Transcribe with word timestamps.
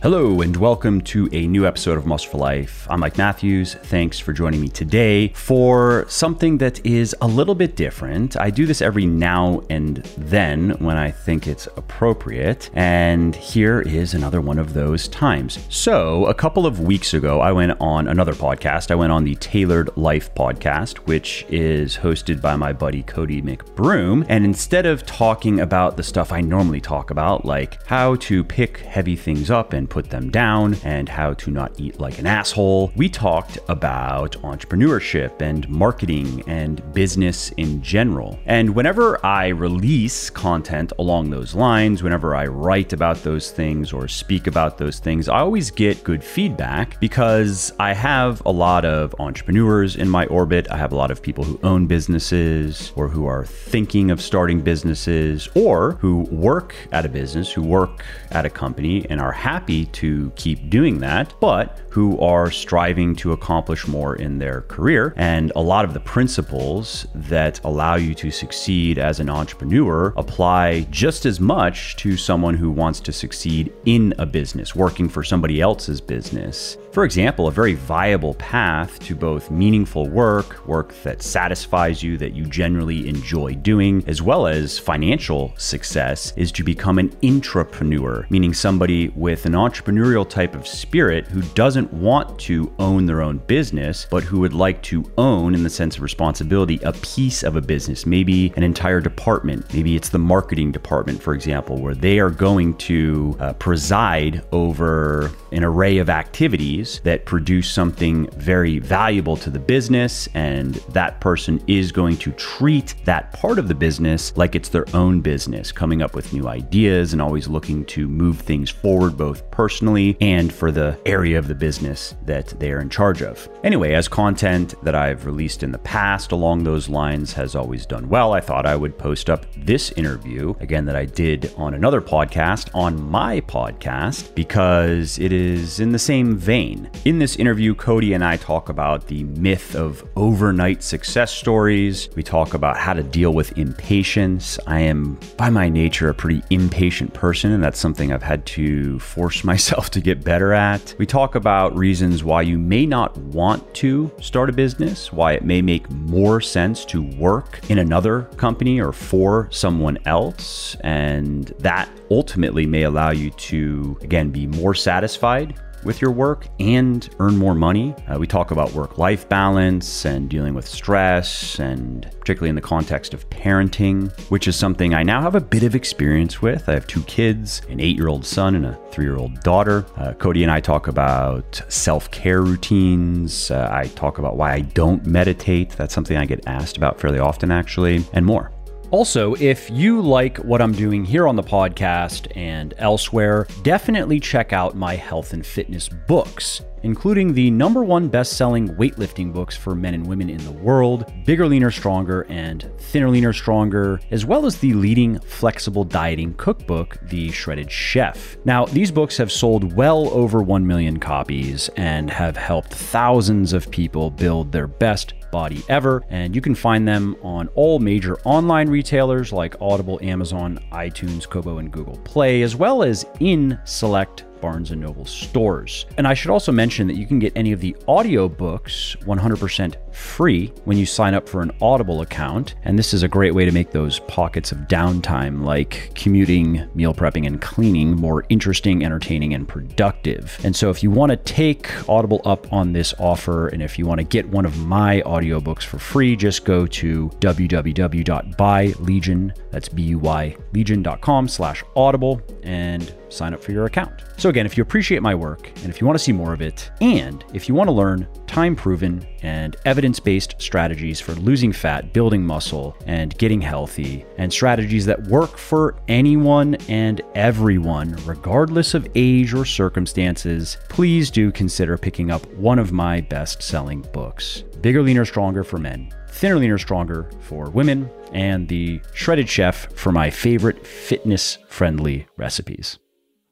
Hello, 0.00 0.42
and 0.42 0.56
welcome 0.56 1.00
to 1.00 1.28
a 1.32 1.48
new 1.48 1.66
episode 1.66 1.98
of 1.98 2.06
Muscle 2.06 2.30
for 2.30 2.38
Life. 2.38 2.86
I'm 2.88 3.00
Mike 3.00 3.18
Matthews. 3.18 3.74
Thanks 3.74 4.16
for 4.16 4.32
joining 4.32 4.60
me 4.60 4.68
today 4.68 5.32
for 5.34 6.04
something 6.08 6.58
that 6.58 6.86
is 6.86 7.16
a 7.20 7.26
little 7.26 7.56
bit 7.56 7.74
different. 7.74 8.36
I 8.36 8.50
do 8.50 8.64
this 8.64 8.80
every 8.80 9.06
now 9.06 9.60
and 9.68 9.96
then 10.16 10.70
when 10.78 10.96
I 10.96 11.10
think 11.10 11.48
it's 11.48 11.66
appropriate, 11.76 12.70
and 12.74 13.34
here 13.34 13.80
is 13.80 14.14
another 14.14 14.40
one 14.40 14.60
of 14.60 14.72
those 14.72 15.08
times. 15.08 15.58
So, 15.68 16.26
a 16.26 16.34
couple 16.34 16.64
of 16.64 16.78
weeks 16.78 17.12
ago, 17.12 17.40
I 17.40 17.50
went 17.50 17.72
on 17.80 18.06
another 18.06 18.34
podcast. 18.34 18.92
I 18.92 18.94
went 18.94 19.10
on 19.10 19.24
the 19.24 19.34
Tailored 19.34 19.90
Life 19.96 20.32
podcast, 20.32 20.98
which 21.08 21.44
is 21.48 21.96
hosted 21.96 22.40
by 22.40 22.54
my 22.54 22.72
buddy 22.72 23.02
Cody 23.02 23.42
McBroom. 23.42 24.24
And 24.28 24.44
instead 24.44 24.86
of 24.86 25.04
talking 25.06 25.58
about 25.58 25.96
the 25.96 26.04
stuff 26.04 26.30
I 26.30 26.40
normally 26.40 26.80
talk 26.80 27.10
about, 27.10 27.44
like 27.44 27.84
how 27.88 28.14
to 28.14 28.44
pick 28.44 28.78
heavy 28.78 29.16
things 29.16 29.50
up 29.50 29.72
and 29.72 29.87
put 29.88 30.10
them 30.10 30.30
down 30.30 30.76
and 30.84 31.08
how 31.08 31.34
to 31.34 31.50
not 31.50 31.72
eat 31.78 32.00
like 32.00 32.18
an 32.18 32.26
asshole. 32.26 32.92
We 32.96 33.08
talked 33.08 33.58
about 33.68 34.32
entrepreneurship 34.42 35.40
and 35.40 35.68
marketing 35.68 36.42
and 36.46 36.82
business 36.92 37.50
in 37.56 37.82
general. 37.82 38.38
And 38.46 38.74
whenever 38.74 39.24
I 39.24 39.48
release 39.48 40.30
content 40.30 40.92
along 40.98 41.30
those 41.30 41.54
lines, 41.54 42.02
whenever 42.02 42.34
I 42.34 42.46
write 42.46 42.92
about 42.92 43.22
those 43.22 43.50
things 43.50 43.92
or 43.92 44.08
speak 44.08 44.46
about 44.46 44.78
those 44.78 44.98
things, 44.98 45.28
I 45.28 45.40
always 45.40 45.70
get 45.70 46.04
good 46.04 46.22
feedback 46.22 47.00
because 47.00 47.72
I 47.78 47.94
have 47.94 48.42
a 48.44 48.52
lot 48.52 48.84
of 48.84 49.14
entrepreneurs 49.18 49.96
in 49.96 50.08
my 50.08 50.26
orbit. 50.26 50.70
I 50.70 50.76
have 50.76 50.92
a 50.92 50.96
lot 50.96 51.10
of 51.10 51.22
people 51.22 51.44
who 51.44 51.58
own 51.62 51.86
businesses 51.86 52.92
or 52.96 53.08
who 53.08 53.26
are 53.26 53.44
thinking 53.44 54.10
of 54.10 54.20
starting 54.20 54.60
businesses 54.60 55.48
or 55.54 55.92
who 55.92 56.20
work 56.30 56.74
at 56.92 57.04
a 57.04 57.08
business, 57.08 57.52
who 57.52 57.62
work 57.62 58.04
at 58.30 58.44
a 58.44 58.50
company 58.50 59.06
and 59.08 59.20
are 59.20 59.32
happy 59.32 59.77
to 59.86 60.30
keep 60.36 60.70
doing 60.70 60.98
that, 61.00 61.34
but 61.40 61.80
who 61.98 62.16
are 62.20 62.48
striving 62.48 63.12
to 63.12 63.32
accomplish 63.32 63.88
more 63.88 64.14
in 64.14 64.38
their 64.38 64.60
career. 64.60 65.12
And 65.16 65.50
a 65.56 65.60
lot 65.60 65.84
of 65.84 65.94
the 65.94 65.98
principles 65.98 67.08
that 67.12 67.60
allow 67.64 67.96
you 67.96 68.14
to 68.14 68.30
succeed 68.30 68.98
as 68.98 69.18
an 69.18 69.28
entrepreneur 69.28 70.12
apply 70.16 70.82
just 70.92 71.26
as 71.26 71.40
much 71.40 71.96
to 71.96 72.16
someone 72.16 72.54
who 72.54 72.70
wants 72.70 73.00
to 73.00 73.12
succeed 73.12 73.72
in 73.84 74.14
a 74.18 74.26
business, 74.26 74.76
working 74.76 75.08
for 75.08 75.24
somebody 75.24 75.60
else's 75.60 76.00
business. 76.00 76.76
For 76.92 77.04
example, 77.04 77.48
a 77.48 77.52
very 77.52 77.74
viable 77.74 78.34
path 78.34 79.00
to 79.00 79.16
both 79.16 79.50
meaningful 79.50 80.08
work, 80.08 80.66
work 80.68 80.94
that 81.02 81.20
satisfies 81.20 82.00
you, 82.00 82.16
that 82.18 82.34
you 82.34 82.46
generally 82.46 83.08
enjoy 83.08 83.54
doing, 83.54 84.04
as 84.06 84.22
well 84.22 84.46
as 84.46 84.78
financial 84.78 85.52
success, 85.56 86.32
is 86.36 86.52
to 86.52 86.62
become 86.62 86.98
an 86.98 87.10
intrapreneur, 87.22 88.30
meaning 88.30 88.54
somebody 88.54 89.08
with 89.16 89.46
an 89.46 89.52
entrepreneurial 89.52 90.28
type 90.28 90.54
of 90.54 90.66
spirit 90.66 91.26
who 91.26 91.42
doesn't 91.54 91.87
want 91.92 92.38
to 92.40 92.72
own 92.78 93.06
their 93.06 93.22
own 93.22 93.38
business, 93.38 94.06
but 94.10 94.22
who 94.22 94.40
would 94.40 94.52
like 94.52 94.82
to 94.82 95.10
own, 95.16 95.54
in 95.54 95.62
the 95.62 95.70
sense 95.70 95.96
of 95.96 96.02
responsibility, 96.02 96.80
a 96.82 96.92
piece 96.92 97.42
of 97.42 97.56
a 97.56 97.60
business, 97.60 98.06
maybe 98.06 98.52
an 98.56 98.62
entire 98.62 99.00
department. 99.00 99.72
Maybe 99.72 99.96
it's 99.96 100.08
the 100.08 100.18
marketing 100.18 100.72
department, 100.72 101.22
for 101.22 101.34
example, 101.34 101.78
where 101.78 101.94
they 101.94 102.18
are 102.18 102.30
going 102.30 102.74
to 102.78 103.36
uh, 103.40 103.52
preside 103.54 104.42
over 104.52 105.30
an 105.52 105.64
array 105.64 105.98
of 105.98 106.10
activities 106.10 107.00
that 107.04 107.24
produce 107.24 107.70
something 107.70 108.28
very 108.32 108.78
valuable 108.78 109.36
to 109.36 109.50
the 109.50 109.58
business. 109.58 110.28
And 110.34 110.74
that 110.90 111.20
person 111.20 111.62
is 111.66 111.92
going 111.92 112.16
to 112.18 112.32
treat 112.32 112.94
that 113.04 113.32
part 113.32 113.58
of 113.58 113.68
the 113.68 113.74
business 113.74 114.36
like 114.36 114.54
it's 114.54 114.68
their 114.68 114.86
own 114.94 115.20
business, 115.20 115.72
coming 115.72 116.02
up 116.02 116.14
with 116.14 116.32
new 116.32 116.48
ideas 116.48 117.12
and 117.12 117.22
always 117.22 117.48
looking 117.48 117.84
to 117.86 118.08
move 118.08 118.40
things 118.40 118.68
forward, 118.68 119.16
both 119.16 119.48
personally 119.50 120.16
and 120.20 120.52
for 120.52 120.70
the 120.70 120.98
area 121.06 121.38
of 121.38 121.48
the 121.48 121.54
business 121.54 121.67
that 121.76 122.48
they 122.58 122.72
are 122.72 122.80
in 122.80 122.88
charge 122.88 123.22
of. 123.22 123.48
Anyway, 123.62 123.92
as 123.92 124.08
content 124.08 124.74
that 124.82 124.94
I've 124.94 125.26
released 125.26 125.62
in 125.62 125.72
the 125.72 125.78
past 125.78 126.32
along 126.32 126.64
those 126.64 126.88
lines 126.88 127.32
has 127.34 127.54
always 127.54 127.84
done 127.84 128.08
well, 128.08 128.32
I 128.32 128.40
thought 128.40 128.66
I 128.66 128.76
would 128.76 128.96
post 128.96 129.28
up 129.28 129.46
this 129.56 129.90
interview 129.92 130.54
again 130.60 130.84
that 130.86 130.96
I 130.96 131.04
did 131.04 131.52
on 131.56 131.74
another 131.74 132.00
podcast 132.00 132.74
on 132.74 133.00
my 133.00 133.40
podcast 133.42 134.34
because 134.34 135.18
it 135.18 135.32
is 135.32 135.80
in 135.80 135.92
the 135.92 135.98
same 135.98 136.36
vein. 136.36 136.90
In 137.04 137.18
this 137.18 137.36
interview, 137.36 137.74
Cody 137.74 138.14
and 138.14 138.24
I 138.24 138.36
talk 138.36 138.68
about 138.68 139.06
the 139.06 139.24
myth 139.24 139.74
of 139.74 140.08
overnight 140.16 140.82
success 140.82 141.32
stories. 141.32 142.08
We 142.16 142.22
talk 142.22 142.54
about 142.54 142.76
how 142.76 142.94
to 142.94 143.02
deal 143.02 143.32
with 143.32 143.58
impatience. 143.58 144.58
I 144.66 144.80
am, 144.80 145.18
by 145.36 145.50
my 145.50 145.68
nature, 145.68 146.08
a 146.08 146.14
pretty 146.14 146.42
impatient 146.50 147.12
person, 147.12 147.52
and 147.52 147.62
that's 147.62 147.78
something 147.78 148.12
I've 148.12 148.22
had 148.22 148.46
to 148.46 148.98
force 149.00 149.44
myself 149.52 149.90
to 149.90 150.00
get 150.00 150.24
better 150.24 150.52
at. 150.52 150.94
We 150.98 151.06
talk 151.06 151.34
about 151.34 151.57
reasons 151.66 152.24
why 152.24 152.42
you 152.42 152.58
may 152.58 152.86
not 152.86 153.16
want 153.18 153.74
to 153.74 154.10
start 154.20 154.48
a 154.48 154.52
business, 154.52 155.12
why 155.12 155.32
it 155.32 155.44
may 155.44 155.60
make 155.60 155.90
more 155.90 156.40
sense 156.40 156.84
to 156.86 157.02
work 157.02 157.60
in 157.68 157.78
another 157.78 158.22
company 158.36 158.80
or 158.80 158.92
for 158.92 159.48
someone 159.50 159.98
else. 160.06 160.76
And 160.80 161.46
that 161.58 161.88
ultimately 162.10 162.66
may 162.66 162.84
allow 162.84 163.10
you 163.10 163.30
to, 163.30 163.98
again, 164.02 164.30
be 164.30 164.46
more 164.46 164.74
satisfied 164.74 165.58
with 165.84 166.00
your 166.00 166.10
work 166.10 166.46
and 166.60 167.08
earn 167.18 167.36
more 167.36 167.54
money. 167.54 167.94
Uh, 168.08 168.18
we 168.18 168.26
talk 168.26 168.50
about 168.50 168.72
work 168.72 168.98
life 168.98 169.28
balance 169.28 170.04
and 170.04 170.28
dealing 170.28 170.54
with 170.54 170.66
stress, 170.66 171.58
and 171.58 172.10
particularly 172.20 172.50
in 172.50 172.54
the 172.54 172.60
context 172.60 173.14
of 173.14 173.28
parenting, 173.30 174.10
which 174.30 174.48
is 174.48 174.56
something 174.56 174.94
I 174.94 175.02
now 175.02 175.20
have 175.20 175.34
a 175.34 175.40
bit 175.40 175.62
of 175.62 175.74
experience 175.74 176.42
with. 176.42 176.68
I 176.68 176.74
have 176.74 176.86
two 176.86 177.02
kids 177.02 177.62
an 177.68 177.80
eight 177.80 177.96
year 177.96 178.08
old 178.08 178.24
son 178.24 178.54
and 178.54 178.66
a 178.66 178.78
three 178.90 179.04
year 179.04 179.16
old 179.16 179.40
daughter. 179.40 179.86
Uh, 179.96 180.12
Cody 180.14 180.42
and 180.42 180.52
I 180.52 180.60
talk 180.60 180.88
about 180.88 181.60
self 181.68 182.10
care 182.10 182.42
routines. 182.42 183.50
Uh, 183.50 183.68
I 183.70 183.88
talk 183.88 184.18
about 184.18 184.36
why 184.36 184.52
I 184.52 184.60
don't 184.60 185.06
meditate. 185.06 185.70
That's 185.70 185.94
something 185.94 186.16
I 186.16 186.24
get 186.24 186.46
asked 186.46 186.76
about 186.76 187.00
fairly 187.00 187.18
often, 187.18 187.50
actually, 187.50 188.04
and 188.12 188.24
more. 188.26 188.50
Also, 188.90 189.34
if 189.34 189.68
you 189.68 190.00
like 190.00 190.38
what 190.38 190.62
I'm 190.62 190.72
doing 190.72 191.04
here 191.04 191.28
on 191.28 191.36
the 191.36 191.42
podcast 191.42 192.34
and 192.34 192.72
elsewhere, 192.78 193.46
definitely 193.62 194.18
check 194.18 194.54
out 194.54 194.76
my 194.76 194.96
health 194.96 195.34
and 195.34 195.44
fitness 195.44 195.90
books, 195.90 196.62
including 196.84 197.34
the 197.34 197.50
number 197.50 197.84
one 197.84 198.08
best 198.08 198.38
selling 198.38 198.74
weightlifting 198.76 199.30
books 199.30 199.54
for 199.54 199.74
men 199.74 199.92
and 199.92 200.06
women 200.06 200.30
in 200.30 200.42
the 200.42 200.52
world 200.52 201.12
Bigger, 201.26 201.46
Leaner, 201.46 201.70
Stronger, 201.70 202.22
and 202.30 202.70
Thinner, 202.78 203.10
Leaner, 203.10 203.34
Stronger, 203.34 204.00
as 204.10 204.24
well 204.24 204.46
as 204.46 204.56
the 204.56 204.72
leading 204.72 205.18
flexible 205.18 205.84
dieting 205.84 206.32
cookbook, 206.34 206.98
The 207.02 207.30
Shredded 207.30 207.70
Chef. 207.70 208.38
Now, 208.46 208.64
these 208.64 208.90
books 208.90 209.18
have 209.18 209.30
sold 209.30 209.74
well 209.74 210.08
over 210.14 210.42
1 210.42 210.66
million 210.66 210.98
copies 210.98 211.68
and 211.76 212.08
have 212.08 212.38
helped 212.38 212.72
thousands 212.72 213.52
of 213.52 213.70
people 213.70 214.10
build 214.10 214.50
their 214.50 214.66
best 214.66 215.12
body 215.30 215.62
ever. 215.68 216.02
And 216.10 216.34
you 216.34 216.40
can 216.40 216.54
find 216.54 216.86
them 216.86 217.16
on 217.22 217.48
all 217.54 217.78
major 217.78 218.18
online 218.24 218.68
retailers 218.68 219.32
like 219.32 219.56
Audible, 219.60 219.98
Amazon, 220.02 220.58
iTunes, 220.72 221.28
Kobo, 221.28 221.58
and 221.58 221.70
Google 221.70 221.98
Play, 222.04 222.42
as 222.42 222.56
well 222.56 222.82
as 222.82 223.06
in 223.20 223.58
select 223.64 224.24
Barnes 224.40 224.70
& 224.70 224.72
Noble 224.72 225.04
stores. 225.04 225.86
And 225.96 226.06
I 226.06 226.14
should 226.14 226.30
also 226.30 226.52
mention 226.52 226.86
that 226.86 226.96
you 226.96 227.06
can 227.06 227.18
get 227.18 227.32
any 227.34 227.52
of 227.52 227.60
the 227.60 227.76
audiobooks 227.88 228.96
100% 229.04 229.74
free 229.98 230.52
when 230.64 230.78
you 230.78 230.86
sign 230.86 231.14
up 231.14 231.28
for 231.28 231.42
an 231.42 231.50
Audible 231.60 232.00
account. 232.00 232.54
And 232.62 232.78
this 232.78 232.94
is 232.94 233.02
a 233.02 233.08
great 233.08 233.34
way 233.34 233.44
to 233.44 233.52
make 233.52 233.70
those 233.70 233.98
pockets 234.00 234.52
of 234.52 234.58
downtime 234.60 235.42
like 235.42 235.92
commuting, 235.94 236.68
meal 236.74 236.94
prepping, 236.94 237.26
and 237.26 237.40
cleaning 237.40 237.96
more 237.96 238.24
interesting, 238.28 238.84
entertaining, 238.84 239.34
and 239.34 239.48
productive. 239.48 240.38
And 240.44 240.54
so 240.54 240.70
if 240.70 240.82
you 240.82 240.90
want 240.90 241.10
to 241.10 241.16
take 241.16 241.88
Audible 241.88 242.20
up 242.24 242.52
on 242.52 242.72
this 242.72 242.94
offer 242.98 243.48
and 243.48 243.62
if 243.62 243.78
you 243.78 243.86
want 243.86 243.98
to 243.98 244.04
get 244.04 244.28
one 244.28 244.44
of 244.44 244.66
my 244.66 245.02
audiobooks 245.02 245.64
for 245.64 245.78
free, 245.78 246.16
just 246.16 246.44
go 246.44 246.66
to 246.66 247.08
www.buylegion, 247.20 249.36
that's 249.50 249.68
B-U-Y, 249.68 250.36
legion.com 250.52 251.28
slash 251.28 251.64
audible 251.76 252.20
and 252.42 252.94
sign 253.08 253.34
up 253.34 253.42
for 253.42 253.52
your 253.52 253.66
account. 253.66 254.04
So 254.16 254.28
again, 254.28 254.46
if 254.46 254.56
you 254.56 254.62
appreciate 254.62 255.02
my 255.02 255.14
work 255.14 255.50
and 255.62 255.70
if 255.70 255.80
you 255.80 255.86
want 255.86 255.98
to 255.98 256.04
see 256.04 256.12
more 256.12 256.32
of 256.32 256.40
it, 256.40 256.70
and 256.80 257.24
if 257.34 257.48
you 257.48 257.54
want 257.54 257.68
to 257.68 257.72
learn 257.72 258.06
time 258.28 258.54
proven 258.54 259.04
and 259.22 259.56
evidence 259.64 259.98
based 259.98 260.34
strategies 260.38 261.00
for 261.00 261.14
losing 261.14 261.52
fat, 261.52 261.92
building 261.92 262.22
muscle, 262.22 262.76
and 262.86 263.16
getting 263.18 263.40
healthy, 263.40 264.04
and 264.18 264.32
strategies 264.32 264.86
that 264.86 265.02
work 265.08 265.36
for 265.36 265.74
anyone 265.88 266.54
and 266.68 267.00
everyone, 267.14 267.96
regardless 268.04 268.74
of 268.74 268.86
age 268.94 269.34
or 269.34 269.44
circumstances, 269.44 270.58
please 270.68 271.10
do 271.10 271.32
consider 271.32 271.76
picking 271.76 272.10
up 272.10 272.24
one 272.34 272.58
of 272.58 272.70
my 272.70 273.00
best 273.00 273.42
selling 273.42 273.82
books 273.92 274.44
Bigger, 274.60 274.82
Leaner, 274.82 275.04
Stronger 275.04 275.44
for 275.44 275.58
Men. 275.58 275.92
Thinner, 276.08 276.36
Leaner, 276.36 276.58
Stronger 276.58 277.08
for 277.20 277.48
women, 277.50 277.88
and 278.12 278.48
the 278.48 278.80
Shredded 278.92 279.28
Chef 279.28 279.72
for 279.74 279.92
my 279.92 280.10
favorite 280.10 280.66
fitness 280.66 281.38
friendly 281.48 282.06
recipes. 282.16 282.78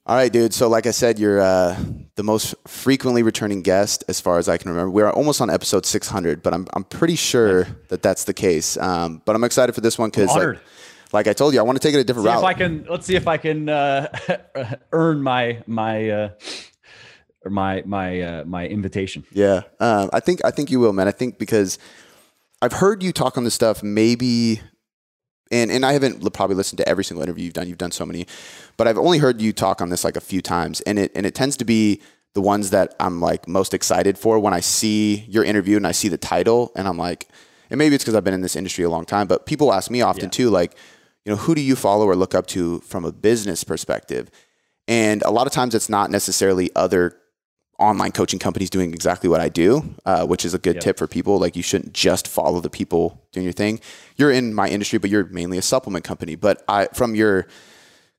All 0.09 0.15
right, 0.15 0.33
dude. 0.33 0.55
So, 0.55 0.69
like 0.69 0.87
I 0.87 0.93
said, 0.93 1.19
you're 1.19 1.41
uh, 1.41 1.77
the 2.15 2.23
most 2.23 2.55
frequently 2.69 3.25
returning 3.25 3.63
guest 3.63 4.05
as 4.07 4.21
far 4.21 4.39
as 4.39 4.49
I 4.49 4.57
can 4.57 4.71
remember. 4.71 4.89
We're 4.89 5.11
almost 5.11 5.41
on 5.41 5.51
episode 5.51 5.85
600, 5.85 6.45
but 6.45 6.55
I'm, 6.55 6.69
I'm 6.75 6.85
pretty 6.85 7.17
sure 7.17 7.65
that 7.89 8.03
that's 8.03 8.23
the 8.23 8.33
case. 8.33 8.77
Um, 8.77 9.21
but 9.25 9.35
I'm 9.35 9.43
excited 9.43 9.75
for 9.75 9.81
this 9.81 9.99
one 9.99 10.11
because 10.11 10.29
like, 10.29 10.61
like 11.13 11.27
I 11.27 11.33
told 11.33 11.55
you, 11.55 11.59
I 11.59 11.65
want 11.65 11.81
to 11.81 11.87
take 11.87 11.93
it 11.93 11.99
a 11.99 12.05
different 12.05 12.27
see 12.29 12.35
route. 12.35 12.39
If 12.39 12.45
I 12.45 12.55
can, 12.55 12.87
let's 12.89 13.05
see 13.05 13.17
if 13.17 13.27
I 13.27 13.37
can 13.37 13.69
uh, 13.69 14.07
earn 14.93 15.23
my 15.23 15.65
my 15.67 16.09
uh, 16.09 16.29
my 17.45 17.83
my 17.85 18.21
uh, 18.21 18.45
my 18.45 18.69
invitation. 18.69 19.25
Yeah, 19.33 19.63
um, 19.81 20.11
I 20.13 20.21
think 20.21 20.41
I 20.45 20.53
think 20.53 20.71
you 20.71 20.79
will, 20.79 20.93
man. 20.93 21.09
I 21.09 21.13
think 21.13 21.37
because 21.37 21.81
I've 22.63 22.75
heard 22.75 23.03
you 23.03 23.13
talk 23.13 23.37
on 23.37 23.43
this 23.43 23.55
stuff, 23.55 23.83
maybe, 23.83 24.61
and 25.51 25.71
and 25.71 25.85
I 25.85 25.93
haven't 25.93 26.33
probably 26.33 26.57
listened 26.57 26.79
to 26.79 26.89
every 26.89 27.05
single 27.05 27.23
interview 27.23 27.45
you've 27.45 27.55
done. 27.55 27.69
You've 27.69 27.79
done 27.79 27.93
so 27.93 28.07
many, 28.07 28.27
but 28.77 28.89
I've 28.89 28.99
only 28.99 29.19
heard 29.19 29.41
you 29.41 29.53
talk 29.53 29.81
on 29.81 29.89
this 29.89 30.05
like 30.05 30.17
a 30.17 30.21
few 30.21 30.43
times, 30.43 30.81
and 30.83 30.99
it 30.99 31.13
and 31.15 31.27
it 31.27 31.35
tends 31.35 31.57
to 31.59 31.65
be 31.65 32.01
the 32.35 32.41
ones 32.43 32.71
that 32.71 32.95
I'm 33.01 33.21
like 33.21 33.49
most 33.49 33.73
excited 33.73 34.19
for 34.19 34.39
when 34.39 34.53
I 34.53 34.61
see 34.61 35.25
your 35.29 35.43
interview 35.45 35.77
and 35.77 35.87
I 35.87 35.93
see 35.93 36.09
the 36.09 36.19
title, 36.19 36.73
and 36.77 36.87
I'm 36.87 36.99
like, 36.99 37.29
and 37.71 37.79
maybe 37.79 37.95
it's 37.95 38.05
because 38.05 38.15
I've 38.15 38.25
been 38.25 38.35
in 38.35 38.43
this 38.43 38.57
industry 38.57 38.85
a 38.85 38.91
long 38.91 39.05
time, 39.05 39.27
but 39.27 39.47
people 39.47 39.73
ask 39.73 39.91
me 39.91 40.03
often 40.03 40.25
yeah. 40.25 40.31
too, 40.31 40.51
like, 40.51 40.77
you 41.25 41.33
know, 41.33 41.37
who 41.37 41.55
do 41.55 41.61
you 41.61 41.75
follow 41.75 42.07
or 42.07 42.15
look 42.15 42.35
up 42.35 42.47
to 42.49 42.81
from 42.81 43.05
a 43.05 43.13
business 43.13 43.65
perspective? 43.65 44.31
And 44.89 45.23
a 45.23 45.31
lot 45.31 45.47
of 45.47 45.53
times 45.53 45.75
it's 45.75 45.89
not 45.89 46.11
necessarily 46.11 46.71
other 46.77 47.17
online 47.79 48.13
coaching 48.13 48.39
companies 48.39 48.71
doing 48.71 48.93
exactly 48.93 49.29
what 49.29 49.41
I 49.41 49.49
do, 49.49 49.95
uh, 50.05 50.27
which 50.27 50.45
is 50.45 50.55
a 50.55 50.59
good 50.59 50.77
yep. 50.77 50.85
tip 50.85 50.99
for 50.99 51.07
people. 51.07 51.39
Like 51.39 51.57
you 51.57 51.63
shouldn't 51.63 51.93
just 51.93 52.27
follow 52.27 52.61
the 52.61 52.71
people 52.71 53.27
doing 53.33 53.45
your 53.45 53.53
thing. 53.53 53.81
You're 54.17 54.31
in 54.31 54.55
my 54.55 54.69
industry, 54.69 54.99
but 54.99 55.11
you're 55.11 55.27
mainly 55.27 55.59
a 55.59 55.63
supplement 55.63 56.05
company. 56.05 56.37
But 56.37 56.63
I, 56.69 56.87
from 56.95 57.15
your 57.15 57.47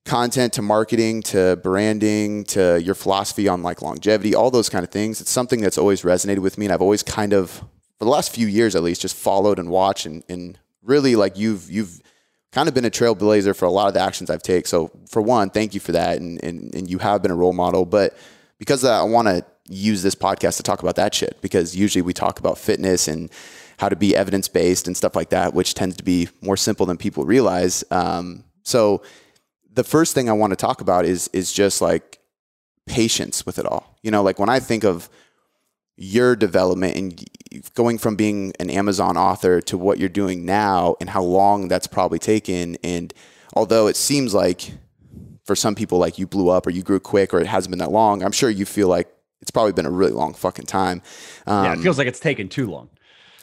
content 0.06 0.54
to 0.54 0.62
marketing 0.62 1.22
to 1.22 1.60
branding 1.64 2.44
to 2.46 2.82
your 2.82 2.96
philosophy 2.96 3.48
on 3.48 3.64
like 3.64 3.82
longevity, 3.82 4.36
all 4.36 4.52
those 4.52 4.70
kind 4.70 4.84
of 4.84 4.92
things, 4.92 5.22
it's 5.22 5.32
something 5.32 5.60
that's 5.60 5.78
always 5.78 6.04
resonated 6.04 6.40
with 6.40 6.58
me. 6.58 6.66
And 6.66 6.74
I've 6.74 6.82
always 6.82 7.04
kind 7.04 7.34
of, 7.34 7.52
for 7.52 8.06
the 8.06 8.12
last 8.12 8.34
few 8.34 8.48
years 8.48 8.76
at 8.76 8.84
least, 8.84 9.02
just 9.02 9.16
followed 9.16 9.60
and 9.60 9.70
watched 9.70 10.06
and, 10.06 10.24
and 10.30 10.60
really 10.84 11.16
like 11.16 11.38
you've, 11.38 11.70
you've, 11.70 12.02
kind 12.54 12.70
of 12.70 12.74
been 12.74 12.86
a 12.86 12.90
trailblazer 12.90 13.56
for 13.56 13.66
a 13.66 13.70
lot 13.70 13.88
of 13.88 13.94
the 13.94 14.00
actions 14.00 14.30
I've 14.30 14.42
taken. 14.42 14.66
So 14.66 14.90
for 15.10 15.22
one, 15.22 15.50
thank 15.50 15.74
you 15.74 15.80
for 15.80 15.92
that. 15.92 16.20
And, 16.20 16.44
and, 16.44 16.74
and 16.74 16.90
you 16.90 16.98
have 16.98 17.22
been 17.22 17.30
a 17.30 17.36
role 17.36 17.54
model, 17.54 17.86
but 17.86 18.18
because 18.60 18.84
I 18.84 19.04
want 19.04 19.28
to 19.28 19.46
use 19.70 20.02
this 20.02 20.16
podcast 20.16 20.58
to 20.58 20.64
talk 20.64 20.82
about 20.82 20.96
that 20.96 21.14
shit 21.14 21.38
because 21.42 21.76
usually 21.76 22.02
we 22.02 22.14
talk 22.14 22.40
about 22.40 22.58
fitness 22.58 23.08
and 23.08 23.30
how 23.78 23.90
to 23.90 23.96
be 23.96 24.16
evidence 24.16 24.48
based 24.48 24.88
and 24.88 24.96
stuff 24.98 25.16
like 25.16 25.30
that, 25.30 25.54
which 25.54 25.74
tends 25.74 25.98
to 25.98 26.04
be 26.04 26.30
more 26.42 26.58
simple 26.58 26.86
than 26.86 26.98
people 26.98 27.26
realize. 27.26 27.84
Um, 27.92 28.44
so 28.64 29.04
the 29.72 29.84
first 29.84 30.16
thing 30.16 30.30
I 30.30 30.34
want 30.34 30.52
to 30.52 30.58
talk 30.58 30.82
about 30.82 31.06
is 31.06 31.30
is 31.34 31.54
just 31.54 31.82
like 31.82 32.20
patience 32.88 33.46
with 33.46 33.60
it 33.60 33.66
all. 33.66 33.98
You 34.02 34.12
know, 34.12 34.24
like 34.24 34.40
when 34.40 34.50
I 34.50 34.60
think 34.60 34.84
of 34.84 35.10
your 35.98 36.36
development 36.36 36.96
and 36.96 37.24
going 37.74 37.98
from 37.98 38.16
being 38.16 38.54
an 38.60 38.70
Amazon 38.70 39.18
author 39.18 39.62
to 39.62 39.78
what 39.78 39.98
you're 40.00 40.10
doing 40.10 40.46
now 40.46 40.96
and 41.02 41.10
how 41.10 41.24
long 41.24 41.68
that's 41.68 41.88
probably 41.88 42.20
taken 42.20 42.78
and 42.84 43.14
although 43.54 43.88
it 43.88 43.96
seems 43.96 44.32
like 44.32 44.74
for 45.48 45.56
some 45.56 45.74
people 45.74 45.98
like 45.98 46.20
you 46.20 46.28
blew 46.28 46.50
up 46.50 46.68
or 46.68 46.70
you 46.70 46.84
grew 46.84 47.00
quick 47.00 47.34
or 47.34 47.40
it 47.40 47.48
hasn't 47.48 47.72
been 47.72 47.80
that 47.80 47.92
long. 47.92 48.22
I'm 48.22 48.34
sure 48.34 48.50
you 48.50 48.66
feel 48.66 48.90
like 48.90 49.08
it's 49.42 49.50
probably 49.50 49.72
been 49.72 49.86
a 49.86 49.92
really 49.92 50.12
long 50.12 50.34
fucking 50.34 50.66
time. 50.66 51.02
Um, 51.48 51.64
yeah, 51.64 51.72
it 51.72 51.78
um, 51.78 51.84
feels 51.84 51.98
like 51.98 52.08
it's 52.08 52.20
taken 52.20 52.50
too 52.50 52.68
long. 52.68 52.90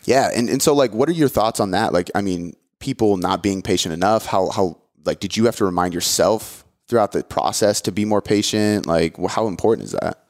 Yeah, 0.05 0.31
and 0.35 0.51
and 0.51 0.62
so 0.62 0.75
like, 0.75 0.93
what 0.93 1.09
are 1.09 1.12
your 1.12 1.31
thoughts 1.31 1.61
on 1.61 1.71
that? 1.71 1.95
Like, 1.95 2.11
I 2.15 2.21
mean, 2.21 2.55
people 2.79 3.17
not 3.17 3.43
being 3.43 3.62
patient 3.62 3.95
enough. 3.95 4.27
How 4.27 4.51
how 4.51 4.79
like 5.05 5.19
did 5.19 5.37
you 5.37 5.47
have 5.47 5.56
to 5.56 5.65
remind 5.65 5.95
yourself 5.95 6.65
throughout 6.89 7.12
the 7.12 7.25
process 7.25 7.81
to 7.83 7.93
be 7.93 8.05
more 8.05 8.21
patient? 8.21 8.87
Like, 8.87 9.17
how 9.29 9.49
important 9.49 9.87
is 9.87 9.93
that? 9.93 10.24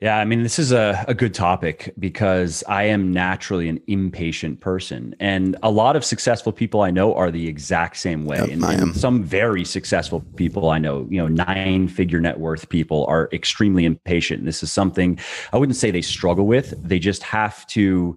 Yeah, 0.00 0.16
I 0.16 0.24
mean, 0.24 0.42
this 0.42 0.58
is 0.58 0.72
a, 0.72 1.04
a 1.08 1.14
good 1.14 1.34
topic 1.34 1.92
because 1.98 2.64
I 2.66 2.84
am 2.84 3.12
naturally 3.12 3.68
an 3.68 3.82
impatient 3.86 4.60
person. 4.60 5.14
And 5.20 5.58
a 5.62 5.70
lot 5.70 5.94
of 5.94 6.06
successful 6.06 6.52
people 6.52 6.80
I 6.80 6.90
know 6.90 7.14
are 7.14 7.30
the 7.30 7.46
exact 7.46 7.98
same 7.98 8.24
way. 8.24 8.38
Yep, 8.38 8.48
and, 8.48 8.64
and, 8.64 8.96
some 8.96 9.22
very 9.22 9.62
successful 9.62 10.20
people 10.36 10.70
I 10.70 10.78
know, 10.78 11.06
you 11.10 11.18
know, 11.18 11.28
nine 11.28 11.86
figure 11.86 12.18
net 12.18 12.40
worth 12.40 12.70
people 12.70 13.04
are 13.10 13.28
extremely 13.34 13.84
impatient. 13.84 14.38
And 14.38 14.48
this 14.48 14.62
is 14.62 14.72
something 14.72 15.18
I 15.52 15.58
wouldn't 15.58 15.76
say 15.76 15.90
they 15.90 16.00
struggle 16.00 16.46
with, 16.46 16.72
they 16.82 16.98
just 16.98 17.22
have 17.22 17.66
to 17.68 18.16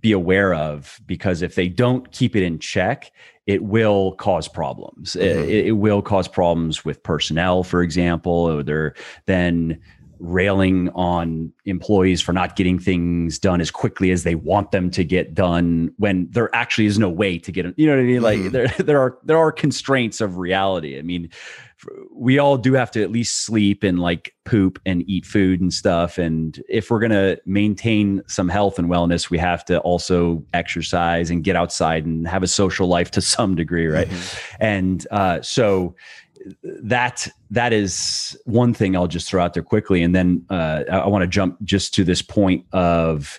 be 0.00 0.12
aware 0.12 0.54
of 0.54 1.00
because 1.06 1.42
if 1.42 1.56
they 1.56 1.68
don't 1.68 2.12
keep 2.12 2.36
it 2.36 2.44
in 2.44 2.60
check, 2.60 3.10
it 3.48 3.64
will 3.64 4.12
cause 4.12 4.46
problems. 4.46 5.14
Mm-hmm. 5.14 5.42
It, 5.42 5.66
it, 5.66 5.72
will 5.72 6.02
cause 6.02 6.28
problems 6.28 6.84
with 6.84 7.02
personnel, 7.02 7.64
for 7.64 7.82
example, 7.82 8.32
or 8.32 8.62
they're 8.62 8.94
then 9.26 9.80
railing 10.20 10.90
on 10.90 11.52
employees 11.64 12.20
for 12.20 12.32
not 12.32 12.54
getting 12.54 12.78
things 12.78 13.38
done 13.38 13.60
as 13.60 13.70
quickly 13.70 14.10
as 14.10 14.22
they 14.22 14.34
want 14.34 14.70
them 14.70 14.90
to 14.90 15.02
get 15.02 15.34
done 15.34 15.92
when 15.96 16.28
there 16.30 16.54
actually 16.54 16.86
is 16.86 16.98
no 16.98 17.08
way 17.08 17.38
to 17.38 17.50
get 17.50 17.62
them 17.62 17.74
you 17.76 17.86
know 17.86 17.96
what 17.96 18.02
i 18.02 18.04
mean 18.04 18.22
like 18.22 18.38
mm-hmm. 18.38 18.50
there 18.50 18.68
there 18.78 19.00
are 19.00 19.18
there 19.24 19.38
are 19.38 19.50
constraints 19.50 20.20
of 20.20 20.36
reality 20.36 20.98
i 20.98 21.02
mean 21.02 21.28
we 22.14 22.38
all 22.38 22.58
do 22.58 22.74
have 22.74 22.90
to 22.90 23.02
at 23.02 23.10
least 23.10 23.44
sleep 23.44 23.82
and 23.82 23.98
like 24.00 24.34
poop 24.44 24.78
and 24.84 25.02
eat 25.08 25.24
food 25.24 25.62
and 25.62 25.72
stuff 25.72 26.18
and 26.18 26.62
if 26.68 26.90
we're 26.90 27.00
going 27.00 27.10
to 27.10 27.40
maintain 27.46 28.22
some 28.26 28.48
health 28.48 28.78
and 28.78 28.88
wellness 28.88 29.30
we 29.30 29.38
have 29.38 29.64
to 29.64 29.78
also 29.80 30.44
exercise 30.52 31.30
and 31.30 31.44
get 31.44 31.56
outside 31.56 32.04
and 32.04 32.28
have 32.28 32.42
a 32.42 32.48
social 32.48 32.86
life 32.86 33.10
to 33.10 33.22
some 33.22 33.54
degree 33.54 33.86
right 33.86 34.08
mm-hmm. 34.08 34.56
and 34.60 35.06
uh, 35.10 35.40
so 35.40 35.94
that 36.62 37.28
that 37.50 37.72
is 37.72 38.36
one 38.44 38.72
thing 38.72 38.96
I'll 38.96 39.06
just 39.06 39.28
throw 39.28 39.42
out 39.42 39.54
there 39.54 39.62
quickly, 39.62 40.02
and 40.02 40.14
then 40.14 40.44
uh, 40.50 40.84
I, 40.90 40.98
I 40.98 41.08
want 41.08 41.22
to 41.22 41.28
jump 41.28 41.58
just 41.64 41.92
to 41.94 42.04
this 42.04 42.22
point 42.22 42.64
of 42.72 43.38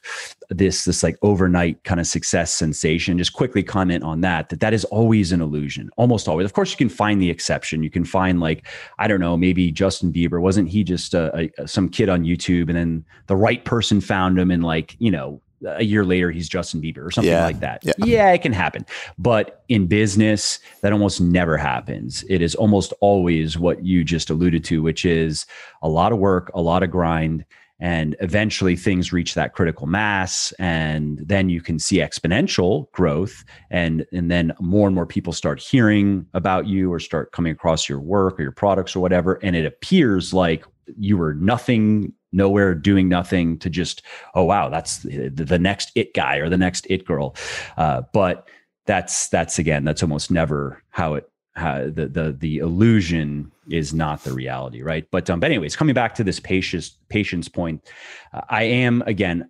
this 0.50 0.83
this 0.83 1.01
like 1.01 1.18
overnight 1.21 1.83
kind 1.83 2.00
of 2.00 2.07
success 2.07 2.53
sensation. 2.53 3.18
Just 3.18 3.33
quickly 3.33 3.63
comment 3.63 4.03
on 4.03 4.21
that. 4.21 4.50
That 4.50 4.59
that 4.59 4.74
is 4.74 4.86
always 4.86 5.31
an 5.31 5.42
illusion, 5.42 5.89
almost 5.98 6.27
always. 6.27 6.45
Of 6.45 6.53
course, 6.53 6.71
you 6.71 6.77
can 6.77 6.89
find 6.89 7.21
the 7.21 7.30
exception. 7.30 7.83
You 7.83 7.89
can 7.89 8.06
find 8.06 8.39
like 8.39 8.68
I 9.00 9.07
don't 9.07 9.19
know, 9.19 9.38
maybe 9.38 9.71
Justin 9.71 10.13
Bieber 10.13 10.42
wasn't 10.42 10.69
he 10.69 10.83
just 10.83 11.13
a, 11.13 11.51
a, 11.57 11.68
some 11.68 11.89
kid 11.89 12.09
on 12.09 12.24
YouTube, 12.24 12.68
and 12.68 12.75
then 12.75 13.06
the 13.27 13.36
right 13.36 13.63
person 13.65 14.01
found 14.01 14.38
him, 14.38 14.51
and 14.51 14.63
like 14.63 14.95
you 15.00 15.12
know 15.12 15.42
a 15.66 15.84
year 15.84 16.04
later 16.04 16.31
he's 16.31 16.50
Justin 16.50 16.81
Bieber 16.81 17.06
or 17.06 17.12
something 17.12 17.31
yeah. 17.31 17.46
like 17.46 17.60
that. 17.60 17.81
Yeah. 17.84 17.94
yeah, 17.98 18.31
it 18.31 18.42
can 18.42 18.54
happen. 18.54 18.86
But 19.18 19.63
in 19.69 19.88
business, 19.88 20.60
that 20.81 20.94
almost 20.94 21.22
never 21.22 21.58
happens. 21.58 22.24
It 22.30 22.42
is 22.42 22.56
almost 22.56 22.94
always 23.02 23.58
what 23.58 23.84
you 23.86 24.04
just 24.04 24.30
alluded 24.30 24.63
to, 24.66 24.81
which 24.81 25.06
is 25.06 25.46
a 25.81 25.90
lot 25.90 26.12
of 26.12 26.19
work, 26.19 26.52
a 26.54 26.62
lot 26.62 26.84
of 26.84 26.92
grind, 26.92 27.46
and 27.81 28.16
eventually 28.19 28.75
things 28.75 29.12
reach 29.12 29.34
that 29.34 29.54
critical 29.54 29.88
mass 29.88 30.54
and 30.60 31.19
then 31.25 31.50
you 31.50 31.60
can 31.60 31.80
see 31.80 31.98
exponential 31.98 32.90
growth 32.92 33.44
and 33.72 34.06
and 34.13 34.30
then 34.30 34.54
more 34.62 34.88
and 34.88 34.96
more 34.96 35.08
people 35.08 35.34
start 35.34 35.60
hearing 35.60 36.25
about 36.34 36.68
you 36.68 36.94
or 36.94 37.00
start 37.00 37.31
coming 37.31 37.52
across 37.52 37.90
your 37.90 38.00
work 38.00 38.40
or 38.40 38.44
your 38.44 38.52
products 38.52 38.96
or 38.96 39.00
whatever 39.00 39.40
and 39.42 39.56
it 39.56 39.66
appears 39.66 40.34
like 40.34 40.63
you 40.98 41.18
were 41.18 41.34
nothing 41.34 42.13
nowhere 42.31 42.73
doing 42.73 43.09
nothing 43.09 43.57
to 43.59 43.69
just 43.69 44.01
oh 44.35 44.43
wow 44.43 44.69
that's 44.69 45.00
the, 45.00 45.29
the 45.29 45.59
next 45.59 45.91
it 45.95 46.13
guy 46.13 46.38
or 46.38 46.50
the 46.50 46.57
next 46.57 46.88
it 46.89 47.05
girl. 47.05 47.35
Uh, 47.77 48.01
but 48.13 48.47
that's 48.85 49.29
that's 49.29 49.59
again 49.59 49.83
that's 49.83 50.01
almost 50.01 50.31
never 50.31 50.81
how 50.89 51.13
it 51.13 51.29
how 51.55 51.83
the 51.83 52.07
the 52.07 52.35
the 52.39 52.57
illusion 52.57 53.51
is 53.69 53.93
not 53.93 54.23
the 54.23 54.33
reality 54.33 54.81
right? 54.81 55.07
But 55.11 55.29
um 55.29 55.39
but 55.39 55.47
anyways 55.47 55.75
coming 55.75 55.93
back 55.93 56.15
to 56.15 56.23
this 56.23 56.39
patience 56.39 56.97
patience 57.09 57.47
point 57.47 57.89
uh, 58.33 58.41
i 58.50 58.63
am 58.63 59.03
again 59.05 59.50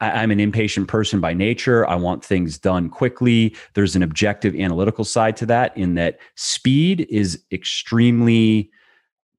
I, 0.00 0.10
i'm 0.10 0.30
an 0.30 0.40
impatient 0.40 0.88
person 0.88 1.20
by 1.20 1.32
nature. 1.32 1.86
I 1.88 1.94
want 1.94 2.24
things 2.24 2.58
done 2.58 2.88
quickly. 2.90 3.56
There's 3.74 3.96
an 3.96 4.02
objective 4.02 4.54
analytical 4.54 5.04
side 5.04 5.36
to 5.38 5.46
that 5.46 5.76
in 5.76 5.94
that 5.94 6.18
speed 6.34 7.06
is 7.08 7.42
extremely 7.52 8.70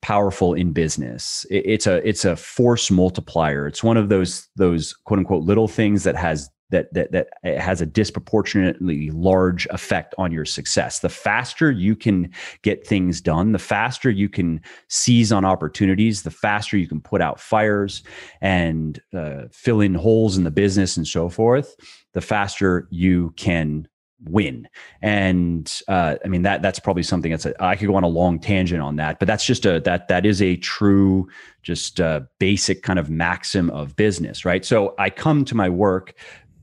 powerful 0.01 0.53
in 0.53 0.73
business. 0.73 1.45
It's 1.49 1.87
a 1.87 2.07
it's 2.07 2.25
a 2.25 2.35
force 2.35 2.91
multiplier. 2.91 3.67
It's 3.67 3.83
one 3.83 3.97
of 3.97 4.09
those 4.09 4.47
those 4.55 4.93
quote 4.93 5.19
unquote 5.19 5.43
little 5.43 5.67
things 5.67 6.03
that 6.03 6.15
has 6.15 6.49
that 6.69 6.93
that 6.93 7.11
that 7.11 7.29
has 7.43 7.81
a 7.81 7.85
disproportionately 7.85 9.09
large 9.11 9.67
effect 9.67 10.13
on 10.17 10.31
your 10.31 10.45
success. 10.45 10.99
The 10.99 11.09
faster 11.09 11.71
you 11.71 11.95
can 11.95 12.31
get 12.61 12.85
things 12.85 13.21
done, 13.21 13.53
the 13.53 13.59
faster 13.59 14.09
you 14.09 14.29
can 14.29 14.61
seize 14.89 15.31
on 15.31 15.45
opportunities, 15.45 16.23
the 16.23 16.31
faster 16.31 16.77
you 16.77 16.87
can 16.87 17.01
put 17.01 17.21
out 17.21 17.39
fires 17.39 18.03
and 18.41 19.01
uh, 19.13 19.43
fill 19.51 19.81
in 19.81 19.93
holes 19.93 20.37
in 20.37 20.43
the 20.43 20.51
business 20.51 20.97
and 20.97 21.07
so 21.07 21.29
forth. 21.29 21.75
The 22.13 22.21
faster 22.21 22.87
you 22.91 23.33
can 23.37 23.87
win. 24.23 24.67
And 25.01 25.71
uh, 25.87 26.15
I 26.23 26.27
mean 26.27 26.43
that 26.43 26.61
that's 26.61 26.79
probably 26.79 27.03
something 27.03 27.31
that's 27.31 27.45
a, 27.45 27.63
I 27.63 27.75
could 27.75 27.87
go 27.87 27.95
on 27.95 28.03
a 28.03 28.07
long 28.07 28.39
tangent 28.39 28.81
on 28.81 28.95
that, 28.97 29.19
but 29.19 29.27
that's 29.27 29.45
just 29.45 29.65
a 29.65 29.79
that 29.81 30.07
that 30.07 30.25
is 30.25 30.41
a 30.41 30.55
true 30.57 31.27
just 31.63 31.99
uh, 31.99 32.21
basic 32.39 32.83
kind 32.83 32.99
of 32.99 33.09
maxim 33.09 33.69
of 33.71 33.95
business, 33.95 34.45
right? 34.45 34.63
So 34.65 34.95
I 34.97 35.09
come 35.09 35.45
to 35.45 35.55
my 35.55 35.69
work 35.69 36.13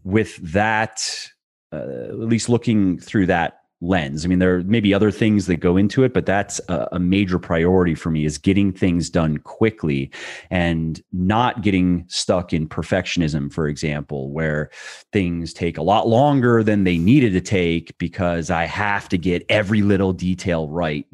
with 0.02 0.37
that 0.52 1.28
uh, 1.73 2.08
at 2.08 2.18
least 2.18 2.49
looking 2.49 2.99
through 2.99 3.26
that 3.26 3.63
lens. 3.84 4.24
I 4.24 4.28
mean, 4.28 4.38
there 4.38 4.62
may 4.62 4.80
be 4.80 4.94
other 4.94 5.10
things 5.10 5.46
that 5.46 5.56
go 5.56 5.76
into 5.76 6.02
it, 6.04 6.14
but 6.14 6.26
that's 6.26 6.60
a, 6.68 6.88
a, 6.92 6.98
major 6.98 7.38
priority 7.38 7.94
for 7.94 8.10
me 8.10 8.24
is 8.24 8.38
getting 8.38 8.72
things 8.72 9.10
done 9.10 9.38
quickly 9.38 10.10
and 10.50 11.02
not 11.12 11.62
getting 11.62 12.04
stuck 12.08 12.52
in 12.52 12.66
perfectionism, 12.66 13.52
for 13.52 13.68
example, 13.68 14.32
where 14.32 14.70
things 15.12 15.52
take 15.52 15.76
a 15.76 15.82
lot 15.82 16.08
longer 16.08 16.62
than 16.62 16.84
they 16.84 16.96
needed 16.96 17.32
to 17.34 17.40
take 17.40 17.96
because 17.98 18.50
I 18.50 18.64
have 18.64 19.08
to 19.10 19.18
get 19.18 19.44
every 19.48 19.82
little 19.82 20.12
detail 20.12 20.68
right 20.68 21.06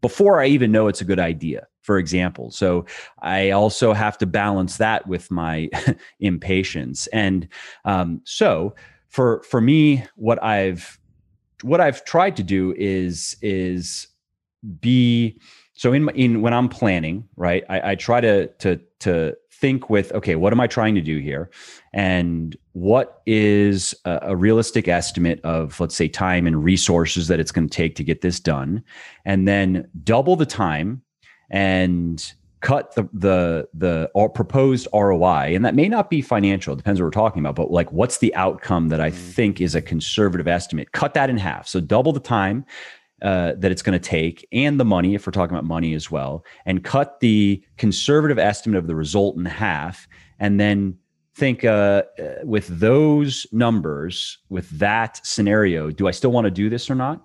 before 0.00 0.40
I 0.40 0.46
even 0.46 0.70
know 0.70 0.86
it's 0.88 1.00
a 1.00 1.06
good 1.06 1.20
idea 1.20 1.66
for 1.82 1.96
example. 1.96 2.50
So 2.50 2.84
I 3.22 3.48
also 3.52 3.94
have 3.94 4.18
to 4.18 4.26
balance 4.26 4.76
that 4.76 5.06
with 5.06 5.30
my 5.30 5.70
impatience. 6.20 7.06
And 7.14 7.48
um, 7.86 8.20
so 8.24 8.74
for 9.08 9.42
for 9.44 9.62
me, 9.62 10.04
what 10.14 10.42
I've 10.44 10.97
what 11.62 11.80
I've 11.80 12.04
tried 12.04 12.36
to 12.36 12.42
do 12.42 12.74
is 12.76 13.36
is 13.42 14.08
be 14.80 15.40
so 15.74 15.92
in 15.92 16.08
in 16.10 16.42
when 16.42 16.52
I'm 16.52 16.68
planning, 16.68 17.28
right? 17.36 17.64
I, 17.68 17.92
I 17.92 17.94
try 17.94 18.20
to 18.20 18.48
to 18.48 18.80
to 19.00 19.36
think 19.52 19.90
with 19.90 20.12
okay, 20.12 20.36
what 20.36 20.52
am 20.52 20.60
I 20.60 20.66
trying 20.66 20.94
to 20.94 21.00
do 21.00 21.18
here, 21.18 21.50
and 21.92 22.56
what 22.72 23.22
is 23.26 23.94
a, 24.04 24.18
a 24.22 24.36
realistic 24.36 24.88
estimate 24.88 25.40
of 25.44 25.78
let's 25.80 25.94
say 25.94 26.08
time 26.08 26.46
and 26.46 26.62
resources 26.62 27.28
that 27.28 27.40
it's 27.40 27.52
going 27.52 27.68
to 27.68 27.76
take 27.76 27.94
to 27.96 28.04
get 28.04 28.20
this 28.20 28.40
done, 28.40 28.82
and 29.24 29.46
then 29.46 29.88
double 30.04 30.36
the 30.36 30.46
time 30.46 31.02
and 31.50 32.32
cut 32.60 32.94
the 32.94 33.08
the 33.12 33.68
the 33.74 34.10
proposed 34.34 34.88
ROI, 34.92 35.54
and 35.54 35.64
that 35.64 35.74
may 35.74 35.88
not 35.88 36.10
be 36.10 36.22
financial. 36.22 36.74
It 36.74 36.78
depends 36.78 37.00
what 37.00 37.06
we're 37.06 37.10
talking 37.10 37.40
about, 37.40 37.54
but 37.54 37.70
like, 37.70 37.90
what's 37.92 38.18
the 38.18 38.34
outcome 38.34 38.88
that 38.88 39.00
I 39.00 39.10
mm-hmm. 39.10 39.30
think 39.30 39.60
is 39.60 39.74
a 39.74 39.82
conservative 39.82 40.48
estimate? 40.48 40.92
Cut 40.92 41.14
that 41.14 41.30
in 41.30 41.36
half, 41.36 41.68
so 41.68 41.80
double 41.80 42.12
the 42.12 42.20
time 42.20 42.64
uh, 43.22 43.52
that 43.58 43.70
it's 43.70 43.82
going 43.82 43.98
to 43.98 44.08
take, 44.08 44.46
and 44.52 44.78
the 44.78 44.84
money, 44.84 45.14
if 45.14 45.26
we're 45.26 45.32
talking 45.32 45.54
about 45.54 45.64
money 45.64 45.94
as 45.94 46.10
well, 46.10 46.44
and 46.66 46.84
cut 46.84 47.20
the 47.20 47.62
conservative 47.76 48.38
estimate 48.38 48.78
of 48.78 48.86
the 48.86 48.96
result 48.96 49.36
in 49.36 49.44
half, 49.44 50.08
and 50.38 50.58
then 50.58 50.96
think 51.34 51.64
uh, 51.64 52.02
uh 52.18 52.34
with 52.44 52.66
those 52.66 53.46
numbers, 53.52 54.38
with 54.48 54.68
that 54.78 55.20
scenario, 55.24 55.90
do 55.90 56.08
I 56.08 56.10
still 56.10 56.32
want 56.32 56.46
to 56.46 56.50
do 56.50 56.68
this 56.68 56.90
or 56.90 56.94
not? 56.96 57.24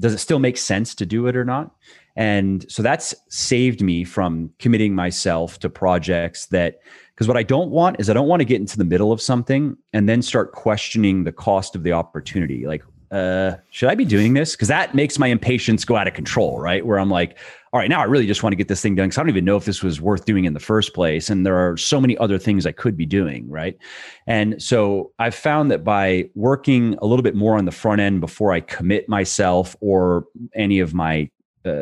Does 0.00 0.14
it 0.14 0.18
still 0.18 0.38
make 0.38 0.56
sense 0.56 0.94
to 0.96 1.06
do 1.06 1.26
it 1.26 1.36
or 1.36 1.44
not? 1.44 1.74
And 2.18 2.70
so 2.70 2.82
that's 2.82 3.14
saved 3.28 3.80
me 3.80 4.02
from 4.02 4.50
committing 4.58 4.92
myself 4.92 5.60
to 5.60 5.70
projects 5.70 6.46
that, 6.46 6.80
because 7.14 7.28
what 7.28 7.36
I 7.36 7.44
don't 7.44 7.70
want 7.70 8.00
is 8.00 8.10
I 8.10 8.12
don't 8.12 8.26
want 8.26 8.40
to 8.40 8.44
get 8.44 8.60
into 8.60 8.76
the 8.76 8.84
middle 8.84 9.12
of 9.12 9.20
something 9.20 9.76
and 9.92 10.08
then 10.08 10.20
start 10.20 10.50
questioning 10.50 11.22
the 11.22 11.30
cost 11.30 11.76
of 11.76 11.84
the 11.84 11.92
opportunity. 11.92 12.66
Like, 12.66 12.82
uh, 13.12 13.52
should 13.70 13.88
I 13.88 13.94
be 13.94 14.04
doing 14.04 14.34
this? 14.34 14.56
Because 14.56 14.66
that 14.66 14.96
makes 14.96 15.16
my 15.16 15.28
impatience 15.28 15.84
go 15.84 15.94
out 15.94 16.08
of 16.08 16.14
control, 16.14 16.60
right? 16.60 16.84
Where 16.84 16.98
I'm 16.98 17.08
like, 17.08 17.38
all 17.72 17.78
right, 17.78 17.88
now 17.88 18.00
I 18.00 18.04
really 18.04 18.26
just 18.26 18.42
want 18.42 18.52
to 18.52 18.56
get 18.56 18.66
this 18.66 18.82
thing 18.82 18.96
done 18.96 19.06
because 19.06 19.18
I 19.18 19.22
don't 19.22 19.30
even 19.30 19.44
know 19.44 19.56
if 19.56 19.64
this 19.64 19.84
was 19.84 20.00
worth 20.00 20.24
doing 20.24 20.44
in 20.44 20.54
the 20.54 20.60
first 20.60 20.94
place. 20.94 21.30
And 21.30 21.46
there 21.46 21.56
are 21.56 21.76
so 21.76 22.00
many 22.00 22.18
other 22.18 22.36
things 22.36 22.66
I 22.66 22.72
could 22.72 22.96
be 22.96 23.06
doing, 23.06 23.48
right? 23.48 23.78
And 24.26 24.60
so 24.60 25.12
I've 25.20 25.36
found 25.36 25.70
that 25.70 25.84
by 25.84 26.30
working 26.34 26.98
a 27.00 27.06
little 27.06 27.22
bit 27.22 27.36
more 27.36 27.56
on 27.56 27.64
the 27.64 27.70
front 27.70 28.00
end 28.00 28.20
before 28.20 28.52
I 28.52 28.60
commit 28.60 29.08
myself 29.08 29.76
or 29.80 30.26
any 30.56 30.80
of 30.80 30.94
my 30.94 31.30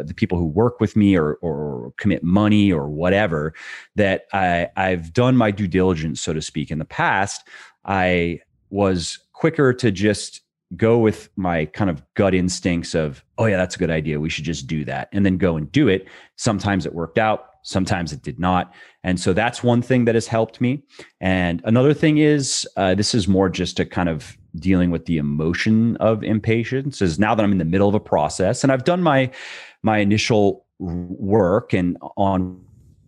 the 0.07 0.15
people 0.15 0.39
who 0.39 0.47
work 0.47 0.81
with 0.81 0.97
me 0.97 1.17
or 1.17 1.35
or 1.43 1.93
commit 1.97 2.23
money 2.23 2.73
or 2.73 2.89
whatever 2.89 3.55
that 3.95 4.27
I 4.33 4.69
I've 4.77 5.13
done 5.13 5.37
my 5.37 5.51
due 5.51 5.69
diligence 5.69 6.21
so 6.21 6.33
to 6.33 6.43
speak. 6.43 6.71
In 6.71 6.79
the 6.79 6.85
past 6.85 7.47
I 7.85 8.41
was 8.71 9.19
quicker 9.33 9.73
to 9.75 9.91
just 9.91 10.41
go 10.77 10.99
with 10.99 11.29
my 11.37 11.67
kind 11.67 11.89
of 11.89 12.03
gut 12.15 12.35
instincts 12.35 12.95
of 12.95 13.25
oh 13.39 13.47
yeah 13.47 13.57
that's 13.57 13.77
a 13.77 13.79
good 13.79 13.91
idea. 13.91 14.21
We 14.21 14.31
should 14.31 14.45
just 14.45 14.67
do 14.67 14.85
that 14.85 15.09
and 15.13 15.25
then 15.25 15.39
go 15.39 15.57
and 15.57 15.71
do 15.71 15.89
it. 15.89 16.09
Sometimes 16.37 16.87
it 16.87 16.95
worked 16.95 17.19
out 17.19 17.51
sometimes 17.67 18.13
it 18.13 18.23
did 18.23 18.39
not. 18.39 18.73
And 19.03 19.19
so 19.19 19.33
that's 19.33 19.61
one 19.61 19.83
thing 19.83 20.05
that 20.05 20.15
has 20.15 20.29
helped 20.29 20.61
me. 20.61 20.85
And 21.21 21.61
another 21.65 21.93
thing 21.93 22.19
is 22.19 22.67
uh, 22.77 22.95
this 22.95 23.13
is 23.13 23.27
more 23.27 23.49
just 23.49 23.81
a 23.81 23.85
kind 23.85 24.09
of 24.09 24.39
dealing 24.59 24.91
with 24.91 25.07
the 25.07 25.19
emotion 25.19 25.97
of 25.97 26.23
impatience 26.25 27.03
is 27.03 27.19
now 27.19 27.35
that 27.35 27.43
i'm 27.45 27.53
in 27.53 27.59
the 27.59 27.65
middle 27.65 27.89
of 27.89 27.95
a 27.95 28.01
process 28.01 28.63
and 28.63 28.73
i've 28.73 28.85
done 28.85 29.03
my 29.03 29.31
my 29.87 29.99
initial 29.99 30.67
work 30.79 31.73
and 31.73 31.97
on 32.17 32.61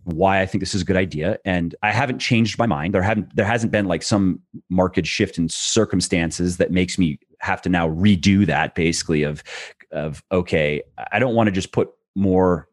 why 0.05 0.41
I 0.41 0.45
think 0.47 0.61
this 0.61 0.73
is 0.73 0.81
a 0.81 0.85
good 0.85 0.95
idea. 0.95 1.37
And 1.45 1.75
I 1.83 1.91
haven't 1.91 2.19
changed 2.19 2.57
my 2.57 2.65
mind. 2.65 2.95
There 2.95 3.01
haven't 3.03 3.35
there 3.35 3.45
hasn't 3.45 3.71
been 3.71 3.85
like 3.85 4.01
some 4.01 4.39
market 4.69 5.05
shift 5.05 5.37
in 5.37 5.49
circumstances 5.49 6.57
that 6.57 6.71
makes 6.71 6.97
me 6.97 7.19
have 7.41 7.61
to 7.63 7.69
now 7.69 7.87
redo 7.89 8.45
that 8.47 8.73
basically 8.73 9.23
of 9.23 9.43
of 9.91 10.23
okay, 10.31 10.81
I 11.11 11.19
don't 11.19 11.35
want 11.35 11.47
to 11.47 11.51
just 11.51 11.73
put 11.73 11.89
more 12.15 12.68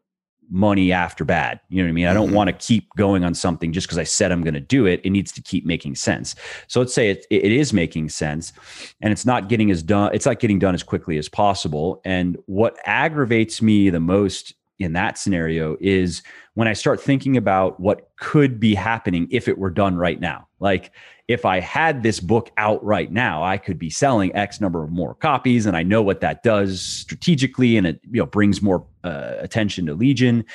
money 0.49 0.91
after 0.91 1.25
bad. 1.25 1.59
You 1.69 1.77
know 1.77 1.87
what 1.87 1.89
I 1.89 1.93
mean? 1.93 2.07
I 2.07 2.13
don't 2.13 2.27
mm-hmm. 2.27 2.35
want 2.35 2.47
to 2.47 2.53
keep 2.53 2.89
going 2.95 3.23
on 3.23 3.33
something 3.33 3.73
just 3.73 3.87
because 3.87 3.97
I 3.97 4.03
said 4.03 4.31
I'm 4.31 4.43
going 4.43 4.53
to 4.53 4.59
do 4.59 4.85
it. 4.85 5.01
It 5.03 5.09
needs 5.09 5.31
to 5.33 5.41
keep 5.41 5.65
making 5.65 5.95
sense. 5.95 6.35
So 6.67 6.79
let's 6.79 6.93
say 6.93 7.09
it, 7.09 7.25
it 7.29 7.51
is 7.51 7.73
making 7.73 8.09
sense 8.09 8.53
and 9.01 9.11
it's 9.11 9.25
not 9.25 9.49
getting 9.49 9.71
as 9.71 9.83
done. 9.83 10.11
It's 10.13 10.25
not 10.25 10.39
getting 10.39 10.59
done 10.59 10.73
as 10.73 10.83
quickly 10.83 11.17
as 11.17 11.29
possible. 11.29 12.01
And 12.05 12.37
what 12.45 12.77
aggravates 12.85 13.61
me 13.61 13.89
the 13.89 13.99
most 13.99 14.53
in 14.79 14.93
that 14.93 15.17
scenario 15.17 15.77
is 15.79 16.21
when 16.53 16.67
I 16.67 16.73
start 16.73 17.01
thinking 17.01 17.37
about 17.37 17.79
what 17.79 18.09
could 18.17 18.59
be 18.59 18.75
happening 18.75 19.27
if 19.31 19.47
it 19.47 19.57
were 19.57 19.69
done 19.69 19.95
right 19.95 20.19
now. 20.19 20.47
Like 20.59 20.91
if 21.27 21.45
I 21.45 21.59
had 21.59 22.03
this 22.03 22.19
book 22.19 22.51
out 22.57 22.83
right 22.83 23.11
now, 23.11 23.43
I 23.43 23.57
could 23.57 23.77
be 23.77 23.89
selling 23.89 24.33
X 24.35 24.61
number 24.61 24.83
of 24.83 24.91
more 24.91 25.13
copies, 25.13 25.65
and 25.65 25.75
I 25.75 25.83
know 25.83 26.01
what 26.01 26.21
that 26.21 26.41
does 26.41 26.81
strategically, 26.81 27.77
and 27.77 27.85
it 27.85 27.99
you 28.09 28.21
know 28.21 28.25
brings 28.25 28.61
more 28.61 28.85
uh, 29.03 29.33
attention 29.39 29.85
to 29.87 29.93
Legion, 29.93 30.45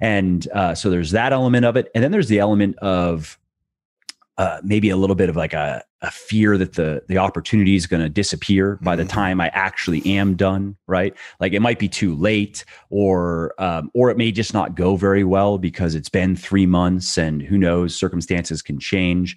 and 0.00 0.48
uh, 0.54 0.74
so 0.74 0.90
there's 0.90 1.10
that 1.10 1.32
element 1.32 1.64
of 1.64 1.76
it, 1.76 1.90
and 1.94 2.02
then 2.02 2.12
there's 2.12 2.28
the 2.28 2.38
element 2.38 2.76
of 2.78 3.38
uh, 4.38 4.60
maybe 4.62 4.88
a 4.88 4.96
little 4.96 5.16
bit 5.16 5.28
of 5.28 5.36
like 5.36 5.52
a, 5.52 5.82
a 6.00 6.10
fear 6.10 6.56
that 6.56 6.74
the 6.74 7.02
the 7.08 7.18
opportunity 7.18 7.76
is 7.76 7.86
going 7.86 8.02
to 8.02 8.08
disappear 8.08 8.78
by 8.82 8.96
the 8.96 9.02
mm-hmm. 9.02 9.10
time 9.10 9.40
I 9.40 9.48
actually 9.48 10.04
am 10.06 10.34
done. 10.34 10.76
Right, 10.86 11.14
like 11.40 11.52
it 11.52 11.60
might 11.60 11.78
be 11.78 11.88
too 11.88 12.14
late, 12.14 12.64
or 12.90 13.54
um, 13.58 13.90
or 13.94 14.10
it 14.10 14.16
may 14.16 14.32
just 14.32 14.54
not 14.54 14.74
go 14.74 14.96
very 14.96 15.24
well 15.24 15.58
because 15.58 15.94
it's 15.94 16.08
been 16.08 16.34
three 16.34 16.66
months, 16.66 17.18
and 17.18 17.42
who 17.42 17.58
knows, 17.58 17.94
circumstances 17.94 18.62
can 18.62 18.78
change, 18.78 19.36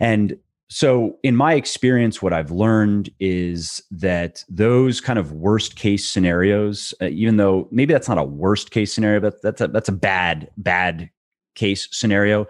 and 0.00 0.36
so 0.68 1.18
in 1.22 1.36
my 1.36 1.52
experience 1.52 2.22
what 2.22 2.32
i've 2.32 2.50
learned 2.50 3.10
is 3.20 3.82
that 3.90 4.42
those 4.48 5.02
kind 5.02 5.18
of 5.18 5.32
worst 5.32 5.76
case 5.76 6.08
scenarios 6.08 6.94
uh, 7.02 7.08
even 7.08 7.36
though 7.36 7.68
maybe 7.70 7.92
that's 7.92 8.08
not 8.08 8.16
a 8.16 8.24
worst 8.24 8.70
case 8.70 8.90
scenario 8.90 9.20
but 9.20 9.42
that's 9.42 9.60
a 9.60 9.68
that's 9.68 9.90
a 9.90 9.92
bad 9.92 10.48
bad 10.56 11.10
case 11.54 11.88
scenario 11.90 12.46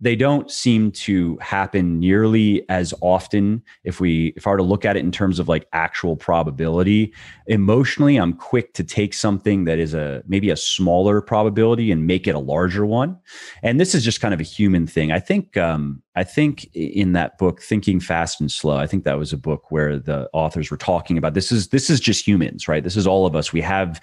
they 0.00 0.16
don't 0.16 0.50
seem 0.50 0.90
to 0.92 1.36
happen 1.38 1.98
nearly 1.98 2.68
as 2.68 2.94
often. 3.00 3.62
If 3.84 4.00
we 4.00 4.32
if 4.36 4.46
i 4.46 4.50
were 4.50 4.56
to 4.56 4.62
look 4.62 4.84
at 4.84 4.96
it 4.96 5.00
in 5.00 5.10
terms 5.10 5.38
of 5.38 5.48
like 5.48 5.66
actual 5.72 6.16
probability 6.16 7.12
emotionally 7.46 8.16
i'm 8.16 8.32
quick 8.32 8.72
to 8.74 8.84
take 8.84 9.14
something 9.14 9.64
that 9.64 9.78
is 9.78 9.94
a 9.94 10.22
maybe 10.26 10.50
a 10.50 10.56
smaller 10.56 11.20
probability 11.20 11.90
and 11.90 12.06
make 12.06 12.26
it 12.26 12.34
a 12.34 12.38
larger 12.38 12.86
one. 12.86 13.18
And 13.62 13.80
this 13.80 13.94
is 13.94 14.04
just 14.04 14.20
kind 14.20 14.34
of 14.34 14.40
a 14.40 14.44
human 14.44 14.86
thing. 14.86 15.12
I 15.12 15.20
think 15.20 15.56
um, 15.56 16.02
I 16.16 16.24
think 16.24 16.70
in 16.74 17.12
that 17.12 17.38
book, 17.38 17.60
Thinking 17.60 17.98
Fast 17.98 18.40
and 18.40 18.50
Slow, 18.50 18.76
I 18.76 18.86
think 18.86 19.04
that 19.04 19.18
was 19.18 19.32
a 19.32 19.36
book 19.36 19.70
where 19.70 19.98
the 19.98 20.28
authors 20.32 20.70
were 20.70 20.76
talking 20.76 21.18
about 21.18 21.34
this 21.34 21.50
is 21.50 21.68
this 21.68 21.90
is 21.90 22.00
just 22.00 22.26
humans, 22.26 22.68
right? 22.68 22.84
This 22.84 22.96
is 22.96 23.06
all 23.06 23.26
of 23.26 23.34
us. 23.34 23.52
We 23.52 23.60
have 23.62 24.00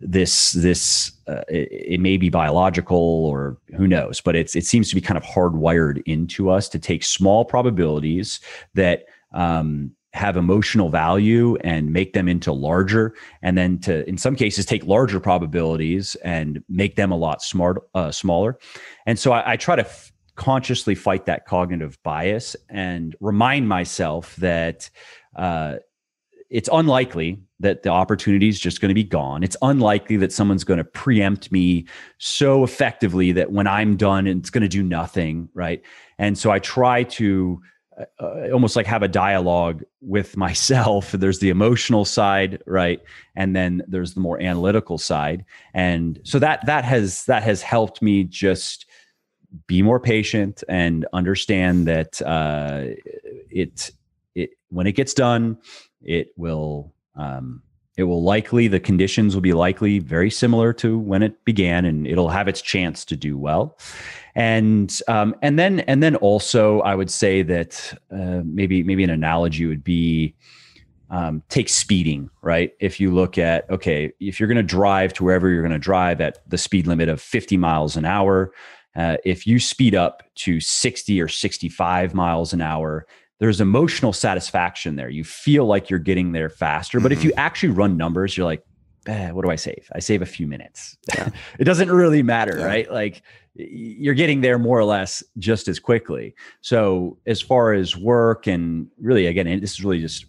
this 0.00 0.52
this 0.52 1.12
uh, 1.26 1.42
it, 1.48 1.68
it, 1.70 2.00
may 2.00 2.18
be 2.18 2.28
biological 2.28 2.98
or 2.98 3.56
who 3.76 3.88
knows, 3.88 4.20
but 4.20 4.36
it's 4.36 4.54
it 4.54 4.66
seems 4.66 4.90
to 4.90 4.94
be 4.94 5.00
kind 5.00 5.16
of 5.16 5.24
hardwired 5.24 6.02
into 6.04 6.50
us 6.50 6.68
to 6.68 6.78
take 6.78 7.02
small 7.02 7.44
probabilities 7.46 8.40
that 8.74 9.04
um, 9.32 9.92
have 10.14 10.36
emotional 10.36 10.90
value 10.90 11.56
and 11.64 11.92
make 11.92 12.12
them 12.12 12.28
into 12.28 12.52
larger 12.52 13.14
and 13.42 13.58
then 13.58 13.80
to 13.80 14.08
in 14.08 14.16
some 14.16 14.36
cases 14.36 14.64
take 14.64 14.84
larger 14.84 15.18
probabilities 15.18 16.14
and 16.24 16.62
make 16.68 16.94
them 16.94 17.10
a 17.10 17.16
lot 17.16 17.42
smart 17.42 17.82
uh, 17.94 18.12
smaller 18.12 18.56
and 19.06 19.18
so 19.18 19.32
I, 19.32 19.52
I 19.52 19.56
try 19.56 19.74
to 19.74 19.82
f- 19.82 20.12
consciously 20.36 20.94
fight 20.94 21.26
that 21.26 21.46
cognitive 21.46 22.02
bias 22.02 22.56
and 22.68 23.14
remind 23.20 23.68
myself 23.68 24.34
that 24.36 24.90
uh, 25.36 25.76
it's 26.50 26.68
unlikely 26.72 27.40
that 27.60 27.82
the 27.82 27.88
opportunity 27.88 28.48
is 28.48 28.60
just 28.60 28.80
going 28.80 28.90
to 28.90 28.94
be 28.94 29.04
gone. 29.04 29.42
It's 29.42 29.56
unlikely 29.62 30.16
that 30.18 30.32
someone's 30.32 30.64
going 30.64 30.78
to 30.78 30.84
preempt 30.84 31.50
me 31.50 31.86
so 32.18 32.62
effectively 32.62 33.32
that 33.32 33.52
when 33.52 33.66
I'm 33.66 33.96
done, 33.96 34.26
it's 34.26 34.50
going 34.50 34.62
to 34.62 34.68
do 34.68 34.82
nothing. 34.82 35.48
Right. 35.54 35.82
And 36.18 36.36
so 36.38 36.50
I 36.50 36.58
try 36.58 37.04
to 37.04 37.60
uh, 37.98 38.04
uh 38.20 38.48
almost 38.52 38.76
like 38.76 38.86
have 38.86 39.02
a 39.02 39.08
dialogue 39.08 39.82
with 40.00 40.36
myself. 40.46 41.12
There's 41.12 41.38
the 41.38 41.50
emotional 41.50 42.04
side, 42.04 42.62
right, 42.66 43.00
and 43.36 43.54
then 43.54 43.82
there's 43.88 44.14
the 44.14 44.20
more 44.20 44.40
analytical 44.40 44.98
side, 44.98 45.44
and 45.74 46.20
so 46.24 46.38
that 46.40 46.66
that 46.66 46.84
has 46.84 47.24
that 47.26 47.42
has 47.44 47.62
helped 47.62 48.02
me 48.02 48.24
just 48.24 48.83
be 49.66 49.82
more 49.82 50.00
patient 50.00 50.64
and 50.68 51.06
understand 51.12 51.86
that 51.86 52.20
uh, 52.22 52.84
it 53.50 53.90
it 54.34 54.50
when 54.70 54.86
it 54.86 54.92
gets 54.92 55.14
done, 55.14 55.58
it 56.02 56.28
will 56.36 56.92
um, 57.16 57.62
It 57.96 58.04
will 58.04 58.24
likely, 58.24 58.66
the 58.66 58.80
conditions 58.80 59.34
will 59.34 59.40
be 59.42 59.52
likely 59.52 60.00
very 60.00 60.30
similar 60.30 60.72
to 60.74 60.98
when 60.98 61.22
it 61.22 61.44
began, 61.44 61.84
and 61.84 62.08
it'll 62.08 62.28
have 62.28 62.48
its 62.48 62.60
chance 62.60 63.04
to 63.04 63.16
do 63.16 63.38
well. 63.38 63.78
And 64.34 64.92
um, 65.06 65.36
and 65.42 65.58
then 65.60 65.80
and 65.80 66.02
then 66.02 66.16
also, 66.16 66.80
I 66.80 66.96
would 66.96 67.10
say 67.10 67.42
that 67.44 67.96
uh, 68.10 68.42
maybe 68.44 68.82
maybe 68.82 69.04
an 69.04 69.10
analogy 69.10 69.66
would 69.66 69.84
be 69.84 70.34
um, 71.08 71.42
take 71.48 71.68
speeding, 71.68 72.30
right? 72.42 72.72
If 72.80 72.98
you 72.98 73.14
look 73.14 73.38
at 73.38 73.70
okay, 73.70 74.12
if 74.18 74.40
you're 74.40 74.48
going 74.48 74.56
to 74.56 74.74
drive 74.76 75.12
to 75.12 75.24
wherever 75.24 75.48
you're 75.48 75.62
going 75.62 75.70
to 75.70 75.78
drive 75.78 76.20
at 76.20 76.38
the 76.50 76.58
speed 76.58 76.88
limit 76.88 77.08
of 77.08 77.20
50 77.20 77.56
miles 77.56 77.96
an 77.96 78.04
hour, 78.04 78.50
uh, 78.96 79.16
if 79.24 79.46
you 79.46 79.58
speed 79.58 79.94
up 79.94 80.22
to 80.36 80.60
60 80.60 81.20
or 81.20 81.28
65 81.28 82.14
miles 82.14 82.52
an 82.52 82.60
hour, 82.60 83.06
there's 83.40 83.60
emotional 83.60 84.12
satisfaction 84.12 84.96
there. 84.96 85.10
You 85.10 85.24
feel 85.24 85.66
like 85.66 85.90
you're 85.90 85.98
getting 85.98 86.32
there 86.32 86.48
faster. 86.48 87.00
But 87.00 87.12
mm-hmm. 87.12 87.18
if 87.18 87.24
you 87.24 87.32
actually 87.36 87.70
run 87.70 87.96
numbers, 87.96 88.36
you're 88.36 88.46
like, 88.46 88.64
eh, 89.06 89.30
what 89.30 89.42
do 89.44 89.50
I 89.50 89.56
save? 89.56 89.88
I 89.92 89.98
save 89.98 90.22
a 90.22 90.26
few 90.26 90.46
minutes. 90.46 90.96
Yeah. 91.14 91.30
it 91.58 91.64
doesn't 91.64 91.90
really 91.90 92.22
matter, 92.22 92.58
yeah. 92.58 92.64
right? 92.64 92.90
Like 92.90 93.22
you're 93.54 94.14
getting 94.14 94.40
there 94.40 94.58
more 94.58 94.78
or 94.78 94.84
less 94.84 95.22
just 95.38 95.68
as 95.68 95.78
quickly. 95.78 96.34
So 96.60 97.16
as 97.26 97.40
far 97.40 97.72
as 97.72 97.96
work 97.96 98.46
and 98.46 98.88
really, 99.00 99.26
again, 99.26 99.46
this 99.60 99.72
is 99.72 99.84
really 99.84 100.00
just 100.00 100.26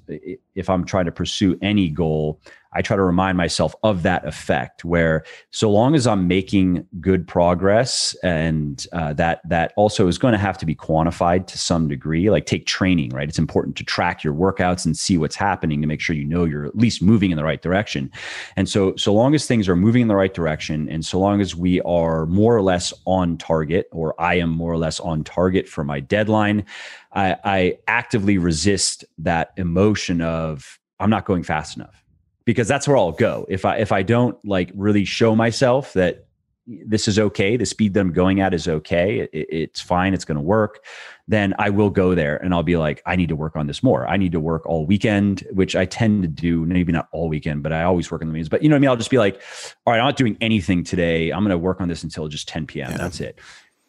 if 0.55 0.69
I'm 0.69 0.85
trying 0.85 1.05
to 1.05 1.11
pursue 1.11 1.57
any 1.61 1.89
goal, 1.89 2.39
I 2.75 2.81
try 2.81 2.97
to 2.97 3.03
remind 3.03 3.37
myself 3.37 3.73
of 3.83 4.03
that 4.03 4.27
effect 4.27 4.83
where 4.83 5.23
so 5.49 5.71
long 5.71 5.95
as 5.95 6.05
I'm 6.05 6.27
making 6.27 6.85
good 6.99 7.25
progress 7.25 8.15
and 8.21 8.85
uh, 8.91 9.13
that 9.13 9.41
that 9.47 9.71
also 9.77 10.07
is 10.07 10.17
going 10.17 10.33
to 10.33 10.37
have 10.37 10.57
to 10.59 10.65
be 10.65 10.75
quantified 10.75 11.47
to 11.47 11.57
some 11.57 11.87
degree 11.87 12.29
like 12.29 12.45
take 12.45 12.65
training 12.65 13.11
right 13.11 13.29
it's 13.29 13.39
important 13.39 13.77
to 13.77 13.83
track 13.83 14.23
your 14.23 14.33
workouts 14.33 14.85
and 14.85 14.97
see 14.97 15.17
what's 15.17 15.35
happening 15.37 15.79
to 15.81 15.87
make 15.87 16.01
sure 16.01 16.15
you 16.15 16.25
know 16.25 16.43
you're 16.43 16.65
at 16.65 16.75
least 16.75 17.01
moving 17.01 17.31
in 17.31 17.37
the 17.37 17.43
right 17.43 17.61
direction 17.61 18.11
and 18.57 18.67
so 18.67 18.93
so 18.97 19.13
long 19.13 19.33
as 19.33 19.47
things 19.47 19.69
are 19.69 19.75
moving 19.75 20.01
in 20.01 20.07
the 20.09 20.15
right 20.15 20.33
direction 20.33 20.89
and 20.89 21.05
so 21.05 21.17
long 21.17 21.39
as 21.39 21.55
we 21.55 21.79
are 21.81 22.25
more 22.25 22.55
or 22.55 22.61
less 22.61 22.93
on 23.05 23.14
target 23.37 23.87
or 23.91 24.19
I 24.19 24.35
am 24.35 24.49
more 24.49 24.71
or 24.71 24.77
less 24.77 24.99
on 24.99 25.23
target 25.23 25.67
for 25.67 25.83
my 25.83 25.99
deadline 25.99 26.65
I, 27.11 27.37
I 27.43 27.77
actively 27.87 28.37
resist 28.37 29.05
that 29.17 29.51
emotion 29.57 30.21
of 30.21 30.79
I'm 30.99 31.09
not 31.09 31.25
going 31.25 31.43
fast 31.43 31.75
enough 31.75 32.05
because 32.45 32.67
that's 32.67 32.87
where 32.87 32.97
I'll 32.97 33.11
go. 33.11 33.45
If 33.49 33.65
I 33.65 33.77
if 33.77 33.91
I 33.91 34.03
don't 34.03 34.37
like 34.45 34.71
really 34.75 35.05
show 35.05 35.35
myself 35.35 35.93
that 35.93 36.27
this 36.67 37.07
is 37.07 37.19
okay, 37.19 37.57
the 37.57 37.65
speed 37.65 37.93
that 37.93 37.99
I'm 37.99 38.13
going 38.13 38.39
at 38.39 38.53
is 38.53 38.67
okay, 38.67 39.19
it, 39.19 39.29
it's 39.33 39.81
fine, 39.81 40.13
it's 40.13 40.25
going 40.25 40.37
to 40.37 40.43
work, 40.43 40.83
then 41.27 41.55
I 41.57 41.71
will 41.71 41.89
go 41.89 42.13
there 42.13 42.37
and 42.37 42.53
I'll 42.53 42.63
be 42.63 42.77
like, 42.77 43.01
I 43.05 43.15
need 43.15 43.29
to 43.29 43.35
work 43.35 43.55
on 43.55 43.65
this 43.65 43.81
more. 43.81 44.07
I 44.07 44.15
need 44.15 44.31
to 44.33 44.39
work 44.39 44.65
all 44.65 44.85
weekend, 44.85 45.45
which 45.51 45.75
I 45.75 45.85
tend 45.85 46.21
to 46.21 46.27
do, 46.27 46.65
maybe 46.65 46.91
not 46.91 47.07
all 47.11 47.29
weekend, 47.29 47.63
but 47.63 47.73
I 47.73 47.83
always 47.83 48.11
work 48.11 48.21
on 48.21 48.27
the 48.27 48.33
meetings. 48.33 48.49
But 48.49 48.61
you 48.61 48.69
know 48.69 48.75
what 48.75 48.77
I 48.77 48.81
mean? 48.81 48.89
I'll 48.89 48.95
just 48.95 49.09
be 49.09 49.17
like, 49.17 49.41
all 49.85 49.93
right, 49.93 49.99
I'm 49.99 50.05
not 50.05 50.17
doing 50.17 50.37
anything 50.39 50.83
today. 50.83 51.31
I'm 51.31 51.39
going 51.39 51.49
to 51.49 51.57
work 51.57 51.81
on 51.81 51.87
this 51.87 52.03
until 52.03 52.27
just 52.27 52.47
10 52.47 52.67
p.m. 52.67 52.91
Yeah. 52.91 52.97
That's 52.97 53.19
it. 53.19 53.39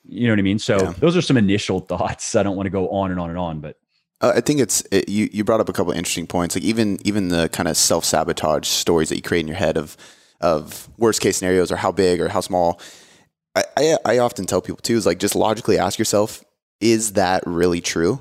You 0.08 0.26
know 0.28 0.32
what 0.32 0.38
I 0.38 0.42
mean? 0.42 0.58
So 0.58 0.80
yeah. 0.80 0.94
those 0.98 1.16
are 1.16 1.22
some 1.22 1.36
initial 1.36 1.80
thoughts. 1.80 2.34
I 2.34 2.42
don't 2.42 2.56
want 2.56 2.66
to 2.66 2.70
go 2.70 2.88
on 2.88 3.10
and 3.10 3.20
on 3.20 3.28
and 3.28 3.38
on, 3.38 3.60
but 3.60 3.76
uh, 4.20 4.32
I 4.36 4.40
think 4.40 4.60
it's 4.60 4.82
it, 4.90 5.08
you. 5.08 5.28
You 5.30 5.44
brought 5.44 5.60
up 5.60 5.68
a 5.68 5.74
couple 5.74 5.92
interesting 5.92 6.26
points, 6.26 6.54
like 6.54 6.64
even 6.64 6.98
even 7.04 7.28
the 7.28 7.50
kind 7.50 7.68
of 7.68 7.76
self 7.76 8.04
sabotage 8.04 8.66
stories 8.66 9.10
that 9.10 9.16
you 9.16 9.22
create 9.22 9.40
in 9.40 9.48
your 9.48 9.56
head 9.56 9.76
of 9.76 9.96
of 10.40 10.88
worst 10.96 11.20
case 11.20 11.36
scenarios 11.36 11.70
or 11.70 11.76
how 11.76 11.92
big 11.92 12.20
or 12.20 12.28
how 12.28 12.40
small. 12.40 12.80
I, 13.54 13.64
I, 13.76 13.96
I 14.04 14.18
often 14.18 14.46
tell 14.46 14.62
people 14.62 14.80
too 14.82 14.96
is 14.96 15.06
like 15.06 15.18
just 15.18 15.34
logically 15.34 15.78
ask 15.78 15.98
yourself, 15.98 16.44
is 16.80 17.14
that 17.14 17.42
really 17.46 17.80
true? 17.80 18.20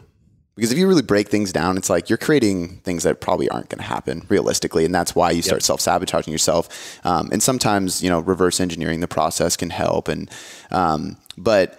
Because 0.55 0.71
if 0.71 0.77
you 0.77 0.88
really 0.88 1.01
break 1.01 1.27
things 1.27 1.51
down, 1.51 1.75
it's 1.75 1.89
like 1.89 2.09
you're 2.09 2.17
creating 2.17 2.77
things 2.79 3.03
that 3.03 3.19
probably 3.19 3.50
aren't 3.50 3.67
going 3.69 3.79
to 3.79 3.85
happen 3.85 4.25
realistically, 4.29 4.85
and 4.85 4.95
that's 4.95 5.13
why 5.13 5.31
you 5.31 5.41
start 5.41 5.57
yep. 5.57 5.63
self 5.63 5.81
sabotaging 5.81 6.31
yourself. 6.31 7.00
Um, 7.05 7.29
and 7.31 7.43
sometimes 7.43 8.01
you 8.01 8.09
know 8.09 8.21
reverse 8.21 8.62
engineering 8.62 9.01
the 9.01 9.07
process 9.07 9.57
can 9.57 9.69
help, 9.69 10.07
and 10.07 10.31
um, 10.71 11.17
but 11.38 11.77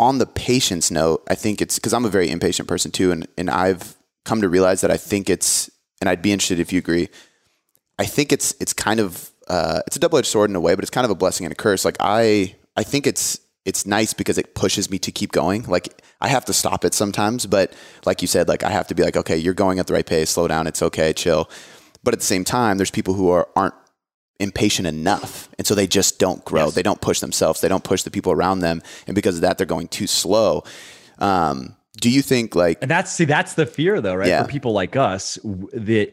on 0.00 0.18
the 0.18 0.26
patience 0.26 0.90
note, 0.90 1.22
I 1.28 1.36
think 1.36 1.62
it's 1.62 1.76
because 1.76 1.92
I'm 1.92 2.04
a 2.04 2.10
very 2.10 2.28
impatient 2.28 2.66
person 2.66 2.90
too, 2.90 3.12
and 3.12 3.28
and 3.38 3.48
I've 3.48 3.96
come 4.24 4.40
to 4.40 4.48
realize 4.48 4.80
that 4.80 4.90
I 4.90 4.96
think 4.96 5.30
it's, 5.30 5.70
and 6.00 6.10
I'd 6.10 6.20
be 6.20 6.32
interested 6.32 6.58
if 6.58 6.72
you 6.72 6.80
agree. 6.80 7.08
I 8.00 8.04
think 8.04 8.32
it's 8.32 8.52
it's 8.60 8.72
kind 8.72 8.98
of 8.98 9.30
uh, 9.46 9.82
it's 9.86 9.94
a 9.94 10.00
double 10.00 10.18
edged 10.18 10.26
sword 10.26 10.50
in 10.50 10.56
a 10.56 10.60
way, 10.60 10.74
but 10.74 10.82
it's 10.82 10.90
kind 10.90 11.04
of 11.04 11.10
a 11.12 11.14
blessing 11.14 11.46
and 11.46 11.52
a 11.52 11.56
curse. 11.56 11.84
Like 11.84 11.96
I 12.00 12.56
I 12.76 12.82
think 12.82 13.06
it's 13.06 13.38
it's 13.68 13.84
nice 13.84 14.14
because 14.14 14.38
it 14.38 14.54
pushes 14.54 14.90
me 14.90 14.98
to 15.00 15.12
keep 15.12 15.30
going. 15.30 15.64
Like 15.64 16.02
I 16.22 16.28
have 16.28 16.46
to 16.46 16.54
stop 16.54 16.86
it 16.86 16.94
sometimes, 16.94 17.44
but 17.44 17.74
like 18.06 18.22
you 18.22 18.26
said, 18.26 18.48
like 18.48 18.62
I 18.62 18.70
have 18.70 18.86
to 18.86 18.94
be 18.94 19.02
like, 19.02 19.14
okay, 19.14 19.36
you're 19.36 19.52
going 19.52 19.78
at 19.78 19.86
the 19.86 19.92
right 19.92 20.06
pace. 20.06 20.30
Slow 20.30 20.48
down. 20.48 20.66
It's 20.66 20.80
okay. 20.80 21.12
Chill. 21.12 21.50
But 22.02 22.14
at 22.14 22.20
the 22.20 22.26
same 22.26 22.44
time, 22.44 22.78
there's 22.78 22.90
people 22.90 23.12
who 23.12 23.28
are 23.28 23.46
aren't 23.54 23.74
impatient 24.40 24.88
enough. 24.88 25.50
And 25.58 25.66
so 25.66 25.74
they 25.74 25.86
just 25.86 26.18
don't 26.18 26.42
grow. 26.46 26.66
Yes. 26.66 26.76
They 26.76 26.82
don't 26.82 27.02
push 27.02 27.20
themselves. 27.20 27.60
They 27.60 27.68
don't 27.68 27.84
push 27.84 28.04
the 28.04 28.10
people 28.10 28.32
around 28.32 28.60
them. 28.60 28.80
And 29.06 29.14
because 29.14 29.34
of 29.34 29.42
that, 29.42 29.58
they're 29.58 29.66
going 29.66 29.88
too 29.88 30.06
slow. 30.06 30.64
Um, 31.18 31.76
do 32.00 32.08
you 32.08 32.22
think 32.22 32.54
like 32.54 32.78
and 32.80 32.90
that's 32.90 33.12
see 33.12 33.26
that's 33.26 33.54
the 33.54 33.66
fear 33.66 34.00
though 34.00 34.14
right 34.14 34.28
yeah. 34.28 34.42
for 34.42 34.48
people 34.48 34.72
like 34.72 34.96
us 34.96 35.36
that 35.72 36.12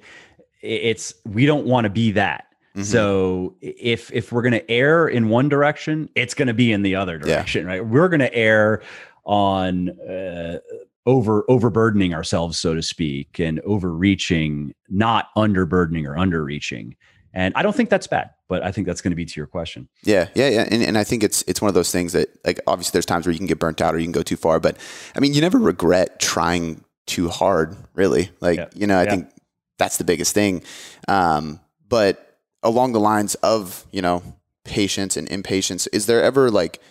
it's 0.61 1.13
we 1.25 1.45
don't 1.45 1.65
want 1.65 1.85
to 1.85 1.89
be 1.91 2.11
that 2.11 2.47
mm-hmm. 2.75 2.83
so 2.83 3.55
if 3.61 4.11
if 4.11 4.31
we're 4.31 4.41
going 4.41 4.51
to 4.51 4.71
err 4.71 5.07
in 5.07 5.29
one 5.29 5.49
direction 5.49 6.09
it's 6.15 6.33
going 6.33 6.47
to 6.47 6.53
be 6.53 6.71
in 6.71 6.81
the 6.81 6.95
other 6.95 7.17
direction 7.17 7.65
yeah. 7.65 7.73
right 7.73 7.85
we're 7.85 8.09
going 8.09 8.19
to 8.19 8.33
err 8.33 8.81
on 9.25 9.89
uh, 10.01 10.59
over 11.05 11.43
overburdening 11.49 12.13
ourselves 12.13 12.57
so 12.57 12.73
to 12.73 12.81
speak 12.81 13.39
and 13.39 13.59
overreaching 13.61 14.73
not 14.89 15.29
underburdening 15.35 16.05
or 16.05 16.15
underreaching 16.15 16.93
and 17.35 17.53
I 17.55 17.63
don't 17.63 17.75
think 17.75 17.89
that's 17.89 18.07
bad, 18.07 18.29
but 18.47 18.63
I 18.63 18.71
think 18.71 18.87
that's 18.87 19.01
going 19.01 19.11
to 19.11 19.15
be 19.15 19.25
to 19.25 19.33
your 19.35 19.45
question. 19.45 19.89
Yeah, 20.03 20.29
yeah, 20.35 20.47
yeah. 20.47 20.67
And, 20.71 20.81
and 20.81 20.97
I 20.97 21.03
think 21.03 21.21
it's 21.21 21.43
it's 21.47 21.61
one 21.61 21.67
of 21.67 21.75
those 21.75 21.91
things 21.91 22.13
that 22.13 22.29
like 22.45 22.61
obviously 22.65 22.93
there's 22.93 23.05
times 23.05 23.25
where 23.25 23.33
you 23.33 23.37
can 23.37 23.45
get 23.45 23.59
burnt 23.59 23.81
out 23.81 23.93
or 23.93 23.99
you 23.99 24.05
can 24.05 24.13
go 24.13 24.23
too 24.23 24.37
far, 24.37 24.61
but 24.61 24.77
I 25.15 25.19
mean 25.19 25.33
you 25.33 25.41
never 25.41 25.59
regret 25.59 26.21
trying 26.21 26.85
too 27.07 27.27
hard, 27.27 27.75
really. 27.93 28.31
Like 28.39 28.57
yeah. 28.57 28.67
you 28.73 28.87
know, 28.87 28.97
I 28.97 29.03
yeah. 29.03 29.09
think 29.09 29.29
that's 29.77 29.97
the 29.97 30.05
biggest 30.05 30.33
thing. 30.33 30.63
Um, 31.09 31.59
but 31.89 32.24
along 32.65 32.91
the 32.91 32.99
lines 32.99 33.35
of 33.35 33.85
you 33.91 34.01
know 34.01 34.21
patience 34.65 35.15
and 35.15 35.29
impatience, 35.29 35.87
is 35.87 36.07
there 36.07 36.21
ever 36.21 36.51
like 36.51 36.81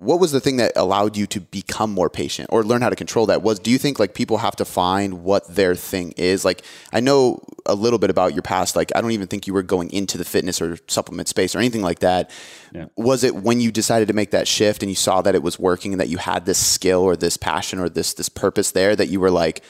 what 0.00 0.20
was 0.20 0.30
the 0.30 0.38
thing 0.38 0.58
that 0.58 0.72
allowed 0.76 1.16
you 1.16 1.26
to 1.26 1.40
become 1.40 1.90
more 1.90 2.08
patient 2.08 2.48
or 2.52 2.62
learn 2.62 2.82
how 2.82 2.88
to 2.88 2.94
control 2.94 3.26
that? 3.26 3.42
Was 3.42 3.58
do 3.58 3.70
you 3.70 3.78
think 3.78 3.98
like 3.98 4.14
people 4.14 4.38
have 4.38 4.54
to 4.56 4.64
find 4.64 5.24
what 5.24 5.46
their 5.48 5.74
thing 5.74 6.12
is? 6.16 6.44
Like 6.44 6.62
i 6.92 7.00
know 7.00 7.42
a 7.66 7.74
little 7.74 7.98
bit 7.98 8.08
about 8.08 8.32
your 8.32 8.42
past 8.42 8.76
like 8.76 8.90
i 8.94 9.00
don't 9.00 9.10
even 9.10 9.26
think 9.26 9.46
you 9.46 9.52
were 9.52 9.62
going 9.62 9.90
into 9.92 10.16
the 10.16 10.24
fitness 10.24 10.62
or 10.62 10.78
supplement 10.86 11.28
space 11.28 11.54
or 11.54 11.58
anything 11.58 11.82
like 11.82 11.98
that. 11.98 12.30
Yeah. 12.72 12.86
was 12.96 13.24
it 13.24 13.34
when 13.34 13.60
you 13.60 13.72
decided 13.72 14.08
to 14.08 14.14
make 14.14 14.30
that 14.30 14.46
shift 14.46 14.82
and 14.82 14.90
you 14.90 14.96
saw 14.96 15.20
that 15.22 15.34
it 15.34 15.42
was 15.42 15.58
working 15.58 15.92
and 15.92 16.00
that 16.00 16.08
you 16.08 16.18
had 16.18 16.46
this 16.46 16.58
skill 16.58 17.02
or 17.02 17.16
this 17.16 17.36
passion 17.36 17.78
or 17.80 17.88
this 17.88 18.14
this 18.14 18.28
purpose 18.28 18.70
there 18.70 18.94
that 18.94 19.08
you 19.08 19.18
were 19.18 19.30
like 19.30 19.62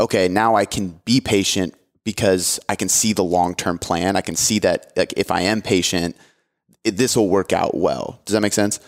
okay 0.00 0.26
now 0.26 0.56
i 0.56 0.64
can 0.64 1.00
be 1.04 1.20
patient 1.20 1.74
because 2.06 2.58
i 2.70 2.74
can 2.74 2.88
see 2.88 3.12
the 3.12 3.22
long-term 3.22 3.78
plan 3.78 4.16
i 4.16 4.22
can 4.22 4.34
see 4.34 4.58
that 4.58 4.90
like 4.96 5.12
if 5.18 5.30
i 5.30 5.42
am 5.42 5.60
patient 5.60 6.16
this 6.84 7.14
will 7.14 7.28
work 7.28 7.52
out 7.52 7.76
well 7.76 8.18
does 8.24 8.32
that 8.32 8.40
make 8.40 8.54
sense 8.54 8.80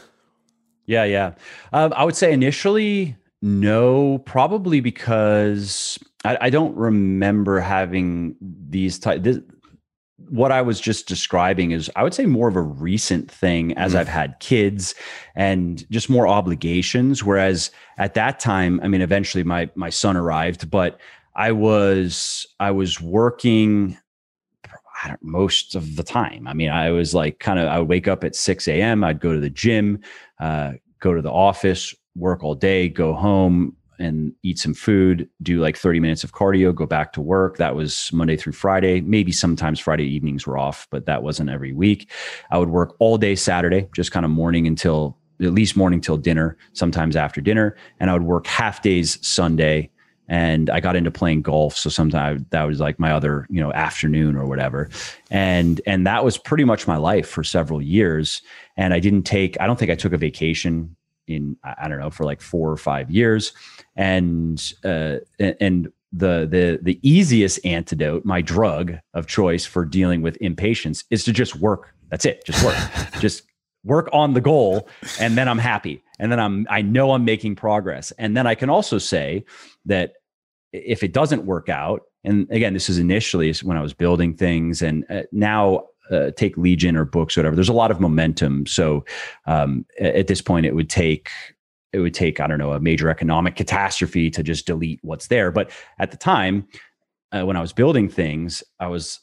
yeah, 0.88 1.04
yeah. 1.04 1.34
Um, 1.74 1.92
I 1.94 2.04
would 2.04 2.16
say 2.16 2.32
initially, 2.32 3.14
no, 3.42 4.18
probably 4.20 4.80
because 4.80 5.98
I, 6.24 6.38
I 6.40 6.50
don't 6.50 6.74
remember 6.74 7.60
having 7.60 8.34
these 8.40 8.98
type. 8.98 9.22
This, 9.22 9.38
what 10.30 10.50
I 10.50 10.62
was 10.62 10.80
just 10.80 11.06
describing 11.06 11.72
is, 11.72 11.90
I 11.94 12.02
would 12.02 12.14
say, 12.14 12.24
more 12.24 12.48
of 12.48 12.56
a 12.56 12.62
recent 12.62 13.30
thing 13.30 13.76
as 13.76 13.92
mm. 13.92 13.98
I've 13.98 14.08
had 14.08 14.40
kids 14.40 14.94
and 15.36 15.88
just 15.90 16.08
more 16.08 16.26
obligations. 16.26 17.22
Whereas 17.22 17.70
at 17.98 18.14
that 18.14 18.40
time, 18.40 18.80
I 18.82 18.88
mean, 18.88 19.02
eventually 19.02 19.44
my 19.44 19.68
my 19.74 19.90
son 19.90 20.16
arrived, 20.16 20.70
but 20.70 20.98
I 21.38 21.52
was 21.52 22.46
I 22.58 22.72
was 22.72 23.00
working 23.00 23.96
most 25.22 25.76
of 25.76 25.94
the 25.94 26.02
time. 26.02 26.48
I 26.48 26.52
mean, 26.52 26.70
I 26.70 26.90
was 26.90 27.14
like 27.14 27.38
kind 27.38 27.60
of, 27.60 27.68
I 27.68 27.78
would 27.78 27.88
wake 27.88 28.08
up 28.08 28.24
at 28.24 28.34
6 28.34 28.66
a.m., 28.66 29.04
I'd 29.04 29.20
go 29.20 29.32
to 29.32 29.38
the 29.38 29.48
gym, 29.48 30.00
uh, 30.40 30.72
go 30.98 31.14
to 31.14 31.22
the 31.22 31.30
office, 31.30 31.94
work 32.16 32.42
all 32.42 32.56
day, 32.56 32.88
go 32.88 33.14
home 33.14 33.76
and 34.00 34.32
eat 34.42 34.58
some 34.58 34.74
food, 34.74 35.28
do 35.40 35.60
like 35.60 35.76
30 35.76 36.00
minutes 36.00 36.24
of 36.24 36.32
cardio, 36.32 36.74
go 36.74 36.86
back 36.86 37.12
to 37.12 37.20
work. 37.20 37.56
That 37.58 37.76
was 37.76 38.10
Monday 38.12 38.36
through 38.36 38.54
Friday. 38.54 39.00
Maybe 39.00 39.30
sometimes 39.30 39.78
Friday 39.78 40.04
evenings 40.04 40.44
were 40.44 40.58
off, 40.58 40.88
but 40.90 41.06
that 41.06 41.22
wasn't 41.22 41.50
every 41.50 41.72
week. 41.72 42.10
I 42.50 42.58
would 42.58 42.70
work 42.70 42.96
all 42.98 43.18
day 43.18 43.36
Saturday, 43.36 43.88
just 43.94 44.10
kind 44.10 44.24
of 44.24 44.30
morning 44.30 44.66
until 44.66 45.16
at 45.40 45.52
least 45.52 45.76
morning 45.76 46.00
till 46.00 46.16
dinner, 46.16 46.56
sometimes 46.72 47.14
after 47.14 47.40
dinner. 47.40 47.76
And 48.00 48.10
I 48.10 48.12
would 48.12 48.22
work 48.22 48.48
half 48.48 48.82
days 48.82 49.24
Sunday 49.26 49.90
and 50.28 50.68
I 50.68 50.80
got 50.80 50.94
into 50.94 51.10
playing 51.10 51.42
golf. 51.42 51.76
So 51.76 51.88
sometimes 51.88 52.42
that 52.50 52.64
was 52.64 52.80
like 52.80 52.98
my 52.98 53.12
other, 53.12 53.46
you 53.48 53.60
know, 53.60 53.72
afternoon 53.72 54.36
or 54.36 54.46
whatever. 54.46 54.90
And 55.30 55.80
and 55.86 56.06
that 56.06 56.24
was 56.24 56.36
pretty 56.36 56.64
much 56.64 56.86
my 56.86 56.96
life 56.96 57.28
for 57.28 57.42
several 57.42 57.80
years. 57.80 58.42
And 58.76 58.92
I 58.92 59.00
didn't 59.00 59.22
take, 59.22 59.58
I 59.60 59.66
don't 59.66 59.78
think 59.78 59.90
I 59.90 59.94
took 59.94 60.12
a 60.12 60.18
vacation 60.18 60.94
in, 61.26 61.56
I 61.64 61.88
don't 61.88 61.98
know, 61.98 62.10
for 62.10 62.24
like 62.24 62.40
four 62.40 62.70
or 62.70 62.76
five 62.76 63.10
years. 63.10 63.52
And 63.96 64.74
uh, 64.84 65.16
and 65.38 65.90
the 66.12 66.46
the 66.50 66.78
the 66.82 66.98
easiest 67.02 67.64
antidote, 67.64 68.24
my 68.24 68.40
drug 68.40 68.94
of 69.14 69.26
choice 69.26 69.64
for 69.64 69.84
dealing 69.84 70.22
with 70.22 70.36
impatience 70.40 71.04
is 71.10 71.24
to 71.24 71.32
just 71.32 71.56
work. 71.56 71.94
That's 72.10 72.24
it. 72.24 72.44
Just 72.44 72.64
work. 72.64 72.76
just 73.20 73.42
work 73.84 74.08
on 74.12 74.34
the 74.34 74.40
goal 74.40 74.88
and 75.20 75.36
then 75.36 75.48
I'm 75.48 75.58
happy. 75.58 76.02
And 76.18 76.32
then 76.32 76.40
I'm 76.40 76.66
I 76.68 76.82
know 76.82 77.12
I'm 77.12 77.24
making 77.24 77.56
progress. 77.56 78.12
And 78.18 78.36
then 78.36 78.46
I 78.46 78.54
can 78.54 78.70
also 78.70 78.98
say 78.98 79.44
that 79.86 80.14
if 80.72 81.02
it 81.02 81.12
doesn't 81.12 81.44
work 81.44 81.68
out, 81.68 82.02
and 82.24 82.50
again, 82.50 82.74
this 82.74 82.88
is 82.88 82.98
initially 82.98 83.52
when 83.62 83.76
I 83.76 83.82
was 83.82 83.94
building 83.94 84.34
things, 84.34 84.82
and 84.82 85.04
uh, 85.10 85.22
now 85.32 85.84
uh, 86.10 86.30
take 86.32 86.56
Legion 86.56 86.96
or 86.96 87.04
books, 87.04 87.36
or 87.36 87.40
whatever. 87.40 87.56
There's 87.56 87.68
a 87.68 87.74
lot 87.74 87.90
of 87.90 88.00
momentum. 88.00 88.66
So 88.66 89.04
um, 89.46 89.84
at 90.00 90.26
this 90.26 90.40
point, 90.40 90.66
it 90.66 90.74
would 90.74 90.90
take 90.90 91.30
it 91.92 92.00
would 92.00 92.14
take 92.14 92.40
I 92.40 92.46
don't 92.46 92.58
know 92.58 92.72
a 92.72 92.80
major 92.80 93.08
economic 93.08 93.56
catastrophe 93.56 94.30
to 94.30 94.42
just 94.42 94.66
delete 94.66 95.00
what's 95.02 95.28
there. 95.28 95.50
But 95.50 95.70
at 95.98 96.10
the 96.10 96.16
time, 96.16 96.66
uh, 97.32 97.44
when 97.46 97.56
I 97.56 97.60
was 97.60 97.72
building 97.72 98.08
things, 98.08 98.62
I 98.80 98.88
was 98.88 99.20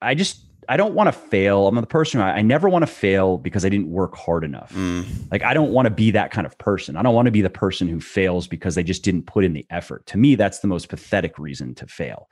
I 0.00 0.14
just 0.14 0.47
I 0.68 0.76
don't 0.76 0.94
want 0.94 1.08
to 1.08 1.12
fail. 1.12 1.66
I'm 1.66 1.74
the 1.76 1.86
person 1.86 2.20
I, 2.20 2.36
I 2.36 2.42
never 2.42 2.68
want 2.68 2.82
to 2.82 2.86
fail 2.86 3.38
because 3.38 3.64
I 3.64 3.68
didn't 3.68 3.90
work 3.90 4.16
hard 4.16 4.44
enough. 4.44 4.72
Mm. 4.74 5.06
Like 5.30 5.42
I 5.42 5.54
don't 5.54 5.70
want 5.70 5.86
to 5.86 5.90
be 5.90 6.10
that 6.10 6.30
kind 6.30 6.46
of 6.46 6.56
person. 6.58 6.96
I 6.96 7.02
don't 7.02 7.14
want 7.14 7.26
to 7.26 7.32
be 7.32 7.40
the 7.40 7.50
person 7.50 7.88
who 7.88 8.00
fails 8.00 8.46
because 8.46 8.74
they 8.74 8.82
just 8.82 9.02
didn't 9.02 9.22
put 9.22 9.44
in 9.44 9.54
the 9.54 9.66
effort. 9.70 10.06
To 10.06 10.18
me, 10.18 10.34
that's 10.34 10.60
the 10.60 10.68
most 10.68 10.88
pathetic 10.88 11.38
reason 11.38 11.74
to 11.76 11.86
fail. 11.86 12.30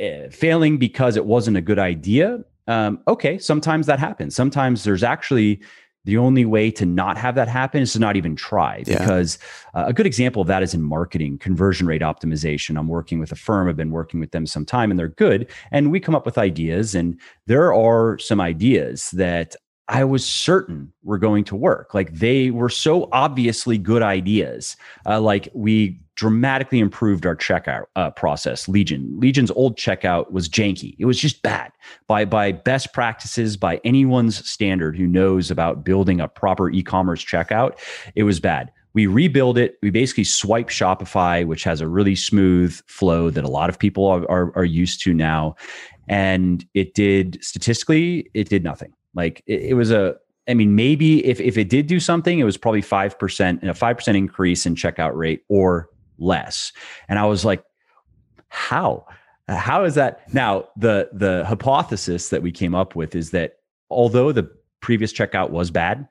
Uh, 0.00 0.28
failing 0.30 0.78
because 0.78 1.16
it 1.16 1.26
wasn't 1.26 1.56
a 1.56 1.60
good 1.60 1.78
idea. 1.78 2.40
Um, 2.66 3.00
okay, 3.06 3.38
sometimes 3.38 3.86
that 3.86 3.98
happens. 3.98 4.34
Sometimes 4.34 4.84
there's 4.84 5.02
actually 5.02 5.60
the 6.04 6.16
only 6.16 6.44
way 6.44 6.70
to 6.70 6.84
not 6.84 7.16
have 7.16 7.34
that 7.36 7.48
happen 7.48 7.82
is 7.82 7.92
to 7.92 7.98
not 7.98 8.16
even 8.16 8.34
try 8.34 8.82
yeah. 8.86 8.98
because 8.98 9.38
uh, 9.74 9.84
a 9.86 9.92
good 9.92 10.06
example 10.06 10.42
of 10.42 10.48
that 10.48 10.62
is 10.62 10.74
in 10.74 10.82
marketing 10.82 11.38
conversion 11.38 11.86
rate 11.86 12.02
optimization. 12.02 12.78
I'm 12.78 12.88
working 12.88 13.18
with 13.20 13.30
a 13.32 13.36
firm. 13.36 13.68
I've 13.68 13.76
been 13.76 13.90
working 13.90 14.20
with 14.20 14.32
them 14.32 14.46
some 14.46 14.64
time 14.64 14.90
and 14.90 14.98
they're 14.98 15.08
good. 15.08 15.48
And 15.70 15.90
we 15.90 16.00
come 16.00 16.14
up 16.14 16.26
with 16.26 16.38
ideas 16.38 16.94
and 16.94 17.20
there 17.46 17.72
are 17.72 18.18
some 18.18 18.40
ideas 18.40 19.10
that 19.12 19.54
I 19.92 20.04
was 20.04 20.26
certain 20.26 20.90
were 21.02 21.18
going 21.18 21.44
to 21.44 21.54
work. 21.54 21.92
Like 21.92 22.14
they 22.14 22.50
were 22.50 22.70
so 22.70 23.10
obviously 23.12 23.76
good 23.76 24.02
ideas. 24.02 24.74
Uh, 25.04 25.20
like 25.20 25.50
we 25.52 26.00
dramatically 26.14 26.78
improved 26.78 27.26
our 27.26 27.36
checkout 27.36 27.84
uh, 27.94 28.08
process. 28.10 28.68
Legion, 28.68 29.20
Legion's 29.20 29.50
old 29.50 29.76
checkout 29.76 30.32
was 30.32 30.48
janky. 30.48 30.96
It 30.98 31.04
was 31.04 31.18
just 31.18 31.42
bad 31.42 31.72
by 32.06 32.24
by 32.24 32.52
best 32.52 32.94
practices, 32.94 33.58
by 33.58 33.82
anyone's 33.84 34.48
standard 34.50 34.96
who 34.96 35.06
knows 35.06 35.50
about 35.50 35.84
building 35.84 36.22
a 36.22 36.28
proper 36.28 36.70
e-commerce 36.70 37.22
checkout. 37.22 37.78
It 38.14 38.22
was 38.22 38.40
bad. 38.40 38.72
We 38.94 39.06
rebuild 39.06 39.58
it. 39.58 39.76
We 39.82 39.90
basically 39.90 40.24
swipe 40.24 40.68
Shopify, 40.68 41.46
which 41.46 41.64
has 41.64 41.82
a 41.82 41.88
really 41.88 42.16
smooth 42.16 42.74
flow 42.86 43.28
that 43.28 43.44
a 43.44 43.48
lot 43.48 43.68
of 43.68 43.78
people 43.78 44.06
are, 44.06 44.22
are, 44.30 44.56
are 44.56 44.64
used 44.64 45.02
to 45.02 45.12
now. 45.12 45.54
And 46.08 46.64
it 46.72 46.94
did 46.94 47.38
statistically, 47.42 48.30
it 48.32 48.48
did 48.48 48.64
nothing 48.64 48.94
like 49.14 49.42
it, 49.46 49.60
it 49.62 49.74
was 49.74 49.90
a 49.90 50.16
I 50.48 50.54
mean, 50.54 50.74
maybe 50.74 51.24
if, 51.24 51.40
if 51.40 51.56
it 51.56 51.68
did 51.68 51.86
do 51.86 52.00
something, 52.00 52.40
it 52.40 52.44
was 52.44 52.56
probably 52.56 52.82
5% 52.82 53.40
and 53.40 53.70
a 53.70 53.72
5% 53.72 54.16
increase 54.16 54.66
in 54.66 54.74
checkout 54.74 55.14
rate 55.14 55.44
or 55.48 55.88
less. 56.18 56.72
And 57.08 57.18
I 57.18 57.26
was 57.26 57.44
like, 57.44 57.64
how? 58.48 59.06
How 59.48 59.84
is 59.84 59.94
that? 59.94 60.32
Now, 60.32 60.68
the 60.76 61.10
the 61.12 61.44
hypothesis 61.46 62.28
that 62.28 62.42
we 62.42 62.52
came 62.52 62.74
up 62.74 62.94
with 62.94 63.14
is 63.14 63.30
that 63.30 63.56
although 63.90 64.32
the 64.32 64.48
previous 64.80 65.12
checkout 65.12 65.50
was 65.50 65.70
bad, 65.70 66.06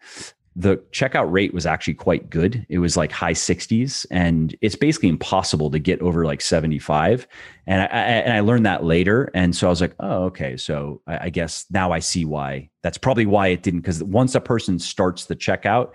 the 0.55 0.77
checkout 0.91 1.31
rate 1.31 1.53
was 1.53 1.65
actually 1.65 1.93
quite 1.93 2.29
good. 2.29 2.65
It 2.67 2.79
was 2.79 2.97
like 2.97 3.11
high 3.11 3.33
60s, 3.33 4.05
and 4.11 4.55
it's 4.61 4.75
basically 4.75 5.07
impossible 5.07 5.71
to 5.71 5.79
get 5.79 6.01
over 6.01 6.25
like 6.25 6.41
75. 6.41 7.25
And 7.67 7.81
I, 7.81 7.85
I, 7.85 7.87
and 7.87 8.33
I 8.33 8.41
learned 8.41 8.65
that 8.65 8.83
later, 8.83 9.31
and 9.33 9.55
so 9.55 9.67
I 9.67 9.69
was 9.69 9.79
like, 9.79 9.95
oh, 10.01 10.23
okay. 10.25 10.57
So 10.57 11.01
I, 11.07 11.25
I 11.25 11.29
guess 11.29 11.65
now 11.71 11.93
I 11.93 11.99
see 11.99 12.25
why. 12.25 12.69
That's 12.83 12.97
probably 12.97 13.25
why 13.25 13.47
it 13.47 13.63
didn't. 13.63 13.81
Because 13.81 14.03
once 14.03 14.35
a 14.35 14.41
person 14.41 14.77
starts 14.77 15.25
the 15.25 15.35
checkout, 15.37 15.91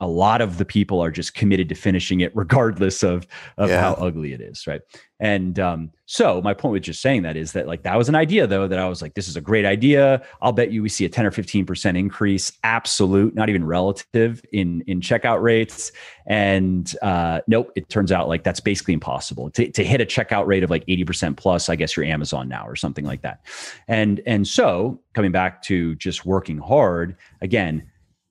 a 0.00 0.06
lot 0.06 0.40
of 0.40 0.58
the 0.58 0.64
people 0.64 1.00
are 1.00 1.10
just 1.10 1.34
committed 1.34 1.68
to 1.68 1.74
finishing 1.74 2.20
it 2.20 2.32
regardless 2.34 3.02
of 3.02 3.26
of 3.58 3.68
yeah. 3.68 3.80
how 3.80 3.92
ugly 3.94 4.32
it 4.32 4.40
is 4.40 4.66
right? 4.66 4.80
And 5.22 5.60
um, 5.60 5.90
so 6.06 6.40
my 6.40 6.54
point 6.54 6.72
with 6.72 6.82
just 6.82 7.02
saying 7.02 7.22
that 7.22 7.36
is 7.36 7.52
that 7.52 7.66
like 7.66 7.82
that 7.82 7.96
was 7.96 8.08
an 8.08 8.14
idea 8.14 8.46
though 8.46 8.66
that 8.66 8.78
i 8.78 8.88
was 8.88 9.02
like 9.02 9.14
this 9.14 9.28
is 9.28 9.36
a 9.36 9.40
great 9.40 9.66
idea. 9.66 10.22
I'll 10.40 10.52
bet 10.52 10.72
you 10.72 10.82
we 10.82 10.88
see 10.88 11.04
a 11.04 11.08
10 11.08 11.26
or 11.26 11.30
15% 11.30 11.98
increase 11.98 12.52
absolute 12.64 13.34
not 13.34 13.48
even 13.50 13.64
relative 13.64 14.42
in 14.52 14.82
in 14.86 15.00
checkout 15.00 15.42
rates. 15.42 15.92
And 16.26 16.92
uh, 17.02 17.40
nope 17.46 17.70
it 17.76 17.88
turns 17.90 18.10
out 18.10 18.28
like 18.28 18.44
that's 18.44 18.60
basically 18.60 18.94
impossible. 18.94 19.50
To, 19.50 19.70
to 19.70 19.84
hit 19.84 20.00
a 20.00 20.06
checkout 20.06 20.46
rate 20.46 20.64
of 20.64 20.70
like 20.70 20.86
80% 20.86 21.36
plus 21.36 21.68
i 21.68 21.76
guess 21.76 21.96
you're 21.96 22.06
amazon 22.06 22.48
now 22.48 22.66
or 22.66 22.76
something 22.76 23.04
like 23.04 23.22
that. 23.22 23.40
And 23.88 24.22
and 24.26 24.48
so 24.48 25.00
coming 25.14 25.32
back 25.32 25.62
to 25.64 25.94
just 25.96 26.24
working 26.24 26.58
hard 26.58 27.16
again 27.42 27.86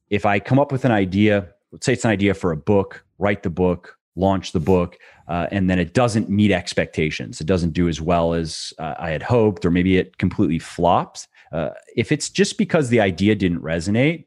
if 0.09 0.25
i 0.25 0.39
come 0.39 0.57
up 0.57 0.71
with 0.71 0.85
an 0.85 0.91
idea 0.91 1.49
let's 1.71 1.85
say 1.85 1.93
it's 1.93 2.05
an 2.05 2.11
idea 2.11 2.33
for 2.33 2.51
a 2.51 2.57
book, 2.57 3.03
write 3.17 3.43
the 3.43 3.49
book, 3.49 3.97
launch 4.15 4.51
the 4.51 4.59
book, 4.59 4.97
uh, 5.27 5.47
and 5.51 5.69
then 5.69 5.79
it 5.79 5.93
doesn't 5.93 6.29
meet 6.29 6.51
expectations. 6.51 7.39
It 7.39 7.47
doesn't 7.47 7.73
do 7.73 7.87
as 7.87 8.01
well 8.01 8.33
as 8.33 8.73
uh, 8.79 8.95
I 8.97 9.11
had 9.11 9.23
hoped, 9.23 9.65
or 9.65 9.71
maybe 9.71 9.97
it 9.97 10.17
completely 10.17 10.59
flops. 10.59 11.27
Uh, 11.51 11.69
if 11.95 12.11
it's 12.11 12.29
just 12.29 12.57
because 12.57 12.89
the 12.89 12.99
idea 12.99 13.35
didn't 13.35 13.61
resonate, 13.61 14.25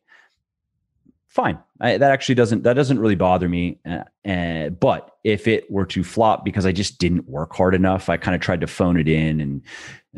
fine. 1.29 1.59
I, 1.81 1.99
that 1.99 2.11
actually 2.13 2.35
doesn't 2.35 2.63
that 2.63 2.75
doesn't 2.75 2.99
really 2.99 3.15
bother 3.15 3.49
me. 3.49 3.79
Uh, 3.85 4.69
but 4.71 5.17
if 5.25 5.49
it 5.49 5.71
were 5.71 5.87
to 5.87 6.05
flop 6.05 6.45
because 6.45 6.67
I 6.67 6.73
just 6.73 6.99
didn't 6.99 7.29
work 7.29 7.55
hard 7.55 7.75
enough, 7.75 8.09
I 8.09 8.17
kind 8.17 8.35
of 8.35 8.41
tried 8.41 8.61
to 8.61 8.67
phone 8.67 8.99
it 8.99 9.09
in, 9.09 9.41
and 9.41 9.63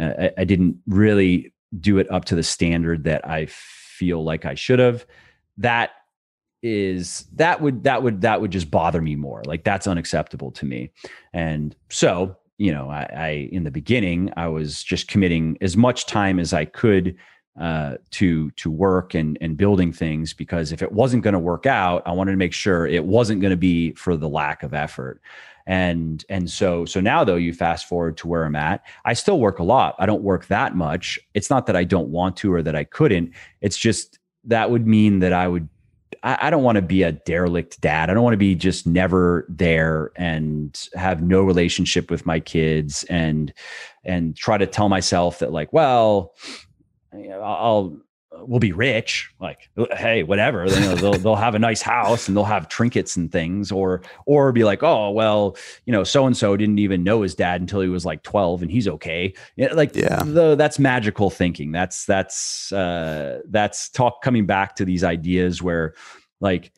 uh, 0.01 0.23
I, 0.25 0.31
I 0.39 0.45
didn't 0.45 0.77
really 0.87 1.53
do 1.81 1.99
it 1.99 2.11
up 2.11 2.25
to 2.27 2.35
the 2.35 2.43
standard 2.43 3.05
that 3.05 3.27
I 3.27 3.47
feel 3.47 4.23
like 4.25 4.45
I 4.45 4.55
should 4.55 4.79
have. 4.79 5.07
That 5.59 5.91
is 6.65 7.27
that 7.35 7.61
would 7.61 7.85
that 7.85 8.03
would 8.03 8.23
that 8.23 8.41
would 8.41 8.51
just 8.51 8.71
bother 8.71 9.03
me 9.03 9.15
more. 9.15 9.43
Like 9.45 9.65
that's 9.65 9.87
unacceptable 9.87 10.51
to 10.53 10.65
me. 10.65 10.91
And 11.35 11.77
so 11.91 12.37
you 12.59 12.73
know 12.73 12.89
I, 12.89 13.11
I 13.15 13.29
in 13.53 13.65
the 13.65 13.71
beginning 13.71 14.33
i 14.37 14.47
was 14.47 14.83
just 14.85 15.09
committing 15.09 15.59
as 15.61 15.77
much 15.77 16.07
time 16.07 16.39
as 16.39 16.53
i 16.53 16.65
could 16.65 17.17
uh, 17.61 17.97
to 18.11 18.51
to 18.53 18.71
work 18.71 19.15
and 19.15 19.39
and 19.41 19.57
building 19.57 19.93
things 19.93 20.33
because 20.33 20.73
if 20.73 20.83
it 20.83 20.91
wasn't 20.91 21.23
going 21.23 21.35
to 21.35 21.39
work 21.39 21.67
out 21.67 22.03
i 22.07 22.13
wanted 22.13 22.33
to 22.33 22.37
make 22.37 22.53
sure 22.53 22.87
it 22.87 23.05
wasn't 23.05 23.41
going 23.41 23.53
to 23.53 23.57
be 23.57 23.93
for 23.93 24.17
the 24.17 24.29
lack 24.29 24.63
of 24.63 24.75
effort. 24.75 25.21
And 25.67 26.25
and 26.29 26.51
so 26.51 26.85
so 26.85 27.01
now 27.01 27.25
though 27.25 27.37
you 27.37 27.53
fast 27.55 27.89
forward 27.89 28.17
to 28.19 28.29
where 28.29 28.45
i'm 28.45 28.57
at 28.57 28.85
i 29.05 29.15
still 29.15 29.41
work 29.41 29.61
a 29.61 29.63
lot. 29.63 29.95
I 29.99 30.07
don't 30.07 30.23
work 30.23 30.47
that 30.47 30.77
much. 30.77 31.19
It's 31.33 31.49
not 31.49 31.67
that 31.67 31.77
i 31.77 31.85
don't 31.85 32.09
want 32.09 32.37
to 32.39 32.53
or 32.53 32.63
that 32.63 32.77
i 32.77 32.85
couldn't. 32.85 33.33
It's 33.63 33.79
just 33.79 34.19
that 34.45 34.71
would 34.71 34.87
mean 34.87 35.21
that 35.21 35.33
i 35.33 35.49
would 35.49 35.69
I, 36.23 36.39
I 36.43 36.51
don't 36.51 36.63
want 36.63 36.77
to 36.77 36.83
be 36.83 37.03
a 37.03 37.13
derelict 37.13 37.81
dad. 37.81 38.11
I 38.11 38.15
don't 38.15 38.23
want 38.23 38.35
to 38.35 38.39
be 38.39 38.55
just 38.55 38.87
never 38.87 39.47
there 39.49 40.13
and 40.17 40.79
have 40.95 41.23
no 41.23 41.43
relationship 41.43 42.11
with 42.11 42.27
my 42.27 42.41
kids 42.41 43.05
and 43.05 43.53
and 44.05 44.37
try 44.37 44.59
to 44.59 44.67
tell 44.67 44.89
myself 44.89 45.39
that 45.39 45.53
like, 45.53 45.73
well, 45.73 46.35
I'll 47.13 47.99
we'll 48.41 48.61
be 48.61 48.73
rich 48.73 49.33
like 49.41 49.71
hey 49.93 50.23
whatever. 50.23 50.67
You 50.67 50.81
know, 50.81 50.95
they'll, 50.95 51.13
they'll 51.15 51.37
have 51.37 51.55
a 51.55 51.59
nice 51.59 51.83
house 51.83 52.29
and 52.29 52.37
they'll 52.37 52.45
have 52.45 52.69
trinkets 52.69 53.17
and 53.17 53.31
things 53.31 53.71
or 53.71 54.03
or 54.27 54.53
be 54.53 54.65
like 54.65 54.83
oh 54.83 55.11
well 55.11 55.57
you 55.87 55.93
know 55.93 56.05
so 56.05 56.27
and 56.27 56.37
so 56.37 56.57
didn't 56.57 56.79
even 56.79 57.05
know 57.05 57.23
his 57.23 57.35
dad 57.35 57.61
until 57.61 57.81
he 57.81 57.89
was 57.89 58.05
like 58.05 58.23
12 58.23 58.63
and 58.63 58.71
he's 58.71 58.89
okay. 58.89 59.35
Like 59.57 59.95
yeah. 59.95 60.23
the, 60.25 60.55
that's 60.57 60.79
magical 60.79 61.31
thinking. 61.31 61.73
That's 61.73 62.05
that's 62.05 62.73
uh 62.73 63.41
that's 63.49 63.89
talk 63.89 64.23
coming 64.23 64.47
back 64.47 64.77
to 64.77 64.85
these 64.85 65.05
ideas 65.05 65.63
where 65.63 65.95
like 66.41 66.73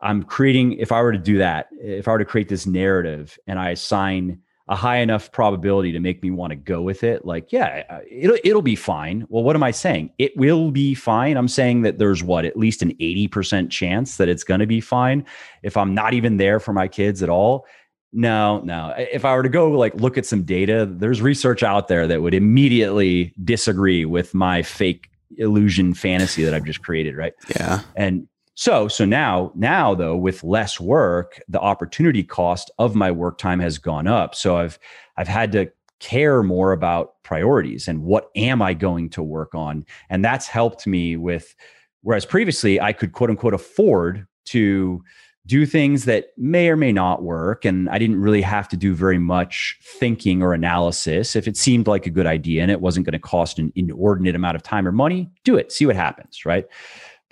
i'm 0.00 0.24
creating 0.24 0.72
if 0.74 0.90
i 0.90 1.00
were 1.00 1.12
to 1.12 1.18
do 1.18 1.38
that 1.38 1.68
if 1.72 2.08
i 2.08 2.10
were 2.10 2.18
to 2.18 2.24
create 2.24 2.48
this 2.48 2.66
narrative 2.66 3.38
and 3.46 3.58
i 3.58 3.70
assign 3.70 4.40
a 4.68 4.74
high 4.74 4.96
enough 4.96 5.30
probability 5.30 5.92
to 5.92 6.00
make 6.00 6.22
me 6.22 6.30
want 6.30 6.50
to 6.50 6.56
go 6.56 6.80
with 6.80 7.04
it 7.04 7.26
like 7.26 7.52
yeah 7.52 8.00
it'll 8.10 8.38
it'll 8.42 8.62
be 8.62 8.76
fine. 8.76 9.26
Well 9.28 9.42
what 9.42 9.56
am 9.56 9.62
i 9.62 9.70
saying? 9.70 10.10
It 10.18 10.34
will 10.36 10.70
be 10.70 10.94
fine. 10.94 11.36
I'm 11.36 11.48
saying 11.48 11.82
that 11.82 11.98
there's 11.98 12.22
what 12.22 12.44
at 12.44 12.56
least 12.56 12.80
an 12.80 12.94
80% 12.94 13.70
chance 13.70 14.16
that 14.16 14.28
it's 14.28 14.44
going 14.44 14.60
to 14.60 14.66
be 14.66 14.80
fine 14.80 15.26
if 15.62 15.76
i'm 15.76 15.94
not 15.94 16.14
even 16.14 16.38
there 16.38 16.60
for 16.60 16.72
my 16.72 16.88
kids 16.88 17.22
at 17.22 17.28
all. 17.28 17.66
No 18.12 18.60
no. 18.60 18.94
If 18.96 19.24
i 19.24 19.34
were 19.36 19.42
to 19.42 19.48
go 19.50 19.70
like 19.70 19.94
look 19.96 20.16
at 20.16 20.24
some 20.24 20.44
data 20.44 20.86
there's 20.90 21.20
research 21.20 21.62
out 21.62 21.88
there 21.88 22.06
that 22.06 22.22
would 22.22 22.34
immediately 22.34 23.34
disagree 23.44 24.04
with 24.06 24.32
my 24.34 24.62
fake 24.62 25.10
illusion 25.36 25.94
fantasy 25.94 26.44
that 26.44 26.54
i've 26.54 26.64
just 26.64 26.82
created 26.82 27.16
right? 27.16 27.34
Yeah. 27.56 27.80
And 27.96 28.28
so, 28.54 28.88
so 28.88 29.04
now, 29.04 29.52
now 29.54 29.94
though, 29.94 30.16
with 30.16 30.44
less 30.44 30.78
work, 30.78 31.40
the 31.48 31.60
opportunity 31.60 32.22
cost 32.22 32.70
of 32.78 32.94
my 32.94 33.10
work 33.10 33.38
time 33.38 33.60
has 33.60 33.78
gone 33.78 34.06
up. 34.06 34.34
So 34.34 34.56
I've, 34.56 34.78
I've 35.16 35.28
had 35.28 35.52
to 35.52 35.70
care 35.98 36.42
more 36.42 36.72
about 36.72 37.22
priorities 37.22 37.88
and 37.88 38.02
what 38.02 38.30
am 38.36 38.62
I 38.62 38.74
going 38.74 39.10
to 39.10 39.22
work 39.22 39.54
on? 39.54 39.84
And 40.10 40.24
that's 40.24 40.46
helped 40.46 40.86
me 40.86 41.16
with, 41.16 41.54
whereas 42.02 42.26
previously 42.26 42.80
I 42.80 42.92
could 42.92 43.12
quote 43.12 43.30
unquote 43.30 43.54
afford 43.54 44.26
to 44.46 45.02
do 45.46 45.66
things 45.66 46.06
that 46.06 46.28
may 46.38 46.70
or 46.70 46.76
may 46.76 46.92
not 46.92 47.22
work. 47.22 47.64
And 47.64 47.88
I 47.90 47.98
didn't 47.98 48.20
really 48.20 48.40
have 48.40 48.66
to 48.68 48.76
do 48.76 48.94
very 48.94 49.18
much 49.18 49.78
thinking 49.82 50.42
or 50.42 50.54
analysis. 50.54 51.36
If 51.36 51.46
it 51.46 51.56
seemed 51.56 51.86
like 51.86 52.06
a 52.06 52.10
good 52.10 52.26
idea 52.26 52.62
and 52.62 52.70
it 52.70 52.80
wasn't 52.80 53.04
going 53.04 53.12
to 53.12 53.18
cost 53.18 53.58
an 53.58 53.72
inordinate 53.74 54.34
amount 54.34 54.56
of 54.56 54.62
time 54.62 54.88
or 54.88 54.92
money, 54.92 55.30
do 55.44 55.56
it, 55.56 55.70
see 55.70 55.84
what 55.84 55.96
happens, 55.96 56.46
right? 56.46 56.66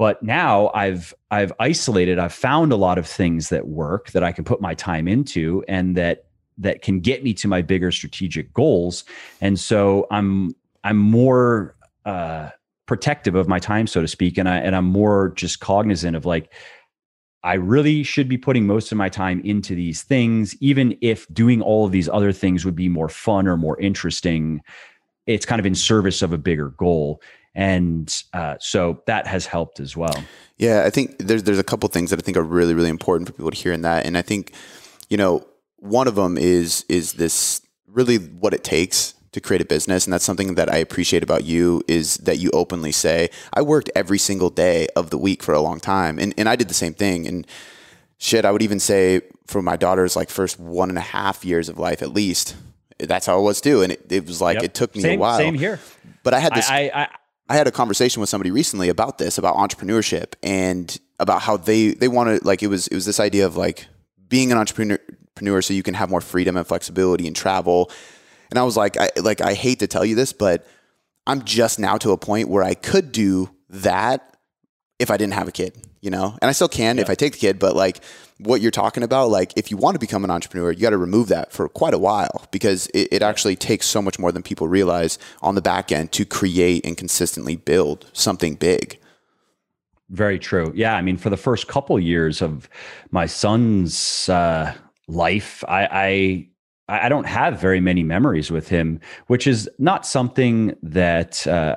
But 0.03 0.21
now 0.21 0.69
I've 0.75 1.15
I've 1.31 1.53
isolated, 1.61 2.19
I've 2.19 2.33
found 2.33 2.73
a 2.73 2.77
lot 2.77 2.99
of 2.99 3.07
things 3.07 3.51
that 3.51 3.69
work 3.69 4.11
that 4.11 4.25
I 4.25 4.33
can 4.33 4.43
put 4.43 4.61
my 4.61 4.75
time 4.75 5.07
into 5.07 5.63
and 5.69 5.97
that 5.97 6.25
that 6.59 6.83
can 6.83 6.99
get 6.99 7.23
me 7.23 7.33
to 7.35 7.47
my 7.47 7.63
bigger 7.63 7.93
strategic 7.93 8.53
goals. 8.53 9.05
And 9.41 9.61
so 9.61 10.09
I'm 10.11 10.57
I'm 10.83 10.97
more 10.97 11.77
uh 12.05 12.51
protective 12.87 13.37
of 13.37 13.47
my 13.47 13.61
time, 13.61 13.87
so 13.87 14.01
to 14.01 14.09
speak. 14.09 14.39
And 14.39 14.49
I 14.49 14.57
and 14.57 14.75
I'm 14.75 14.87
more 14.87 15.35
just 15.37 15.61
cognizant 15.61 16.17
of 16.17 16.27
like 16.27 16.53
I 17.45 17.55
really 17.55 18.03
should 18.03 18.29
be 18.29 18.39
putting 18.39 18.67
most 18.67 18.91
of 18.91 18.99
my 18.99 19.09
time 19.09 19.41
into 19.45 19.77
these 19.77 20.03
things, 20.03 20.57
even 20.61 20.99
if 21.01 21.33
doing 21.33 21.63
all 21.63 21.87
of 21.87 21.93
these 21.93 22.09
other 22.09 22.33
things 22.33 22.65
would 22.65 22.75
be 22.75 22.89
more 22.89 23.09
fun 23.09 23.47
or 23.47 23.57
more 23.57 23.79
interesting. 23.81 24.63
It's 25.29 25.47
kind 25.47 25.61
of 25.61 25.67
in 25.67 25.77
service 25.77 26.23
of 26.23 26.33
a 26.33 26.39
bigger 26.39 26.71
goal. 26.71 27.23
And 27.55 28.13
uh, 28.33 28.57
so 28.61 29.03
that 29.07 29.27
has 29.27 29.47
helped 29.47 29.79
as 29.79 29.97
well. 29.97 30.25
Yeah, 30.57 30.85
I 30.87 30.91
think 30.91 31.19
there's 31.19 31.43
there's 31.43 31.59
a 31.59 31.65
couple 31.65 31.89
things 31.89 32.11
that 32.11 32.19
I 32.19 32.23
think 32.23 32.37
are 32.37 32.43
really 32.43 32.75
really 32.75 32.89
important 32.89 33.29
for 33.29 33.35
people 33.35 33.51
to 33.51 33.57
hear 33.57 33.73
in 33.73 33.83
that, 33.83 34.07
and 34.07 34.17
I 34.17 34.23
think, 34.23 34.53
you 35.11 35.17
know, 35.17 35.47
one 35.77 36.09
of 36.09 36.15
them 36.15 36.39
is 36.39 36.85
is 36.89 37.15
this 37.15 37.61
really 37.87 38.17
what 38.17 38.55
it 38.55 38.65
takes 38.65 39.15
to 39.33 39.41
create 39.41 39.61
a 39.63 39.65
business. 39.65 40.05
And 40.07 40.13
that's 40.13 40.25
something 40.25 40.55
that 40.55 40.73
I 40.73 40.77
appreciate 40.77 41.23
about 41.23 41.45
you 41.45 41.83
is 41.89 42.19
that 42.19 42.39
you 42.39 42.51
openly 42.53 42.93
say 42.93 43.31
I 43.53 43.63
worked 43.63 43.91
every 43.97 44.19
single 44.19 44.51
day 44.51 44.87
of 44.95 45.11
the 45.11 45.19
week 45.19 45.43
for 45.43 45.55
a 45.55 45.61
long 45.61 45.81
time. 45.81 46.19
And, 46.19 46.35
and 46.37 46.49
I 46.49 46.57
did 46.57 46.69
the 46.69 46.75
same 46.75 46.95
thing. 46.95 47.27
And 47.27 47.47
shit 48.19 48.45
I 48.45 48.51
would 48.51 48.63
even 48.63 48.79
say 48.79 49.23
for 49.47 49.63
my 49.63 49.77
daughter's 49.77 50.17
like 50.17 50.29
first 50.31 50.61
one 50.61 50.91
and 50.91 50.99
a 50.99 51.03
half 51.03 51.45
years 51.45 51.69
of 51.69 51.79
life 51.79 52.03
at 52.03 52.13
least 52.13 52.55
that's 52.99 53.27
how 53.27 53.39
it 53.39 53.43
was 53.43 53.61
too. 53.61 53.83
And 53.83 53.93
it, 53.93 54.13
it 54.13 54.27
was 54.27 54.41
like 54.41 54.57
yep. 54.57 54.65
it 54.65 54.75
took 54.75 54.95
me 54.95 55.03
same, 55.03 55.19
a 55.19 55.21
while. 55.21 55.39
same 55.39 55.55
here. 55.55 55.81
But 56.23 56.35
I 56.35 56.39
had 56.39 56.55
this 56.55 56.69
I, 56.71 56.91
I, 56.95 57.09
I 57.49 57.57
had 57.57 57.67
a 57.67 57.73
conversation 57.73 58.21
with 58.21 58.29
somebody 58.29 58.51
recently 58.51 58.89
about 58.89 59.19
this 59.19 59.39
about 59.39 59.57
entrepreneurship 59.57 60.35
and 60.43 60.99
about 61.19 61.43
how 61.43 61.57
they 61.57 61.91
they 61.91 62.09
wanted 62.09 62.45
like 62.45 62.63
it 62.63 62.69
was 62.69 62.87
it 62.89 62.95
was 62.95 63.05
this 63.05 63.21
idea 63.21 63.47
of 63.47 63.57
like 63.57 63.87
being 64.29 64.51
an 64.51 64.59
entrepreneur 64.59 64.99
so 65.61 65.75
you 65.75 65.83
can 65.83 65.95
have 65.95 66.11
more 66.11 66.21
freedom 66.21 66.57
and 66.57 66.67
flexibility 66.67 67.27
and 67.27 67.37
travel. 67.37 67.91
And 68.51 68.59
I 68.59 68.63
was 68.63 68.77
like, 68.77 68.97
I, 68.99 69.11
like 69.21 69.41
I 69.41 69.55
hate 69.55 69.81
to 69.81 69.87
tell 69.87 70.05
you 70.05 70.15
this, 70.15 70.33
but 70.33 70.67
I'm 71.27 71.45
just 71.45 71.79
now 71.79 71.97
to 71.99 72.13
a 72.13 72.17
point 72.17 72.49
where 72.49 72.63
I 72.63 72.75
could 72.75 73.13
do 73.13 73.51
that 73.69 74.37
if 74.99 75.11
I 75.11 75.17
didn't 75.17 75.35
have 75.35 75.49
a 75.49 75.53
kid, 75.53 75.77
you 76.03 76.11
know, 76.11 76.37
and 76.43 76.49
I 76.49 76.53
still 76.53 76.69
can 76.69 76.97
yeah. 76.97 77.03
if 77.03 77.09
I 77.09 77.15
take 77.15 77.33
the 77.33 77.39
kid. 77.39 77.59
But 77.59 77.75
like 77.75 78.01
what 78.39 78.61
you're 78.61 78.71
talking 78.71 79.03
about, 79.03 79.31
like 79.31 79.53
if 79.57 79.71
you 79.71 79.79
want 79.79 79.95
to 79.95 79.99
become 79.99 80.25
an 80.25 80.31
entrepreneur, 80.31 80.73
you 80.73 80.81
got 80.81 80.91
to 80.91 80.99
remove 80.99 81.29
that 81.29 81.53
for 81.53 81.69
quite 81.69 81.95
a 81.95 81.99
while 81.99 82.47
because 82.51 82.89
it, 82.89 83.09
it 83.11 83.23
actually 83.23 83.57
takes 83.57 83.87
so 83.87 84.03
much 84.03 84.19
more 84.19 84.33
than 84.33 84.43
people 84.43 84.69
realize 84.69 85.19
on 85.41 85.55
the 85.55 85.63
back 85.63 85.91
end 85.91 86.13
to 86.13 86.27
create 86.27 86.85
and 86.85 86.97
consistently 86.97 87.57
build 87.57 88.11
something 88.13 88.57
big. 88.57 88.99
Very 90.11 90.39
true. 90.39 90.73
Yeah, 90.75 90.95
I 90.95 91.01
mean, 91.01 91.17
for 91.17 91.31
the 91.31 91.39
first 91.39 91.69
couple 91.69 91.99
years 91.99 92.43
of 92.43 92.69
my 93.13 93.25
son's 93.25 94.29
uh, 94.29 94.75
life, 95.09 95.65
I, 95.69 95.89
I 95.91 96.49
I 96.89 97.09
don't 97.09 97.27
have 97.27 97.59
very 97.59 97.81
many 97.81 98.03
memories 98.03 98.51
with 98.51 98.69
him, 98.69 99.01
which 99.29 99.47
is 99.47 99.71
not 99.79 100.05
something 100.05 100.77
that 100.83 101.47
uh, 101.47 101.77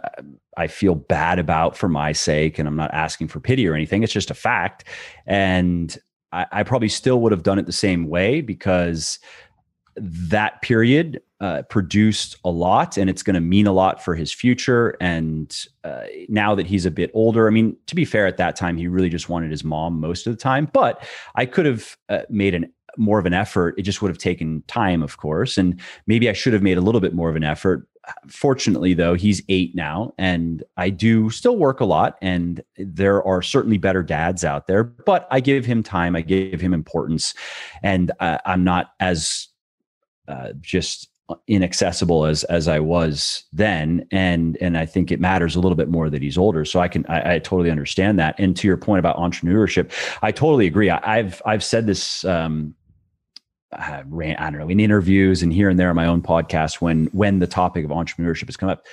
I 0.58 0.68
feel 0.68 0.96
bad 0.96 1.40
about 1.40 1.78
for 1.78 1.90
my 1.90 2.12
sake. 2.12 2.60
And 2.60 2.68
I'm 2.68 2.76
not 2.76 2.94
asking 2.94 3.28
for 3.28 3.40
pity 3.40 3.68
or 3.68 3.76
anything. 3.76 4.04
It's 4.04 4.14
just 4.14 4.32
a 4.32 4.36
fact. 4.36 4.86
And 5.26 5.98
I, 6.32 6.46
I 6.52 6.64
probably 6.64 6.90
still 6.90 7.22
would 7.22 7.32
have 7.32 7.44
done 7.44 7.60
it 7.60 7.66
the 7.66 7.72
same 7.72 8.08
way 8.08 8.42
because 8.42 9.20
that 9.98 10.62
period 10.62 11.22
uh, 11.40 11.62
produced 11.64 12.38
a 12.44 12.50
lot 12.50 12.98
and 12.98 13.10
it's 13.10 13.24
going 13.24 13.34
to 13.34 13.40
mean 13.42 13.68
a 13.68 13.72
lot 13.72 14.04
for 14.04 14.16
his 14.16 14.32
future. 14.32 14.96
And 15.00 15.56
uh, 15.84 16.04
now 16.28 16.56
that 16.56 16.66
he's 16.66 16.86
a 16.86 16.92
bit 16.92 17.12
older, 17.14 17.48
I 17.48 17.52
mean, 17.52 17.78
to 17.88 17.96
be 17.96 18.06
fair, 18.06 18.28
at 18.28 18.38
that 18.38 18.56
time, 18.56 18.78
he 18.78 18.88
really 18.88 19.10
just 19.10 19.30
wanted 19.30 19.52
his 19.52 19.64
mom 19.64 20.00
most 20.00 20.28
of 20.28 20.34
the 20.34 20.42
time. 20.42 20.70
But 20.74 21.06
I 21.36 21.46
could 21.46 21.66
have 21.66 21.98
uh, 22.10 22.22
made 22.30 22.56
an 22.56 22.72
more 22.98 23.20
of 23.20 23.26
an 23.26 23.34
effort. 23.34 23.76
It 23.78 23.84
just 23.84 24.02
would 24.02 24.10
have 24.10 24.18
taken 24.18 24.64
time, 24.68 25.04
of 25.04 25.18
course. 25.18 25.58
And 25.58 25.80
maybe 26.08 26.30
I 26.30 26.34
should 26.34 26.54
have 26.54 26.62
made 26.62 26.78
a 26.78 26.82
little 26.82 27.02
bit 27.02 27.14
more 27.14 27.30
of 27.30 27.36
an 27.36 27.44
effort. 27.44 27.88
Fortunately, 28.28 28.94
though, 28.94 29.14
he's 29.14 29.42
eight 29.50 29.76
now, 29.76 30.14
and 30.18 30.64
I 30.78 30.90
do 30.90 31.30
still 31.30 31.58
work 31.58 31.80
a 31.80 31.86
lot. 31.86 32.18
And 32.22 32.64
there 32.78 33.24
are 33.24 33.42
certainly 33.42 33.78
better 33.78 34.04
dads 34.04 34.44
out 34.44 34.68
there, 34.68 34.84
but 34.84 35.28
I 35.32 35.40
give 35.40 35.66
him 35.66 35.84
time, 35.84 36.16
I 36.16 36.22
give 36.22 36.62
him 36.62 36.74
importance, 36.74 37.34
and 37.84 38.12
uh, 38.20 38.40
I'm 38.46 38.64
not 38.64 38.92
as 39.00 39.48
uh, 40.28 40.54
just 40.62 41.10
inaccessible 41.48 42.26
as 42.26 42.44
as 42.46 42.68
I 42.68 42.80
was 42.80 43.46
then 43.52 44.06
and 44.12 44.58
and 44.62 44.78
I 44.78 44.86
think 44.86 45.12
it 45.12 45.20
matters 45.20 45.56
a 45.56 45.60
little 45.60 45.76
bit 45.76 45.90
more 45.90 46.08
that 46.08 46.22
he's 46.22 46.38
older 46.38 46.64
so 46.66 46.80
I 46.80 46.88
can 46.88 47.04
I, 47.08 47.36
I 47.36 47.40
totally 47.40 47.72
understand 47.72 48.20
that 48.20 48.36
and 48.38 48.56
to 48.58 48.68
your 48.68 48.78
point 48.78 49.00
about 49.00 49.18
entrepreneurship 49.18 49.92
I 50.22 50.32
totally 50.32 50.68
agree 50.68 50.92
I, 50.92 51.24
have 51.24 51.42
I've 51.44 51.64
said 51.64 51.88
this 51.88 52.24
um 52.26 52.76
uh, 53.80 54.04
ran, 54.08 54.36
I 54.38 54.50
don't 54.50 54.60
know, 54.60 54.70
in 54.70 54.80
interviews 54.80 55.44
and 55.44 55.54
here 55.54 55.70
and 55.70 55.80
there 55.80 55.90
on 55.90 55.96
my 55.96 56.06
own 56.06 56.22
podcast 56.22 56.82
when 56.82 57.06
when 57.08 57.40
the 57.40 57.48
topic 57.48 57.86
of 57.86 57.92
entrepreneurship 57.92 58.48
has 58.48 58.58
come 58.58 58.70
up. 58.70 58.86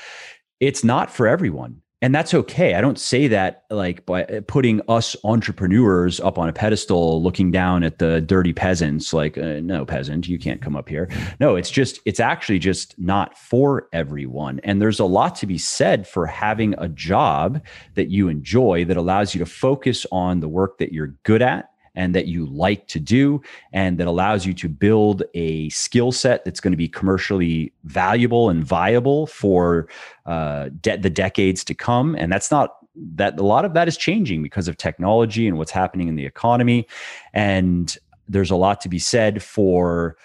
It's 0.61 0.85
not 0.85 1.11
for 1.11 1.27
everyone. 1.27 1.83
And 2.03 2.13
that's 2.13 2.35
okay. 2.35 2.75
I 2.75 2.81
don't 2.81 2.99
say 2.99 3.29
that 3.29 3.63
like 3.71 4.05
by 4.07 4.25
putting 4.49 4.81
us 4.89 5.15
entrepreneurs 5.23 6.19
up 6.19 6.37
on 6.37 6.49
a 6.49 6.53
pedestal, 6.53 7.23
looking 7.23 7.53
down 7.53 7.85
at 7.85 8.01
the 8.01 8.21
dirty 8.21 8.53
peasants, 8.53 9.13
like, 9.13 9.39
uh, 9.39 9.61
no, 9.61 9.87
peasant, 9.87 10.27
you 10.27 10.37
can't 10.37 10.61
come 10.61 10.75
up 10.75 10.89
here. 10.89 11.09
No, 11.39 11.55
it's 11.55 11.71
just, 11.71 12.01
it's 12.05 12.19
actually 12.19 12.59
just 12.59 12.99
not 12.99 13.39
for 13.39 13.89
everyone. 13.93 14.61
And 14.65 14.83
there's 14.83 14.99
a 14.99 15.05
lot 15.05 15.37
to 15.37 15.47
be 15.47 15.59
said 15.59 16.09
for 16.09 16.27
having 16.27 16.75
a 16.77 16.89
job 16.89 17.63
that 17.95 18.11
you 18.11 18.27
enjoy 18.27 18.85
that 18.87 18.97
allows 18.97 19.33
you 19.33 19.39
to 19.39 19.47
focus 19.47 20.05
on 20.11 20.41
the 20.41 20.49
work 20.49 20.79
that 20.79 20.93
you're 20.93 21.15
good 21.23 21.41
at 21.41 21.72
and 21.95 22.15
that 22.15 22.27
you 22.27 22.47
like 22.47 22.87
to 22.89 23.01
do 23.01 23.41
and 23.73 23.99
that 23.99 24.07
allows 24.07 24.47
you 24.47 24.55
to 24.55 24.69
build 24.69 25.23
a 25.35 25.69
skill 25.69 26.13
set 26.13 26.45
that's 26.45 26.61
going 26.61 26.73
to 26.73 26.77
be 26.77 26.89
commercially 26.89 27.73
valuable 27.85 28.49
and 28.49 28.65
viable 28.65 29.27
for 29.27 29.89
uh, 30.27 30.69
de- 30.81 30.97
the 30.97 31.11
decades 31.11 31.65
to 31.65 31.75
come. 31.75 32.15
And 32.15 32.33
that's 32.33 32.51
not 32.51 32.77
that 33.15 33.39
a 33.39 33.43
lot 33.43 33.65
of 33.65 33.75
that 33.75 33.89
is 33.89 33.97
changing 33.97 34.43
because 34.43 34.69
of 34.69 34.77
technology 34.77 35.47
and 35.47 35.57
what's 35.59 35.71
happening 35.71 36.09
in 36.09 36.17
the 36.17 36.27
economy. 36.27 36.87
And 37.33 37.97
there's 38.29 38.51
a 38.51 38.57
lot 38.57 38.81
to 38.83 38.89
be 38.89 38.99
said 38.99 39.43
for 39.43 40.17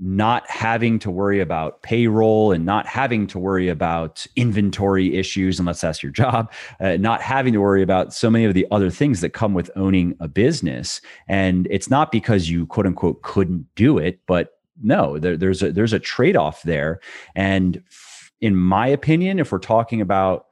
not 0.00 0.48
having 0.50 0.98
to 0.98 1.10
worry 1.10 1.40
about 1.40 1.80
payroll 1.82 2.50
and 2.50 2.64
not 2.64 2.84
having 2.86 3.26
to 3.28 3.38
worry 3.38 3.68
about 3.68 4.26
inventory 4.34 5.16
issues 5.16 5.60
unless 5.60 5.80
that's 5.80 6.02
your 6.02 6.10
job 6.10 6.50
uh, 6.80 6.96
not 6.96 7.22
having 7.22 7.52
to 7.52 7.60
worry 7.60 7.82
about 7.82 8.12
so 8.12 8.28
many 8.28 8.44
of 8.44 8.54
the 8.54 8.66
other 8.70 8.90
things 8.90 9.20
that 9.20 9.30
come 9.30 9.54
with 9.54 9.70
owning 9.76 10.16
a 10.18 10.26
business. 10.26 11.00
And 11.28 11.68
it's 11.70 11.88
not 11.88 12.10
because 12.10 12.50
you 12.50 12.66
quote 12.66 12.86
unquote 12.86 13.22
couldn't 13.22 13.66
do 13.76 13.98
it 13.98 14.20
but 14.26 14.58
no 14.82 15.18
there, 15.18 15.36
there's 15.36 15.62
a 15.62 15.70
there's 15.70 15.92
a 15.92 16.00
trade-off 16.00 16.62
there. 16.62 17.00
And 17.36 17.76
f- 17.88 18.32
in 18.40 18.56
my 18.56 18.88
opinion 18.88 19.38
if 19.38 19.52
we're 19.52 19.58
talking 19.58 20.00
about 20.00 20.46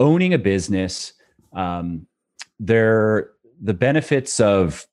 owning 0.00 0.32
a 0.32 0.38
business 0.38 1.12
um, 1.52 2.06
there 2.58 3.30
the 3.60 3.74
benefits 3.74 4.40
of 4.40 4.86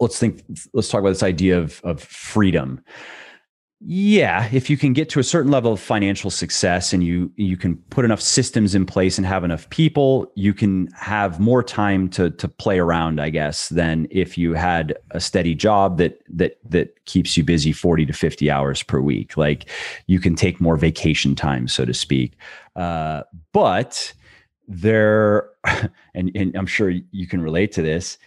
let's 0.00 0.18
think 0.18 0.44
let's 0.72 0.88
talk 0.88 1.00
about 1.00 1.10
this 1.10 1.22
idea 1.22 1.58
of 1.58 1.80
of 1.84 2.02
freedom. 2.02 2.82
Yeah 3.80 4.48
if 4.52 4.68
you 4.68 4.76
can 4.76 4.92
get 4.92 5.08
to 5.10 5.20
a 5.20 5.24
certain 5.24 5.52
level 5.52 5.72
of 5.72 5.78
financial 5.78 6.30
success 6.30 6.92
and 6.92 7.04
you 7.04 7.30
you 7.36 7.56
can 7.56 7.76
put 7.90 8.04
enough 8.04 8.20
systems 8.20 8.74
in 8.74 8.84
place 8.84 9.18
and 9.18 9.26
have 9.26 9.44
enough 9.44 9.70
people 9.70 10.32
you 10.34 10.52
can 10.52 10.88
have 10.96 11.38
more 11.38 11.62
time 11.62 12.08
to 12.08 12.30
to 12.30 12.48
play 12.48 12.80
around 12.80 13.20
i 13.20 13.30
guess 13.30 13.68
than 13.68 14.08
if 14.10 14.36
you 14.36 14.52
had 14.52 14.98
a 15.12 15.20
steady 15.20 15.54
job 15.54 15.96
that 15.96 16.20
that 16.28 16.58
that 16.68 17.04
keeps 17.04 17.36
you 17.36 17.44
busy 17.44 17.70
40 17.70 18.06
to 18.06 18.12
50 18.12 18.50
hours 18.50 18.82
per 18.82 19.00
week. 19.00 19.36
Like 19.36 19.70
you 20.08 20.18
can 20.18 20.34
take 20.34 20.60
more 20.60 20.76
vacation 20.76 21.36
time 21.36 21.68
so 21.68 21.84
to 21.84 21.94
speak. 21.94 22.36
Uh, 22.74 23.22
but 23.52 24.12
there 24.68 25.50
and, 26.14 26.30
and 26.34 26.54
i'm 26.54 26.66
sure 26.66 26.90
you 26.90 27.26
can 27.26 27.40
relate 27.40 27.72
to 27.72 27.80
this 27.80 28.18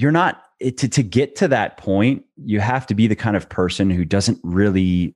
you're 0.00 0.10
not 0.10 0.42
to, 0.60 0.88
to 0.88 1.02
get 1.02 1.36
to 1.36 1.48
that 1.48 1.76
point 1.76 2.24
you 2.36 2.60
have 2.60 2.86
to 2.86 2.94
be 2.94 3.06
the 3.06 3.16
kind 3.16 3.36
of 3.36 3.48
person 3.48 3.90
who 3.90 4.04
doesn't 4.04 4.38
really 4.42 5.14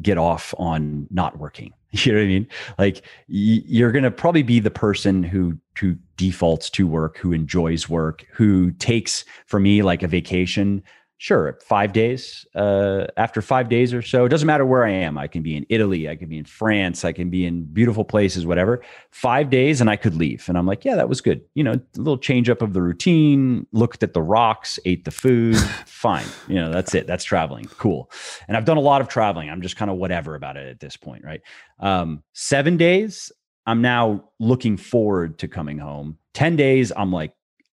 get 0.00 0.16
off 0.16 0.54
on 0.58 1.06
not 1.10 1.38
working. 1.38 1.72
You 1.94 2.12
know 2.12 2.20
what 2.20 2.24
i 2.24 2.28
mean? 2.28 2.48
Like 2.78 3.02
you're 3.28 3.92
going 3.92 4.04
to 4.04 4.10
probably 4.10 4.42
be 4.42 4.60
the 4.60 4.70
person 4.70 5.22
who 5.22 5.58
who 5.78 5.94
defaults 6.16 6.70
to 6.70 6.86
work 6.86 7.18
who 7.18 7.34
enjoys 7.34 7.86
work 7.86 8.24
who 8.32 8.70
takes 8.72 9.26
for 9.44 9.60
me 9.60 9.82
like 9.82 10.02
a 10.02 10.08
vacation 10.08 10.82
sure 11.22 11.56
five 11.62 11.92
days 11.92 12.44
uh, 12.56 13.06
after 13.16 13.40
five 13.40 13.68
days 13.68 13.94
or 13.94 14.02
so 14.02 14.24
it 14.24 14.28
doesn't 14.28 14.46
matter 14.46 14.66
where 14.66 14.84
i 14.84 14.90
am. 14.90 15.16
I 15.16 15.28
can 15.28 15.40
be 15.40 15.56
in 15.56 15.64
italy 15.68 16.08
i 16.08 16.16
can 16.16 16.28
be 16.28 16.36
in 16.36 16.44
france 16.44 17.04
i 17.04 17.12
can 17.12 17.30
be 17.30 17.46
in 17.46 17.62
beautiful 17.62 18.04
places 18.04 18.44
whatever. 18.44 18.82
Five 19.12 19.48
days 19.48 19.80
and 19.80 19.88
i 19.88 19.94
could 19.94 20.16
leave. 20.16 20.48
And 20.48 20.58
i'm 20.58 20.66
like 20.66 20.84
yeah 20.84 20.96
that 20.96 21.08
was 21.08 21.20
good. 21.20 21.42
You 21.54 21.62
know 21.62 21.74
a 21.74 21.80
little 21.96 22.18
change 22.18 22.50
up 22.50 22.60
of 22.60 22.72
the 22.72 22.82
routine 22.82 23.68
looked 23.70 24.02
at 24.02 24.14
the 24.14 24.22
rocks 24.22 24.80
ate 24.84 25.04
the 25.04 25.12
food 25.12 25.56
fine. 25.86 26.26
You 26.48 26.56
know 26.56 26.72
that's 26.72 26.92
it 26.92 27.06
that's 27.06 27.22
traveling. 27.22 27.66
Cool. 27.78 28.10
And 28.48 28.56
i've 28.56 28.64
done 28.64 28.76
a 28.76 28.80
lot 28.80 29.00
of 29.00 29.06
traveling. 29.06 29.48
I'm 29.48 29.62
just 29.62 29.76
kind 29.76 29.92
of 29.92 29.98
whatever 29.98 30.34
about 30.34 30.56
it 30.56 30.66
at 30.68 30.80
this 30.80 30.96
point 30.96 31.24
right? 31.24 31.40
Um, 31.78 32.24
seven 32.32 32.76
days 32.76 33.30
i'm 33.64 33.80
now 33.80 34.24
looking 34.40 34.76
forward 34.76 35.38
to 35.38 35.46
coming 35.46 35.78
home. 35.78 36.18
10 36.34 36.56
days 36.56 36.90
i'm 36.96 37.12
like 37.12 37.32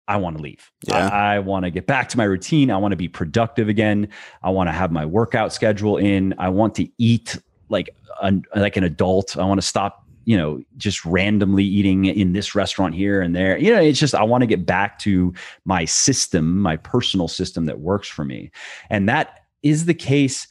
I 0.07 0.17
want 0.17 0.37
to 0.37 0.43
leave. 0.43 0.71
Yeah. 0.87 1.07
I, 1.07 1.35
I 1.35 1.39
want 1.39 1.65
to 1.65 1.71
get 1.71 1.87
back 1.87 2.09
to 2.09 2.17
my 2.17 2.25
routine. 2.25 2.69
I 2.69 2.77
want 2.77 2.91
to 2.91 2.97
be 2.97 3.07
productive 3.07 3.69
again. 3.69 4.07
I 4.43 4.49
want 4.51 4.67
to 4.67 4.71
have 4.71 4.91
my 4.91 5.05
workout 5.05 5.51
schedule 5.51 5.97
in. 5.97 6.33
I 6.37 6.49
want 6.49 6.75
to 6.75 6.87
eat 6.97 7.37
like 7.69 7.89
an, 8.21 8.43
like 8.55 8.77
an 8.77 8.83
adult. 8.83 9.37
I 9.37 9.45
want 9.45 9.59
to 9.59 9.65
stop, 9.65 10.05
you 10.25 10.37
know, 10.37 10.61
just 10.77 11.03
randomly 11.05 11.63
eating 11.63 12.05
in 12.05 12.33
this 12.33 12.53
restaurant 12.53 12.93
here 12.93 13.21
and 13.21 13.35
there. 13.35 13.57
You 13.57 13.73
know, 13.73 13.81
it's 13.81 13.99
just 13.99 14.13
I 14.13 14.23
want 14.23 14.41
to 14.41 14.47
get 14.47 14.65
back 14.65 14.99
to 14.99 15.33
my 15.65 15.85
system, 15.85 16.59
my 16.59 16.77
personal 16.77 17.27
system 17.27 17.65
that 17.65 17.79
works 17.79 18.07
for 18.07 18.25
me. 18.25 18.51
And 18.89 19.09
that 19.09 19.45
is 19.63 19.85
the 19.85 19.93
case 19.95 20.47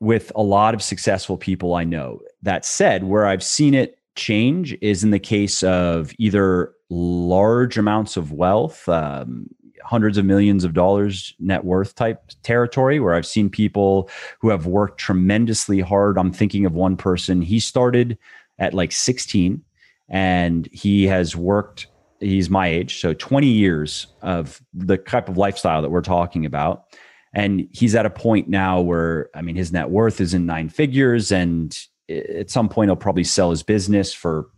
with 0.00 0.32
a 0.34 0.42
lot 0.42 0.74
of 0.74 0.82
successful 0.82 1.36
people 1.36 1.74
I 1.74 1.84
know. 1.84 2.20
That 2.42 2.64
said, 2.64 3.04
where 3.04 3.26
I've 3.26 3.42
seen 3.42 3.74
it 3.74 3.98
change 4.16 4.76
is 4.80 5.04
in 5.04 5.10
the 5.10 5.18
case 5.18 5.62
of 5.62 6.12
either 6.18 6.72
large 6.90 7.78
amounts 7.78 8.16
of 8.16 8.32
wealth, 8.32 8.88
um, 8.88 9.48
hundreds 9.82 10.18
of 10.18 10.24
millions 10.24 10.64
of 10.64 10.74
dollars 10.74 11.34
net 11.38 11.64
worth 11.64 11.94
type 11.94 12.30
territory 12.42 13.00
where 13.00 13.14
I've 13.14 13.26
seen 13.26 13.48
people 13.48 14.10
who 14.40 14.50
have 14.50 14.66
worked 14.66 15.00
tremendously 15.00 15.80
hard. 15.80 16.18
I'm 16.18 16.32
thinking 16.32 16.66
of 16.66 16.74
one 16.74 16.96
person, 16.96 17.40
he 17.40 17.60
started 17.60 18.18
at 18.58 18.74
like 18.74 18.92
16 18.92 19.62
and 20.08 20.68
he 20.72 21.06
has 21.06 21.34
worked 21.34 21.86
he's 22.20 22.50
my 22.50 22.68
age 22.68 23.00
so 23.00 23.14
20 23.14 23.46
years 23.46 24.08
of 24.20 24.60
the 24.74 24.98
type 24.98 25.28
of 25.28 25.38
lifestyle 25.38 25.80
that 25.80 25.90
we're 25.90 26.02
talking 26.02 26.44
about 26.44 26.84
and 27.32 27.66
he's 27.72 27.94
at 27.94 28.04
a 28.04 28.10
point 28.10 28.48
now 28.48 28.78
where 28.80 29.30
i 29.34 29.40
mean 29.40 29.56
his 29.56 29.72
net 29.72 29.88
worth 29.88 30.20
is 30.20 30.34
in 30.34 30.44
nine 30.44 30.68
figures 30.68 31.32
and 31.32 31.78
at 32.10 32.50
some 32.50 32.68
point 32.68 32.88
he'll 32.88 32.96
probably 32.96 33.24
sell 33.24 33.50
his 33.50 33.62
business 33.62 34.12
for 34.12 34.48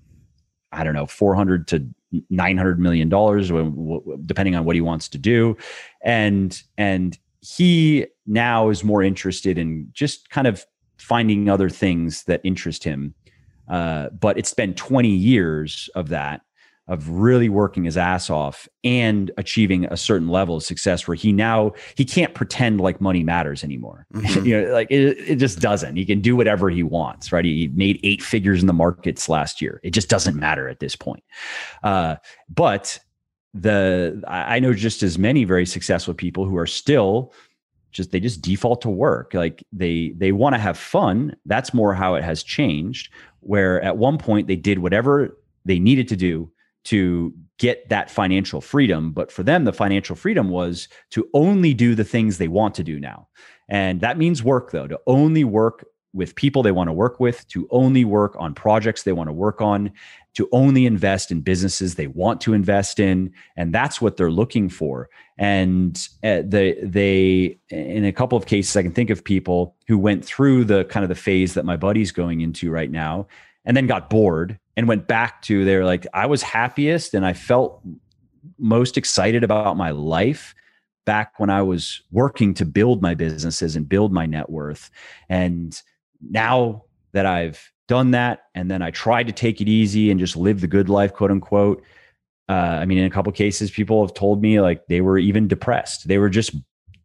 i 0.73 0.83
don't 0.83 0.95
know 0.95 1.07
400 1.07 1.69
to 1.69 1.87
900 2.31 2.79
million 2.79 3.09
dollars 3.09 3.51
depending 4.27 4.55
on 4.55 4.65
what 4.65 4.75
he 4.75 4.81
wants 4.81 5.09
to 5.09 5.19
do. 5.19 5.57
And 6.03 6.61
and 6.77 7.19
he 7.41 8.07
now 8.27 8.69
is 8.69 8.85
more 8.85 9.03
interested 9.03 9.59
in 9.59 9.89
just 9.93 10.31
kind 10.31 10.47
of 10.47 10.65
finding 10.99 11.49
other 11.49 11.69
things 11.69 12.25
that 12.25 12.41
interest 12.45 12.85
him. 12.85 13.15
Uh, 13.69 14.11
but 14.11 14.39
it's 14.39 14.55
been 14.55 14.75
20 14.75 15.09
years 15.09 15.89
of 15.95 16.09
that 16.09 16.43
of 16.89 17.09
really 17.09 17.49
working 17.49 17.85
his 17.85 17.97
ass 17.97 18.29
off 18.29 18.69
and 18.83 19.31
achieving 19.39 19.85
a 19.87 19.97
certain 19.97 20.29
level 20.29 20.57
of 20.57 20.63
success 20.63 21.07
where 21.07 21.15
he 21.15 21.33
now 21.33 21.73
he 21.95 22.05
can't 22.05 22.35
pretend 22.35 22.81
like 22.81 23.01
money 23.01 23.23
matters 23.23 23.65
anymore. 23.65 24.07
Mm-hmm. 24.23 24.47
you 24.47 24.61
know 24.61 24.73
like 24.73 24.89
it, 24.91 25.19
it 25.19 25.37
just 25.37 25.59
doesn't. 25.59 25.97
He 25.97 26.05
can 26.05 26.21
do 26.21 26.37
whatever 26.37 26.71
he 26.71 26.83
wants 26.83 27.33
right? 27.33 27.45
He 27.45 27.69
made 27.75 27.99
eight 28.03 28.23
figures 28.23 28.61
in 28.61 28.67
the 28.67 28.73
markets 28.73 29.29
last 29.29 29.61
year. 29.61 29.81
It 29.83 29.91
just 29.91 30.09
doesn't 30.09 30.37
matter 30.37 30.69
at 30.69 30.81
this 30.81 30.95
point. 30.97 31.25
Uh, 31.83 32.17
but 32.49 32.99
the 33.55 34.23
i 34.27 34.59
know 34.59 34.73
just 34.73 35.03
as 35.03 35.19
many 35.19 35.45
very 35.45 35.67
successful 35.67 36.15
people 36.15 36.47
who 36.47 36.57
are 36.57 36.67
still 36.67 37.35
just 37.93 38.11
they 38.11 38.21
just 38.21 38.41
default 38.41 38.81
to 38.83 38.91
work. 38.91 39.35
Like 39.35 39.65
they 39.73 40.15
they 40.17 40.33
want 40.33 40.55
to 40.55 40.59
have 40.59 40.79
fun. 40.79 41.37
That's 41.47 41.73
more 41.73 41.95
how 41.95 42.15
it 42.15 42.25
has 42.25 42.43
changed 42.43 43.13
where 43.41 43.81
at 43.83 43.97
one 43.97 44.19
point 44.19 44.47
they 44.47 44.57
did 44.57 44.79
whatever 44.79 45.37
they 45.65 45.79
needed 45.79 46.09
to 46.09 46.17
do 46.17 46.51
to 46.85 47.33
get 47.59 47.89
that 47.89 48.11
financial 48.11 48.61
freedom. 48.61 49.13
But 49.13 49.31
for 49.31 49.43
them, 49.43 49.65
the 49.65 49.73
financial 49.73 50.17
freedom 50.17 50.49
was 50.49 50.89
to 51.11 51.29
only 51.33 51.75
do 51.75 51.95
the 51.95 52.05
things 52.05 52.39
they 52.39 52.49
want 52.49 52.75
to 52.77 52.83
do 52.83 52.99
now. 52.99 53.29
And 53.69 54.01
that 54.01 54.19
means 54.19 54.43
work, 54.43 54.73
though, 54.73 54.89
to 54.89 55.01
only 55.07 55.45
work 55.45 55.87
with 56.15 56.35
people 56.35 56.63
they 56.63 56.73
want 56.73 56.89
to 56.89 56.93
work 56.93 57.21
with, 57.21 57.47
to 57.49 57.67
only 57.71 58.05
work 58.05 58.37
on 58.39 58.55
projects 58.55 59.03
they 59.03 59.13
want 59.13 59.29
to 59.29 59.33
work 59.33 59.63
on, 59.63 59.91
to 60.35 60.49
only 60.53 60.85
invest 60.85 61.31
in 61.31 61.41
businesses 61.41 61.95
they 61.95 62.07
want 62.07 62.41
to 62.43 62.53
invest 62.53 63.01
in. 63.01 63.33
And 63.57 63.73
that's 63.75 64.01
what 64.01 64.17
they're 64.17 64.31
looking 64.31 64.69
for. 64.69 65.09
And 65.39 65.97
uh, 66.23 66.43
they, 66.45 66.79
they, 66.83 67.59
in 67.71 68.05
a 68.05 68.13
couple 68.13 68.37
of 68.37 68.47
cases, 68.47 68.77
I 68.77 68.83
can 68.83 68.93
think 68.93 69.09
of 69.09 69.25
people 69.25 69.75
who 69.89 69.97
went 69.97 70.25
through 70.25 70.65
the 70.65 70.85
kind 70.85 71.03
of 71.03 71.09
the 71.09 71.15
phase 71.15 71.55
that 71.55 71.65
my 71.65 71.77
buddy's 71.77 72.13
going 72.13 72.43
into 72.43 72.71
right 72.71 72.91
now 72.91 73.27
and 73.65 73.77
then 73.77 73.87
got 73.87 74.11
bored 74.11 74.59
and 74.77 74.89
went 74.89 75.07
back 75.07 75.43
to 75.43 75.65
they're 75.65 75.85
like 75.85 76.07
I 76.15 76.27
was 76.27 76.43
happiest 76.43 77.15
and 77.15 77.27
I 77.27 77.33
felt 77.33 77.83
most 78.59 78.97
excited 78.97 79.45
about 79.45 79.77
my 79.77 79.91
life 79.91 80.55
back 81.05 81.39
when 81.39 81.51
I 81.51 81.63
was 81.63 82.01
working 82.11 82.55
to 82.55 82.65
build 82.65 83.03
my 83.03 83.15
businesses 83.15 83.77
and 83.77 83.89
build 83.89 84.13
my 84.13 84.27
net 84.27 84.51
worth. 84.51 84.91
And 85.29 85.81
now 86.21 86.85
that 87.13 87.27
I've 87.27 87.73
done 87.89 88.13
that 88.13 88.45
and 88.55 88.71
then 88.71 88.83
I 88.83 88.91
tried 88.91 89.27
to 89.27 89.33
take 89.33 89.61
it 89.61 89.69
easy 89.69 90.11
and 90.11 90.21
just 90.21 90.37
live 90.37 90.61
the 90.61 90.69
good 90.69 90.89
life, 90.89 91.13
quote 91.13 91.31
unquote. 91.31 91.83
Uh, 92.49 92.79
I 92.81 92.87
mean, 92.87 92.99
in 92.99 93.05
a 93.05 93.11
couple 93.11 93.33
cases, 93.33 93.71
people 93.71 94.05
have 94.07 94.15
told 94.15 94.43
me 94.43 94.61
like 94.61 94.87
they 94.87 95.01
were 95.01 95.19
even 95.19 95.49
depressed. 95.49 96.07
They 96.07 96.19
were 96.19 96.29
just, 96.29 96.55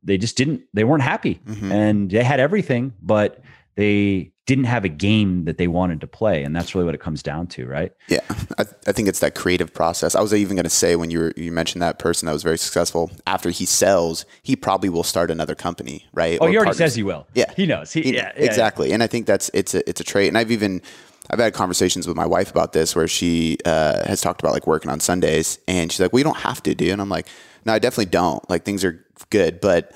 they 0.03 0.17
just 0.17 0.37
didn't, 0.37 0.61
they 0.73 0.83
weren't 0.83 1.03
happy 1.03 1.35
mm-hmm. 1.45 1.71
and 1.71 2.11
they 2.11 2.23
had 2.23 2.39
everything, 2.39 2.93
but 3.01 3.41
they 3.75 4.31
didn't 4.47 4.63
have 4.63 4.83
a 4.83 4.89
game 4.89 5.45
that 5.45 5.59
they 5.59 5.67
wanted 5.67 6.01
to 6.01 6.07
play 6.07 6.41
and 6.43 6.55
that's 6.55 6.73
really 6.73 6.85
what 6.85 6.95
it 6.95 7.01
comes 7.01 7.21
down 7.21 7.45
to 7.45 7.67
right? 7.67 7.93
Yeah 8.07 8.21
i, 8.57 8.65
I 8.87 8.91
think 8.91 9.07
it's 9.07 9.19
that 9.19 9.35
creative 9.35 9.73
process. 9.73 10.15
I 10.15 10.21
was 10.21 10.33
even 10.33 10.55
going 10.55 10.63
to 10.63 10.69
say 10.69 10.95
when 10.95 11.11
you 11.11 11.19
were, 11.19 11.33
you 11.35 11.51
mentioned 11.51 11.81
that 11.83 11.99
person 11.99 12.25
that 12.25 12.33
was 12.33 12.43
very 12.43 12.57
successful 12.57 13.11
after 13.27 13.51
he 13.51 13.65
sells 13.65 14.25
he 14.41 14.55
probably 14.55 14.89
will 14.89 15.03
start 15.03 15.29
another 15.29 15.53
company 15.53 16.07
right? 16.13 16.39
Oh 16.41 16.45
or 16.45 16.49
he 16.49 16.55
already 16.55 16.69
partners. 16.69 16.77
says 16.77 16.95
he 16.95 17.03
will. 17.03 17.27
Yeah. 17.35 17.51
He 17.55 17.67
knows. 17.67 17.93
He, 17.93 18.01
he 18.01 18.15
yeah, 18.15 18.31
yeah, 18.35 18.45
exactly. 18.45 18.87
Yeah. 18.87 18.95
and 18.95 19.03
i 19.03 19.07
think 19.07 19.27
that's 19.27 19.51
it's 19.53 19.75
a 19.75 19.87
it's 19.87 20.01
a 20.01 20.03
trait. 20.03 20.29
And 20.29 20.37
i've 20.37 20.51
even 20.51 20.81
I've 21.29 21.39
had 21.39 21.53
conversations 21.53 22.07
with 22.07 22.15
my 22.15 22.25
wife 22.25 22.49
about 22.49 22.73
this 22.73 22.95
where 22.95 23.07
she 23.07 23.57
uh, 23.65 24.07
has 24.07 24.21
talked 24.21 24.41
about 24.41 24.53
like 24.53 24.65
working 24.65 24.89
on 24.89 25.01
Sundays 25.01 25.59
and 25.67 25.91
she's 25.91 25.99
like, 25.99 26.13
well, 26.13 26.19
you 26.19 26.23
don't 26.23 26.37
have 26.37 26.63
to 26.63 26.73
do. 26.73 26.89
And 26.91 27.01
I'm 27.01 27.09
like, 27.09 27.27
no, 27.65 27.73
I 27.73 27.79
definitely 27.79 28.05
don't. 28.05 28.49
Like 28.49 28.63
things 28.63 28.85
are 28.85 29.05
good, 29.29 29.59
but 29.59 29.91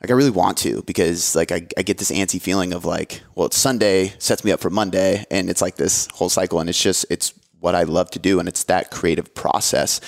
like 0.00 0.10
I 0.10 0.14
really 0.14 0.30
want 0.30 0.56
to 0.58 0.82
because 0.82 1.36
like 1.36 1.52
I, 1.52 1.66
I 1.76 1.82
get 1.82 1.98
this 1.98 2.10
antsy 2.10 2.40
feeling 2.40 2.72
of 2.72 2.84
like, 2.84 3.20
well, 3.34 3.46
it's 3.46 3.58
Sunday, 3.58 4.14
sets 4.18 4.44
me 4.44 4.52
up 4.52 4.60
for 4.60 4.70
Monday, 4.70 5.24
and 5.30 5.50
it's 5.50 5.60
like 5.60 5.76
this 5.76 6.08
whole 6.12 6.30
cycle, 6.30 6.60
and 6.60 6.70
it's 6.70 6.82
just 6.82 7.04
it's 7.10 7.34
what 7.58 7.74
I 7.74 7.82
love 7.82 8.10
to 8.12 8.18
do, 8.18 8.38
and 8.38 8.48
it's 8.48 8.64
that 8.64 8.90
creative 8.90 9.34
process. 9.34 10.00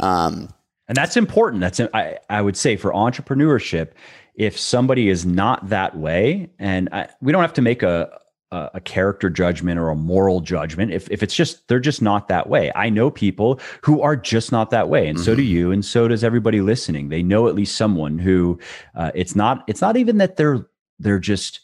Um, 0.00 0.52
and 0.86 0.96
that's 0.96 1.16
important. 1.16 1.60
That's 1.60 1.80
I 1.80 2.18
I 2.28 2.42
would 2.42 2.56
say 2.56 2.76
for 2.76 2.92
entrepreneurship, 2.92 3.92
if 4.34 4.58
somebody 4.58 5.08
is 5.08 5.24
not 5.24 5.68
that 5.70 5.96
way, 5.96 6.50
and 6.58 6.88
I, 6.92 7.08
we 7.22 7.32
don't 7.32 7.42
have 7.42 7.54
to 7.54 7.62
make 7.62 7.82
a 7.82 8.17
a, 8.50 8.70
a 8.74 8.80
character 8.80 9.30
judgment 9.30 9.78
or 9.78 9.90
a 9.90 9.96
moral 9.96 10.40
judgment 10.40 10.92
if, 10.92 11.10
if 11.10 11.22
it's 11.22 11.34
just 11.34 11.66
they're 11.68 11.80
just 11.80 12.02
not 12.02 12.28
that 12.28 12.48
way 12.48 12.72
i 12.74 12.88
know 12.88 13.10
people 13.10 13.60
who 13.82 14.00
are 14.00 14.16
just 14.16 14.52
not 14.52 14.70
that 14.70 14.88
way 14.88 15.08
and 15.08 15.18
mm-hmm. 15.18 15.24
so 15.24 15.34
do 15.34 15.42
mm-hmm. 15.42 15.50
you 15.50 15.72
and 15.72 15.84
so 15.84 16.08
does 16.08 16.24
everybody 16.24 16.60
listening 16.60 17.08
they 17.08 17.22
know 17.22 17.48
at 17.48 17.54
least 17.54 17.76
someone 17.76 18.18
who 18.18 18.58
uh, 18.94 19.10
it's 19.14 19.36
not 19.36 19.64
it's 19.66 19.80
not 19.80 19.96
even 19.96 20.18
that 20.18 20.36
they're 20.36 20.66
they're 20.98 21.18
just 21.18 21.60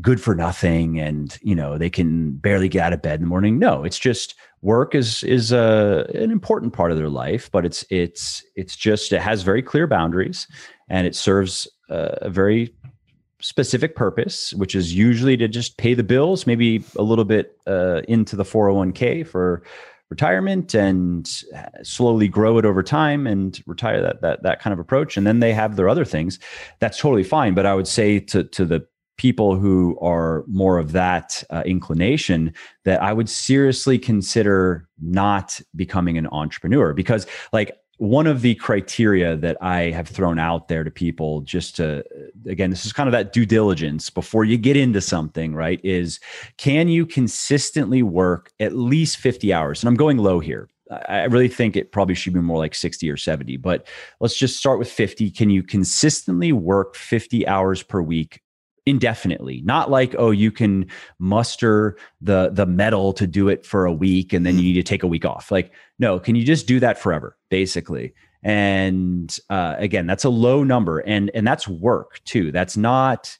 good 0.00 0.20
for 0.20 0.34
nothing 0.34 1.00
and 1.00 1.38
you 1.42 1.54
know 1.54 1.78
they 1.78 1.90
can 1.90 2.32
barely 2.32 2.68
get 2.68 2.82
out 2.82 2.92
of 2.92 3.02
bed 3.02 3.14
in 3.14 3.22
the 3.22 3.26
morning 3.26 3.58
no 3.58 3.82
it's 3.82 3.98
just 3.98 4.34
work 4.60 4.94
is 4.94 5.22
is 5.24 5.52
a, 5.52 6.06
uh, 6.08 6.18
an 6.18 6.30
important 6.30 6.72
part 6.72 6.90
of 6.90 6.98
their 6.98 7.08
life 7.08 7.50
but 7.50 7.64
it's 7.64 7.84
it's 7.90 8.44
it's 8.56 8.76
just 8.76 9.12
it 9.12 9.20
has 9.20 9.42
very 9.42 9.62
clear 9.62 9.86
boundaries 9.86 10.46
and 10.88 11.06
it 11.06 11.16
serves 11.16 11.66
uh, 11.88 12.16
a 12.20 12.30
very 12.30 12.74
specific 13.46 13.94
purpose, 13.94 14.52
which 14.54 14.74
is 14.74 14.92
usually 14.92 15.36
to 15.36 15.46
just 15.46 15.76
pay 15.76 15.94
the 15.94 16.02
bills, 16.02 16.48
maybe 16.48 16.82
a 16.96 17.02
little 17.02 17.24
bit 17.24 17.56
uh, 17.68 18.02
into 18.08 18.34
the 18.34 18.42
401k 18.42 19.24
for 19.24 19.62
retirement 20.10 20.74
and 20.74 21.44
slowly 21.84 22.26
grow 22.26 22.58
it 22.58 22.64
over 22.64 22.82
time 22.82 23.24
and 23.24 23.62
retire 23.66 24.02
that 24.02 24.20
that 24.20 24.42
that 24.42 24.60
kind 24.60 24.72
of 24.72 24.80
approach. 24.80 25.16
And 25.16 25.24
then 25.24 25.38
they 25.38 25.52
have 25.52 25.76
their 25.76 25.88
other 25.88 26.04
things. 26.04 26.40
That's 26.80 26.98
totally 26.98 27.22
fine. 27.24 27.54
But 27.54 27.66
i 27.66 27.74
would 27.74 27.88
say 27.88 28.18
to 28.20 28.42
to 28.42 28.64
the 28.64 28.84
people 29.16 29.56
who 29.56 29.98
are 30.00 30.44
more 30.46 30.76
of 30.78 30.92
that 30.92 31.42
uh, 31.50 31.62
inclination 31.64 32.52
that 32.84 33.02
i 33.02 33.12
would 33.12 33.28
seriously 33.28 33.98
consider 33.98 34.86
not 35.00 35.58
becoming 35.74 36.18
an 36.18 36.26
entrepreneur 36.32 36.92
because 36.92 37.26
like 37.52 37.76
one 37.98 38.26
of 38.26 38.42
the 38.42 38.54
criteria 38.56 39.36
that 39.36 39.56
I 39.62 39.90
have 39.90 40.08
thrown 40.08 40.38
out 40.38 40.68
there 40.68 40.84
to 40.84 40.90
people 40.90 41.40
just 41.40 41.76
to 41.76 42.04
again 42.46 42.70
this 42.70 42.84
is 42.84 42.92
kind 42.92 43.08
of 43.08 43.12
that 43.12 43.32
due 43.32 43.46
diligence 43.46 44.10
before 44.10 44.44
you 44.44 44.58
get 44.58 44.76
into 44.76 45.00
something 45.00 45.54
right 45.54 45.80
is 45.82 46.20
can 46.58 46.88
you 46.88 47.06
consistently 47.06 48.02
work 48.02 48.52
at 48.60 48.74
least 48.74 49.16
50 49.16 49.52
hours? 49.52 49.82
And 49.82 49.88
I'm 49.88 49.94
going 49.94 50.18
low 50.18 50.40
here. 50.40 50.68
I 51.08 51.24
really 51.24 51.48
think 51.48 51.74
it 51.74 51.90
probably 51.90 52.14
should 52.14 52.34
be 52.34 52.40
more 52.40 52.58
like 52.58 52.74
60 52.74 53.10
or 53.10 53.16
70, 53.16 53.56
but 53.56 53.88
let's 54.20 54.36
just 54.36 54.56
start 54.56 54.78
with 54.78 54.88
50. 54.88 55.32
Can 55.32 55.50
you 55.50 55.64
consistently 55.64 56.52
work 56.52 56.94
50 56.94 57.44
hours 57.48 57.82
per 57.82 58.00
week 58.00 58.40
indefinitely? 58.84 59.62
Not 59.64 59.90
like 59.90 60.14
oh 60.18 60.30
you 60.30 60.52
can 60.52 60.86
muster 61.18 61.96
the 62.20 62.50
the 62.52 62.66
mettle 62.66 63.14
to 63.14 63.26
do 63.26 63.48
it 63.48 63.64
for 63.64 63.86
a 63.86 63.92
week 63.92 64.34
and 64.34 64.44
then 64.44 64.56
you 64.56 64.60
mm-hmm. 64.60 64.66
need 64.66 64.74
to 64.74 64.82
take 64.82 65.02
a 65.02 65.08
week 65.08 65.24
off. 65.24 65.50
Like 65.50 65.72
no 65.98 66.20
can 66.20 66.36
you 66.36 66.44
just 66.44 66.66
do 66.66 66.78
that 66.80 66.98
forever 66.98 67.35
basically. 67.48 68.14
And 68.42 69.36
uh, 69.50 69.74
again 69.78 70.06
that's 70.06 70.24
a 70.24 70.28
low 70.30 70.62
number 70.62 71.00
and 71.00 71.30
and 71.34 71.46
that's 71.46 71.66
work 71.66 72.20
too. 72.24 72.52
That's 72.52 72.76
not 72.76 73.36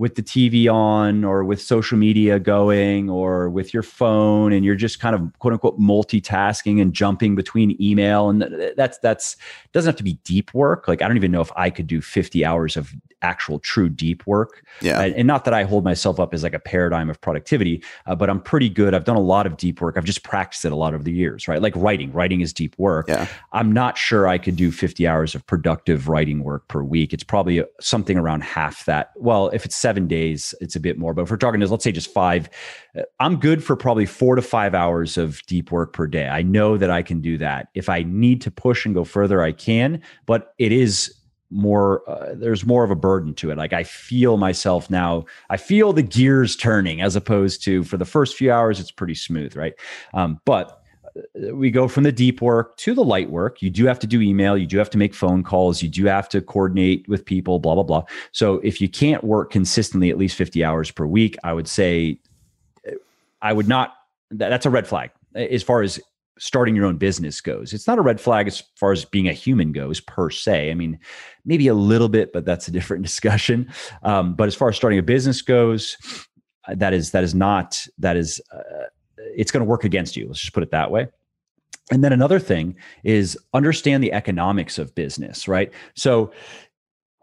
with 0.00 0.14
the 0.14 0.22
TV 0.22 0.66
on 0.66 1.24
or 1.24 1.44
with 1.44 1.60
social 1.60 1.98
media 1.98 2.40
going 2.40 3.10
or 3.10 3.50
with 3.50 3.74
your 3.74 3.82
phone 3.82 4.50
and 4.50 4.64
you're 4.64 4.74
just 4.74 4.98
kind 4.98 5.14
of 5.14 5.38
quote 5.40 5.52
unquote 5.52 5.78
multitasking 5.78 6.80
and 6.80 6.94
jumping 6.94 7.34
between 7.34 7.76
email 7.78 8.30
and 8.30 8.72
that's 8.78 8.96
that's 9.00 9.36
doesn't 9.72 9.90
have 9.90 9.96
to 9.96 10.02
be 10.02 10.14
deep 10.24 10.54
work 10.54 10.88
like 10.88 11.02
I 11.02 11.06
don't 11.06 11.18
even 11.18 11.30
know 11.30 11.42
if 11.42 11.52
I 11.54 11.68
could 11.68 11.86
do 11.86 12.00
50 12.00 12.46
hours 12.46 12.78
of 12.78 12.94
actual 13.22 13.58
true 13.58 13.88
deep 13.88 14.26
work. 14.26 14.64
Yeah. 14.80 15.00
And, 15.00 15.14
and 15.14 15.26
not 15.26 15.44
that 15.44 15.54
I 15.54 15.64
hold 15.64 15.84
myself 15.84 16.18
up 16.18 16.32
as 16.32 16.42
like 16.42 16.54
a 16.54 16.58
paradigm 16.58 17.10
of 17.10 17.20
productivity, 17.20 17.82
uh, 18.06 18.14
but 18.14 18.30
I'm 18.30 18.40
pretty 18.40 18.68
good. 18.68 18.94
I've 18.94 19.04
done 19.04 19.16
a 19.16 19.20
lot 19.20 19.46
of 19.46 19.56
deep 19.56 19.80
work. 19.80 19.96
I've 19.96 20.04
just 20.04 20.22
practiced 20.22 20.64
it 20.64 20.72
a 20.72 20.76
lot 20.76 20.94
over 20.94 21.02
the 21.02 21.12
years, 21.12 21.48
right? 21.48 21.60
Like 21.60 21.74
writing, 21.76 22.12
writing 22.12 22.40
is 22.40 22.52
deep 22.52 22.74
work. 22.78 23.08
Yeah. 23.08 23.26
I'm 23.52 23.72
not 23.72 23.98
sure 23.98 24.26
I 24.26 24.38
could 24.38 24.56
do 24.56 24.70
50 24.70 25.06
hours 25.06 25.34
of 25.34 25.46
productive 25.46 26.08
writing 26.08 26.42
work 26.42 26.66
per 26.68 26.82
week. 26.82 27.12
It's 27.12 27.24
probably 27.24 27.62
something 27.80 28.16
around 28.16 28.42
half 28.42 28.84
that. 28.86 29.10
Well, 29.16 29.48
if 29.50 29.64
it's 29.64 29.76
seven 29.90 30.06
days, 30.06 30.54
it's 30.60 30.76
a 30.76 30.80
bit 30.80 30.98
more, 30.98 31.12
but 31.12 31.22
if 31.22 31.30
we're 31.32 31.36
talking, 31.36 31.60
let's 31.60 31.82
say 31.82 31.90
just 31.90 32.14
five, 32.14 32.48
uh, 32.96 33.02
I'm 33.18 33.40
good 33.40 33.64
for 33.64 33.74
probably 33.74 34.06
four 34.06 34.36
to 34.36 34.42
five 34.42 34.72
hours 34.72 35.18
of 35.18 35.44
deep 35.46 35.72
work 35.72 35.92
per 35.92 36.06
day. 36.06 36.28
I 36.28 36.42
know 36.42 36.76
that 36.76 36.92
I 36.92 37.02
can 37.02 37.20
do 37.20 37.36
that. 37.38 37.70
If 37.74 37.88
I 37.88 38.04
need 38.04 38.40
to 38.42 38.52
push 38.52 38.86
and 38.86 38.94
go 38.94 39.02
further, 39.02 39.42
I 39.42 39.50
can, 39.50 40.00
but 40.26 40.54
it 40.58 40.70
is 40.70 41.12
more 41.52 42.08
uh, 42.08 42.32
there's 42.36 42.64
more 42.64 42.84
of 42.84 42.92
a 42.92 42.94
burden 42.94 43.34
to 43.34 43.50
it 43.50 43.58
like 43.58 43.72
i 43.72 43.82
feel 43.82 44.36
myself 44.36 44.88
now 44.88 45.24
i 45.48 45.56
feel 45.56 45.92
the 45.92 46.00
gears 46.00 46.54
turning 46.54 47.00
as 47.02 47.16
opposed 47.16 47.60
to 47.60 47.82
for 47.82 47.96
the 47.96 48.04
first 48.04 48.36
few 48.36 48.52
hours 48.52 48.78
it's 48.78 48.92
pretty 48.92 49.16
smooth 49.16 49.56
right 49.56 49.74
um, 50.14 50.40
but 50.44 50.79
we 51.52 51.70
go 51.70 51.88
from 51.88 52.04
the 52.04 52.12
deep 52.12 52.40
work 52.40 52.76
to 52.76 52.94
the 52.94 53.04
light 53.04 53.30
work 53.30 53.60
you 53.60 53.70
do 53.70 53.86
have 53.86 53.98
to 53.98 54.06
do 54.06 54.20
email 54.20 54.56
you 54.56 54.66
do 54.66 54.78
have 54.78 54.90
to 54.90 54.98
make 54.98 55.14
phone 55.14 55.42
calls 55.42 55.82
you 55.82 55.88
do 55.88 56.04
have 56.04 56.28
to 56.28 56.40
coordinate 56.40 57.08
with 57.08 57.24
people 57.24 57.58
blah 57.58 57.74
blah 57.74 57.82
blah 57.82 58.02
so 58.32 58.54
if 58.60 58.80
you 58.80 58.88
can't 58.88 59.24
work 59.24 59.50
consistently 59.50 60.10
at 60.10 60.18
least 60.18 60.36
50 60.36 60.62
hours 60.64 60.90
per 60.90 61.06
week 61.06 61.36
i 61.42 61.52
would 61.52 61.68
say 61.68 62.18
uh, 62.86 62.92
i 63.42 63.52
would 63.52 63.68
not 63.68 63.94
that's 64.30 64.66
a 64.66 64.70
red 64.70 64.86
flag 64.86 65.10
as 65.34 65.62
far 65.62 65.82
as 65.82 66.00
starting 66.40 66.74
your 66.74 66.86
own 66.86 66.96
business 66.96 67.40
goes. 67.40 67.72
It's 67.74 67.86
not 67.86 67.98
a 67.98 68.02
red 68.02 68.18
flag 68.18 68.48
as 68.48 68.62
far 68.74 68.92
as 68.92 69.04
being 69.04 69.28
a 69.28 69.32
human 69.32 69.72
goes 69.72 70.00
per 70.00 70.30
se. 70.30 70.70
I 70.70 70.74
mean, 70.74 70.98
maybe 71.44 71.68
a 71.68 71.74
little 71.74 72.08
bit, 72.08 72.32
but 72.32 72.46
that's 72.46 72.66
a 72.66 72.70
different 72.70 73.02
discussion. 73.06 73.70
Um, 74.02 74.34
but 74.34 74.48
as 74.48 74.54
far 74.54 74.70
as 74.70 74.76
starting 74.76 74.98
a 74.98 75.02
business 75.02 75.42
goes, 75.42 75.96
uh, 76.66 76.74
that 76.76 76.92
is 76.92 77.12
that 77.12 77.22
is 77.22 77.34
not 77.34 77.86
that 77.98 78.16
is 78.16 78.40
uh, 78.52 78.86
it's 79.36 79.50
going 79.50 79.64
to 79.64 79.68
work 79.68 79.84
against 79.84 80.16
you. 80.16 80.26
Let's 80.26 80.40
just 80.40 80.52
put 80.52 80.62
it 80.62 80.70
that 80.70 80.90
way. 80.90 81.08
And 81.90 82.04
then 82.04 82.12
another 82.12 82.38
thing 82.38 82.76
is 83.02 83.38
understand 83.52 84.04
the 84.04 84.12
economics 84.12 84.78
of 84.78 84.94
business, 84.94 85.48
right? 85.48 85.72
So 85.94 86.32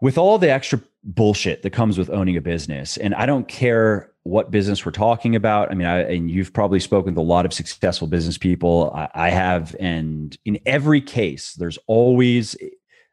with 0.00 0.18
all 0.18 0.38
the 0.38 0.50
extra 0.50 0.80
bullshit 1.04 1.62
that 1.62 1.70
comes 1.70 1.96
with 1.96 2.10
owning 2.10 2.36
a 2.36 2.40
business, 2.40 2.96
and 2.96 3.14
I 3.14 3.26
don't 3.26 3.48
care 3.48 4.10
what 4.24 4.50
business 4.50 4.84
we're 4.84 4.92
talking 4.92 5.34
about. 5.34 5.70
I 5.70 5.74
mean, 5.74 5.86
I, 5.86 6.00
and 6.00 6.30
you've 6.30 6.52
probably 6.52 6.80
spoken 6.80 7.14
to 7.14 7.20
a 7.20 7.22
lot 7.22 7.46
of 7.46 7.52
successful 7.52 8.06
business 8.06 8.36
people. 8.36 8.92
I, 8.94 9.08
I 9.14 9.30
have, 9.30 9.74
and 9.80 10.36
in 10.44 10.58
every 10.66 11.00
case, 11.00 11.54
there's 11.54 11.78
always 11.86 12.54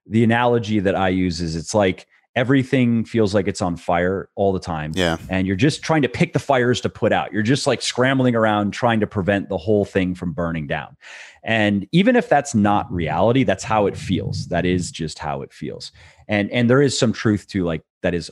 the 0.05 0.23
analogy 0.23 0.79
that 0.79 0.95
I 0.95 1.09
use 1.09 1.39
is 1.39 1.55
it's 1.55 1.73
like 1.73 2.05
everything 2.35 3.05
feels 3.05 3.33
like 3.33 3.47
it's 3.47 3.61
on 3.61 3.77
fire 3.77 4.29
all 4.35 4.51
the 4.51 4.59
time. 4.59 4.91
Yeah. 4.93 5.17
And 5.29 5.47
you're 5.47 5.55
just 5.55 5.81
trying 5.81 6.01
to 6.01 6.09
pick 6.09 6.33
the 6.33 6.39
fires 6.39 6.81
to 6.81 6.89
put 6.89 7.13
out. 7.13 7.31
You're 7.31 7.43
just 7.43 7.65
like 7.67 7.81
scrambling 7.81 8.35
around 8.35 8.71
trying 8.71 8.99
to 8.99 9.07
prevent 9.07 9.49
the 9.49 9.57
whole 9.57 9.85
thing 9.85 10.15
from 10.15 10.33
burning 10.33 10.67
down. 10.67 10.97
And 11.43 11.87
even 11.91 12.15
if 12.15 12.27
that's 12.27 12.53
not 12.53 12.91
reality, 12.91 13.43
that's 13.43 13.63
how 13.63 13.85
it 13.85 13.95
feels. 13.95 14.47
That 14.47 14.65
is 14.65 14.91
just 14.91 15.19
how 15.19 15.41
it 15.41 15.53
feels. 15.53 15.91
And 16.27 16.49
and 16.51 16.69
there 16.69 16.81
is 16.81 16.97
some 16.97 17.13
truth 17.13 17.47
to 17.49 17.63
like 17.63 17.83
that 18.01 18.13
is 18.13 18.31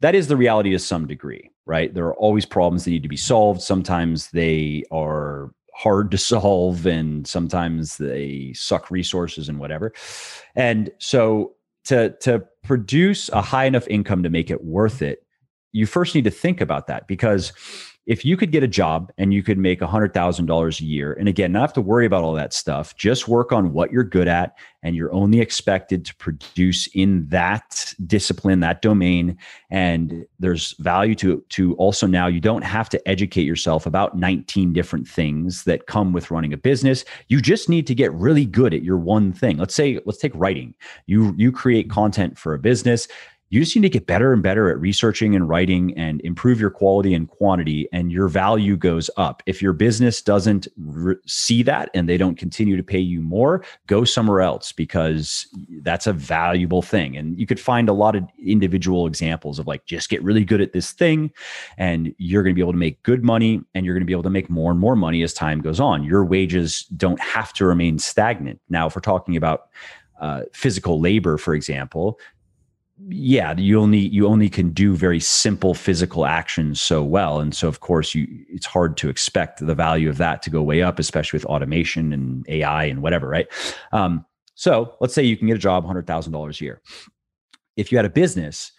that 0.00 0.14
is 0.14 0.28
the 0.28 0.36
reality 0.36 0.70
to 0.70 0.78
some 0.78 1.06
degree 1.06 1.52
right? 1.66 1.92
There 1.94 2.06
are 2.06 2.16
always 2.16 2.46
problems 2.46 2.84
that 2.84 2.90
need 2.90 3.02
to 3.02 3.08
be 3.08 3.16
solved. 3.16 3.62
Sometimes 3.62 4.30
they 4.30 4.84
are 4.90 5.52
hard 5.74 6.10
to 6.10 6.18
solve 6.32 6.86
and 6.86 7.26
sometimes 7.26 7.96
they 7.96 8.52
suck 8.54 8.90
resources 8.90 9.48
and 9.48 9.58
whatever. 9.58 9.92
And 10.54 10.90
so 10.98 11.54
to 11.84 12.10
to 12.20 12.44
produce 12.62 13.28
a 13.30 13.42
high 13.42 13.64
enough 13.64 13.86
income 13.88 14.22
to 14.22 14.30
make 14.30 14.50
it 14.50 14.64
worth 14.64 15.02
it, 15.02 15.26
you 15.72 15.86
first 15.86 16.14
need 16.14 16.24
to 16.24 16.30
think 16.30 16.60
about 16.60 16.86
that 16.86 17.06
because 17.06 17.52
if 18.06 18.24
you 18.24 18.36
could 18.36 18.50
get 18.50 18.64
a 18.64 18.68
job 18.68 19.12
and 19.16 19.32
you 19.32 19.42
could 19.42 19.58
make 19.58 19.80
$100,000 19.80 20.80
a 20.80 20.84
year, 20.84 21.12
and 21.12 21.28
again, 21.28 21.52
not 21.52 21.60
have 21.60 21.72
to 21.74 21.80
worry 21.80 22.04
about 22.04 22.24
all 22.24 22.32
that 22.34 22.52
stuff, 22.52 22.96
just 22.96 23.28
work 23.28 23.52
on 23.52 23.72
what 23.72 23.92
you're 23.92 24.02
good 24.02 24.26
at, 24.26 24.56
and 24.82 24.96
you're 24.96 25.12
only 25.12 25.40
expected 25.40 26.04
to 26.04 26.14
produce 26.16 26.88
in 26.88 27.28
that 27.28 27.94
discipline, 28.06 28.60
that 28.60 28.82
domain. 28.82 29.38
And 29.70 30.26
there's 30.40 30.72
value 30.78 31.14
to, 31.16 31.44
to 31.50 31.74
also 31.74 32.08
now 32.08 32.26
you 32.26 32.40
don't 32.40 32.62
have 32.62 32.88
to 32.88 33.08
educate 33.08 33.44
yourself 33.44 33.86
about 33.86 34.16
19 34.16 34.72
different 34.72 35.06
things 35.06 35.62
that 35.64 35.86
come 35.86 36.12
with 36.12 36.32
running 36.32 36.52
a 36.52 36.56
business. 36.56 37.04
You 37.28 37.40
just 37.40 37.68
need 37.68 37.86
to 37.86 37.94
get 37.94 38.12
really 38.12 38.44
good 38.44 38.74
at 38.74 38.82
your 38.82 38.98
one 38.98 39.32
thing. 39.32 39.58
Let's 39.58 39.74
say, 39.74 40.00
let's 40.04 40.18
take 40.18 40.32
writing. 40.34 40.74
You, 41.06 41.34
you 41.36 41.52
create 41.52 41.88
content 41.88 42.36
for 42.36 42.52
a 42.52 42.58
business 42.58 43.06
you 43.52 43.60
just 43.60 43.76
need 43.76 43.82
to 43.82 43.90
get 43.90 44.06
better 44.06 44.32
and 44.32 44.42
better 44.42 44.70
at 44.70 44.80
researching 44.80 45.36
and 45.36 45.46
writing 45.46 45.92
and 45.94 46.22
improve 46.22 46.58
your 46.58 46.70
quality 46.70 47.12
and 47.12 47.28
quantity 47.28 47.86
and 47.92 48.10
your 48.10 48.26
value 48.26 48.78
goes 48.78 49.10
up. 49.18 49.42
If 49.44 49.60
your 49.60 49.74
business 49.74 50.22
doesn't 50.22 50.68
re- 50.78 51.16
see 51.26 51.62
that 51.64 51.90
and 51.92 52.08
they 52.08 52.16
don't 52.16 52.38
continue 52.38 52.78
to 52.78 52.82
pay 52.82 52.98
you 52.98 53.20
more 53.20 53.62
go 53.88 54.04
somewhere 54.04 54.40
else 54.40 54.72
because 54.72 55.46
that's 55.82 56.06
a 56.06 56.14
valuable 56.14 56.80
thing. 56.80 57.14
And 57.14 57.38
you 57.38 57.46
could 57.46 57.60
find 57.60 57.90
a 57.90 57.92
lot 57.92 58.16
of 58.16 58.24
individual 58.42 59.06
examples 59.06 59.58
of 59.58 59.66
like 59.66 59.84
just 59.84 60.08
get 60.08 60.22
really 60.22 60.46
good 60.46 60.62
at 60.62 60.72
this 60.72 60.92
thing 60.92 61.30
and 61.76 62.14
you're 62.16 62.42
going 62.42 62.54
to 62.54 62.58
be 62.58 62.62
able 62.62 62.72
to 62.72 62.78
make 62.78 63.02
good 63.02 63.22
money 63.22 63.60
and 63.74 63.84
you're 63.84 63.94
going 63.94 64.00
to 64.00 64.06
be 64.06 64.14
able 64.14 64.22
to 64.22 64.30
make 64.30 64.48
more 64.48 64.70
and 64.70 64.80
more 64.80 64.96
money 64.96 65.22
as 65.22 65.34
time 65.34 65.60
goes 65.60 65.78
on. 65.78 66.04
Your 66.04 66.24
wages 66.24 66.84
don't 66.96 67.20
have 67.20 67.52
to 67.52 67.66
remain 67.66 67.98
stagnant. 67.98 68.62
Now 68.70 68.86
if 68.86 68.96
we're 68.96 69.02
talking 69.02 69.36
about 69.36 69.68
uh, 70.22 70.44
physical 70.54 71.00
labor, 71.00 71.36
for 71.36 71.54
example, 71.54 72.18
yeah 73.08 73.54
you 73.56 73.80
only 73.80 73.98
you 73.98 74.26
only 74.26 74.48
can 74.48 74.70
do 74.70 74.94
very 74.94 75.20
simple 75.20 75.74
physical 75.74 76.26
actions 76.26 76.80
so 76.80 77.02
well. 77.02 77.40
And 77.40 77.54
so 77.54 77.68
of 77.68 77.80
course 77.80 78.14
you 78.14 78.26
it's 78.48 78.66
hard 78.66 78.96
to 78.98 79.08
expect 79.08 79.64
the 79.64 79.74
value 79.74 80.08
of 80.08 80.18
that 80.18 80.42
to 80.42 80.50
go 80.50 80.62
way 80.62 80.82
up 80.82 80.98
especially 80.98 81.38
with 81.38 81.46
automation 81.46 82.12
and 82.12 82.46
ai 82.48 82.84
and 82.84 83.02
whatever 83.02 83.28
right? 83.28 83.48
Um, 83.92 84.24
so 84.54 84.94
let's 85.00 85.14
say 85.14 85.22
you 85.22 85.36
can 85.36 85.48
get 85.48 85.56
a 85.56 85.60
job 85.60 85.84
$100000 85.84 86.60
a 86.60 86.64
year. 86.64 86.82
If 87.76 87.90
you 87.90 87.98
had 87.98 88.04
a 88.04 88.10
business 88.10 88.72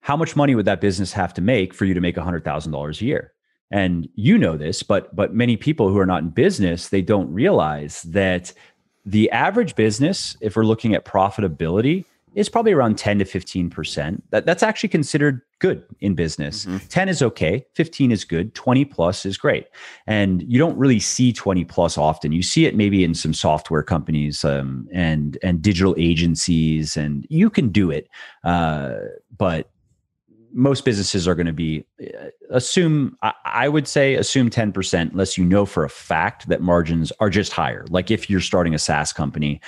how 0.00 0.16
much 0.16 0.36
money 0.36 0.54
would 0.54 0.66
that 0.66 0.82
business 0.82 1.14
have 1.14 1.32
to 1.34 1.40
make 1.40 1.72
for 1.72 1.86
you 1.86 1.94
to 1.94 2.00
make 2.00 2.16
$100000 2.16 3.00
a 3.00 3.04
year? 3.04 3.32
And 3.70 4.08
you 4.14 4.38
know 4.38 4.56
this 4.56 4.82
but 4.82 5.14
but 5.16 5.34
many 5.34 5.56
people 5.56 5.88
who 5.88 5.98
are 5.98 6.06
not 6.06 6.22
in 6.22 6.30
business 6.30 6.88
they 6.88 7.02
don't 7.02 7.32
realize 7.32 8.02
that 8.02 8.52
the 9.06 9.30
average 9.30 9.74
business 9.74 10.36
if 10.40 10.56
we're 10.56 10.64
looking 10.64 10.94
at 10.94 11.04
profitability 11.04 12.04
is 12.34 12.48
probably 12.48 12.72
around 12.72 12.98
10 12.98 13.20
to 13.20 13.24
15%. 13.24 14.22
That, 14.30 14.46
that's 14.46 14.62
actually 14.62 14.88
considered 14.88 15.40
good 15.60 15.84
in 16.00 16.14
business. 16.14 16.66
Mm-hmm. 16.66 16.86
10 16.88 17.08
is 17.08 17.22
okay, 17.22 17.64
15 17.74 18.12
is 18.12 18.24
good, 18.24 18.54
20 18.54 18.84
plus 18.84 19.24
is 19.24 19.36
great. 19.36 19.66
And 20.06 20.42
you 20.42 20.58
don't 20.58 20.76
really 20.76 21.00
see 21.00 21.32
20 21.32 21.64
plus 21.64 21.96
often. 21.96 22.32
You 22.32 22.42
see 22.42 22.66
it 22.66 22.76
maybe 22.76 23.04
in 23.04 23.14
some 23.14 23.32
software 23.32 23.82
companies 23.82 24.44
um, 24.44 24.88
and 24.92 25.38
and 25.42 25.62
digital 25.62 25.94
agencies, 25.98 26.96
and 26.96 27.26
you 27.30 27.50
can 27.50 27.68
do 27.68 27.90
it. 27.90 28.08
Uh, 28.42 28.94
but 29.36 29.70
most 30.54 30.84
businesses 30.84 31.26
are 31.26 31.34
going 31.34 31.46
to 31.46 31.52
be 31.52 31.84
uh, 32.00 32.28
assume 32.50 33.18
I, 33.44 33.68
would 33.68 33.88
say 33.88 34.14
assume 34.14 34.50
10% 34.50 35.12
unless 35.12 35.36
you 35.36 35.44
know 35.44 35.66
for 35.66 35.84
a 35.84 35.90
fact 35.90 36.48
that 36.48 36.60
margins 36.60 37.12
are 37.20 37.28
just 37.28 37.52
higher. 37.52 37.84
Like 37.90 38.10
if 38.10 38.30
you're 38.30 38.40
starting 38.40 38.74
a 38.74 38.78
saas 38.78 39.12
company 39.12 39.60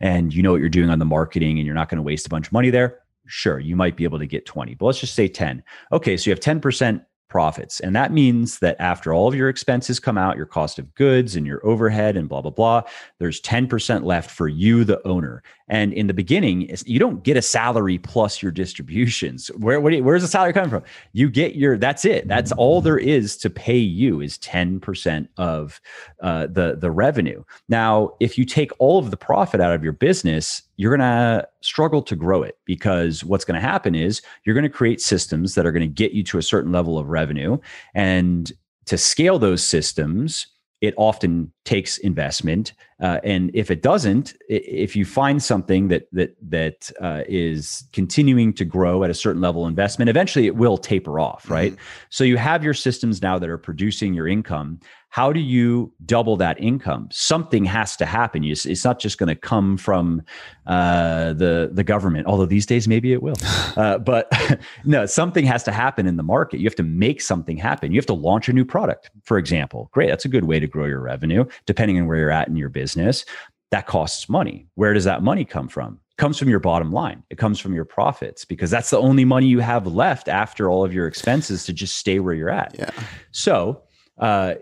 and 0.00 0.34
you 0.34 0.42
know 0.42 0.52
what 0.52 0.60
you're 0.60 0.68
doing 0.68 0.90
on 0.90 0.98
the 0.98 1.04
marketing 1.04 1.58
and 1.58 1.66
you're 1.66 1.74
not 1.74 1.88
going 1.88 1.96
to 1.96 2.02
waste 2.02 2.26
a 2.26 2.30
bunch 2.30 2.46
of 2.46 2.52
money 2.52 2.70
there 2.70 3.00
sure 3.26 3.58
you 3.58 3.74
might 3.74 3.96
be 3.96 4.04
able 4.04 4.18
to 4.18 4.26
get 4.26 4.44
20 4.44 4.74
but 4.74 4.86
let's 4.86 5.00
just 5.00 5.14
say 5.14 5.26
10 5.26 5.62
okay 5.92 6.16
so 6.16 6.28
you 6.28 6.32
have 6.34 6.40
10% 6.40 7.04
profits. 7.28 7.80
And 7.80 7.96
that 7.96 8.12
means 8.12 8.58
that 8.60 8.76
after 8.78 9.12
all 9.12 9.26
of 9.26 9.34
your 9.34 9.48
expenses 9.48 9.98
come 9.98 10.16
out, 10.16 10.36
your 10.36 10.46
cost 10.46 10.78
of 10.78 10.94
goods 10.94 11.34
and 11.34 11.46
your 11.46 11.64
overhead 11.66 12.16
and 12.16 12.28
blah, 12.28 12.40
blah, 12.40 12.50
blah, 12.50 12.82
there's 13.18 13.40
10% 13.40 14.04
left 14.04 14.30
for 14.30 14.46
you, 14.46 14.84
the 14.84 15.04
owner. 15.06 15.42
And 15.68 15.92
in 15.92 16.06
the 16.06 16.14
beginning, 16.14 16.70
you 16.84 16.98
don't 16.98 17.24
get 17.24 17.36
a 17.36 17.42
salary 17.42 17.98
plus 17.98 18.42
your 18.42 18.52
distributions. 18.52 19.48
Where, 19.58 19.80
where's 19.80 20.22
the 20.22 20.28
salary 20.28 20.52
coming 20.52 20.70
from? 20.70 20.84
You 21.12 21.30
get 21.30 21.56
your, 21.56 21.78
that's 21.78 22.04
it. 22.04 22.28
That's 22.28 22.52
all 22.52 22.80
there 22.80 22.98
is 22.98 23.36
to 23.38 23.50
pay 23.50 23.78
you 23.78 24.20
is 24.20 24.38
10% 24.38 25.28
of 25.36 25.80
uh, 26.22 26.46
the, 26.46 26.76
the 26.78 26.90
revenue. 26.90 27.42
Now, 27.68 28.10
if 28.20 28.36
you 28.36 28.44
take 28.44 28.70
all 28.78 28.98
of 28.98 29.10
the 29.10 29.16
profit 29.16 29.60
out 29.60 29.72
of 29.72 29.82
your 29.82 29.92
business, 29.92 30.62
you're 30.76 30.96
going 30.96 31.08
to 31.08 31.46
struggle 31.60 32.02
to 32.02 32.16
grow 32.16 32.42
it 32.42 32.58
because 32.64 33.24
what's 33.24 33.44
going 33.44 33.60
to 33.60 33.66
happen 33.66 33.94
is 33.94 34.22
you're 34.44 34.54
going 34.54 34.64
to 34.64 34.68
create 34.68 35.00
systems 35.00 35.54
that 35.54 35.66
are 35.66 35.72
going 35.72 35.80
to 35.82 35.86
get 35.86 36.12
you 36.12 36.22
to 36.24 36.38
a 36.38 36.42
certain 36.42 36.72
level 36.72 36.98
of 36.98 37.08
revenue. 37.08 37.58
And 37.94 38.50
to 38.86 38.98
scale 38.98 39.38
those 39.38 39.62
systems, 39.62 40.46
it 40.80 40.94
often 40.96 41.52
takes 41.64 41.98
investment. 41.98 42.72
Uh, 43.04 43.20
and 43.22 43.50
if 43.52 43.70
it 43.70 43.82
doesn't, 43.82 44.32
if 44.48 44.96
you 44.96 45.04
find 45.04 45.42
something 45.42 45.88
that 45.88 46.08
that 46.10 46.34
that 46.40 46.90
uh, 47.02 47.22
is 47.28 47.84
continuing 47.92 48.50
to 48.54 48.64
grow 48.64 49.04
at 49.04 49.10
a 49.10 49.14
certain 49.14 49.42
level 49.42 49.66
of 49.66 49.68
investment, 49.68 50.08
eventually 50.08 50.46
it 50.46 50.56
will 50.56 50.78
taper 50.78 51.20
off, 51.20 51.50
right? 51.50 51.72
Mm-hmm. 51.72 52.06
So 52.08 52.24
you 52.24 52.38
have 52.38 52.64
your 52.64 52.72
systems 52.72 53.20
now 53.20 53.38
that 53.38 53.50
are 53.50 53.58
producing 53.58 54.14
your 54.14 54.26
income, 54.26 54.80
how 55.14 55.32
do 55.32 55.38
you 55.38 55.92
double 56.06 56.36
that 56.38 56.60
income? 56.60 57.06
Something 57.12 57.64
has 57.66 57.96
to 57.98 58.04
happen. 58.04 58.42
It's 58.42 58.84
not 58.84 58.98
just 58.98 59.16
going 59.16 59.28
to 59.28 59.36
come 59.36 59.76
from 59.76 60.22
uh, 60.66 61.34
the 61.34 61.70
the 61.72 61.84
government, 61.84 62.26
although 62.26 62.46
these 62.46 62.66
days 62.66 62.88
maybe 62.88 63.12
it 63.12 63.22
will. 63.22 63.36
Uh, 63.76 63.98
but 63.98 64.30
no, 64.84 65.04
something 65.04 65.44
has 65.44 65.64
to 65.64 65.72
happen 65.72 66.06
in 66.06 66.16
the 66.16 66.22
market. 66.22 66.60
You 66.60 66.64
have 66.66 66.76
to 66.76 66.84
make 66.84 67.20
something 67.20 67.56
happen. 67.56 67.90
You 67.90 67.98
have 67.98 68.06
to 68.06 68.14
launch 68.14 68.48
a 68.48 68.52
new 68.52 68.64
product, 68.64 69.10
for 69.24 69.36
example. 69.36 69.88
Great, 69.92 70.10
that's 70.10 70.24
a 70.24 70.28
good 70.28 70.44
way 70.44 70.60
to 70.60 70.68
grow 70.68 70.84
your 70.84 71.00
revenue, 71.00 71.44
depending 71.66 71.98
on 71.98 72.06
where 72.06 72.16
you're 72.16 72.30
at 72.30 72.46
in 72.46 72.54
your 72.54 72.68
business. 72.94 73.24
That 73.70 73.86
costs 73.86 74.28
money. 74.28 74.66
Where 74.74 74.94
does 74.94 75.04
that 75.04 75.22
money 75.22 75.44
come 75.44 75.68
from? 75.68 75.98
It 76.12 76.16
comes 76.18 76.38
from 76.38 76.48
your 76.48 76.60
bottom 76.60 76.92
line. 76.92 77.24
It 77.30 77.38
comes 77.38 77.58
from 77.58 77.74
your 77.74 77.84
profits 77.84 78.44
because 78.44 78.70
that's 78.70 78.90
the 78.90 78.98
only 78.98 79.24
money 79.24 79.46
you 79.46 79.60
have 79.60 79.86
left 79.86 80.28
after 80.28 80.70
all 80.70 80.84
of 80.84 80.92
your 80.92 81.06
expenses 81.06 81.64
to 81.64 81.72
just 81.72 81.96
stay 81.96 82.20
where 82.20 82.34
you're 82.34 82.50
at. 82.50 82.76
Yeah. 82.78 82.90
So. 83.32 83.82
Uh, 84.18 84.54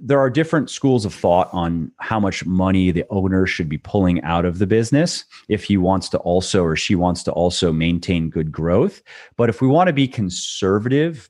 there 0.00 0.18
are 0.18 0.30
different 0.30 0.70
schools 0.70 1.04
of 1.04 1.12
thought 1.12 1.50
on 1.52 1.92
how 1.98 2.18
much 2.18 2.46
money 2.46 2.90
the 2.90 3.04
owner 3.10 3.44
should 3.44 3.68
be 3.68 3.76
pulling 3.76 4.22
out 4.22 4.46
of 4.46 4.58
the 4.58 4.66
business 4.66 5.26
if 5.50 5.64
he 5.64 5.76
wants 5.76 6.08
to 6.08 6.18
also 6.20 6.64
or 6.64 6.76
she 6.76 6.94
wants 6.94 7.22
to 7.22 7.30
also 7.32 7.72
maintain 7.72 8.30
good 8.30 8.50
growth. 8.50 9.02
But 9.36 9.50
if 9.50 9.60
we 9.60 9.68
want 9.68 9.88
to 9.88 9.92
be 9.92 10.08
conservative, 10.08 11.28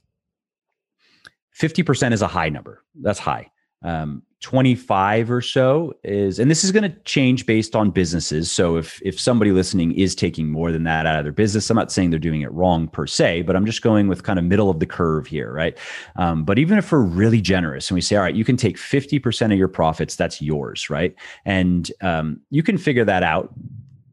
50% 1.60 2.12
is 2.12 2.22
a 2.22 2.28
high 2.28 2.48
number. 2.48 2.84
That's 2.94 3.18
high. 3.18 3.50
Um, 3.82 4.22
25 4.42 5.30
or 5.30 5.40
so 5.40 5.94
is 6.04 6.38
and 6.38 6.50
this 6.50 6.62
is 6.62 6.70
going 6.70 6.82
to 6.82 6.94
change 7.04 7.46
based 7.46 7.74
on 7.74 7.90
businesses 7.90 8.52
so 8.52 8.76
if 8.76 9.00
if 9.02 9.18
somebody 9.18 9.50
listening 9.50 9.92
is 9.92 10.14
taking 10.14 10.50
more 10.50 10.70
than 10.70 10.84
that 10.84 11.06
out 11.06 11.18
of 11.18 11.24
their 11.24 11.32
business 11.32 11.70
i'm 11.70 11.76
not 11.76 11.90
saying 11.90 12.10
they're 12.10 12.18
doing 12.18 12.42
it 12.42 12.52
wrong 12.52 12.86
per 12.86 13.06
se 13.06 13.40
but 13.42 13.56
i'm 13.56 13.64
just 13.64 13.80
going 13.80 14.08
with 14.08 14.24
kind 14.24 14.38
of 14.38 14.44
middle 14.44 14.68
of 14.68 14.78
the 14.78 14.86
curve 14.86 15.26
here 15.26 15.50
right 15.52 15.78
um, 16.16 16.44
but 16.44 16.58
even 16.58 16.76
if 16.76 16.92
we're 16.92 17.00
really 17.00 17.40
generous 17.40 17.88
and 17.88 17.94
we 17.94 18.00
say 18.02 18.14
all 18.14 18.22
right 18.22 18.34
you 18.34 18.44
can 18.44 18.58
take 18.58 18.76
50% 18.76 19.52
of 19.52 19.58
your 19.58 19.68
profits 19.68 20.16
that's 20.16 20.42
yours 20.42 20.90
right 20.90 21.14
and 21.46 21.90
um, 22.02 22.38
you 22.50 22.62
can 22.62 22.76
figure 22.76 23.06
that 23.06 23.22
out 23.22 23.54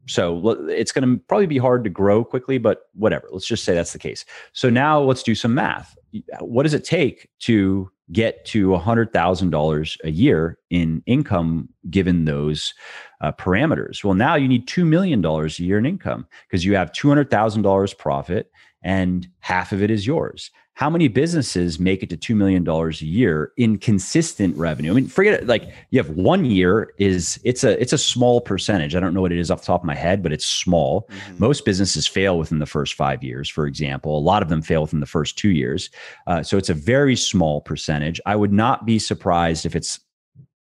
so 0.06 0.50
it's 0.68 0.92
going 0.92 1.08
to 1.08 1.22
probably 1.28 1.46
be 1.46 1.58
hard 1.58 1.84
to 1.84 1.90
grow 1.90 2.24
quickly, 2.24 2.58
but 2.58 2.90
whatever. 2.92 3.26
Let's 3.32 3.46
just 3.46 3.64
say 3.64 3.74
that's 3.74 3.92
the 3.92 3.98
case. 3.98 4.24
So 4.52 4.68
now 4.68 5.00
let's 5.00 5.22
do 5.22 5.34
some 5.34 5.54
math. 5.54 5.96
What 6.40 6.64
does 6.64 6.74
it 6.74 6.84
take 6.84 7.28
to 7.40 7.90
get 8.12 8.44
to 8.46 8.68
$100,000 8.68 9.96
a 10.04 10.10
year 10.10 10.58
in 10.70 11.02
income 11.06 11.68
given 11.90 12.24
those 12.24 12.74
uh, 13.20 13.32
parameters? 13.32 14.04
Well, 14.04 14.14
now 14.14 14.34
you 14.34 14.48
need 14.48 14.68
$2 14.68 14.86
million 14.86 15.24
a 15.24 15.46
year 15.48 15.78
in 15.78 15.86
income 15.86 16.26
because 16.46 16.64
you 16.64 16.76
have 16.76 16.92
$200,000 16.92 17.98
profit 17.98 18.50
and 18.82 19.26
half 19.40 19.72
of 19.72 19.82
it 19.82 19.90
is 19.90 20.06
yours 20.06 20.50
how 20.74 20.90
many 20.90 21.06
businesses 21.06 21.78
make 21.78 22.02
it 22.02 22.10
to 22.10 22.16
$2 22.16 22.36
million 22.36 22.68
a 22.68 22.90
year 23.04 23.52
in 23.56 23.78
consistent 23.78 24.56
revenue? 24.56 24.90
I 24.90 24.94
mean 24.94 25.06
forget 25.06 25.34
it 25.34 25.46
like 25.46 25.72
you 25.90 26.02
have 26.02 26.10
one 26.10 26.44
year 26.44 26.92
is 26.98 27.40
it's 27.44 27.62
a 27.62 27.80
it's 27.80 27.92
a 27.92 27.98
small 27.98 28.40
percentage. 28.40 28.96
I 28.96 29.00
don't 29.00 29.14
know 29.14 29.20
what 29.20 29.32
it 29.32 29.38
is 29.38 29.50
off 29.50 29.60
the 29.60 29.66
top 29.66 29.82
of 29.82 29.86
my 29.86 29.94
head 29.94 30.22
but 30.22 30.32
it's 30.32 30.44
small. 30.44 31.08
Mm-hmm. 31.08 31.36
most 31.38 31.64
businesses 31.64 32.08
fail 32.08 32.38
within 32.38 32.58
the 32.58 32.66
first 32.66 32.94
five 32.94 33.22
years 33.22 33.48
for 33.48 33.66
example. 33.66 34.18
A 34.18 34.20
lot 34.20 34.42
of 34.42 34.48
them 34.48 34.62
fail 34.62 34.82
within 34.82 35.00
the 35.00 35.06
first 35.06 35.38
two 35.38 35.50
years. 35.50 35.90
Uh, 36.26 36.42
so 36.42 36.58
it's 36.58 36.70
a 36.70 36.74
very 36.74 37.14
small 37.14 37.60
percentage. 37.60 38.20
I 38.26 38.34
would 38.34 38.52
not 38.52 38.84
be 38.84 38.98
surprised 38.98 39.64
if 39.64 39.76
it's 39.76 40.00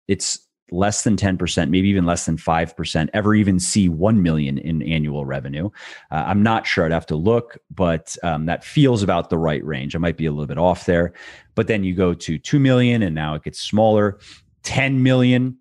it's 0.09 0.39
less 0.71 1.03
than 1.03 1.17
10%, 1.17 1.69
maybe 1.69 1.89
even 1.89 2.05
less 2.05 2.25
than 2.25 2.37
5% 2.37 3.09
ever 3.13 3.35
even 3.35 3.59
see 3.59 3.89
1 3.89 4.23
million 4.23 4.57
in 4.57 4.81
annual 4.81 5.25
revenue. 5.25 5.69
Uh, 6.09 6.23
I'm 6.25 6.41
not 6.41 6.65
sure. 6.65 6.85
I'd 6.85 6.91
have 6.91 7.05
to 7.07 7.15
look, 7.15 7.57
but 7.69 8.15
um, 8.23 8.45
that 8.45 8.63
feels 8.63 9.03
about 9.03 9.29
the 9.29 9.37
right 9.37 9.63
range. 9.65 9.95
I 9.95 9.99
might 9.99 10.17
be 10.17 10.25
a 10.25 10.31
little 10.31 10.47
bit 10.47 10.57
off 10.57 10.85
there. 10.85 11.13
But 11.55 11.67
then 11.67 11.83
you 11.83 11.93
go 11.93 12.13
to 12.13 12.37
2 12.37 12.59
million 12.59 13.03
and 13.03 13.13
now 13.13 13.35
it 13.35 13.43
gets 13.43 13.59
smaller, 13.59 14.19
10 14.63 15.03
million. 15.03 15.57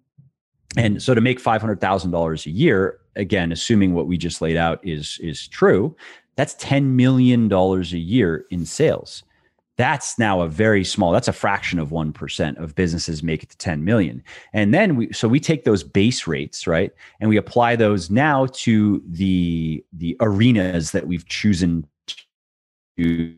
And 0.77 1.03
so 1.03 1.15
to 1.15 1.21
make 1.21 1.43
$500,000 1.43 2.47
a 2.47 2.51
year, 2.51 2.99
again, 3.17 3.51
assuming 3.51 3.95
what 3.95 4.07
we 4.07 4.17
just 4.17 4.41
laid 4.41 4.57
out 4.57 4.79
is, 4.87 5.19
is 5.21 5.49
true, 5.49 5.97
that's 6.37 6.55
$10 6.55 6.85
million 6.85 7.53
a 7.53 7.83
year 7.83 8.47
in 8.51 8.65
sales 8.65 9.25
that's 9.81 10.19
now 10.19 10.43
a 10.43 10.49
very 10.49 10.85
small 10.85 11.11
that's 11.11 11.27
a 11.29 11.33
fraction 11.33 11.79
of 11.79 11.89
1% 11.89 12.63
of 12.63 12.75
businesses 12.75 13.23
make 13.23 13.43
it 13.43 13.49
to 13.49 13.57
10 13.57 13.83
million. 13.83 14.23
And 14.53 14.75
then 14.75 14.97
we 14.97 15.13
so 15.13 15.27
we 15.27 15.41
take 15.41 15.65
those 15.65 15.83
base 15.83 16.27
rates 16.27 16.67
right? 16.67 16.93
And 17.21 17.31
we 17.31 17.39
apply 17.39 17.77
those 17.77 18.11
now 18.11 18.47
to 18.65 19.03
the 19.09 19.83
the 19.93 20.17
arenas 20.21 20.91
that 20.93 21.07
we've 21.07 21.27
chosen 21.27 21.87
to 22.99 23.35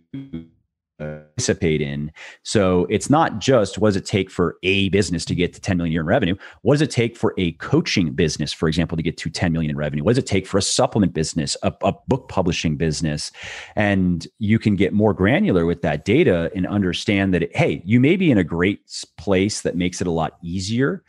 participate 1.02 1.80
in. 1.80 2.12
So 2.42 2.86
it's 2.90 3.10
not 3.10 3.38
just 3.38 3.78
what 3.78 3.90
does 3.90 3.96
it 3.96 4.06
take 4.06 4.30
for 4.30 4.56
a 4.62 4.88
business 4.90 5.24
to 5.26 5.34
get 5.34 5.52
to 5.54 5.60
10 5.60 5.76
million 5.76 5.92
a 5.92 5.94
year 5.94 6.00
in 6.00 6.06
revenue? 6.06 6.36
What 6.62 6.74
does 6.74 6.82
it 6.82 6.90
take 6.90 7.16
for 7.16 7.34
a 7.38 7.52
coaching 7.52 8.12
business, 8.12 8.52
for 8.52 8.68
example, 8.68 8.96
to 8.96 9.02
get 9.02 9.16
to 9.18 9.30
10 9.30 9.52
million 9.52 9.70
in 9.70 9.76
revenue? 9.76 10.04
What 10.04 10.12
does 10.12 10.18
it 10.18 10.26
take 10.26 10.46
for 10.46 10.58
a 10.58 10.62
supplement 10.62 11.12
business, 11.12 11.56
a, 11.62 11.72
a 11.82 11.92
book 12.08 12.28
publishing 12.28 12.76
business? 12.76 13.32
And 13.76 14.26
you 14.38 14.58
can 14.58 14.76
get 14.76 14.92
more 14.92 15.14
granular 15.14 15.66
with 15.66 15.82
that 15.82 16.04
data 16.04 16.50
and 16.54 16.66
understand 16.66 17.34
that, 17.34 17.54
hey, 17.54 17.82
you 17.84 18.00
may 18.00 18.16
be 18.16 18.30
in 18.30 18.38
a 18.38 18.44
great 18.44 18.80
place 19.16 19.62
that 19.62 19.76
makes 19.76 20.00
it 20.00 20.06
a 20.06 20.10
lot 20.10 20.38
easier 20.42 21.02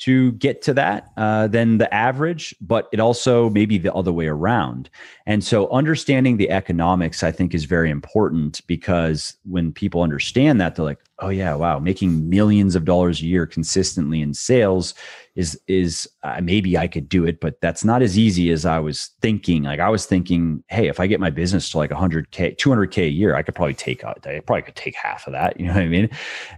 to 0.00 0.32
get 0.32 0.62
to 0.62 0.74
that 0.74 1.10
uh, 1.16 1.46
than 1.46 1.78
the 1.78 1.92
average, 1.94 2.54
but 2.60 2.88
it 2.90 3.00
also 3.00 3.50
may 3.50 3.66
be 3.66 3.76
the 3.76 3.92
other 3.94 4.12
way 4.12 4.26
around. 4.26 4.88
And 5.26 5.44
so, 5.44 5.70
understanding 5.70 6.38
the 6.38 6.50
economics, 6.50 7.22
I 7.22 7.30
think, 7.30 7.54
is 7.54 7.64
very 7.64 7.90
important 7.90 8.66
because 8.66 9.36
when 9.44 9.72
people 9.72 10.02
understand 10.02 10.60
that, 10.60 10.74
they're 10.74 10.84
like, 10.84 11.00
oh, 11.20 11.28
yeah, 11.28 11.54
wow, 11.54 11.78
making 11.78 12.28
millions 12.28 12.74
of 12.74 12.84
dollars 12.84 13.20
a 13.20 13.26
year 13.26 13.46
consistently 13.46 14.20
in 14.20 14.34
sales 14.34 14.94
is 15.36 15.60
is 15.68 16.08
uh, 16.22 16.40
maybe 16.42 16.76
I 16.76 16.88
could 16.88 17.08
do 17.08 17.24
it, 17.24 17.40
but 17.40 17.60
that's 17.60 17.84
not 17.84 18.02
as 18.02 18.18
easy 18.18 18.50
as 18.50 18.66
I 18.66 18.78
was 18.78 19.10
thinking. 19.20 19.62
Like 19.62 19.80
I 19.80 19.88
was 19.88 20.04
thinking, 20.04 20.64
hey, 20.68 20.88
if 20.88 20.98
I 20.98 21.06
get 21.06 21.20
my 21.20 21.30
business 21.30 21.70
to 21.70 21.78
like 21.78 21.90
100k, 21.90 22.56
200k 22.56 23.06
a 23.06 23.10
year, 23.10 23.36
I 23.36 23.42
could 23.42 23.54
probably 23.54 23.74
take. 23.74 24.04
I 24.04 24.14
probably 24.46 24.62
could 24.62 24.76
take 24.76 24.96
half 24.96 25.26
of 25.26 25.32
that. 25.32 25.58
You 25.60 25.66
know 25.66 25.74
what 25.74 25.82
I 25.82 25.88
mean? 25.88 26.08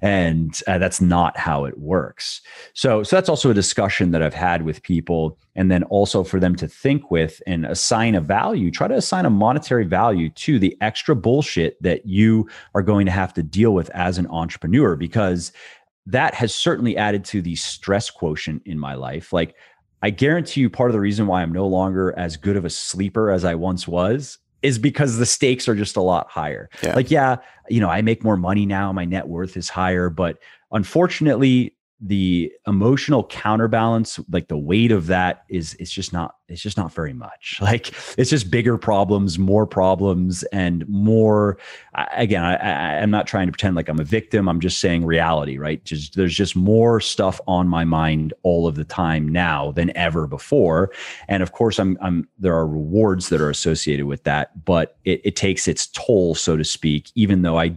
And 0.00 0.60
uh, 0.68 0.78
that's 0.78 1.00
not 1.00 1.36
how 1.36 1.64
it 1.64 1.76
works. 1.78 2.40
So 2.72 3.02
so 3.02 3.16
that's 3.16 3.28
also 3.28 3.50
a 3.50 3.54
discussion 3.54 4.12
that 4.12 4.22
I've 4.22 4.34
had 4.34 4.62
with 4.62 4.82
people, 4.84 5.38
and 5.54 5.70
then 5.70 5.82
also 5.84 6.24
for 6.24 6.40
them 6.40 6.56
to 6.56 6.66
think 6.66 7.10
with 7.10 7.42
and 7.46 7.66
assign 7.66 8.14
a 8.14 8.20
value. 8.20 8.70
Try 8.70 8.88
to 8.88 8.94
assign 8.94 9.26
a 9.26 9.30
monetary 9.30 9.84
value 9.84 10.30
to 10.30 10.58
the 10.58 10.76
extra 10.80 11.14
bullshit 11.14 11.82
that 11.82 12.06
you 12.06 12.48
are 12.74 12.82
going 12.82 13.06
to 13.06 13.12
have 13.12 13.34
to 13.34 13.42
deal 13.42 13.74
with 13.74 13.90
as 13.90 14.18
an 14.18 14.26
entrepreneur 14.28 14.96
because 14.96 15.52
that 16.06 16.34
has 16.34 16.54
certainly 16.54 16.96
added 16.96 17.24
to 17.26 17.42
the 17.42 17.54
stress 17.54 18.10
quotient 18.10 18.62
in 18.64 18.78
my 18.78 18.94
life. 18.94 19.32
Like, 19.32 19.54
I 20.02 20.10
guarantee 20.10 20.62
you, 20.62 20.70
part 20.70 20.90
of 20.90 20.94
the 20.94 21.00
reason 21.00 21.26
why 21.26 21.42
I'm 21.42 21.52
no 21.52 21.66
longer 21.66 22.12
as 22.18 22.36
good 22.36 22.56
of 22.56 22.64
a 22.64 22.70
sleeper 22.70 23.30
as 23.30 23.44
I 23.44 23.54
once 23.54 23.86
was 23.86 24.38
is 24.62 24.78
because 24.78 25.18
the 25.18 25.26
stakes 25.26 25.68
are 25.68 25.74
just 25.74 25.96
a 25.96 26.00
lot 26.00 26.28
higher. 26.28 26.68
Yeah. 26.82 26.94
Like, 26.94 27.10
yeah, 27.10 27.36
you 27.68 27.80
know, 27.80 27.88
I 27.88 28.02
make 28.02 28.24
more 28.24 28.36
money 28.36 28.66
now, 28.66 28.92
my 28.92 29.04
net 29.04 29.28
worth 29.28 29.56
is 29.56 29.68
higher, 29.68 30.08
but 30.08 30.38
unfortunately, 30.72 31.74
the 32.04 32.52
emotional 32.66 33.22
counterbalance 33.24 34.18
like 34.32 34.48
the 34.48 34.58
weight 34.58 34.90
of 34.90 35.06
that 35.06 35.44
is 35.48 35.74
it's 35.78 35.92
just 35.92 36.12
not 36.12 36.34
it's 36.48 36.60
just 36.60 36.76
not 36.76 36.92
very 36.92 37.12
much. 37.12 37.60
Like 37.72 37.94
it's 38.18 38.28
just 38.28 38.50
bigger 38.50 38.76
problems 38.76 39.38
more 39.38 39.66
problems 39.66 40.42
and 40.52 40.86
more 40.88 41.56
again 42.16 42.44
I, 42.44 42.56
I 42.56 43.00
i'm 43.00 43.10
not 43.10 43.26
trying 43.26 43.46
to 43.46 43.52
pretend 43.52 43.76
like 43.76 43.88
i'm 43.88 44.00
a 44.00 44.04
victim. 44.04 44.48
I'm 44.48 44.60
just 44.60 44.78
saying 44.80 45.06
reality 45.06 45.58
right? 45.58 45.82
Just 45.84 46.16
there's 46.16 46.34
just 46.34 46.56
more 46.56 47.00
stuff 47.00 47.40
on 47.46 47.68
my 47.68 47.84
mind 47.84 48.34
all 48.42 48.66
of 48.66 48.74
the 48.74 48.84
time 48.84 49.28
now 49.28 49.72
than 49.72 49.96
ever 49.96 50.26
before. 50.26 50.90
And 51.28 51.42
of 51.42 51.52
course 51.52 51.78
i'm 51.78 51.96
i'm 52.02 52.28
there 52.38 52.54
are 52.54 52.66
rewards 52.66 53.28
that 53.28 53.40
are 53.40 53.50
associated 53.50 54.06
with 54.06 54.24
that 54.24 54.64
but 54.64 54.96
it, 55.04 55.20
it 55.24 55.36
takes 55.36 55.68
its 55.68 55.86
toll 55.86 56.34
so 56.34 56.56
to 56.56 56.64
speak 56.64 57.10
even 57.14 57.42
though 57.42 57.58
i 57.58 57.76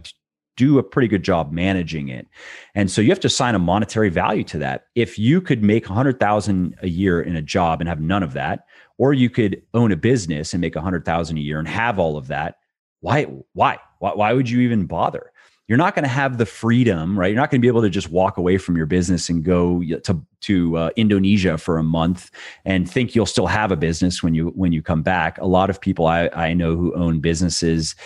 do 0.56 0.78
a 0.78 0.82
pretty 0.82 1.08
good 1.08 1.22
job 1.22 1.52
managing 1.52 2.08
it. 2.08 2.26
And 2.74 2.90
so 2.90 3.00
you 3.00 3.10
have 3.10 3.20
to 3.20 3.26
assign 3.26 3.54
a 3.54 3.58
monetary 3.58 4.08
value 4.08 4.44
to 4.44 4.58
that. 4.58 4.86
If 4.94 5.18
you 5.18 5.40
could 5.40 5.62
make 5.62 5.88
100,000 5.88 6.76
a 6.82 6.88
year 6.88 7.20
in 7.20 7.36
a 7.36 7.42
job 7.42 7.80
and 7.80 7.88
have 7.88 8.00
none 8.00 8.22
of 8.22 8.32
that, 8.32 8.66
or 8.98 9.12
you 9.12 9.28
could 9.28 9.62
own 9.74 9.92
a 9.92 9.96
business 9.96 10.54
and 10.54 10.60
make 10.60 10.74
100,000 10.74 11.36
a 11.36 11.40
year 11.40 11.58
and 11.58 11.68
have 11.68 11.98
all 11.98 12.16
of 12.16 12.28
that, 12.28 12.56
why 13.00 13.24
why 13.52 13.78
why, 13.98 14.12
why 14.14 14.32
would 14.32 14.48
you 14.48 14.60
even 14.60 14.86
bother? 14.86 15.32
You're 15.68 15.78
not 15.78 15.96
going 15.96 16.04
to 16.04 16.08
have 16.08 16.38
the 16.38 16.46
freedom, 16.46 17.18
right? 17.18 17.26
You're 17.26 17.40
not 17.40 17.50
going 17.50 17.60
to 17.60 17.62
be 17.62 17.68
able 17.68 17.82
to 17.82 17.90
just 17.90 18.08
walk 18.08 18.36
away 18.36 18.56
from 18.56 18.76
your 18.76 18.86
business 18.86 19.28
and 19.28 19.44
go 19.44 19.82
to 20.04 20.22
to 20.42 20.76
uh, 20.76 20.90
Indonesia 20.94 21.58
for 21.58 21.78
a 21.78 21.82
month 21.82 22.30
and 22.64 22.88
think 22.88 23.14
you'll 23.16 23.26
still 23.26 23.48
have 23.48 23.72
a 23.72 23.76
business 23.76 24.22
when 24.22 24.32
you 24.32 24.48
when 24.50 24.70
you 24.72 24.80
come 24.80 25.02
back. 25.02 25.38
A 25.38 25.46
lot 25.46 25.68
of 25.68 25.80
people 25.80 26.06
I 26.06 26.30
I 26.32 26.54
know 26.54 26.76
who 26.76 26.94
own 26.94 27.20
businesses 27.20 27.96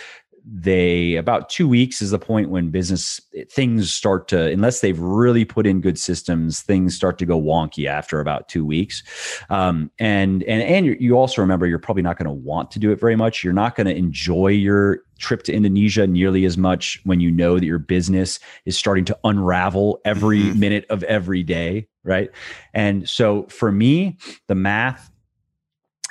they 0.45 1.15
about 1.15 1.49
two 1.49 1.67
weeks 1.67 2.01
is 2.01 2.11
the 2.11 2.19
point 2.19 2.49
when 2.49 2.69
business 2.69 3.21
things 3.51 3.93
start 3.93 4.27
to 4.27 4.51
unless 4.51 4.81
they've 4.81 4.99
really 4.99 5.45
put 5.45 5.67
in 5.67 5.81
good 5.81 5.99
systems 5.99 6.61
things 6.61 6.95
start 6.95 7.17
to 7.19 7.25
go 7.25 7.39
wonky 7.39 7.85
after 7.85 8.19
about 8.19 8.49
two 8.49 8.65
weeks. 8.65 9.03
Um, 9.49 9.91
and 9.99 10.43
and 10.43 10.61
and 10.63 10.85
you 11.01 11.13
also 11.17 11.41
remember 11.41 11.67
you're 11.67 11.79
probably 11.79 12.03
not 12.03 12.17
going 12.17 12.25
to 12.25 12.31
want 12.31 12.71
to 12.71 12.79
do 12.79 12.91
it 12.91 12.99
very 12.99 13.15
much. 13.15 13.43
You're 13.43 13.53
not 13.53 13.75
going 13.75 13.87
to 13.87 13.95
enjoy 13.95 14.47
your 14.47 14.99
trip 15.19 15.43
to 15.43 15.53
indonesia 15.53 16.07
nearly 16.07 16.45
as 16.45 16.57
much 16.57 16.99
when 17.03 17.19
you 17.19 17.29
know 17.29 17.59
that 17.59 17.65
your 17.65 17.77
business 17.77 18.39
is 18.65 18.75
starting 18.75 19.05
to 19.05 19.15
unravel 19.23 20.01
every 20.03 20.41
mm-hmm. 20.41 20.59
minute 20.59 20.85
of 20.89 21.03
every 21.03 21.43
day 21.43 21.87
right? 22.03 22.31
And 22.73 23.07
so 23.07 23.43
for 23.43 23.71
me 23.71 24.17
the 24.47 24.55
math 24.55 25.11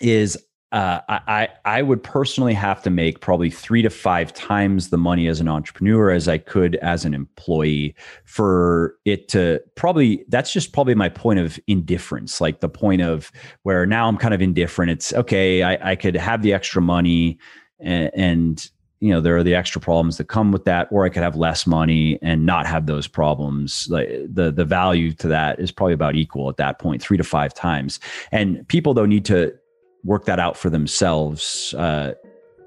is 0.00 0.38
uh, 0.72 1.00
I 1.08 1.48
I 1.64 1.82
would 1.82 2.02
personally 2.02 2.54
have 2.54 2.80
to 2.84 2.90
make 2.90 3.20
probably 3.20 3.50
three 3.50 3.82
to 3.82 3.90
five 3.90 4.32
times 4.32 4.90
the 4.90 4.98
money 4.98 5.26
as 5.26 5.40
an 5.40 5.48
entrepreneur 5.48 6.10
as 6.10 6.28
I 6.28 6.38
could 6.38 6.76
as 6.76 7.04
an 7.04 7.12
employee 7.12 7.96
for 8.24 8.94
it 9.04 9.26
to 9.28 9.60
probably 9.74 10.24
that's 10.28 10.52
just 10.52 10.72
probably 10.72 10.94
my 10.94 11.08
point 11.08 11.40
of 11.40 11.58
indifference, 11.66 12.40
like 12.40 12.60
the 12.60 12.68
point 12.68 13.02
of 13.02 13.32
where 13.64 13.84
now 13.84 14.06
I'm 14.06 14.16
kind 14.16 14.32
of 14.32 14.40
indifferent. 14.40 14.92
It's 14.92 15.12
okay, 15.12 15.64
I, 15.64 15.92
I 15.92 15.96
could 15.96 16.14
have 16.14 16.42
the 16.42 16.52
extra 16.52 16.80
money 16.80 17.38
and, 17.80 18.10
and 18.14 18.70
you 19.00 19.10
know 19.10 19.20
there 19.20 19.36
are 19.36 19.42
the 19.42 19.54
extra 19.54 19.80
problems 19.80 20.18
that 20.18 20.24
come 20.24 20.52
with 20.52 20.64
that 20.66 20.86
or 20.90 21.04
i 21.04 21.08
could 21.08 21.22
have 21.22 21.34
less 21.34 21.66
money 21.66 22.18
and 22.22 22.44
not 22.44 22.66
have 22.66 22.86
those 22.86 23.06
problems 23.06 23.86
like 23.90 24.08
the 24.28 24.52
the 24.52 24.64
value 24.64 25.12
to 25.12 25.26
that 25.26 25.58
is 25.58 25.72
probably 25.72 25.94
about 25.94 26.14
equal 26.14 26.48
at 26.48 26.58
that 26.58 26.78
point 26.78 27.02
three 27.02 27.16
to 27.16 27.24
five 27.24 27.54
times 27.54 27.98
and 28.30 28.66
people 28.68 28.92
though 28.92 29.06
need 29.06 29.24
to 29.24 29.52
work 30.04 30.24
that 30.24 30.38
out 30.38 30.56
for 30.56 30.70
themselves 30.70 31.74
uh, 31.74 32.12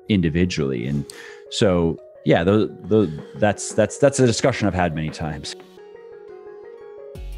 individually. 0.10 0.88
And 0.88 1.06
so, 1.50 2.00
yeah, 2.26 2.44
those, 2.44 2.70
those, 2.84 3.10
that's 3.36 3.74
that's 3.74 3.98
that's 3.98 4.20
a 4.20 4.26
discussion 4.26 4.68
I've 4.68 4.74
had 4.74 4.96
many 4.96 5.10
times. 5.10 5.56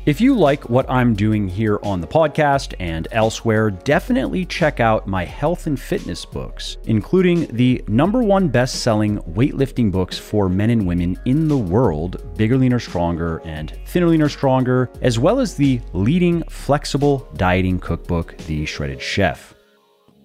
If 0.05 0.21
you 0.21 0.35
like 0.35 0.69
what 0.69 0.87
I'm 0.87 1.15
doing 1.15 1.47
here 1.47 1.79
on 1.81 1.99
the 1.99 2.05
podcast 2.05 2.75
and 2.79 3.07
elsewhere, 3.11 3.71
definitely 3.71 4.45
check 4.45 4.79
out 4.79 5.07
my 5.07 5.25
health 5.25 5.65
and 5.65 5.79
fitness 5.79 6.25
books, 6.25 6.77
including 6.83 7.47
the 7.47 7.83
number 7.87 8.21
one 8.21 8.47
best 8.47 8.83
selling 8.83 9.17
weightlifting 9.33 9.91
books 9.91 10.15
for 10.15 10.47
men 10.47 10.69
and 10.69 10.85
women 10.85 11.19
in 11.25 11.47
the 11.47 11.57
world 11.57 12.21
Bigger, 12.37 12.55
Leaner, 12.55 12.79
Stronger, 12.79 13.41
and 13.45 13.75
Thinner, 13.87 14.05
Leaner, 14.05 14.29
Stronger, 14.29 14.91
as 15.01 15.17
well 15.17 15.39
as 15.39 15.55
the 15.55 15.81
leading 15.93 16.43
flexible 16.51 17.27
dieting 17.37 17.79
cookbook, 17.79 18.37
The 18.45 18.63
Shredded 18.67 19.01
Chef 19.01 19.54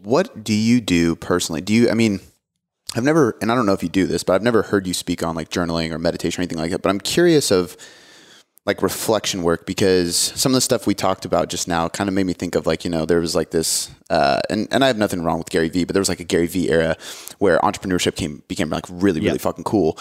what 0.03 0.45
do 0.45 0.55
you 0.55 0.81
do 0.81 1.17
personally? 1.17 1.61
Do 1.61 1.73
you, 1.73 1.91
I 1.91 1.95
mean, 1.95 2.21
I've 2.95 3.05
never, 3.05 3.37
and 3.41 3.53
I 3.53 3.55
don't 3.55 3.67
know 3.67 3.73
if 3.73 3.83
you 3.83 3.89
do 3.89 4.07
this, 4.07 4.25
but 4.25 4.35
I've 4.35 4.43
never 4.43 4.63
heard 4.63 4.87
you 4.87 4.95
speak 4.95 5.23
on 5.23 5.35
like 5.35 5.49
journaling 5.49 5.91
or 5.91 5.99
meditation 5.99 6.41
or 6.41 6.43
anything 6.43 6.59
like 6.59 6.71
that. 6.73 6.83
But 6.83 6.91
I'm 6.91 7.01
curious 7.01 7.51
of 7.51 7.77
like 8.67 8.83
reflection 8.83 9.43
work 9.43 9.65
because 9.65 10.17
some 10.17 10.53
of 10.53 10.55
the 10.55 10.61
stuff 10.61 10.87
we 10.87 10.95
talked 10.95 11.25
about 11.25 11.49
just 11.49 11.69
now 11.69 11.89
kind 11.89 12.09
of 12.09 12.15
made 12.15 12.27
me 12.27 12.33
think 12.33 12.55
of 12.55 12.67
like, 12.67 12.85
you 12.85 12.91
know, 12.91 13.07
there 13.07 13.21
was 13.21 13.35
like 13.35 13.51
this, 13.51 13.91
uh, 14.11 14.41
and, 14.51 14.69
and 14.71 14.85
I 14.85 14.89
have 14.89 14.99
nothing 14.99 15.23
wrong 15.23 15.39
with 15.39 15.51
Gary 15.51 15.69
Vee, 15.69 15.85
but 15.85 15.95
there 15.95 16.01
was 16.01 16.09
like 16.09 16.21
a 16.21 16.25
Gary 16.25 16.47
Vee 16.47 16.71
era 16.71 16.97
where 17.39 17.59
entrepreneurship 17.61 18.17
came, 18.17 18.43
became 18.49 18.69
like 18.71 18.85
really, 18.91 19.21
really 19.21 19.39
fucking 19.39 19.65
cool. 19.65 19.99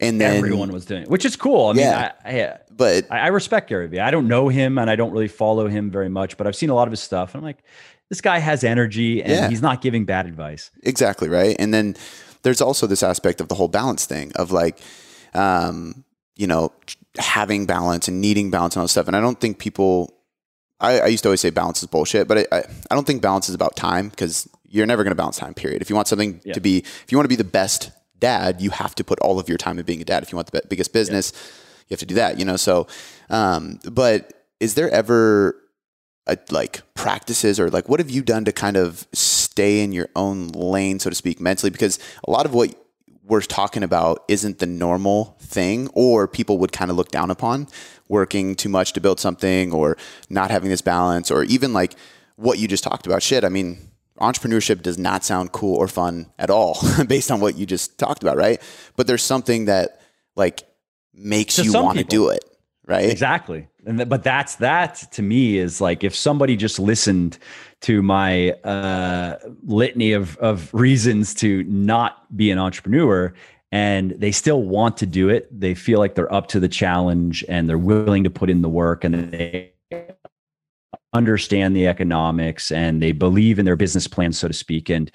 And 0.00 0.20
then 0.20 0.36
everyone 0.36 0.72
was 0.72 0.84
doing 0.84 1.02
it, 1.02 1.08
which 1.08 1.24
is 1.24 1.36
cool. 1.36 1.68
I 1.68 1.72
mean, 1.72 1.84
yeah, 1.84 2.12
I, 2.24 2.42
I, 2.42 2.58
but 2.70 3.06
I, 3.10 3.20
I 3.20 3.26
respect 3.28 3.68
Gary 3.68 3.86
Vee. 3.86 4.00
I 4.00 4.10
don't 4.10 4.26
know 4.26 4.48
him 4.48 4.76
and 4.76 4.90
I 4.90 4.96
don't 4.96 5.12
really 5.12 5.28
follow 5.28 5.68
him 5.68 5.90
very 5.90 6.08
much, 6.08 6.36
but 6.36 6.48
I've 6.48 6.56
seen 6.56 6.70
a 6.70 6.74
lot 6.74 6.88
of 6.88 6.90
his 6.90 7.00
stuff. 7.00 7.34
And 7.34 7.40
I'm 7.40 7.44
like, 7.44 7.62
this 8.10 8.20
guy 8.20 8.38
has 8.38 8.64
energy 8.64 9.22
and 9.22 9.32
yeah. 9.32 9.48
he's 9.48 9.62
not 9.62 9.80
giving 9.80 10.04
bad 10.04 10.26
advice. 10.26 10.70
Exactly 10.82 11.28
right. 11.28 11.56
And 11.58 11.72
then 11.72 11.96
there's 12.42 12.60
also 12.60 12.86
this 12.86 13.02
aspect 13.02 13.40
of 13.40 13.48
the 13.48 13.54
whole 13.54 13.68
balance 13.68 14.06
thing 14.06 14.32
of 14.36 14.52
like, 14.52 14.78
um, 15.34 16.04
you 16.36 16.46
know, 16.46 16.72
having 17.18 17.66
balance 17.66 18.08
and 18.08 18.20
needing 18.20 18.50
balance 18.50 18.76
and 18.76 18.82
all 18.82 18.88
stuff. 18.88 19.08
And 19.08 19.16
I 19.16 19.20
don't 19.20 19.40
think 19.40 19.58
people. 19.58 20.12
I, 20.80 21.00
I 21.00 21.06
used 21.06 21.22
to 21.22 21.28
always 21.28 21.40
say 21.40 21.50
balance 21.50 21.82
is 21.82 21.88
bullshit, 21.88 22.26
but 22.26 22.38
I, 22.38 22.46
I, 22.52 22.58
I 22.90 22.94
don't 22.94 23.06
think 23.06 23.22
balance 23.22 23.48
is 23.48 23.54
about 23.54 23.76
time 23.76 24.08
because 24.08 24.48
you're 24.64 24.86
never 24.86 25.04
going 25.04 25.12
to 25.12 25.16
balance 25.16 25.38
time. 25.38 25.54
Period. 25.54 25.80
If 25.80 25.88
you 25.88 25.96
want 25.96 26.08
something 26.08 26.40
yeah. 26.44 26.52
to 26.52 26.60
be, 26.60 26.78
if 26.78 27.06
you 27.10 27.16
want 27.16 27.24
to 27.24 27.28
be 27.28 27.36
the 27.36 27.44
best 27.44 27.92
dad, 28.18 28.60
you 28.60 28.70
have 28.70 28.94
to 28.96 29.04
put 29.04 29.20
all 29.20 29.38
of 29.38 29.48
your 29.48 29.56
time 29.56 29.78
in 29.78 29.84
being 29.84 30.00
a 30.00 30.04
dad. 30.04 30.24
If 30.24 30.32
you 30.32 30.36
want 30.36 30.50
the 30.50 30.62
biggest 30.68 30.92
business, 30.92 31.32
yeah. 31.32 31.84
you 31.88 31.94
have 31.94 32.00
to 32.00 32.06
do 32.06 32.14
that. 32.16 32.38
You 32.38 32.44
know. 32.44 32.56
So, 32.56 32.88
um, 33.30 33.78
but 33.90 34.32
is 34.58 34.74
there 34.74 34.90
ever 34.90 35.56
uh, 36.26 36.36
like 36.50 36.82
practices 36.94 37.60
or 37.60 37.70
like 37.70 37.88
what 37.88 38.00
have 38.00 38.10
you 38.10 38.22
done 38.22 38.44
to 38.44 38.52
kind 38.52 38.76
of 38.76 39.06
stay 39.12 39.80
in 39.80 39.92
your 39.92 40.08
own 40.16 40.48
lane 40.48 40.98
so 40.98 41.10
to 41.10 41.16
speak 41.16 41.40
mentally? 41.40 41.70
Because 41.70 41.98
a 42.26 42.30
lot 42.30 42.46
of 42.46 42.54
what 42.54 42.74
we're 43.22 43.40
talking 43.40 43.82
about 43.82 44.24
isn't 44.28 44.58
the 44.58 44.66
normal 44.66 45.36
thing 45.40 45.88
or 45.94 46.28
people 46.28 46.58
would 46.58 46.72
kind 46.72 46.90
of 46.90 46.96
look 46.96 47.10
down 47.10 47.30
upon 47.30 47.66
working 48.08 48.54
too 48.54 48.68
much 48.68 48.92
to 48.92 49.00
build 49.00 49.18
something 49.18 49.72
or 49.72 49.96
not 50.28 50.50
having 50.50 50.68
this 50.68 50.82
balance 50.82 51.30
or 51.30 51.44
even 51.44 51.72
like 51.72 51.94
what 52.36 52.58
you 52.58 52.68
just 52.68 52.84
talked 52.84 53.06
about. 53.06 53.22
Shit 53.22 53.44
i 53.44 53.48
mean 53.48 53.78
entrepreneurship 54.20 54.80
does 54.80 54.96
not 54.96 55.24
sound 55.24 55.50
cool 55.52 55.74
or 55.76 55.88
fun 55.88 56.26
at 56.38 56.48
all 56.48 56.78
based 57.08 57.30
on 57.30 57.40
what 57.40 57.56
you 57.56 57.66
just 57.66 57.98
talked 57.98 58.22
about 58.22 58.36
right? 58.36 58.62
But 58.96 59.06
there's 59.06 59.22
something 59.22 59.66
that 59.66 60.00
like 60.36 60.62
makes 61.12 61.56
to 61.56 61.64
you 61.64 61.72
want 61.72 61.98
to 61.98 62.04
do 62.04 62.28
it 62.28 62.44
right? 62.86 63.08
Exactly. 63.10 63.68
And 63.86 63.98
th- 63.98 64.08
but 64.08 64.22
that's 64.22 64.56
that 64.56 64.96
to 65.12 65.22
me 65.22 65.58
is 65.58 65.80
like 65.80 66.04
if 66.04 66.14
somebody 66.14 66.56
just 66.56 66.78
listened 66.78 67.38
to 67.82 68.02
my 68.02 68.50
uh, 68.64 69.38
litany 69.64 70.12
of 70.12 70.36
of 70.38 70.72
reasons 70.72 71.34
to 71.34 71.64
not 71.64 72.34
be 72.36 72.50
an 72.50 72.58
entrepreneur 72.58 73.34
and 73.72 74.12
they 74.12 74.30
still 74.30 74.62
want 74.62 74.96
to 74.98 75.06
do 75.06 75.28
it 75.28 75.48
they 75.50 75.74
feel 75.74 75.98
like 75.98 76.14
they're 76.14 76.32
up 76.32 76.46
to 76.46 76.60
the 76.60 76.68
challenge 76.68 77.44
and 77.48 77.68
they're 77.68 77.76
willing 77.76 78.24
to 78.24 78.30
put 78.30 78.48
in 78.48 78.62
the 78.62 78.68
work 78.68 79.04
and 79.04 79.32
they 79.32 79.73
understand 81.14 81.74
the 81.74 81.86
economics 81.86 82.70
and 82.70 83.02
they 83.02 83.12
believe 83.12 83.58
in 83.58 83.64
their 83.64 83.76
business 83.76 84.06
plan, 84.06 84.32
so 84.32 84.48
to 84.48 84.54
speak, 84.54 84.90
and 84.90 85.10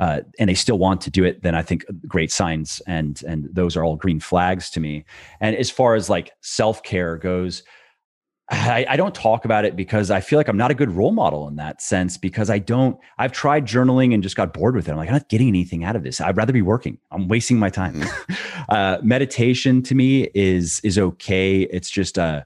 uh, 0.00 0.20
and 0.38 0.50
they 0.50 0.54
still 0.54 0.78
want 0.78 1.00
to 1.02 1.10
do 1.10 1.24
it, 1.24 1.42
then 1.42 1.54
I 1.54 1.62
think 1.62 1.84
great 2.06 2.30
signs 2.30 2.82
and 2.86 3.22
and 3.26 3.48
those 3.52 3.76
are 3.76 3.84
all 3.84 3.96
green 3.96 4.20
flags 4.20 4.70
to 4.70 4.80
me. 4.80 5.04
And 5.40 5.56
as 5.56 5.70
far 5.70 5.94
as 5.94 6.10
like 6.10 6.32
self 6.42 6.82
care 6.82 7.16
goes, 7.16 7.62
I, 8.50 8.84
I, 8.90 8.96
don't 8.96 9.14
talk 9.14 9.46
about 9.46 9.64
it 9.64 9.74
because 9.74 10.10
I 10.10 10.20
feel 10.20 10.38
like 10.38 10.48
I'm 10.48 10.56
not 10.56 10.70
a 10.70 10.74
good 10.74 10.90
role 10.90 11.12
model 11.12 11.48
in 11.48 11.56
that 11.56 11.80
sense 11.80 12.18
because 12.18 12.50
I 12.50 12.58
don't, 12.58 12.98
I've 13.16 13.32
tried 13.32 13.64
journaling 13.64 14.12
and 14.12 14.22
just 14.22 14.36
got 14.36 14.52
bored 14.52 14.76
with 14.76 14.86
it. 14.86 14.90
I'm 14.90 14.98
like, 14.98 15.08
I'm 15.08 15.14
not 15.14 15.30
getting 15.30 15.48
anything 15.48 15.82
out 15.82 15.96
of 15.96 16.02
this. 16.02 16.20
I'd 16.20 16.36
rather 16.36 16.52
be 16.52 16.60
working. 16.60 16.98
I'm 17.10 17.26
wasting 17.26 17.58
my 17.58 17.70
time. 17.70 18.02
Mm-hmm. 18.02 18.62
uh, 18.68 18.98
meditation 19.02 19.82
to 19.84 19.94
me 19.94 20.28
is, 20.34 20.78
is 20.84 20.98
okay. 20.98 21.62
It's 21.62 21.88
just, 21.88 22.18
uh, 22.18 22.42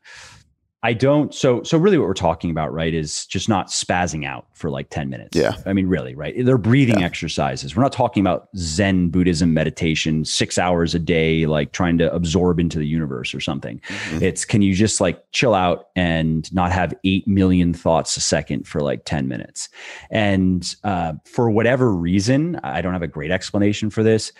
I 0.85 0.93
don't. 0.93 1.35
So, 1.35 1.64
so 1.64 1.76
really, 1.76 1.99
what 1.99 2.07
we're 2.07 2.14
talking 2.14 2.51
about, 2.51 2.72
right, 2.72 2.95
is 2.95 3.26
just 3.26 3.49
not 3.49 3.66
spazzing 3.66 4.24
out 4.24 4.47
for 4.53 4.70
like 4.70 4.91
ten 4.91 5.09
minutes. 5.09 5.37
Yeah. 5.37 5.55
I 5.66 5.72
mean, 5.72 5.89
really, 5.89 6.14
right? 6.14 6.35
They're 6.45 6.57
breathing 6.57 7.01
yeah. 7.01 7.07
exercises. 7.07 7.74
We're 7.74 7.83
not 7.83 7.93
talking 7.93 8.20
about 8.20 8.49
Zen 8.57 9.09
Buddhism 9.11 9.53
meditation, 9.53 10.24
six 10.24 10.57
hours 10.57 10.95
a 10.95 11.01
day, 11.01 11.47
like 11.47 11.72
trying 11.72 11.99
to 11.99 12.12
absorb 12.14 12.61
into 12.61 12.79
the 12.79 12.87
universe 12.87 13.35
or 13.35 13.41
something. 13.41 13.81
Mm-hmm. 13.89 14.22
It's 14.22 14.45
can 14.45 14.62
you 14.62 14.72
just 14.72 15.01
like 15.01 15.20
chill 15.33 15.53
out 15.53 15.89
and 15.97 16.53
not 16.55 16.70
have 16.70 16.95
eight 17.03 17.26
million 17.26 17.74
thoughts 17.74 18.16
a 18.16 18.20
second 18.20 18.68
for 18.68 18.81
like 18.81 19.05
ten 19.05 19.26
minutes? 19.26 19.68
And 20.11 20.76
uh, 20.85 21.14
for 21.24 21.51
whatever 21.51 21.93
reason, 21.93 22.61
I 22.62 22.83
don't 22.83 22.93
have 22.93 23.03
a 23.03 23.09
great 23.09 23.33
explanation 23.33 23.91
for 23.91 24.05
this. 24.05 24.33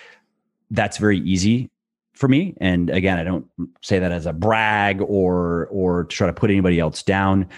That's 0.71 0.99
very 0.99 1.19
easy 1.21 1.71
for 2.19 2.27
me. 2.27 2.55
And 2.61 2.91
again, 2.91 3.17
I 3.17 3.23
don't 3.23 3.47
say 3.81 4.01
that 4.01 4.11
as 4.11 4.27
a 4.27 4.33
brag 4.33 5.01
or 5.01 5.69
or 5.71 6.03
to 6.03 6.09
try 6.09 6.27
to 6.27 6.33
put 6.33 6.51
anybody 6.51 6.81
else 6.81 7.05
down. 7.05 7.49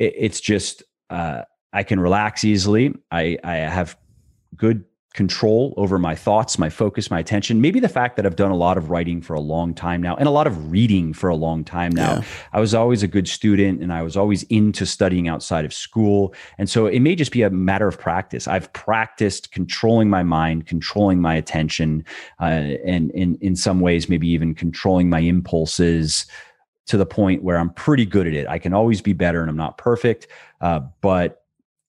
It, 0.00 0.12
it's 0.16 0.40
just 0.40 0.82
uh, 1.08 1.42
I 1.72 1.84
can 1.84 2.00
relax 2.00 2.44
easily. 2.44 2.94
I 3.12 3.38
I 3.44 3.54
have 3.54 3.96
good 4.56 4.84
control 5.14 5.74
over 5.76 5.98
my 5.98 6.14
thoughts, 6.14 6.58
my 6.58 6.68
focus, 6.68 7.10
my 7.10 7.18
attention. 7.18 7.60
Maybe 7.60 7.80
the 7.80 7.88
fact 7.88 8.16
that 8.16 8.26
I've 8.26 8.36
done 8.36 8.50
a 8.50 8.56
lot 8.56 8.76
of 8.76 8.90
writing 8.90 9.22
for 9.22 9.34
a 9.34 9.40
long 9.40 9.74
time 9.74 10.02
now 10.02 10.14
and 10.16 10.28
a 10.28 10.30
lot 10.30 10.46
of 10.46 10.70
reading 10.70 11.12
for 11.12 11.28
a 11.28 11.34
long 11.34 11.64
time 11.64 11.92
now. 11.92 12.16
Yeah. 12.16 12.24
I 12.52 12.60
was 12.60 12.74
always 12.74 13.02
a 13.02 13.08
good 13.08 13.26
student 13.26 13.82
and 13.82 13.92
I 13.92 14.02
was 14.02 14.16
always 14.16 14.42
into 14.44 14.84
studying 14.84 15.26
outside 15.26 15.64
of 15.64 15.72
school. 15.72 16.34
And 16.58 16.68
so 16.68 16.86
it 16.86 17.00
may 17.00 17.16
just 17.16 17.32
be 17.32 17.42
a 17.42 17.50
matter 17.50 17.88
of 17.88 17.98
practice. 17.98 18.46
I've 18.46 18.72
practiced 18.74 19.50
controlling 19.50 20.10
my 20.10 20.22
mind, 20.22 20.66
controlling 20.66 21.20
my 21.20 21.34
attention, 21.34 22.04
uh, 22.40 22.76
and 22.84 23.10
in, 23.12 23.36
in 23.40 23.56
some 23.56 23.80
ways, 23.80 24.08
maybe 24.08 24.28
even 24.28 24.54
controlling 24.54 25.08
my 25.08 25.20
impulses 25.20 26.26
to 26.86 26.96
the 26.96 27.06
point 27.06 27.42
where 27.42 27.58
I'm 27.58 27.70
pretty 27.70 28.06
good 28.06 28.26
at 28.26 28.34
it. 28.34 28.46
I 28.46 28.58
can 28.58 28.72
always 28.72 29.00
be 29.00 29.12
better 29.12 29.40
and 29.40 29.50
I'm 29.50 29.56
not 29.56 29.78
perfect. 29.78 30.26
Uh, 30.60 30.80
but 31.00 31.37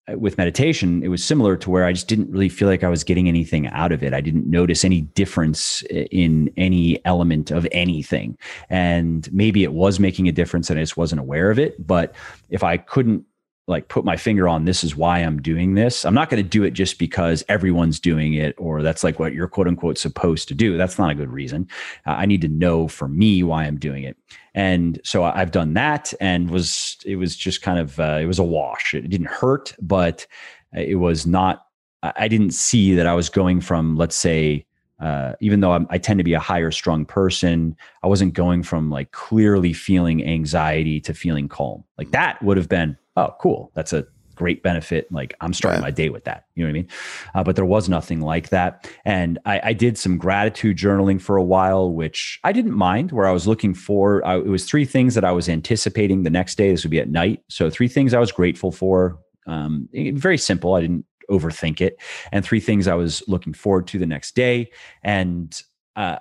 Uh, 0.09 0.17
with 0.17 0.37
meditation, 0.37 1.03
it 1.03 1.09
was 1.09 1.23
similar 1.23 1.55
to 1.57 1.69
where 1.69 1.85
I 1.85 1.93
just 1.93 2.07
didn't 2.07 2.29
really 2.29 2.49
feel 2.49 2.67
like 2.67 2.83
I 2.83 2.89
was 2.89 3.03
getting 3.03 3.27
anything 3.27 3.67
out 3.67 3.91
of 3.91 4.03
it. 4.03 4.13
I 4.13 4.21
didn't 4.21 4.47
notice 4.47 4.85
any 4.85 5.01
difference 5.01 5.83
uh, 5.91 6.05
in 6.11 6.51
any 6.57 7.03
element 7.05 7.51
of 7.51 7.67
anything. 7.71 8.37
And 8.69 9.31
maybe 9.33 9.63
it 9.63 9.73
was 9.73 9.99
making 9.99 10.27
a 10.27 10.31
difference 10.31 10.69
and 10.69 10.79
I 10.79 10.83
just 10.83 10.97
wasn't 10.97 11.21
aware 11.21 11.51
of 11.51 11.59
it. 11.59 11.85
But 11.85 12.15
if 12.49 12.63
I 12.63 12.77
couldn't 12.77 13.25
like 13.69 13.87
put 13.87 14.03
my 14.03 14.17
finger 14.17 14.47
on 14.47 14.65
this 14.65 14.83
is 14.83 14.95
why 14.95 15.19
I'm 15.19 15.39
doing 15.41 15.75
this. 15.75 16.03
I'm 16.03 16.13
not 16.15 16.29
going 16.29 16.41
to 16.43 16.49
do 16.49 16.63
it 16.63 16.71
just 16.71 16.97
because 16.97 17.43
everyone's 17.47 17.99
doing 17.99 18.33
it 18.33 18.55
or 18.57 18.81
that's 18.81 19.03
like 19.03 19.19
what 19.19 19.33
you're 19.33 19.47
quote 19.47 19.67
unquote 19.67 19.97
supposed 19.97 20.47
to 20.47 20.55
do. 20.55 20.75
That's 20.75 20.97
not 20.97 21.11
a 21.11 21.15
good 21.15 21.29
reason. 21.29 21.67
Uh, 22.07 22.11
I 22.11 22.25
need 22.25 22.41
to 22.41 22.47
know 22.47 22.87
for 22.87 23.07
me 23.07 23.43
why 23.43 23.65
I'm 23.65 23.77
doing 23.77 24.03
it. 24.03 24.17
And 24.55 24.99
so 25.03 25.23
I've 25.23 25.51
done 25.51 25.75
that 25.75 26.13
and 26.19 26.49
was 26.49 26.97
it 27.05 27.17
was 27.17 27.35
just 27.35 27.61
kind 27.61 27.77
of 27.77 27.99
uh, 27.99 28.17
it 28.19 28.25
was 28.25 28.39
a 28.39 28.43
wash. 28.43 28.95
It 28.95 29.07
didn't 29.07 29.27
hurt, 29.27 29.75
but 29.79 30.25
it 30.73 30.95
was 30.95 31.27
not 31.27 31.67
I 32.01 32.27
didn't 32.27 32.51
see 32.51 32.95
that 32.95 33.05
I 33.05 33.13
was 33.13 33.29
going 33.29 33.61
from 33.61 33.95
let's 33.97 34.15
say 34.15 34.65
uh, 34.99 35.33
even 35.39 35.61
though 35.61 35.71
I'm, 35.71 35.87
i 35.89 35.97
tend 35.97 36.17
to 36.17 36.25
be 36.25 36.33
a 36.33 36.39
higher 36.39 36.71
strung 36.71 37.05
person, 37.05 37.75
I 38.03 38.07
wasn't 38.07 38.33
going 38.33 38.63
from 38.63 38.89
like 38.89 39.11
clearly 39.11 39.71
feeling 39.71 40.25
anxiety 40.25 40.99
to 41.01 41.13
feeling 41.13 41.47
calm. 41.47 41.83
Like 41.97 42.11
that 42.11 42.41
would 42.43 42.57
have 42.57 42.67
been 42.67 42.97
oh, 43.19 43.35
cool. 43.39 43.71
That's 43.75 43.93
a 43.93 44.05
great 44.35 44.63
benefit. 44.63 45.11
Like 45.11 45.35
I'm 45.41 45.53
starting 45.53 45.81
my 45.81 45.91
day 45.91 46.09
with 46.09 46.23
that. 46.23 46.45
You 46.55 46.63
know 46.63 46.69
what 46.69 46.77
I 46.77 46.79
mean? 46.79 46.87
Uh, 47.35 47.43
but 47.43 47.55
there 47.57 47.65
was 47.65 47.89
nothing 47.89 48.21
like 48.21 48.49
that. 48.49 48.89
And 49.03 49.37
I, 49.45 49.59
I, 49.65 49.73
did 49.73 49.97
some 49.97 50.17
gratitude 50.17 50.77
journaling 50.77 51.21
for 51.21 51.35
a 51.35 51.43
while, 51.43 51.91
which 51.91 52.39
I 52.45 52.53
didn't 52.53 52.71
mind. 52.71 53.11
Where 53.11 53.27
I 53.27 53.33
was 53.33 53.47
looking 53.47 53.73
for, 53.73 54.25
I, 54.25 54.37
it 54.37 54.47
was 54.47 54.63
three 54.63 54.85
things 54.85 55.13
that 55.15 55.25
I 55.25 55.33
was 55.33 55.49
anticipating 55.49 56.23
the 56.23 56.29
next 56.29 56.55
day. 56.55 56.71
This 56.71 56.85
would 56.85 56.91
be 56.91 57.01
at 57.01 57.09
night. 57.09 57.43
So 57.49 57.69
three 57.69 57.89
things 57.89 58.13
I 58.13 58.19
was 58.19 58.31
grateful 58.31 58.71
for. 58.71 59.19
Um, 59.45 59.89
very 59.93 60.37
simple. 60.37 60.75
I 60.75 60.81
didn't 60.81 61.05
overthink 61.29 61.81
it. 61.81 62.01
And 62.31 62.45
three 62.45 62.61
things 62.61 62.87
I 62.87 62.95
was 62.95 63.21
looking 63.27 63.53
forward 63.53 63.87
to 63.87 63.99
the 63.99 64.05
next 64.05 64.35
day. 64.35 64.71
And 65.03 65.61
uh, 65.97 66.19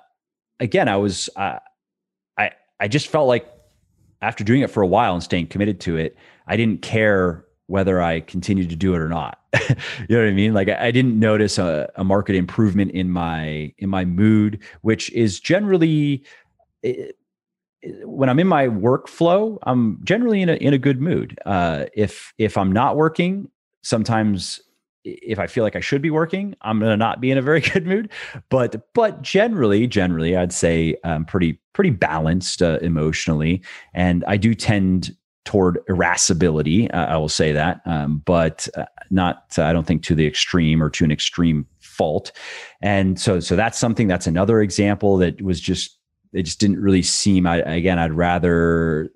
again, 0.59 0.89
I 0.89 0.97
was, 0.97 1.29
uh, 1.37 1.59
I 2.37 2.51
I 2.81 2.89
just 2.89 3.07
felt 3.07 3.29
like 3.29 3.47
after 4.21 4.43
doing 4.43 4.61
it 4.61 4.69
for 4.69 4.81
a 4.81 4.87
while 4.87 5.13
and 5.13 5.23
staying 5.23 5.47
committed 5.47 5.79
to 5.81 5.97
it, 5.97 6.17
I 6.47 6.57
didn't 6.57 6.81
care 6.81 7.45
whether 7.67 8.01
I 8.01 8.21
continued 8.21 8.69
to 8.71 8.75
do 8.75 8.95
it 8.95 8.99
or 8.99 9.07
not. 9.07 9.39
you 9.53 9.75
know 10.09 10.19
what 10.19 10.27
I 10.27 10.31
mean? 10.31 10.53
Like 10.53 10.69
I, 10.69 10.89
didn't 10.91 11.19
notice 11.19 11.59
a, 11.59 11.89
a, 11.95 12.03
market 12.03 12.35
improvement 12.35 12.91
in 12.91 13.11
my 13.11 13.71
in 13.77 13.89
my 13.89 14.05
mood, 14.05 14.59
which 14.81 15.11
is 15.11 15.39
generally 15.39 16.23
it, 16.81 17.15
when 18.03 18.27
I'm 18.27 18.39
in 18.39 18.47
my 18.47 18.67
workflow, 18.67 19.57
I'm 19.63 20.01
generally 20.03 20.41
in 20.41 20.49
a 20.49 20.53
in 20.55 20.73
a 20.73 20.77
good 20.77 20.99
mood. 20.99 21.37
Uh, 21.45 21.85
if 21.93 22.33
if 22.37 22.57
I'm 22.57 22.71
not 22.71 22.95
working, 22.95 23.49
sometimes 23.83 24.59
if 25.21 25.39
I 25.39 25.47
feel 25.47 25.63
like 25.63 25.75
I 25.75 25.79
should 25.79 26.01
be 26.01 26.09
working, 26.09 26.55
I'm 26.61 26.79
to 26.81 26.97
not 26.97 27.21
be 27.21 27.31
in 27.31 27.37
a 27.37 27.41
very 27.41 27.61
good 27.73 27.85
mood. 27.85 28.09
But 28.49 28.93
but 28.93 29.21
generally, 29.21 29.87
generally, 29.87 30.35
I'd 30.35 30.53
say 30.53 30.95
I'm 31.03 31.25
pretty 31.25 31.59
pretty 31.73 31.91
balanced 31.91 32.61
uh, 32.61 32.79
emotionally, 32.81 33.61
and 33.93 34.23
I 34.27 34.37
do 34.37 34.53
tend 34.53 35.15
toward 35.45 35.79
irascibility. 35.87 36.91
Uh, 36.91 37.07
I 37.07 37.17
will 37.17 37.29
say 37.29 37.51
that, 37.53 37.81
um, 37.85 38.21
but 38.25 38.67
uh, 38.75 38.85
not. 39.09 39.57
I 39.57 39.73
don't 39.73 39.87
think 39.87 40.03
to 40.03 40.15
the 40.15 40.27
extreme 40.27 40.83
or 40.83 40.89
to 40.91 41.03
an 41.03 41.11
extreme 41.11 41.65
fault. 41.79 42.31
And 42.81 43.19
so 43.19 43.39
so 43.39 43.55
that's 43.55 43.79
something. 43.79 44.07
That's 44.07 44.27
another 44.27 44.61
example 44.61 45.17
that 45.17 45.41
was 45.41 45.59
just 45.59 45.97
it 46.33 46.43
just 46.43 46.59
didn't 46.59 46.79
really 46.79 47.01
seem. 47.01 47.47
I, 47.47 47.57
again, 47.57 47.99
I'd 47.99 48.13
rather. 48.13 49.09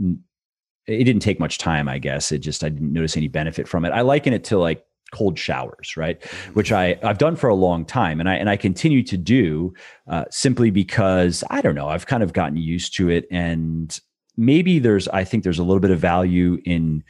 It 0.86 1.06
didn't 1.06 1.22
take 1.22 1.40
much 1.40 1.60
time, 1.60 1.88
I 1.88 1.98
guess. 1.98 2.32
It 2.32 2.40
just 2.40 2.64
I 2.64 2.70
didn't 2.70 2.92
notice 2.92 3.16
any 3.16 3.28
benefit 3.28 3.68
from 3.68 3.86
it. 3.86 3.92
I 3.92 4.02
liken 4.02 4.34
it 4.34 4.44
to 4.46 4.58
like 4.58 4.86
cold 5.14 5.40
showers, 5.40 5.96
right? 5.96 6.20
Mm-hmm. 6.20 6.54
Which 6.54 6.72
I 6.72 7.00
I've 7.04 7.20
done 7.20 7.36
for 7.36 7.50
a 7.50 7.56
long 7.56 7.86
time, 7.86 8.20
and 8.20 8.28
I 8.28 8.36
and 8.36 8.50
I 8.50 8.58
continue 8.58 9.04
to 9.04 9.18
do 9.18 9.74
uh, 10.08 10.26
simply 10.30 10.72
because 10.72 11.44
I 11.50 11.62
don't 11.62 11.76
know 11.76 11.88
I've 11.88 12.08
kind 12.08 12.24
of 12.24 12.34
gotten 12.34 12.58
used 12.58 12.96
to 12.98 13.10
it, 13.10 13.26
and 13.32 13.98
maybe 14.36 14.80
there's 14.80 15.08
I 15.08 15.24
think 15.24 15.44
there's 15.44 15.60
a 15.60 15.64
little 15.64 15.80
bit 15.80 15.92
of 15.92 16.00
value 16.00 16.60
in. 16.66 17.04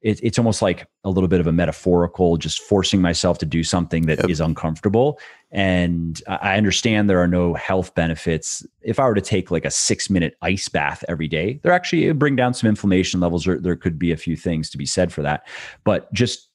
It, 0.00 0.20
it's 0.22 0.38
almost 0.38 0.62
like 0.62 0.86
a 1.02 1.10
little 1.10 1.26
bit 1.26 1.40
of 1.40 1.48
a 1.48 1.52
metaphorical, 1.52 2.36
just 2.36 2.62
forcing 2.62 3.02
myself 3.02 3.38
to 3.38 3.46
do 3.46 3.64
something 3.64 4.06
that 4.06 4.18
yep. 4.18 4.30
is 4.30 4.40
uncomfortable. 4.40 5.18
And 5.50 6.22
I 6.28 6.56
understand 6.56 7.10
there 7.10 7.18
are 7.18 7.26
no 7.26 7.54
health 7.54 7.96
benefits. 7.96 8.64
If 8.80 9.00
I 9.00 9.08
were 9.08 9.16
to 9.16 9.20
take 9.20 9.50
like 9.50 9.64
a 9.64 9.72
six 9.72 10.08
minute 10.08 10.36
ice 10.40 10.68
bath 10.68 11.04
every 11.08 11.26
day, 11.26 11.58
there 11.64 11.72
actually 11.72 12.12
bring 12.12 12.36
down 12.36 12.54
some 12.54 12.68
inflammation 12.68 13.18
levels, 13.18 13.44
or 13.44 13.58
there 13.58 13.74
could 13.74 13.98
be 13.98 14.12
a 14.12 14.16
few 14.16 14.36
things 14.36 14.70
to 14.70 14.78
be 14.78 14.86
said 14.86 15.12
for 15.12 15.22
that. 15.22 15.48
But 15.82 16.12
just 16.12 16.47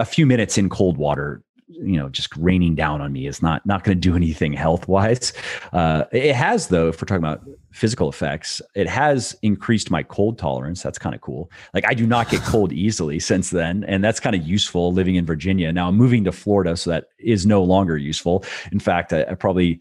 a 0.00 0.04
few 0.04 0.26
minutes 0.26 0.58
in 0.58 0.68
cold 0.68 0.96
water 0.96 1.42
you 1.68 1.96
know 1.96 2.08
just 2.08 2.34
raining 2.36 2.74
down 2.74 3.00
on 3.00 3.12
me 3.12 3.26
is 3.26 3.42
not 3.42 3.64
not 3.66 3.84
going 3.84 3.96
to 3.96 4.00
do 4.00 4.14
anything 4.22 4.52
health 4.52 4.86
wise 4.86 5.32
uh, 5.72 6.04
it 6.12 6.34
has 6.34 6.68
though 6.68 6.88
if 6.88 7.00
we're 7.00 7.06
talking 7.06 7.24
about 7.24 7.42
physical 7.74 8.08
effects 8.08 8.62
it 8.76 8.88
has 8.88 9.36
increased 9.42 9.90
my 9.90 10.02
cold 10.04 10.38
tolerance. 10.38 10.80
That's 10.80 10.98
kind 10.98 11.14
of 11.14 11.20
cool. 11.20 11.50
Like 11.74 11.84
i 11.88 11.94
do 11.94 12.06
not 12.06 12.30
get 12.30 12.40
cold 12.42 12.72
easily 12.86 13.18
since 13.18 13.50
then 13.50 13.84
and 13.84 14.02
that's 14.02 14.20
kind 14.20 14.36
of 14.36 14.46
useful 14.46 14.92
living 14.92 15.16
in 15.16 15.26
virginia. 15.26 15.72
Now 15.72 15.88
i'm 15.88 15.96
moving 15.96 16.22
to 16.24 16.32
florida 16.32 16.76
so 16.76 16.90
that 16.90 17.06
is 17.18 17.46
no 17.46 17.62
longer 17.64 17.98
useful. 17.98 18.44
In 18.70 18.78
fact 18.78 19.12
I, 19.12 19.22
I 19.24 19.34
probably 19.34 19.80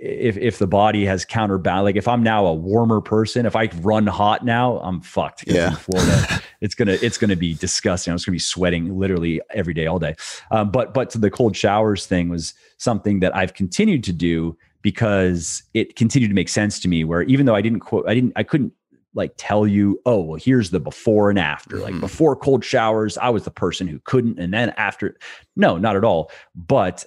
if 0.00 0.38
if 0.38 0.58
the 0.58 0.66
body 0.66 1.04
has 1.04 1.26
counterbalance, 1.26 1.84
like 1.84 1.96
if 1.96 2.08
I'm 2.08 2.22
now 2.22 2.46
a 2.46 2.54
warmer 2.54 3.02
person, 3.02 3.44
if 3.44 3.54
I 3.54 3.68
run 3.82 4.06
hot 4.06 4.44
now, 4.44 4.78
I'm 4.78 5.02
fucked. 5.02 5.44
Yeah, 5.46 5.72
Florida, 5.72 6.40
it's 6.62 6.74
gonna 6.74 6.96
it's 7.02 7.18
gonna 7.18 7.36
be 7.36 7.54
disgusting. 7.54 8.10
I'm 8.10 8.16
just 8.16 8.24
gonna 8.24 8.34
be 8.34 8.38
sweating 8.38 8.98
literally 8.98 9.42
every 9.50 9.74
day, 9.74 9.86
all 9.86 9.98
day. 9.98 10.14
Um, 10.50 10.70
but 10.70 10.94
but 10.94 11.10
to 11.10 11.18
the 11.18 11.30
cold 11.30 11.54
showers 11.54 12.06
thing 12.06 12.30
was 12.30 12.54
something 12.78 13.20
that 13.20 13.36
I've 13.36 13.52
continued 13.52 14.02
to 14.04 14.12
do 14.12 14.56
because 14.80 15.62
it 15.74 15.96
continued 15.96 16.28
to 16.28 16.34
make 16.34 16.48
sense 16.48 16.80
to 16.80 16.88
me. 16.88 17.04
Where 17.04 17.22
even 17.24 17.44
though 17.44 17.54
I 17.54 17.60
didn't 17.60 17.80
quote, 17.80 18.08
I 18.08 18.14
didn't, 18.14 18.32
I 18.36 18.42
couldn't 18.42 18.72
like 19.12 19.34
tell 19.36 19.66
you, 19.66 20.00
oh 20.06 20.20
well, 20.22 20.38
here's 20.42 20.70
the 20.70 20.80
before 20.80 21.28
and 21.28 21.38
after. 21.38 21.76
Mm-hmm. 21.76 21.84
Like 21.84 22.00
before 22.00 22.36
cold 22.36 22.64
showers, 22.64 23.18
I 23.18 23.28
was 23.28 23.44
the 23.44 23.50
person 23.50 23.86
who 23.86 24.00
couldn't, 24.04 24.38
and 24.38 24.54
then 24.54 24.70
after, 24.78 25.18
no, 25.56 25.76
not 25.76 25.96
at 25.96 26.04
all. 26.04 26.30
But 26.54 27.04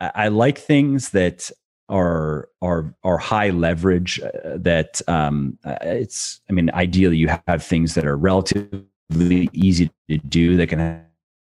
I 0.00 0.28
like 0.28 0.58
things 0.58 1.10
that 1.10 1.50
are 1.88 2.48
are 2.62 2.94
are 3.04 3.18
high 3.18 3.50
leverage 3.50 4.20
uh, 4.20 4.56
that 4.56 5.02
um, 5.08 5.58
uh, 5.64 5.76
it's 5.82 6.40
i 6.48 6.52
mean 6.52 6.70
ideally 6.70 7.16
you 7.16 7.28
have 7.46 7.62
things 7.62 7.94
that 7.94 8.06
are 8.06 8.16
relatively 8.16 9.50
easy 9.52 9.90
to 10.08 10.18
do 10.18 10.56
that 10.56 10.68
can 10.68 11.04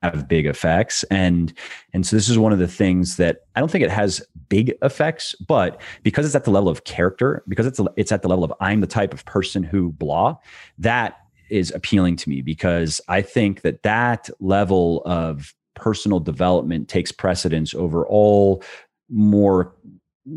have 0.03 0.29
big 0.29 0.47
effects. 0.47 1.05
And 1.05 1.53
and 1.93 2.07
so 2.07 2.17
this 2.17 2.29
is 2.29 2.39
one 2.39 2.53
of 2.53 2.59
the 2.59 2.69
things 2.69 3.17
that 3.17 3.43
i 3.55 3.61
don't 3.61 3.71
think 3.71 3.85
it 3.85 3.91
has 3.91 4.25
big 4.49 4.75
effects 4.83 5.35
but 5.35 5.81
because 6.03 6.27
it's 6.27 6.35
at 6.35 6.45
the 6.45 6.51
level 6.51 6.69
of 6.69 6.85
character 6.85 7.43
because 7.49 7.67
it's 7.67 7.81
it's 7.97 8.13
at 8.13 8.23
the 8.23 8.29
level 8.29 8.45
of 8.45 8.53
i'm 8.61 8.81
the 8.81 8.87
type 8.87 9.13
of 9.13 9.25
person 9.25 9.63
who 9.63 9.93
blah 9.93 10.37
that 10.79 11.19
is 11.49 11.73
appealing 11.75 12.17
to 12.17 12.29
me 12.29 12.43
because 12.43 13.01
i 13.09 13.21
think 13.23 13.63
that 13.63 13.83
that 13.83 14.29
level 14.39 15.03
of 15.05 15.55
personal 15.75 16.21
development 16.21 16.89
takes 16.89 17.11
precedence 17.11 17.75
over 17.75 18.07
all 18.07 18.63
more 19.09 19.75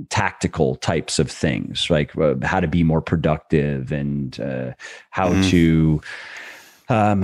tactical 0.09 0.75
types 0.75 1.19
of 1.19 1.29
things, 1.29 1.89
like 1.89 2.15
uh, 2.17 2.35
how 2.43 2.59
to 2.59 2.67
be 2.67 2.83
more 2.83 3.01
productive 3.01 3.91
and 3.91 4.39
uh, 4.39 4.71
how 5.09 5.29
mm-hmm. 5.29 5.49
to 5.49 6.01
um, 6.89 7.21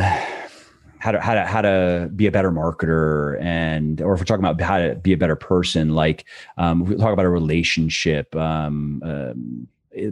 how 0.99 1.11
to 1.11 1.20
how 1.20 1.34
to 1.34 1.45
how 1.45 1.61
to 1.61 2.09
be 2.16 2.26
a 2.28 2.32
better 2.32 2.51
marketer 2.51 3.39
and 3.41 4.01
or 4.01 4.13
if 4.13 4.20
we're 4.20 4.26
talking 4.26 4.43
about 4.43 4.59
how 4.61 4.80
to 4.80 4.95
be 4.95 5.13
a 5.13 5.18
better 5.18 5.36
person, 5.36 5.93
like 5.93 6.26
um, 6.57 6.84
we 6.84 6.95
talk 6.95 7.13
about 7.13 7.26
a 7.26 7.30
relationship. 7.30 8.36
Um, 8.36 9.01
um, 9.03 9.68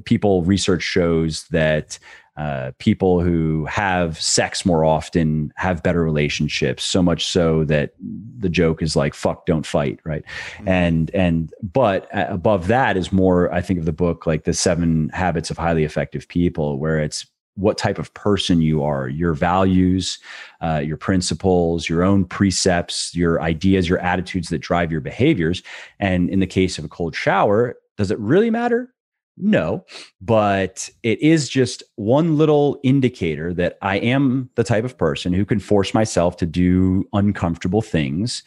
people 0.06 0.44
research 0.44 0.82
shows 0.82 1.46
that 1.50 2.00
uh, 2.36 2.72
people 2.80 3.22
who 3.22 3.66
have 3.66 4.20
sex 4.20 4.66
more 4.66 4.84
often 4.84 5.54
have 5.56 5.84
better 5.84 6.04
relationships 6.04 6.84
so 6.84 7.04
much 7.04 7.28
so 7.28 7.64
that 7.64 7.94
the 8.40 8.50
joke 8.50 8.82
is 8.82 8.96
like 8.96 9.14
fuck 9.14 9.46
don't 9.46 9.66
fight 9.66 10.00
right 10.04 10.24
mm-hmm. 10.56 10.68
and 10.68 11.12
and 11.12 11.54
but 11.62 12.08
above 12.12 12.68
that 12.68 12.98
is 12.98 13.12
more 13.12 13.54
i 13.54 13.62
think 13.62 13.80
of 13.80 13.86
the 13.86 13.94
book 13.94 14.26
like 14.26 14.46
the 14.46 14.54
seven 14.54 15.10
habits 15.10 15.52
of 15.52 15.58
highly 15.58 15.84
effective 15.84 16.28
people 16.28 16.80
where 16.80 17.00
it's 17.00 17.28
what 17.56 17.78
type 17.78 18.00
of 18.00 18.14
person 18.14 18.62
you 18.62 18.84
are, 18.84 19.08
your 19.08 19.34
values, 19.34 20.18
uh, 20.62 20.82
your 20.84 20.98
principles, 20.98 21.88
your 21.88 22.04
own 22.04 22.26
precepts, 22.26 23.16
your 23.16 23.42
ideas, 23.42 23.88
your 23.88 24.00
attitudes 24.00 24.50
that 24.50 24.60
drive 24.60 24.92
your 24.92 25.02
behaviors. 25.02 25.62
And 26.00 26.30
in 26.30 26.40
the 26.40 26.48
case 26.48 26.78
of 26.78 26.86
a 26.86 26.88
cold 26.88 27.16
shower, 27.16 27.76
does 27.98 28.12
it 28.12 28.18
really 28.20 28.50
matter? 28.50 28.94
No, 29.36 29.84
but 30.22 30.90
it 31.02 31.20
is 31.22 31.50
just 31.50 31.82
one 31.96 32.38
little 32.38 32.80
indicator 32.84 33.54
that 33.56 33.78
I 33.82 33.98
am 33.98 34.50
the 34.56 34.64
type 34.64 34.84
of 34.84 34.98
person 34.98 35.34
who 35.34 35.44
can 35.44 35.60
force 35.60 35.94
myself 35.94 36.38
to 36.38 36.46
do 36.46 37.08
uncomfortable 37.14 37.82
things. 37.82 38.44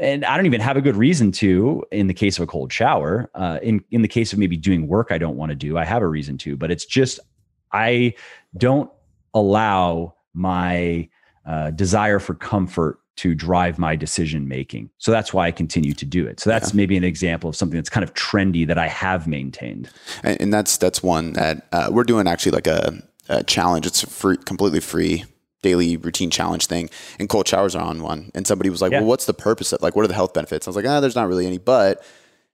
And 0.00 0.24
I 0.24 0.36
don't 0.36 0.46
even 0.46 0.62
have 0.62 0.76
a 0.76 0.80
good 0.80 0.96
reason 0.96 1.30
to 1.32 1.84
in 1.92 2.06
the 2.06 2.14
case 2.14 2.38
of 2.38 2.42
a 2.42 2.46
cold 2.46 2.72
shower. 2.72 3.30
Uh, 3.34 3.58
in, 3.62 3.84
in 3.90 4.02
the 4.02 4.08
case 4.08 4.32
of 4.32 4.38
maybe 4.38 4.56
doing 4.56 4.88
work 4.88 5.08
I 5.10 5.18
don't 5.18 5.36
want 5.36 5.50
to 5.50 5.56
do, 5.56 5.76
I 5.76 5.84
have 5.84 6.02
a 6.02 6.08
reason 6.08 6.38
to, 6.38 6.56
but 6.56 6.70
it's 6.70 6.86
just 6.86 7.20
I 7.70 8.14
don't 8.56 8.90
allow 9.34 10.14
my 10.32 11.08
uh, 11.46 11.70
desire 11.70 12.18
for 12.18 12.34
comfort 12.34 12.98
to 13.16 13.34
drive 13.34 13.78
my 13.78 13.94
decision 13.94 14.48
making. 14.48 14.90
So 14.98 15.10
that's 15.10 15.32
why 15.32 15.46
I 15.46 15.50
continue 15.52 15.92
to 15.94 16.04
do 16.04 16.26
it. 16.26 16.40
So 16.40 16.50
that's 16.50 16.72
yeah. 16.72 16.78
maybe 16.78 16.96
an 16.96 17.04
example 17.04 17.48
of 17.50 17.56
something 17.56 17.76
that's 17.76 17.90
kind 17.90 18.02
of 18.02 18.12
trendy 18.14 18.66
that 18.66 18.78
I 18.78 18.88
have 18.88 19.26
maintained. 19.26 19.88
And, 20.22 20.40
and 20.40 20.52
that's 20.52 20.76
that's 20.76 21.02
one 21.02 21.34
that 21.34 21.66
uh, 21.72 21.90
we're 21.92 22.04
doing 22.04 22.26
actually 22.26 22.52
like 22.52 22.66
a, 22.66 23.02
a 23.28 23.44
challenge. 23.44 23.86
It's 23.86 24.02
a 24.02 24.08
free, 24.08 24.36
completely 24.36 24.80
free 24.80 25.24
daily 25.62 25.96
routine 25.96 26.30
challenge 26.30 26.66
thing 26.66 26.90
and 27.18 27.30
cold 27.30 27.48
showers 27.48 27.74
are 27.74 27.82
on 27.82 28.02
one 28.02 28.30
and 28.34 28.46
somebody 28.46 28.68
was 28.68 28.82
like 28.82 28.92
yeah. 28.92 28.98
well 28.98 29.08
what's 29.08 29.24
the 29.24 29.32
purpose 29.32 29.72
of 29.72 29.80
it? 29.80 29.82
like 29.82 29.96
what 29.96 30.04
are 30.04 30.08
the 30.08 30.12
health 30.12 30.34
benefits 30.34 30.66
i 30.66 30.68
was 30.68 30.76
like 30.76 30.84
ah 30.84 31.00
there's 31.00 31.16
not 31.16 31.26
really 31.26 31.46
any 31.46 31.56
but 31.56 32.04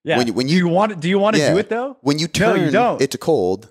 yeah. 0.04 0.16
when 0.16 0.28
you, 0.28 0.32
when 0.32 0.46
you, 0.46 0.54
do 0.54 0.58
you 0.58 0.68
want 0.68 1.00
do 1.00 1.08
you 1.08 1.18
want 1.18 1.34
to 1.34 1.42
yeah, 1.42 1.52
do 1.52 1.58
it 1.58 1.68
though 1.68 1.96
when 2.02 2.20
you 2.20 2.28
turn 2.28 2.70
no, 2.70 2.92
you 2.92 2.98
it 3.00 3.10
to 3.10 3.18
cold 3.18 3.68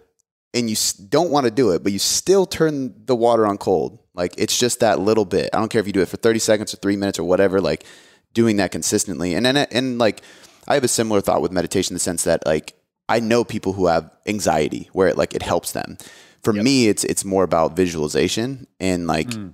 and 0.54 0.70
you 0.70 0.76
don't 1.08 1.32
want 1.32 1.46
to 1.46 1.52
do 1.52 1.72
it 1.72 1.84
but 1.84 1.94
you 1.94 2.00
still 2.00 2.46
turn 2.46 2.94
the 3.06 3.16
water 3.16 3.48
on 3.48 3.58
cold 3.58 3.98
like 4.20 4.36
it's 4.38 4.60
just 4.60 4.82
that 4.82 5.00
little 5.00 5.24
bit. 5.24 5.50
I 5.54 5.60
don't 5.60 5.70
care 5.70 5.80
if 5.80 5.88
you 5.88 5.94
do 5.94 6.02
it 6.02 6.10
for 6.10 6.18
30 6.18 6.40
seconds 6.40 6.74
or 6.74 6.78
three 6.78 6.98
minutes 6.98 7.18
or 7.18 7.24
whatever, 7.24 7.62
like 7.62 7.86
doing 8.34 8.58
that 8.58 8.72
consistently. 8.72 9.34
And 9.34 9.46
then, 9.46 9.56
and 9.56 9.98
like, 9.98 10.22
I 10.68 10.74
have 10.74 10.84
a 10.84 10.90
similar 10.90 11.22
thought 11.22 11.42
with 11.42 11.54
meditation 11.54 11.94
in 11.94 11.96
the 11.96 12.02
sense 12.02 12.26
that 12.26 12.46
like, 12.46 12.76
I 13.08 13.22
know 13.22 13.46
people 13.46 13.74
who 13.74 13.88
have 13.88 14.12
anxiety 14.28 14.90
where 14.92 15.08
it 15.08 15.18
like, 15.18 15.34
it 15.34 15.42
helps 15.42 15.72
them. 15.72 15.98
For 16.44 16.54
yep. 16.54 16.64
me, 16.66 16.90
it's, 16.90 17.06
it's 17.06 17.24
more 17.24 17.44
about 17.44 17.78
visualization 17.78 18.68
and 18.80 19.08
like, 19.08 19.30
mm. 19.30 19.54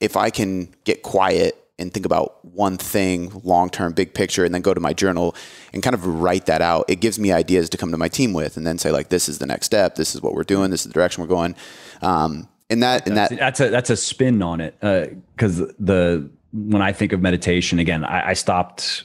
if 0.00 0.16
I 0.16 0.30
can 0.30 0.72
get 0.84 1.02
quiet 1.02 1.60
and 1.78 1.92
think 1.92 2.06
about 2.06 2.44
one 2.44 2.78
thing 2.78 3.40
long 3.42 3.70
term, 3.70 3.92
big 3.92 4.14
picture, 4.14 4.44
and 4.44 4.54
then 4.54 4.62
go 4.62 4.72
to 4.72 4.80
my 4.80 4.92
journal 4.92 5.34
and 5.74 5.82
kind 5.82 5.94
of 5.94 6.06
write 6.06 6.46
that 6.46 6.62
out. 6.62 6.84
It 6.88 7.00
gives 7.00 7.18
me 7.18 7.32
ideas 7.32 7.68
to 7.70 7.76
come 7.76 7.90
to 7.90 7.98
my 7.98 8.08
team 8.08 8.32
with, 8.32 8.56
and 8.56 8.66
then 8.66 8.78
say 8.78 8.90
like, 8.90 9.10
"This 9.10 9.28
is 9.28 9.40
the 9.40 9.46
next 9.46 9.66
step. 9.66 9.94
This 9.94 10.14
is 10.14 10.22
what 10.22 10.32
we're 10.32 10.42
doing. 10.42 10.70
This 10.70 10.80
is 10.80 10.86
the 10.86 10.94
direction 10.94 11.22
we're 11.22 11.28
going." 11.28 11.54
Um, 12.00 12.48
and 12.70 12.82
that 12.82 13.06
and 13.06 13.16
that 13.16 13.30
that's 13.30 13.60
a 13.60 13.70
that's 13.70 13.90
a 13.90 13.96
spin 13.96 14.42
on 14.42 14.60
it 14.60 14.78
because 14.80 15.60
uh, 15.60 15.72
the 15.78 16.30
when 16.52 16.82
I 16.82 16.92
think 16.92 17.12
of 17.12 17.20
meditation 17.20 17.78
again, 17.78 18.04
I, 18.04 18.30
I, 18.30 18.32
stopped 18.32 19.04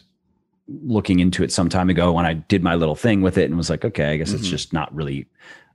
looking 0.68 1.20
into 1.20 1.44
it 1.44 1.52
some 1.52 1.68
time 1.68 1.90
ago 1.90 2.14
when 2.14 2.26
I 2.26 2.34
did 2.34 2.64
my 2.64 2.76
little 2.76 2.96
thing 2.96 3.22
with 3.22 3.38
it 3.38 3.46
and 3.46 3.58
was 3.58 3.70
like, 3.70 3.84
okay, 3.84 4.14
I 4.14 4.18
guess 4.18 4.30
mm-hmm. 4.30 4.38
it's 4.38 4.48
just 4.48 4.72
not 4.72 4.94
really 4.96 5.28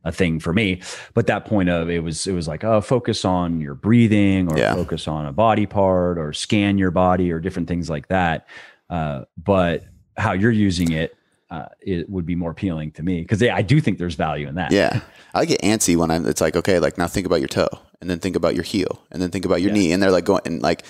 a 0.05 0.13
thing 0.13 0.41
for 0.41 0.53
me. 0.53 0.81
But 1.13 1.27
that 1.27 1.45
point 1.45 1.69
of 1.69 1.91
it 1.91 2.03
was 2.03 2.27
it 2.27 2.33
was 2.33 2.49
like, 2.49 2.65
oh, 2.65 2.81
focus 2.81 3.25
on 3.25 3.61
your 3.61 3.75
breathing 3.75 4.51
or 4.51 4.59
yeah. 4.59 4.75
focus 4.75 5.07
on 5.07 5.27
a 5.27 5.33
body 5.33 5.67
part 5.67 6.19
or 6.19 6.33
scan 6.33 6.79
your 6.79 6.91
body 6.91 7.31
or 7.31 7.41
different 7.41 7.69
things 7.69 7.91
like 7.91 8.09
that. 8.09 8.47
Uh, 8.89 9.25
but 9.37 9.85
how 10.17 10.33
you're 10.33 10.51
using 10.51 10.93
it 10.93 11.15
uh, 11.51 11.67
it 11.81 12.09
would 12.11 12.27
be 12.27 12.35
more 12.35 12.51
appealing 12.51 12.91
to 12.93 13.03
me 13.03 13.21
because 13.23 13.43
I 13.43 13.63
do 13.63 13.81
think 13.81 13.99
there's 13.99 14.15
value 14.15 14.49
in 14.49 14.57
that. 14.57 14.73
Yeah, 14.73 15.01
I 15.35 15.45
get 15.45 15.61
antsy 15.63 15.97
when 15.97 16.11
I'm. 16.11 16.27
It's 16.27 16.41
like 16.41 16.57
okay, 16.57 16.79
like 16.79 16.99
now 16.99 17.07
think 17.07 17.27
about 17.27 17.41
your 17.41 17.49
toe, 17.49 17.69
and 18.01 18.11
then 18.11 18.19
think 18.19 18.37
about 18.37 18.55
your 18.55 18.65
heel, 18.65 19.05
and 19.13 19.23
then 19.23 19.31
think 19.31 19.45
about 19.45 19.61
your 19.61 19.71
yeah. 19.71 19.77
knee, 19.77 19.93
and 19.93 20.03
they're 20.03 20.11
like 20.11 20.25
going 20.25 20.43
and 20.45 20.63
like 20.63 20.85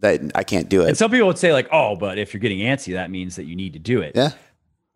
that. 0.00 0.20
I 0.34 0.44
can't 0.44 0.68
do 0.68 0.82
it. 0.82 0.88
And 0.88 0.96
some 0.96 1.10
people 1.10 1.26
would 1.26 1.38
say 1.38 1.52
like, 1.52 1.68
oh, 1.72 1.96
but 1.96 2.18
if 2.18 2.32
you're 2.32 2.40
getting 2.40 2.60
antsy, 2.60 2.92
that 2.92 3.10
means 3.10 3.36
that 3.36 3.44
you 3.44 3.56
need 3.56 3.72
to 3.72 3.78
do 3.78 4.00
it. 4.00 4.12
Yeah. 4.14 4.32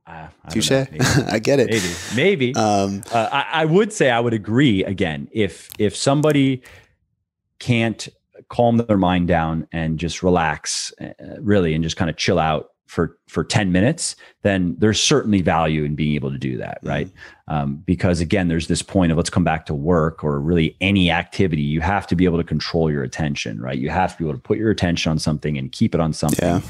Uh, 0.07 0.29
Touche. 0.51 0.71
I 0.71 1.39
get 1.39 1.61
it. 1.61 1.71
Maybe, 1.71 2.53
maybe. 2.53 2.55
Um, 2.55 3.03
uh, 3.11 3.29
I, 3.33 3.63
I 3.63 3.65
would 3.65 3.93
say 3.93 4.11
I 4.11 4.21
would 4.21 4.35
agree. 4.35 4.85
Again, 4.85 5.29
if 5.33 5.71
if 5.79 5.97
somebody 5.97 6.63
can't 7.59 8.09
calm 8.49 8.77
their 8.77 8.99
mind 8.99 9.27
down 9.27 9.67
and 9.73 9.99
just 9.99 10.23
relax, 10.23 10.93
uh, 11.01 11.13
really, 11.41 11.75
and 11.75 11.83
just 11.83 11.97
kind 11.97 12.11
of 12.11 12.17
chill 12.17 12.39
out 12.39 12.74
for 12.87 13.19
for 13.27 13.43
10 13.43 13.73
minutes 13.73 14.15
then 14.43 14.77
there's 14.79 15.03
certainly 15.03 15.41
value 15.41 15.85
in 15.85 15.95
being 15.95 16.15
able 16.15 16.31
to 16.31 16.39
do 16.39 16.57
that 16.57 16.79
mm-hmm. 16.79 16.89
right? 16.89 17.11
Um, 17.49 17.77
because 17.77 18.21
again 18.21 18.49
there's 18.49 18.69
this 18.69 18.83
point 18.83 19.11
of 19.11 19.19
let's 19.19 19.31
come 19.31 19.45
back 19.45 19.67
to 19.67 19.75
work 19.75 20.23
or 20.25 20.41
really 20.41 20.77
any 20.81 21.11
activity. 21.11 21.63
You 21.63 21.81
have 21.81 22.07
to 22.09 22.17
be 22.17 22.25
able 22.25 22.39
to 22.39 22.45
control 22.45 22.91
your 22.91 23.03
attention 23.03 23.61
right? 23.61 23.79
You 23.79 23.91
have 23.91 24.13
to 24.13 24.19
be 24.19 24.25
able 24.25 24.35
to 24.35 24.43
put 24.43 24.59
your 24.59 24.71
attention 24.71 25.11
on 25.11 25.19
something 25.19 25.59
and 25.59 25.73
keep 25.73 25.95
it 25.95 26.01
on 26.01 26.13
something. 26.13 26.47
Yeah. 26.47 26.61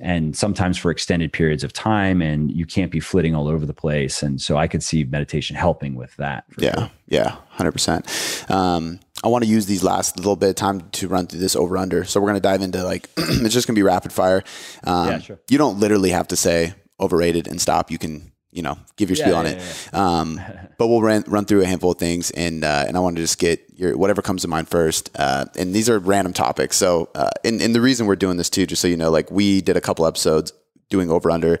and 0.00 0.36
sometimes 0.36 0.78
for 0.78 0.90
extended 0.90 1.32
periods 1.32 1.64
of 1.64 1.72
time 1.72 2.22
and 2.22 2.50
you 2.50 2.66
can't 2.66 2.90
be 2.90 3.00
flitting 3.00 3.34
all 3.34 3.48
over 3.48 3.66
the 3.66 3.74
place. 3.74 4.22
And 4.22 4.40
so 4.40 4.56
i 4.56 4.66
could 4.66 4.82
see 4.82 5.04
meditation 5.04 5.56
helping 5.56 5.94
with 5.94 6.16
that 6.16 6.44
yeah. 6.58 6.74
sure. 6.74 6.90
yeah. 7.08 7.36
100% 7.58 8.50
um, 8.50 9.00
I 9.24 9.28
want 9.28 9.44
to 9.44 9.50
use 9.50 9.66
these 9.66 9.82
last 9.82 10.16
little 10.16 10.36
bit 10.36 10.50
of 10.50 10.54
time 10.54 10.90
to 10.90 11.08
run 11.08 11.26
through 11.26 11.40
this 11.40 11.56
over 11.56 11.76
under. 11.76 12.04
So 12.04 12.20
we're 12.20 12.28
going 12.28 12.40
to 12.40 12.40
dive 12.40 12.62
into 12.62 12.84
like, 12.84 13.08
it's 13.16 13.54
just 13.54 13.66
going 13.66 13.74
to 13.74 13.78
be 13.78 13.82
rapid 13.82 14.12
fire. 14.12 14.44
Um, 14.84 15.08
yeah, 15.08 15.18
sure. 15.18 15.40
You 15.48 15.58
don't 15.58 15.80
literally 15.80 16.10
have 16.10 16.28
to 16.28 16.36
say 16.36 16.74
overrated 17.00 17.48
and 17.48 17.60
stop. 17.60 17.90
You 17.90 17.98
can, 17.98 18.32
you 18.52 18.62
know, 18.62 18.78
give 18.96 19.10
your 19.10 19.16
yeah, 19.16 19.24
spiel 19.24 19.34
yeah, 19.34 19.40
on 19.40 19.46
it. 19.46 19.94
Um, 19.94 20.40
but 20.78 20.86
we'll 20.86 21.02
run, 21.02 21.24
run 21.26 21.44
through 21.44 21.62
a 21.62 21.66
handful 21.66 21.92
of 21.92 21.98
things 21.98 22.30
and, 22.30 22.62
uh, 22.62 22.84
and 22.86 22.96
I 22.96 23.00
want 23.00 23.16
to 23.16 23.22
just 23.22 23.38
get 23.38 23.64
your, 23.74 23.96
whatever 23.96 24.22
comes 24.22 24.42
to 24.42 24.48
mind 24.48 24.68
first. 24.68 25.10
Uh, 25.16 25.46
and 25.56 25.74
these 25.74 25.88
are 25.88 25.98
random 25.98 26.32
topics. 26.32 26.76
So, 26.76 27.10
uh, 27.14 27.30
and, 27.44 27.60
and 27.60 27.74
the 27.74 27.80
reason 27.80 28.06
we're 28.06 28.16
doing 28.16 28.36
this 28.36 28.50
too, 28.50 28.66
just 28.66 28.80
so 28.80 28.88
you 28.88 28.96
know, 28.96 29.10
like 29.10 29.30
we 29.30 29.60
did 29.60 29.76
a 29.76 29.80
couple 29.80 30.06
episodes 30.06 30.52
doing 30.90 31.10
over 31.10 31.30
under 31.30 31.58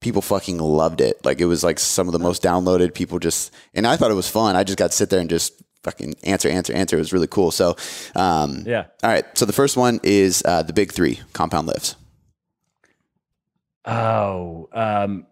people 0.00 0.20
fucking 0.22 0.58
loved 0.58 1.00
it. 1.00 1.24
Like 1.24 1.40
it 1.40 1.46
was 1.46 1.64
like 1.64 1.78
some 1.78 2.08
of 2.08 2.12
the 2.12 2.18
most 2.18 2.42
downloaded 2.42 2.92
people 2.92 3.18
just, 3.18 3.52
and 3.72 3.86
I 3.86 3.96
thought 3.96 4.10
it 4.10 4.14
was 4.14 4.28
fun. 4.28 4.56
I 4.56 4.64
just 4.64 4.78
got 4.78 4.90
to 4.90 4.96
sit 4.96 5.10
there 5.10 5.20
and 5.20 5.30
just 5.30 5.62
fucking 5.82 6.14
answer, 6.22 6.48
answer, 6.48 6.72
answer. 6.72 6.96
It 6.96 7.00
was 7.00 7.12
really 7.12 7.26
cool. 7.26 7.50
So, 7.50 7.76
um, 8.14 8.64
yeah. 8.66 8.86
All 9.02 9.10
right. 9.10 9.24
So 9.36 9.44
the 9.44 9.52
first 9.52 9.76
one 9.76 10.00
is 10.02 10.42
uh, 10.44 10.62
the 10.62 10.72
big 10.72 10.92
three 10.92 11.20
compound 11.32 11.66
lifts. 11.66 11.96
Oh, 13.84 14.68
um, 14.72 15.26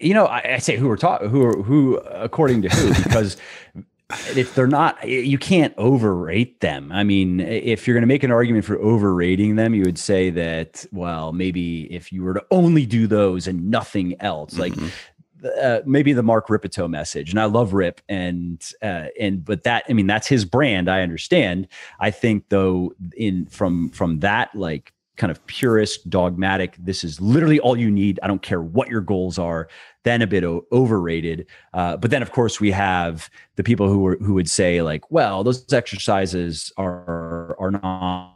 you 0.00 0.12
know, 0.12 0.26
I, 0.26 0.54
I 0.54 0.58
say 0.58 0.76
who 0.76 0.88
we're 0.88 0.96
talking, 0.96 1.28
who, 1.28 1.44
are, 1.44 1.62
who, 1.62 1.96
according 1.96 2.62
to 2.62 2.68
who, 2.68 2.94
because 3.02 3.36
if 4.36 4.54
they're 4.54 4.66
not, 4.66 5.08
you 5.08 5.38
can't 5.38 5.74
overrate 5.76 6.60
them. 6.60 6.92
I 6.92 7.04
mean, 7.04 7.40
if 7.40 7.86
you're 7.86 7.94
going 7.94 8.02
to 8.02 8.08
make 8.08 8.22
an 8.22 8.30
argument 8.30 8.64
for 8.64 8.76
overrating 8.78 9.56
them, 9.56 9.74
you 9.74 9.82
would 9.84 9.98
say 9.98 10.30
that, 10.30 10.84
well, 10.92 11.32
maybe 11.32 11.92
if 11.92 12.12
you 12.12 12.22
were 12.22 12.34
to 12.34 12.44
only 12.50 12.86
do 12.86 13.06
those 13.06 13.46
and 13.46 13.70
nothing 13.70 14.20
else, 14.20 14.54
mm-hmm. 14.54 14.82
like 14.82 14.92
uh, 15.60 15.82
maybe 15.86 16.12
the 16.12 16.22
Mark 16.22 16.48
Rippetoe 16.48 16.88
message, 16.88 17.30
and 17.30 17.40
I 17.40 17.44
love 17.44 17.72
Rip, 17.72 18.00
and 18.08 18.62
uh, 18.82 19.06
and 19.18 19.44
but 19.44 19.64
that 19.64 19.84
I 19.88 19.92
mean 19.92 20.06
that's 20.06 20.26
his 20.26 20.44
brand. 20.44 20.88
I 20.88 21.02
understand. 21.02 21.68
I 22.00 22.10
think 22.10 22.48
though, 22.48 22.94
in 23.16 23.46
from 23.46 23.90
from 23.90 24.20
that 24.20 24.54
like 24.54 24.92
kind 25.16 25.30
of 25.30 25.44
purist, 25.46 26.08
dogmatic. 26.08 26.76
This 26.78 27.02
is 27.02 27.20
literally 27.20 27.58
all 27.60 27.76
you 27.76 27.90
need. 27.90 28.20
I 28.22 28.26
don't 28.26 28.42
care 28.42 28.60
what 28.60 28.88
your 28.88 29.00
goals 29.00 29.38
are. 29.38 29.68
Then 30.04 30.22
a 30.22 30.26
bit 30.26 30.44
o- 30.44 30.64
overrated. 30.72 31.46
Uh, 31.74 31.96
but 31.96 32.10
then, 32.10 32.22
of 32.22 32.32
course, 32.32 32.60
we 32.60 32.70
have 32.70 33.28
the 33.56 33.64
people 33.64 33.88
who 33.88 34.00
were, 34.00 34.16
who 34.20 34.34
would 34.34 34.48
say 34.48 34.82
like, 34.82 35.10
well, 35.10 35.42
those 35.42 35.72
exercises 35.72 36.72
are 36.76 37.56
are 37.58 37.70
not 37.70 38.35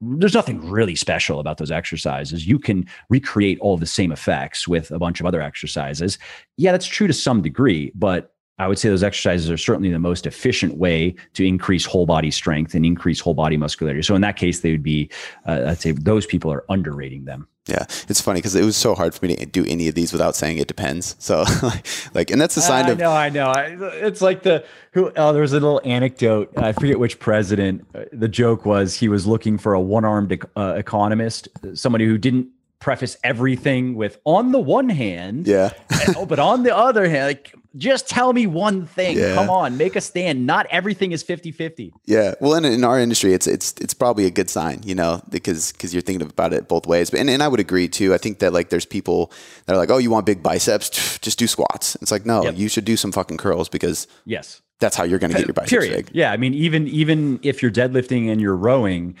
there's 0.00 0.34
nothing 0.34 0.68
really 0.68 0.94
special 0.94 1.40
about 1.40 1.58
those 1.58 1.70
exercises. 1.70 2.46
You 2.46 2.58
can 2.58 2.86
recreate 3.10 3.58
all 3.60 3.76
the 3.76 3.86
same 3.86 4.12
effects 4.12 4.66
with 4.66 4.90
a 4.90 4.98
bunch 4.98 5.20
of 5.20 5.26
other 5.26 5.42
exercises. 5.42 6.18
Yeah, 6.56 6.72
that's 6.72 6.86
true 6.86 7.06
to 7.06 7.12
some 7.12 7.42
degree, 7.42 7.92
but 7.94 8.34
I 8.60 8.68
would 8.68 8.78
say 8.78 8.90
those 8.90 9.02
exercises 9.02 9.50
are 9.50 9.56
certainly 9.56 9.90
the 9.90 9.98
most 9.98 10.26
efficient 10.26 10.76
way 10.76 11.14
to 11.32 11.46
increase 11.46 11.86
whole 11.86 12.04
body 12.04 12.30
strength 12.30 12.74
and 12.74 12.84
increase 12.84 13.18
whole 13.18 13.32
body 13.32 13.56
musculature. 13.56 14.02
So 14.02 14.14
in 14.14 14.20
that 14.20 14.36
case, 14.36 14.60
they 14.60 14.70
would 14.70 14.82
be, 14.82 15.10
uh, 15.46 15.64
I'd 15.68 15.80
say 15.80 15.92
those 15.92 16.26
people 16.26 16.52
are 16.52 16.62
underrating 16.68 17.24
them. 17.24 17.48
Yeah, 17.66 17.86
it's 18.08 18.20
funny 18.20 18.38
because 18.38 18.54
it 18.54 18.64
was 18.64 18.76
so 18.76 18.94
hard 18.94 19.14
for 19.14 19.24
me 19.24 19.34
to 19.36 19.46
do 19.46 19.64
any 19.64 19.88
of 19.88 19.94
these 19.94 20.12
without 20.12 20.36
saying 20.36 20.58
it 20.58 20.68
depends. 20.68 21.16
So, 21.18 21.44
like, 22.14 22.30
and 22.30 22.40
that's 22.40 22.56
a 22.56 22.60
sign 22.60 22.84
of 22.84 22.88
I 22.88 22.92
of. 22.92 22.98
know, 22.98 23.10
I 23.10 23.28
know. 23.30 23.88
It's 23.94 24.20
like 24.20 24.42
the 24.42 24.64
who. 24.92 25.12
Oh, 25.16 25.32
there 25.32 25.42
was 25.42 25.52
a 25.52 25.56
little 25.56 25.80
anecdote. 25.84 26.52
I 26.56 26.72
forget 26.72 26.98
which 26.98 27.18
president. 27.18 27.86
Uh, 27.94 28.04
the 28.12 28.28
joke 28.28 28.66
was 28.66 28.94
he 28.94 29.08
was 29.08 29.26
looking 29.26 29.56
for 29.56 29.74
a 29.74 29.80
one-armed 29.80 30.44
uh, 30.56 30.74
economist, 30.76 31.48
somebody 31.74 32.06
who 32.06 32.18
didn't 32.18 32.48
preface 32.80 33.16
everything 33.22 33.94
with 33.94 34.18
on 34.24 34.52
the 34.52 34.58
one 34.58 34.88
hand, 34.88 35.46
yeah, 35.46 35.70
oh, 36.16 36.26
but 36.28 36.38
on 36.38 36.62
the 36.62 36.74
other 36.74 37.08
hand, 37.08 37.26
like 37.26 37.54
just 37.76 38.08
tell 38.08 38.32
me 38.32 38.46
one 38.46 38.86
thing. 38.86 39.18
Yeah. 39.18 39.34
Come 39.34 39.50
on, 39.50 39.76
make 39.76 39.96
a 39.96 40.00
stand. 40.00 40.46
Not 40.46 40.66
everything 40.70 41.12
is 41.12 41.22
50-50. 41.22 41.92
Yeah. 42.04 42.34
Well, 42.40 42.54
in, 42.54 42.64
in 42.64 42.84
our 42.84 42.98
industry, 42.98 43.32
it's 43.32 43.46
it's 43.46 43.72
it's 43.80 43.94
probably 43.94 44.26
a 44.26 44.30
good 44.30 44.50
sign, 44.50 44.82
you 44.84 44.94
know, 44.94 45.22
because 45.30 45.72
because 45.72 45.94
you're 45.94 46.02
thinking 46.02 46.28
about 46.28 46.52
it 46.52 46.68
both 46.68 46.86
ways. 46.86 47.10
But 47.10 47.20
and, 47.20 47.30
and 47.30 47.42
I 47.42 47.48
would 47.48 47.60
agree 47.60 47.88
too. 47.88 48.12
I 48.14 48.18
think 48.18 48.40
that 48.40 48.52
like 48.52 48.70
there's 48.70 48.86
people 48.86 49.32
that 49.66 49.74
are 49.74 49.78
like, 49.78 49.90
oh, 49.90 49.98
you 49.98 50.10
want 50.10 50.26
big 50.26 50.42
biceps? 50.42 51.18
Just 51.18 51.38
do 51.38 51.46
squats. 51.46 51.96
It's 52.02 52.10
like 52.10 52.26
no, 52.26 52.42
yep. 52.42 52.56
you 52.56 52.68
should 52.68 52.84
do 52.84 52.96
some 52.96 53.12
fucking 53.12 53.36
curls 53.36 53.68
because 53.68 54.06
yes, 54.24 54.62
that's 54.80 54.96
how 54.96 55.04
you're 55.04 55.18
going 55.18 55.30
to 55.30 55.36
get 55.36 55.46
your 55.46 55.54
biceps 55.54 55.70
Period. 55.70 56.06
big. 56.06 56.10
Yeah, 56.14 56.32
I 56.32 56.36
mean, 56.36 56.54
even 56.54 56.88
even 56.88 57.38
if 57.42 57.62
you're 57.62 57.70
deadlifting 57.70 58.30
and 58.30 58.40
you're 58.40 58.56
rowing, 58.56 59.14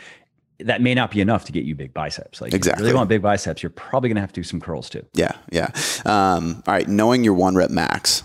that 0.58 0.80
may 0.80 0.94
not 0.94 1.10
be 1.10 1.20
enough 1.20 1.44
to 1.44 1.52
get 1.52 1.64
you 1.64 1.74
big 1.74 1.94
biceps. 1.94 2.40
Like, 2.40 2.52
exactly. 2.52 2.80
if 2.80 2.80
you 2.80 2.86
really 2.86 2.96
want 2.96 3.08
big 3.08 3.22
biceps, 3.22 3.62
you're 3.62 3.70
probably 3.70 4.08
going 4.08 4.16
to 4.16 4.20
have 4.22 4.32
to 4.32 4.40
do 4.40 4.44
some 4.44 4.60
curls 4.60 4.90
too. 4.90 5.04
Yeah, 5.14 5.32
yeah. 5.52 5.70
Um, 6.04 6.62
all 6.66 6.74
right, 6.74 6.88
knowing 6.88 7.24
your 7.24 7.34
one 7.34 7.54
rep 7.54 7.70
max. 7.70 8.22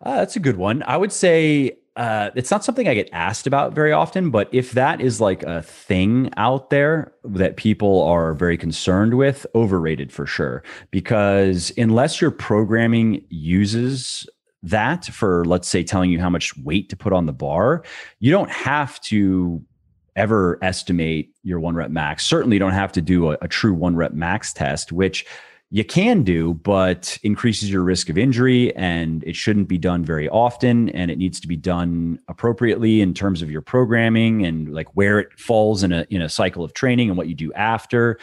Uh, 0.00 0.16
that's 0.16 0.36
a 0.36 0.40
good 0.40 0.56
one. 0.56 0.82
I 0.86 0.96
would 0.96 1.12
say 1.12 1.78
uh, 1.96 2.30
it's 2.36 2.50
not 2.52 2.64
something 2.64 2.86
I 2.86 2.94
get 2.94 3.10
asked 3.12 3.48
about 3.48 3.74
very 3.74 3.92
often, 3.92 4.30
but 4.30 4.48
if 4.52 4.70
that 4.72 5.00
is 5.00 5.20
like 5.20 5.42
a 5.42 5.62
thing 5.62 6.30
out 6.36 6.70
there 6.70 7.12
that 7.24 7.56
people 7.56 8.02
are 8.02 8.34
very 8.34 8.56
concerned 8.56 9.14
with, 9.14 9.44
overrated 9.56 10.12
for 10.12 10.24
sure. 10.24 10.62
Because 10.92 11.72
unless 11.76 12.20
your 12.20 12.30
programming 12.30 13.24
uses 13.30 14.28
that 14.62 15.06
for, 15.06 15.44
let's 15.44 15.68
say, 15.68 15.82
telling 15.82 16.10
you 16.10 16.20
how 16.20 16.30
much 16.30 16.56
weight 16.58 16.88
to 16.90 16.96
put 16.96 17.12
on 17.12 17.26
the 17.26 17.32
bar, 17.32 17.82
you 18.20 18.30
don't 18.30 18.50
have 18.50 19.00
to 19.00 19.60
ever 20.14 20.58
estimate 20.62 21.32
your 21.42 21.58
one 21.58 21.74
rep 21.74 21.90
max. 21.90 22.24
Certainly, 22.24 22.56
you 22.56 22.60
don't 22.60 22.72
have 22.72 22.92
to 22.92 23.00
do 23.00 23.32
a, 23.32 23.38
a 23.42 23.48
true 23.48 23.74
one 23.74 23.96
rep 23.96 24.12
max 24.12 24.52
test, 24.52 24.92
which 24.92 25.26
you 25.70 25.84
can 25.84 26.22
do, 26.22 26.54
but 26.54 27.18
increases 27.22 27.70
your 27.70 27.82
risk 27.82 28.08
of 28.08 28.16
injury 28.16 28.74
and 28.74 29.22
it 29.24 29.36
shouldn't 29.36 29.68
be 29.68 29.76
done 29.76 30.02
very 30.02 30.26
often. 30.30 30.88
And 30.90 31.10
it 31.10 31.18
needs 31.18 31.38
to 31.40 31.48
be 31.48 31.56
done 31.56 32.18
appropriately 32.28 33.02
in 33.02 33.12
terms 33.12 33.42
of 33.42 33.50
your 33.50 33.60
programming 33.60 34.46
and 34.46 34.72
like 34.72 34.88
where 34.96 35.18
it 35.18 35.38
falls 35.38 35.82
in 35.82 35.92
a, 35.92 36.06
in 36.08 36.22
a 36.22 36.28
cycle 36.30 36.64
of 36.64 36.72
training 36.72 37.10
and 37.10 37.18
what 37.18 37.28
you 37.28 37.34
do 37.34 37.52
after. 37.52 38.18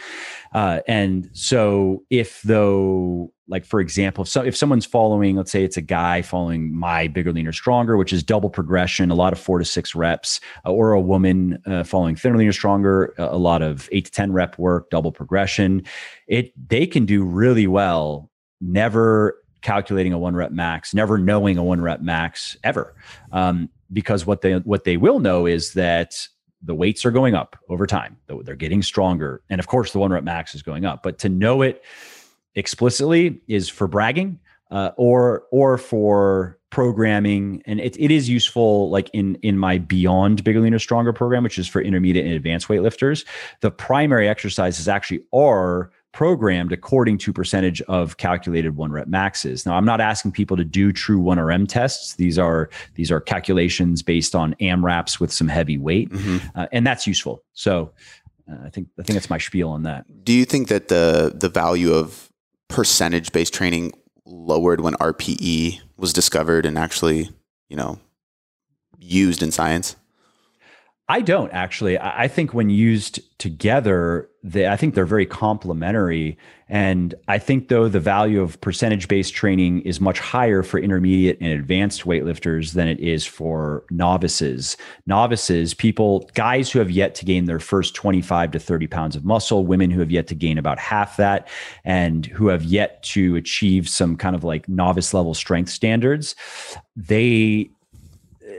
Uh, 0.56 0.80
and 0.88 1.30
so 1.34 2.02
if 2.10 2.42
though, 2.44 3.30
like 3.50 3.66
for 3.66 3.82
example, 3.82 4.22
if, 4.22 4.30
so, 4.30 4.42
if 4.42 4.56
someone's 4.56 4.86
following, 4.86 5.36
let's 5.36 5.52
say 5.52 5.66
it's 5.66 5.76
a 5.76 5.82
guy 5.82 6.22
following 6.22 6.74
my 6.74 7.10
bigger, 7.10 7.34
leaner, 7.34 7.52
stronger, 7.52 7.98
which 7.98 8.14
is 8.14 8.24
double 8.24 8.50
progression, 8.50 9.12
a 9.12 9.16
lot 9.16 9.34
of 9.34 9.40
four 9.40 9.60
to 9.60 9.66
six 9.66 9.94
reps, 9.94 10.40
uh, 10.66 10.72
or 10.72 10.94
a 10.94 11.02
woman 11.02 11.62
uh, 11.66 11.84
following 11.84 12.16
thinner, 12.16 12.38
leaner, 12.38 12.54
stronger, 12.54 13.14
a 13.18 13.38
lot 13.38 13.62
of 13.62 13.90
eight 13.92 14.06
to 14.06 14.12
10 14.12 14.32
rep 14.32 14.58
work, 14.58 14.90
double 14.90 15.12
progression, 15.12 15.84
it, 16.28 16.54
they 16.70 16.88
can 16.88 17.06
do 17.06 17.22
really 17.22 17.68
well, 17.68 18.32
never 18.62 19.38
calculating 19.62 20.14
a 20.14 20.18
one 20.18 20.38
rep 20.38 20.54
max, 20.54 20.94
never 20.94 21.18
knowing 21.18 21.58
a 21.58 21.64
one 21.66 21.82
rep 21.82 22.00
max 22.00 22.56
ever. 22.64 22.96
Um, 23.34 23.70
because 23.92 24.26
what 24.26 24.40
they, 24.40 24.54
what 24.60 24.86
they 24.86 24.96
will 24.96 25.20
know 25.20 25.46
is 25.46 25.74
that 25.74 26.16
the 26.62 26.76
weights 26.76 27.06
are 27.06 27.12
going 27.12 27.36
up 27.36 27.58
over 27.70 27.86
time. 27.86 28.18
They're 28.28 28.56
getting 28.56 28.82
stronger. 28.82 29.42
And 29.50 29.60
of 29.60 29.68
course, 29.68 29.92
the 29.92 30.00
one 30.00 30.12
rep 30.12 30.24
max 30.24 30.56
is 30.56 30.62
going 30.62 30.86
up. 30.86 31.04
But 31.04 31.20
to 31.20 31.30
know 31.30 31.62
it 31.62 31.84
explicitly 32.56 33.42
is 33.48 33.70
for 33.70 33.88
bragging 33.88 34.40
uh, 34.72 34.92
or 34.98 35.44
or 35.52 35.78
for 35.78 36.58
programming 36.72 37.62
and 37.66 37.80
it, 37.80 37.96
it 37.98 38.12
is 38.12 38.28
useful 38.28 38.90
like 38.90 39.10
in 39.14 39.36
in 39.36 39.58
my 39.58 39.78
beyond 39.78 40.44
bigger 40.44 40.60
leaner 40.60 40.80
stronger 40.80 41.14
program 41.14 41.44
which 41.44 41.58
is 41.58 41.68
for 41.68 41.82
intermediate 41.82 42.26
and 42.26 42.34
advanced 42.34 42.68
weightlifters 42.68 43.26
the 43.62 43.72
primary 43.72 44.28
exercises 44.28 44.88
actually 44.88 45.24
are 45.32 45.90
programmed 46.16 46.72
according 46.72 47.18
to 47.18 47.34
percentage 47.34 47.82
of 47.84 48.16
calculated 48.16 48.78
one 48.78 48.90
rep 48.90 49.06
maxes. 49.06 49.66
Now, 49.66 49.76
I'm 49.76 49.84
not 49.84 50.00
asking 50.00 50.32
people 50.32 50.56
to 50.56 50.64
do 50.64 50.94
true 50.94 51.20
1RM 51.20 51.68
tests. 51.68 52.16
These 52.16 52.40
are 52.40 52.70
these 52.94 53.12
are 53.12 53.20
calculations 53.20 54.02
based 54.02 54.34
on 54.34 54.56
AMRAPs 54.62 55.20
with 55.20 55.32
some 55.32 55.50
heavy 55.50 55.78
weight, 55.78 56.10
mm-hmm. 56.10 56.38
uh, 56.58 56.68
and 56.72 56.88
that's 56.88 57.06
useful. 57.06 57.44
So, 57.52 57.92
uh, 58.50 58.56
I 58.66 58.70
think 58.70 58.88
I 58.98 59.04
think 59.04 59.16
that's 59.16 59.30
my 59.30 59.38
spiel 59.38 59.68
on 59.68 59.84
that. 59.84 60.06
Do 60.24 60.32
you 60.32 60.46
think 60.46 60.70
that 60.70 60.88
the 60.88 61.34
the 61.36 61.50
value 61.50 61.94
of 61.94 62.32
percentage 62.70 63.34
based 63.34 63.54
training 63.54 63.92
lowered 64.26 64.80
when 64.80 64.94
RPE 64.96 65.82
was 65.98 66.14
discovered 66.14 66.66
and 66.66 66.78
actually, 66.78 67.30
you 67.68 67.76
know, 67.76 68.00
used 68.98 69.44
in 69.44 69.52
science? 69.52 69.98
I 71.08 71.22
don't 71.22 71.52
actually. 71.54 72.00
I 72.00 72.28
think 72.28 72.56
when 72.56 72.72
used 72.72 73.20
together, 73.38 74.28
they, 74.42 74.68
I 74.68 74.76
think 74.76 74.96
they're 74.96 75.06
very 75.06 75.28
complementary. 75.28 76.36
And 76.68 77.14
I 77.28 77.38
think, 77.38 77.68
though, 77.68 77.88
the 77.88 78.00
value 78.00 78.42
of 78.42 78.60
percentage 78.60 79.08
based 79.08 79.36
training 79.36 79.82
is 79.82 80.02
much 80.02 80.20
higher 80.20 80.64
for 80.64 80.80
intermediate 80.80 81.38
and 81.40 81.52
advanced 81.54 82.06
weightlifters 82.06 82.74
than 82.74 82.88
it 82.88 83.00
is 83.00 83.24
for 83.24 83.84
novices. 83.92 84.78
Novices, 85.06 85.76
people, 85.76 86.28
guys 86.34 86.72
who 86.72 86.80
have 86.80 86.90
yet 86.90 87.14
to 87.16 87.26
gain 87.26 87.46
their 87.46 87.60
first 87.60 87.94
25 87.94 88.50
to 88.52 88.60
30 88.60 88.88
pounds 88.88 89.16
of 89.16 89.24
muscle, 89.24 89.64
women 89.64 89.92
who 89.92 90.00
have 90.00 90.10
yet 90.10 90.26
to 90.28 90.36
gain 90.36 90.58
about 90.58 90.80
half 90.80 91.18
that, 91.18 91.48
and 91.84 92.26
who 92.26 92.48
have 92.48 92.64
yet 92.64 93.04
to 93.04 93.36
achieve 93.36 93.88
some 93.88 94.16
kind 94.16 94.36
of 94.36 94.44
like 94.44 94.68
novice 94.68 95.14
level 95.14 95.36
strength 95.36 95.70
standards, 95.70 96.36
they 96.96 97.70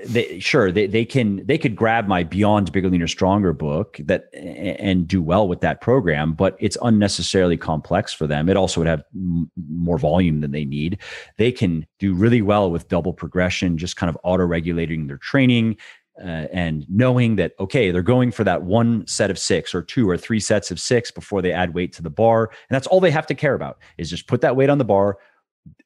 they 0.04 0.38
sure 0.38 0.70
they, 0.70 0.86
they 0.86 1.04
can 1.04 1.44
they 1.46 1.58
could 1.58 1.76
grab 1.76 2.06
my 2.06 2.22
beyond 2.22 2.72
bigger 2.72 2.88
leaner 2.88 3.06
stronger 3.06 3.52
book 3.52 3.98
that 4.04 4.28
and 4.34 5.06
do 5.06 5.22
well 5.22 5.48
with 5.48 5.60
that 5.60 5.80
program 5.80 6.32
but 6.32 6.56
it's 6.58 6.76
unnecessarily 6.82 7.56
complex 7.56 8.12
for 8.12 8.26
them. 8.26 8.48
It 8.48 8.56
also 8.56 8.80
would 8.80 8.88
have 8.88 9.04
m- 9.14 9.50
more 9.70 9.98
volume 9.98 10.40
than 10.40 10.52
they 10.52 10.64
need. 10.64 10.98
They 11.36 11.52
can 11.52 11.86
do 11.98 12.14
really 12.14 12.42
well 12.42 12.70
with 12.70 12.88
double 12.88 13.12
progression 13.12 13.78
just 13.78 13.96
kind 13.96 14.10
of 14.10 14.18
auto 14.22 14.44
regulating 14.44 15.06
their 15.06 15.18
training 15.18 15.76
uh, 16.20 16.46
and 16.52 16.86
knowing 16.88 17.36
that 17.36 17.52
okay 17.60 17.90
they're 17.90 18.02
going 18.02 18.30
for 18.30 18.44
that 18.44 18.62
one 18.62 19.06
set 19.06 19.30
of 19.30 19.38
six 19.38 19.74
or 19.74 19.82
two 19.82 20.08
or 20.08 20.16
three 20.16 20.40
sets 20.40 20.70
of 20.70 20.80
six 20.80 21.10
before 21.10 21.42
they 21.42 21.52
add 21.52 21.74
weight 21.74 21.92
to 21.92 22.02
the 22.02 22.10
bar 22.10 22.46
and 22.46 22.74
that's 22.74 22.86
all 22.86 23.00
they 23.00 23.10
have 23.10 23.26
to 23.26 23.34
care 23.34 23.54
about 23.54 23.78
is 23.98 24.08
just 24.08 24.26
put 24.26 24.40
that 24.40 24.56
weight 24.56 24.70
on 24.70 24.78
the 24.78 24.84
bar 24.84 25.18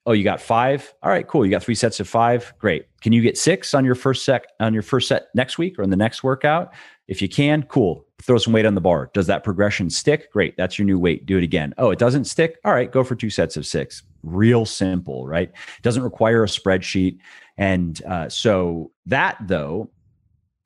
oh 0.07 0.13
you 0.13 0.25
got 0.25 0.41
five? 0.41 0.93
All 1.03 1.11
right 1.11 1.27
cool. 1.27 1.45
You 1.45 1.51
got 1.51 1.63
three 1.63 1.75
sets 1.75 2.01
of 2.01 2.09
five? 2.09 2.53
Great. 2.59 2.87
Can 3.01 3.13
you 3.13 3.23
get 3.23 3.39
six 3.39 3.75
on 3.75 3.85
your 3.85 3.95
first 3.95 4.25
set 4.25 4.47
on 4.61 4.73
your 4.73 4.83
first 4.83 5.09
set 5.09 5.29
next 5.35 5.59
week 5.59 5.79
or 5.79 5.83
in 5.83 5.91
the 5.91 5.97
next 5.97 6.23
workout? 6.23 6.73
If 7.09 7.21
you 7.21 7.29
can 7.29 7.65
cool. 7.65 8.07
Throw 8.23 8.37
some 8.39 8.53
weight 8.53 8.67
on 8.67 8.75
the 8.75 8.81
bar. 8.81 9.11
Does 9.15 9.27
that 9.29 9.45
progression 9.45 9.89
stick? 9.89 10.31
Great. 10.33 10.57
That's 10.57 10.79
your 10.79 10.85
new 10.85 10.99
weight. 10.99 11.27
Do 11.27 11.39
it 11.39 11.45
again. 11.45 11.75
Oh 11.79 11.91
it 11.91 11.99
doesn't 11.99 12.25
stick? 12.25 12.59
All 12.65 12.73
right 12.73 12.91
go 12.91 13.05
for 13.05 13.15
two 13.15 13.31
sets 13.31 13.57
of 13.57 13.67
six. 13.67 14.03
Real 14.23 14.67
simple 14.67 15.27
right? 15.27 15.51
Doesn't 15.83 16.03
require 16.03 16.45
a 16.45 16.47
spreadsheet. 16.47 17.19
And 17.57 18.03
uh, 18.05 18.29
so 18.29 18.91
that 19.07 19.37
though 19.43 19.91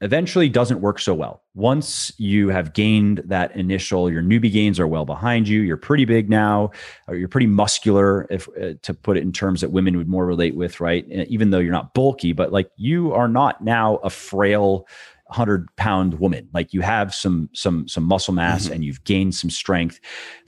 eventually 0.01 0.49
doesn't 0.49 0.81
work 0.81 0.99
so 0.99 1.15
well. 1.15 1.43
Once 1.55 2.13
you 2.19 2.49
have 2.49 2.75
gained 2.75 3.23
that 3.25 3.55
initial, 3.57 4.11
your 4.11 4.23
newbie 4.23 4.53
gains 4.53 4.81
are 4.81 4.87
well 4.87 5.05
behind 5.05 5.49
you. 5.49 5.61
You're 5.61 5.77
pretty 5.77 6.05
big 6.05 6.29
now, 6.29 6.71
or 7.07 7.15
you're 7.15 7.29
pretty 7.29 7.47
muscular, 7.47 8.27
if 8.31 8.49
uh, 8.61 8.75
to 8.83 8.95
put 8.95 9.17
it 9.17 9.23
in 9.23 9.33
terms 9.33 9.61
that 9.61 9.71
women 9.71 9.97
would 9.97 10.09
more 10.09 10.27
relate 10.27 10.57
with, 10.57 10.81
right? 10.81 11.07
Even 11.29 11.51
though 11.51 11.61
you're 11.61 11.73
not 11.73 11.95
bulky, 11.95 12.33
but 12.33 12.53
like 12.53 12.71
you 12.77 13.13
are 13.13 13.29
not 13.29 13.63
now 13.63 13.97
a 13.97 14.11
frail 14.11 14.87
100 15.27 15.75
pound 15.77 16.21
woman. 16.21 16.49
Like 16.53 16.75
you 16.75 16.83
have 16.83 17.15
some 17.15 17.49
some 17.55 17.89
some 17.89 18.05
muscle 18.05 18.35
mass 18.35 18.65
mm-hmm. 18.65 18.75
and 18.75 18.85
you've 18.85 19.03
gained 19.05 19.35
some 19.35 19.51
strength. 19.51 19.99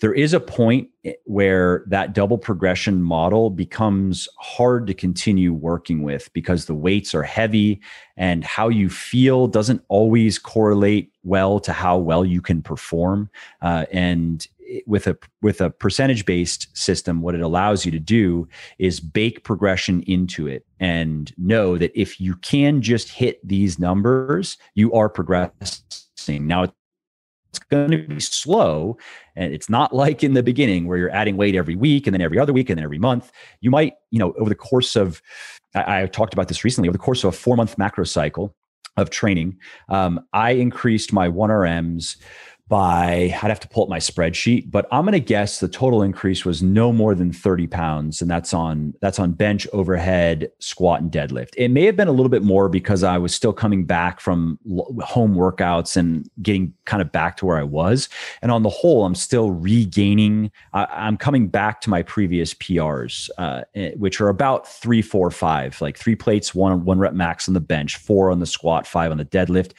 There 0.01 0.13
is 0.13 0.35
a 0.35 0.41
point 0.41 0.89
where 1.25 1.85
that 1.89 2.13
double 2.13 2.37
progression 2.37 3.03
model 3.03 3.49
becomes 3.49 4.29
hard 4.39 4.87
to 4.89 4.95
continue 4.95 5.53
working 5.53 6.03
with 6.03 6.31
because 6.33 6.67
the 6.67 6.75
weights 6.75 7.15
are 7.15 7.23
heavy 7.23 7.81
and 8.17 8.45
how 8.45 8.69
you 8.69 8.91
feel 8.91 9.47
doesn't 9.47 9.83
always 9.89 10.39
correlate 10.39 11.13
well 11.23 11.59
to 11.61 11.73
how 11.73 11.97
well 11.97 12.25
you 12.25 12.41
can 12.41 12.61
perform. 12.63 13.31
Uh, 13.63 13.87
and 13.93 14.47
with 14.87 15.07
a 15.07 15.17
with 15.43 15.61
a 15.61 15.71
percentage 15.71 16.25
based 16.25 16.77
system 16.77 17.21
what 17.21 17.35
it 17.35 17.41
allows 17.41 17.85
you 17.85 17.93
to 17.93 17.99
do 17.99 18.49
is 18.79 19.01
bake 19.01 19.45
progression 19.45 20.03
into 20.03 20.47
it 20.47 20.67
and 20.81 21.33
know 21.39 21.79
that 21.79 21.93
if 21.99 22.21
you 22.21 22.35
can 22.37 22.83
just 22.83 23.09
hit 23.09 23.47
these 23.47 23.79
numbers 23.79 24.57
you 24.75 24.93
are 24.93 25.09
progressing. 25.09 26.47
Now 26.47 26.65
it's 26.65 27.59
going 27.71 27.91
to 27.91 27.99
be 28.07 28.21
slow 28.21 28.99
and 29.35 29.53
it's 29.53 29.71
not 29.71 29.95
like 29.95 30.23
in 30.23 30.35
the 30.35 30.43
beginning 30.43 30.87
where 30.87 30.99
you're 30.99 31.15
adding 31.15 31.37
weight 31.37 31.55
every 31.55 31.77
week 31.77 32.07
and 32.07 32.15
then 32.15 32.21
every 32.21 32.39
other 32.39 32.53
week 32.53 32.69
and 32.69 32.79
then 32.79 32.85
every 32.85 32.99
month. 32.99 33.31
You 33.61 33.71
might 33.71 33.95
you 34.11 34.19
know 34.19 34.33
over 34.39 34.49
the 34.49 34.55
course 34.55 34.97
of 34.97 35.23
i, 35.75 36.03
I 36.03 36.07
talked 36.07 36.33
about 36.33 36.49
this 36.49 36.65
recently 36.65 36.89
over 36.89 36.99
the 36.99 37.03
course 37.03 37.25
of 37.25 37.29
a 37.29 37.37
four 37.37 37.57
month 37.57 37.79
macro 37.79 38.05
cycle 38.05 38.55
of 38.97 39.11
training 39.11 39.59
um, 39.89 40.21
i 40.33 40.53
increased 40.53 41.13
my 41.13 41.29
1rms 41.29 42.17
by 42.69 43.33
I'd 43.43 43.49
have 43.49 43.61
to 43.61 43.69
pull 43.69 43.85
up 43.85 43.89
my 43.89 43.99
spreadsheet, 43.99 44.71
but 44.71 44.89
I'm 44.91 45.05
going 45.05 45.13
to 45.13 45.21
guess 45.21 45.61
the 45.61 45.69
total 45.69 46.03
increase 46.03 46.45
was 46.45 46.63
no 46.63 46.93
more 46.93 47.15
than 47.15 47.33
30 47.33 47.69
pounds, 47.69 48.21
and 48.21 48.31
that's 48.31 48.53
on 48.53 48.95
that's 49.01 49.19
on 49.19 49.33
bench, 49.33 49.69
overhead, 49.73 50.51
squat, 50.59 51.01
and 51.01 51.11
deadlift. 51.11 51.51
It 51.57 51.69
may 51.69 51.85
have 51.85 51.97
been 51.97 52.09
a 52.09 52.13
little 52.13 52.29
bit 52.29 52.43
more 52.43 52.69
because 52.69 53.05
I 53.05 53.19
was 53.19 53.35
still 53.35 53.53
coming 53.53 53.85
back 53.85 54.21
from 54.21 54.59
home 55.01 55.35
workouts 55.35 55.97
and 55.97 56.29
getting 56.43 56.75
kind 56.87 57.01
of 57.01 57.13
back 57.13 57.37
to 57.39 57.47
where 57.47 57.57
I 57.57 57.63
was. 57.63 58.09
And 58.43 58.51
on 58.51 58.65
the 58.65 58.69
whole, 58.69 59.05
I'm 59.05 59.15
still 59.15 59.53
regaining. 59.53 60.51
I, 60.73 61.07
am 61.07 61.17
coming 61.17 61.47
back 61.47 61.81
to 61.83 61.91
my 61.91 62.03
previous 62.03 62.53
PRs, 62.55 63.31
uh, 63.39 63.63
eh, 63.77 63.93
which 63.97 64.21
are 64.21 64.29
about 64.29 64.67
three, 64.67 65.03
four, 65.03 65.31
five, 65.31 65.81
like 65.81 65.97
three 65.97 66.17
plates, 66.17 66.55
one 66.55 66.85
one 66.85 66.99
rep 66.99 67.13
max 67.13 67.47
on 67.47 67.55
the 67.55 67.61
bench, 67.61 67.97
four 67.97 68.33
on 68.33 68.41
the 68.41 68.47
squat, 68.47 68.89
five 68.89 69.13
on 69.13 69.19
the 69.19 69.25
deadlift. 69.25 69.73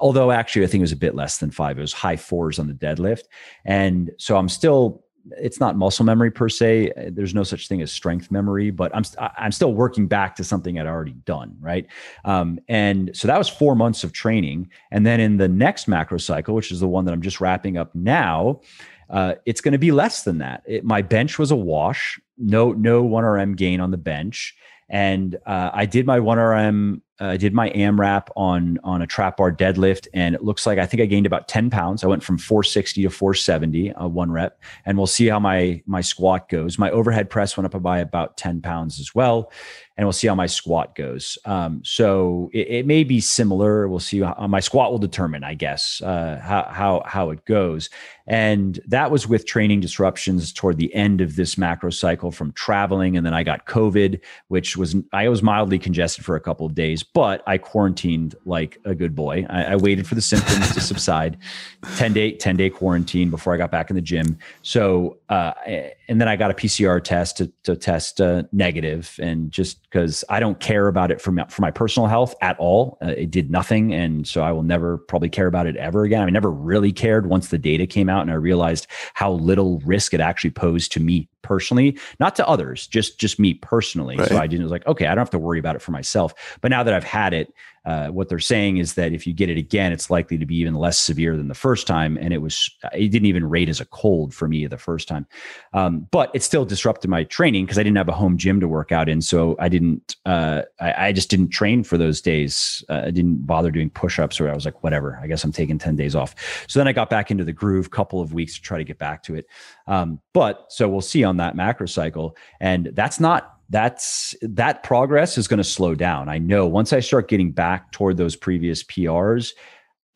Although 0.00 0.30
actually, 0.30 0.64
I 0.64 0.66
think 0.66 0.80
it 0.80 0.82
was 0.82 0.92
a 0.92 0.96
bit 0.96 1.14
less 1.14 1.38
than 1.38 1.50
five. 1.50 1.78
It 1.78 1.80
was 1.80 1.94
high 1.94 2.16
fours 2.34 2.58
on 2.58 2.66
the 2.66 2.74
deadlift. 2.74 3.24
And 3.64 4.10
so 4.18 4.36
I'm 4.36 4.48
still 4.48 5.04
it's 5.38 5.58
not 5.58 5.76
muscle 5.76 6.04
memory 6.04 6.30
per 6.30 6.48
se. 6.48 6.92
There's 7.12 7.34
no 7.34 7.44
such 7.44 7.68
thing 7.68 7.80
as 7.80 7.90
strength 7.90 8.30
memory, 8.30 8.70
but 8.70 8.94
I'm 8.94 9.04
I'm 9.38 9.52
still 9.52 9.72
working 9.72 10.06
back 10.06 10.36
to 10.36 10.44
something 10.44 10.78
I'd 10.78 10.86
already 10.86 11.14
done, 11.24 11.56
right? 11.60 11.86
Um, 12.24 12.58
and 12.68 13.10
so 13.14 13.28
that 13.28 13.38
was 13.38 13.48
four 13.48 13.74
months 13.74 14.04
of 14.04 14.12
training, 14.12 14.68
and 14.90 15.06
then 15.06 15.20
in 15.20 15.38
the 15.38 15.48
next 15.48 15.88
macro 15.88 16.18
cycle, 16.18 16.54
which 16.54 16.70
is 16.70 16.80
the 16.80 16.88
one 16.88 17.04
that 17.06 17.12
I'm 17.12 17.22
just 17.22 17.40
wrapping 17.40 17.78
up 17.78 17.94
now, 17.94 18.60
uh, 19.08 19.36
it's 19.46 19.60
going 19.62 19.72
to 19.72 19.78
be 19.78 19.92
less 19.92 20.24
than 20.24 20.38
that. 20.38 20.62
It, 20.66 20.84
my 20.84 21.00
bench 21.00 21.38
was 21.38 21.50
a 21.50 21.56
wash, 21.56 22.20
no 22.36 22.72
no 22.72 23.02
one 23.02 23.24
RM 23.24 23.54
gain 23.54 23.80
on 23.80 23.92
the 23.92 23.96
bench, 23.96 24.54
and 24.90 25.36
uh, 25.46 25.70
I 25.72 25.86
did 25.86 26.04
my 26.04 26.20
one 26.20 26.38
RM 26.38 27.00
uh, 27.20 27.26
I 27.26 27.36
did 27.36 27.54
my 27.54 27.70
AMRAP 27.70 28.28
on 28.34 28.78
on 28.82 29.02
a 29.02 29.06
trap 29.06 29.36
bar 29.36 29.52
deadlift, 29.52 30.08
and 30.14 30.34
it 30.34 30.42
looks 30.42 30.66
like 30.66 30.78
I 30.78 30.86
think 30.86 31.00
I 31.00 31.06
gained 31.06 31.26
about 31.26 31.46
ten 31.46 31.70
pounds. 31.70 32.02
I 32.02 32.08
went 32.08 32.24
from 32.24 32.38
460 32.38 33.02
to 33.04 33.10
470, 33.10 33.92
uh, 33.92 34.08
one 34.08 34.32
rep, 34.32 34.60
and 34.84 34.98
we'll 34.98 35.06
see 35.06 35.28
how 35.28 35.38
my 35.38 35.82
my 35.86 36.00
squat 36.00 36.48
goes. 36.48 36.78
My 36.78 36.90
overhead 36.90 37.30
press 37.30 37.56
went 37.56 37.72
up 37.72 37.80
by 37.82 37.98
about 38.00 38.36
10 38.36 38.62
pounds 38.62 38.98
as 38.98 39.14
well, 39.14 39.52
and 39.96 40.06
we'll 40.06 40.12
see 40.12 40.26
how 40.26 40.34
my 40.34 40.46
squat 40.46 40.94
goes. 40.94 41.38
Um, 41.44 41.80
so 41.84 42.50
it, 42.52 42.68
it, 42.68 42.86
may 42.86 43.04
be 43.04 43.20
similar. 43.20 43.88
We'll 43.88 44.00
see 44.00 44.20
how 44.20 44.46
my 44.48 44.60
squat 44.60 44.90
will 44.90 44.98
determine, 44.98 45.44
I 45.44 45.54
guess, 45.54 46.02
uh, 46.02 46.40
how 46.42 46.68
how 46.70 47.02
how 47.06 47.30
it 47.30 47.44
goes. 47.44 47.90
And 48.26 48.80
that 48.86 49.10
was 49.10 49.28
with 49.28 49.46
training 49.46 49.80
disruptions 49.80 50.52
toward 50.52 50.78
the 50.78 50.92
end 50.94 51.20
of 51.20 51.36
this 51.36 51.58
macro 51.58 51.90
cycle 51.90 52.30
from 52.30 52.52
traveling, 52.52 53.16
and 53.16 53.24
then 53.24 53.34
I 53.34 53.42
got 53.42 53.66
COVID, 53.66 54.20
which 54.48 54.76
was 54.76 54.96
I 55.12 55.28
was 55.28 55.42
mildly 55.42 55.78
congested 55.78 56.24
for 56.24 56.34
a 56.34 56.40
couple 56.40 56.66
of 56.66 56.74
days 56.74 57.04
but 57.14 57.42
I 57.46 57.58
quarantined 57.58 58.34
like 58.44 58.78
a 58.84 58.94
good 58.94 59.14
boy. 59.14 59.46
I, 59.48 59.64
I 59.64 59.76
waited 59.76 60.06
for 60.06 60.14
the 60.14 60.20
symptoms 60.20 60.74
to 60.74 60.80
subside. 60.80 61.38
10 61.96 62.12
day, 62.12 62.32
10 62.32 62.56
day 62.56 62.70
quarantine 62.70 63.30
before 63.30 63.54
I 63.54 63.56
got 63.56 63.70
back 63.70 63.90
in 63.90 63.96
the 63.96 64.02
gym. 64.02 64.38
So, 64.62 65.18
uh, 65.28 65.52
and 65.66 66.20
then 66.20 66.28
I 66.28 66.36
got 66.36 66.50
a 66.50 66.54
PCR 66.54 67.02
test 67.02 67.36
to, 67.38 67.52
to 67.62 67.76
test 67.76 68.20
uh, 68.20 68.44
negative, 68.52 69.18
and 69.22 69.50
just 69.50 69.83
because 69.94 70.24
I 70.28 70.40
don't 70.40 70.58
care 70.58 70.88
about 70.88 71.12
it 71.12 71.20
for 71.20 71.30
my, 71.30 71.46
for 71.46 71.62
my 71.62 71.70
personal 71.70 72.08
health 72.08 72.34
at 72.40 72.58
all, 72.58 72.98
uh, 73.00 73.10
it 73.10 73.30
did 73.30 73.48
nothing, 73.48 73.94
and 73.94 74.26
so 74.26 74.42
I 74.42 74.50
will 74.50 74.64
never 74.64 74.98
probably 74.98 75.28
care 75.28 75.46
about 75.46 75.68
it 75.68 75.76
ever 75.76 76.02
again. 76.02 76.26
I 76.26 76.30
never 76.30 76.50
really 76.50 76.90
cared 76.90 77.26
once 77.26 77.50
the 77.50 77.58
data 77.58 77.86
came 77.86 78.08
out, 78.08 78.22
and 78.22 78.30
I 78.32 78.34
realized 78.34 78.88
how 79.14 79.30
little 79.34 79.78
risk 79.84 80.12
it 80.12 80.18
actually 80.18 80.50
posed 80.50 80.90
to 80.92 81.00
me 81.00 81.28
personally, 81.42 81.96
not 82.18 82.34
to 82.36 82.48
others, 82.48 82.88
just 82.88 83.20
just 83.20 83.38
me 83.38 83.54
personally. 83.54 84.16
Right. 84.16 84.28
So 84.28 84.36
I 84.36 84.48
didn't 84.48 84.64
was 84.64 84.72
like, 84.72 84.86
okay, 84.88 85.06
I 85.06 85.10
don't 85.10 85.22
have 85.22 85.30
to 85.30 85.38
worry 85.38 85.60
about 85.60 85.76
it 85.76 85.82
for 85.82 85.92
myself. 85.92 86.34
But 86.60 86.72
now 86.72 86.82
that 86.82 86.92
I've 86.92 87.04
had 87.04 87.32
it, 87.32 87.54
uh, 87.84 88.08
what 88.08 88.28
they're 88.28 88.38
saying 88.38 88.78
is 88.78 88.94
that 88.94 89.12
if 89.12 89.26
you 89.26 89.32
get 89.32 89.50
it 89.50 89.58
again, 89.58 89.92
it's 89.92 90.10
likely 90.10 90.38
to 90.38 90.46
be 90.46 90.56
even 90.56 90.74
less 90.74 90.98
severe 90.98 91.36
than 91.36 91.48
the 91.48 91.54
first 91.54 91.86
time. 91.86 92.16
And 92.18 92.32
it 92.32 92.38
was, 92.38 92.70
it 92.92 93.10
didn't 93.10 93.26
even 93.26 93.48
rate 93.48 93.68
as 93.68 93.80
a 93.80 93.84
cold 93.84 94.32
for 94.32 94.48
me 94.48 94.66
the 94.66 94.78
first 94.78 95.06
time. 95.06 95.26
Um, 95.74 96.06
but 96.10 96.30
it 96.34 96.42
still 96.42 96.64
disrupted 96.64 97.10
my 97.10 97.24
training 97.24 97.66
because 97.66 97.78
I 97.78 97.82
didn't 97.82 97.96
have 97.98 98.08
a 98.08 98.12
home 98.12 98.38
gym 98.38 98.60
to 98.60 98.68
work 98.68 98.92
out 98.92 99.08
in. 99.08 99.20
So 99.20 99.56
I 99.58 99.68
didn't, 99.68 100.16
uh, 100.24 100.62
I, 100.80 101.08
I, 101.08 101.12
just 101.12 101.30
didn't 101.30 101.50
train 101.50 101.84
for 101.84 101.98
those 101.98 102.20
days. 102.20 102.82
Uh, 102.88 103.02
I 103.06 103.10
didn't 103.10 103.46
bother 103.46 103.70
doing 103.70 103.90
push 103.90 104.18
ups 104.18 104.40
or 104.40 104.50
I 104.50 104.54
was 104.54 104.64
like, 104.64 104.82
whatever, 104.82 105.18
I 105.22 105.26
guess 105.26 105.44
I'm 105.44 105.52
taking 105.52 105.78
10 105.78 105.96
days 105.96 106.14
off. 106.14 106.34
So 106.68 106.80
then 106.80 106.88
I 106.88 106.92
got 106.92 107.10
back 107.10 107.30
into 107.30 107.44
the 107.44 107.52
groove, 107.52 107.86
a 107.86 107.90
couple 107.90 108.20
of 108.20 108.32
weeks 108.32 108.54
to 108.54 108.62
try 108.62 108.78
to 108.78 108.84
get 108.84 108.98
back 108.98 109.22
to 109.24 109.34
it. 109.34 109.46
Um, 109.86 110.20
but 110.32 110.66
so 110.70 110.88
we'll 110.88 111.00
see 111.00 111.24
on 111.24 111.36
that 111.36 111.54
macro 111.54 111.86
cycle. 111.86 112.36
And 112.60 112.90
that's 112.94 113.20
not 113.20 113.53
that's 113.70 114.34
that 114.42 114.82
progress 114.82 115.38
is 115.38 115.48
going 115.48 115.58
to 115.58 115.64
slow 115.64 115.94
down. 115.94 116.28
I 116.28 116.38
know 116.38 116.66
once 116.66 116.92
I 116.92 117.00
start 117.00 117.28
getting 117.28 117.50
back 117.50 117.92
toward 117.92 118.16
those 118.16 118.36
previous 118.36 118.82
PRs, 118.84 119.52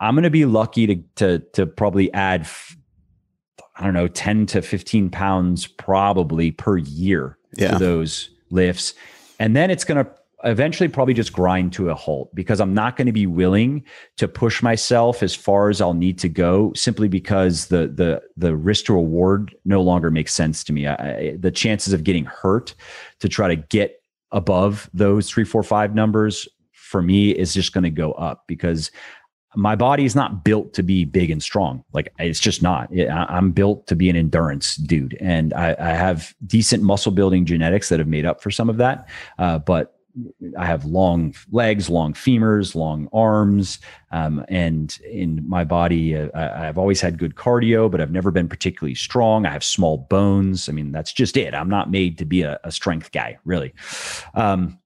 I'm 0.00 0.14
going 0.14 0.24
to 0.24 0.30
be 0.30 0.44
lucky 0.44 0.86
to 0.86 0.96
to 1.16 1.38
to 1.54 1.66
probably 1.66 2.12
add 2.12 2.46
I 3.76 3.84
don't 3.84 3.94
know 3.94 4.08
10 4.08 4.46
to 4.46 4.62
15 4.62 5.10
pounds 5.10 5.66
probably 5.66 6.50
per 6.50 6.78
year 6.78 7.38
yeah. 7.56 7.72
to 7.72 7.78
those 7.78 8.30
lifts. 8.50 8.94
And 9.38 9.54
then 9.54 9.70
it's 9.70 9.84
going 9.84 10.04
to 10.04 10.10
eventually 10.44 10.88
probably 10.88 11.14
just 11.14 11.32
grind 11.32 11.72
to 11.72 11.90
a 11.90 11.94
halt 11.94 12.32
because 12.34 12.60
I'm 12.60 12.72
not 12.72 12.96
going 12.96 13.06
to 13.06 13.12
be 13.12 13.26
willing 13.26 13.82
to 14.18 14.28
push 14.28 14.62
myself 14.62 15.22
as 15.22 15.34
far 15.34 15.68
as 15.68 15.80
I'll 15.80 15.94
need 15.94 16.18
to 16.20 16.28
go 16.28 16.72
simply 16.74 17.08
because 17.08 17.66
the 17.66 17.88
the 17.88 18.22
the 18.36 18.56
risk 18.56 18.86
to 18.86 18.94
reward 18.94 19.54
no 19.64 19.82
longer 19.82 20.10
makes 20.10 20.32
sense 20.32 20.62
to 20.64 20.72
me. 20.72 20.86
I, 20.86 21.36
the 21.38 21.50
chances 21.50 21.92
of 21.92 22.04
getting 22.04 22.24
hurt 22.24 22.74
to 23.20 23.28
try 23.28 23.48
to 23.48 23.56
get 23.56 24.02
above 24.30 24.88
those 24.94 25.28
three, 25.28 25.44
four, 25.44 25.62
five 25.62 25.94
numbers 25.94 26.46
for 26.72 27.02
me 27.02 27.30
is 27.30 27.52
just 27.52 27.72
going 27.72 27.84
to 27.84 27.90
go 27.90 28.12
up 28.12 28.44
because 28.46 28.90
my 29.56 29.74
body 29.74 30.04
is 30.04 30.14
not 30.14 30.44
built 30.44 30.74
to 30.74 30.82
be 30.82 31.04
big 31.04 31.30
and 31.30 31.42
strong. 31.42 31.82
Like 31.92 32.12
it's 32.18 32.38
just 32.38 32.62
not. 32.62 32.90
I'm 33.10 33.50
built 33.50 33.86
to 33.88 33.96
be 33.96 34.08
an 34.08 34.14
endurance 34.14 34.76
dude, 34.76 35.16
and 35.20 35.52
I, 35.54 35.74
I 35.80 35.90
have 35.94 36.34
decent 36.46 36.82
muscle 36.82 37.10
building 37.10 37.44
genetics 37.44 37.88
that 37.88 37.98
have 37.98 38.08
made 38.08 38.24
up 38.24 38.40
for 38.40 38.50
some 38.50 38.70
of 38.70 38.76
that. 38.76 39.08
Uh, 39.38 39.58
but 39.58 39.97
I 40.58 40.66
have 40.66 40.84
long 40.84 41.34
legs, 41.50 41.88
long 41.88 42.12
femurs, 42.12 42.74
long 42.74 43.08
arms, 43.12 43.78
um, 44.10 44.44
and 44.48 44.98
in 45.08 45.48
my 45.48 45.64
body, 45.64 46.16
uh, 46.16 46.28
I, 46.34 46.64
have 46.64 46.78
always 46.78 47.00
had 47.00 47.18
good 47.18 47.34
cardio, 47.34 47.90
but 47.90 48.00
I've 48.00 48.10
never 48.10 48.30
been 48.30 48.48
particularly 48.48 48.94
strong. 48.94 49.46
I 49.46 49.52
have 49.52 49.64
small 49.64 49.98
bones. 49.98 50.68
I 50.68 50.72
mean, 50.72 50.92
that's 50.92 51.12
just 51.12 51.36
it. 51.36 51.54
I'm 51.54 51.68
not 51.68 51.90
made 51.90 52.18
to 52.18 52.24
be 52.24 52.42
a, 52.42 52.58
a 52.64 52.72
strength 52.72 53.12
guy, 53.12 53.38
really. 53.44 53.74
Um, 54.34 54.78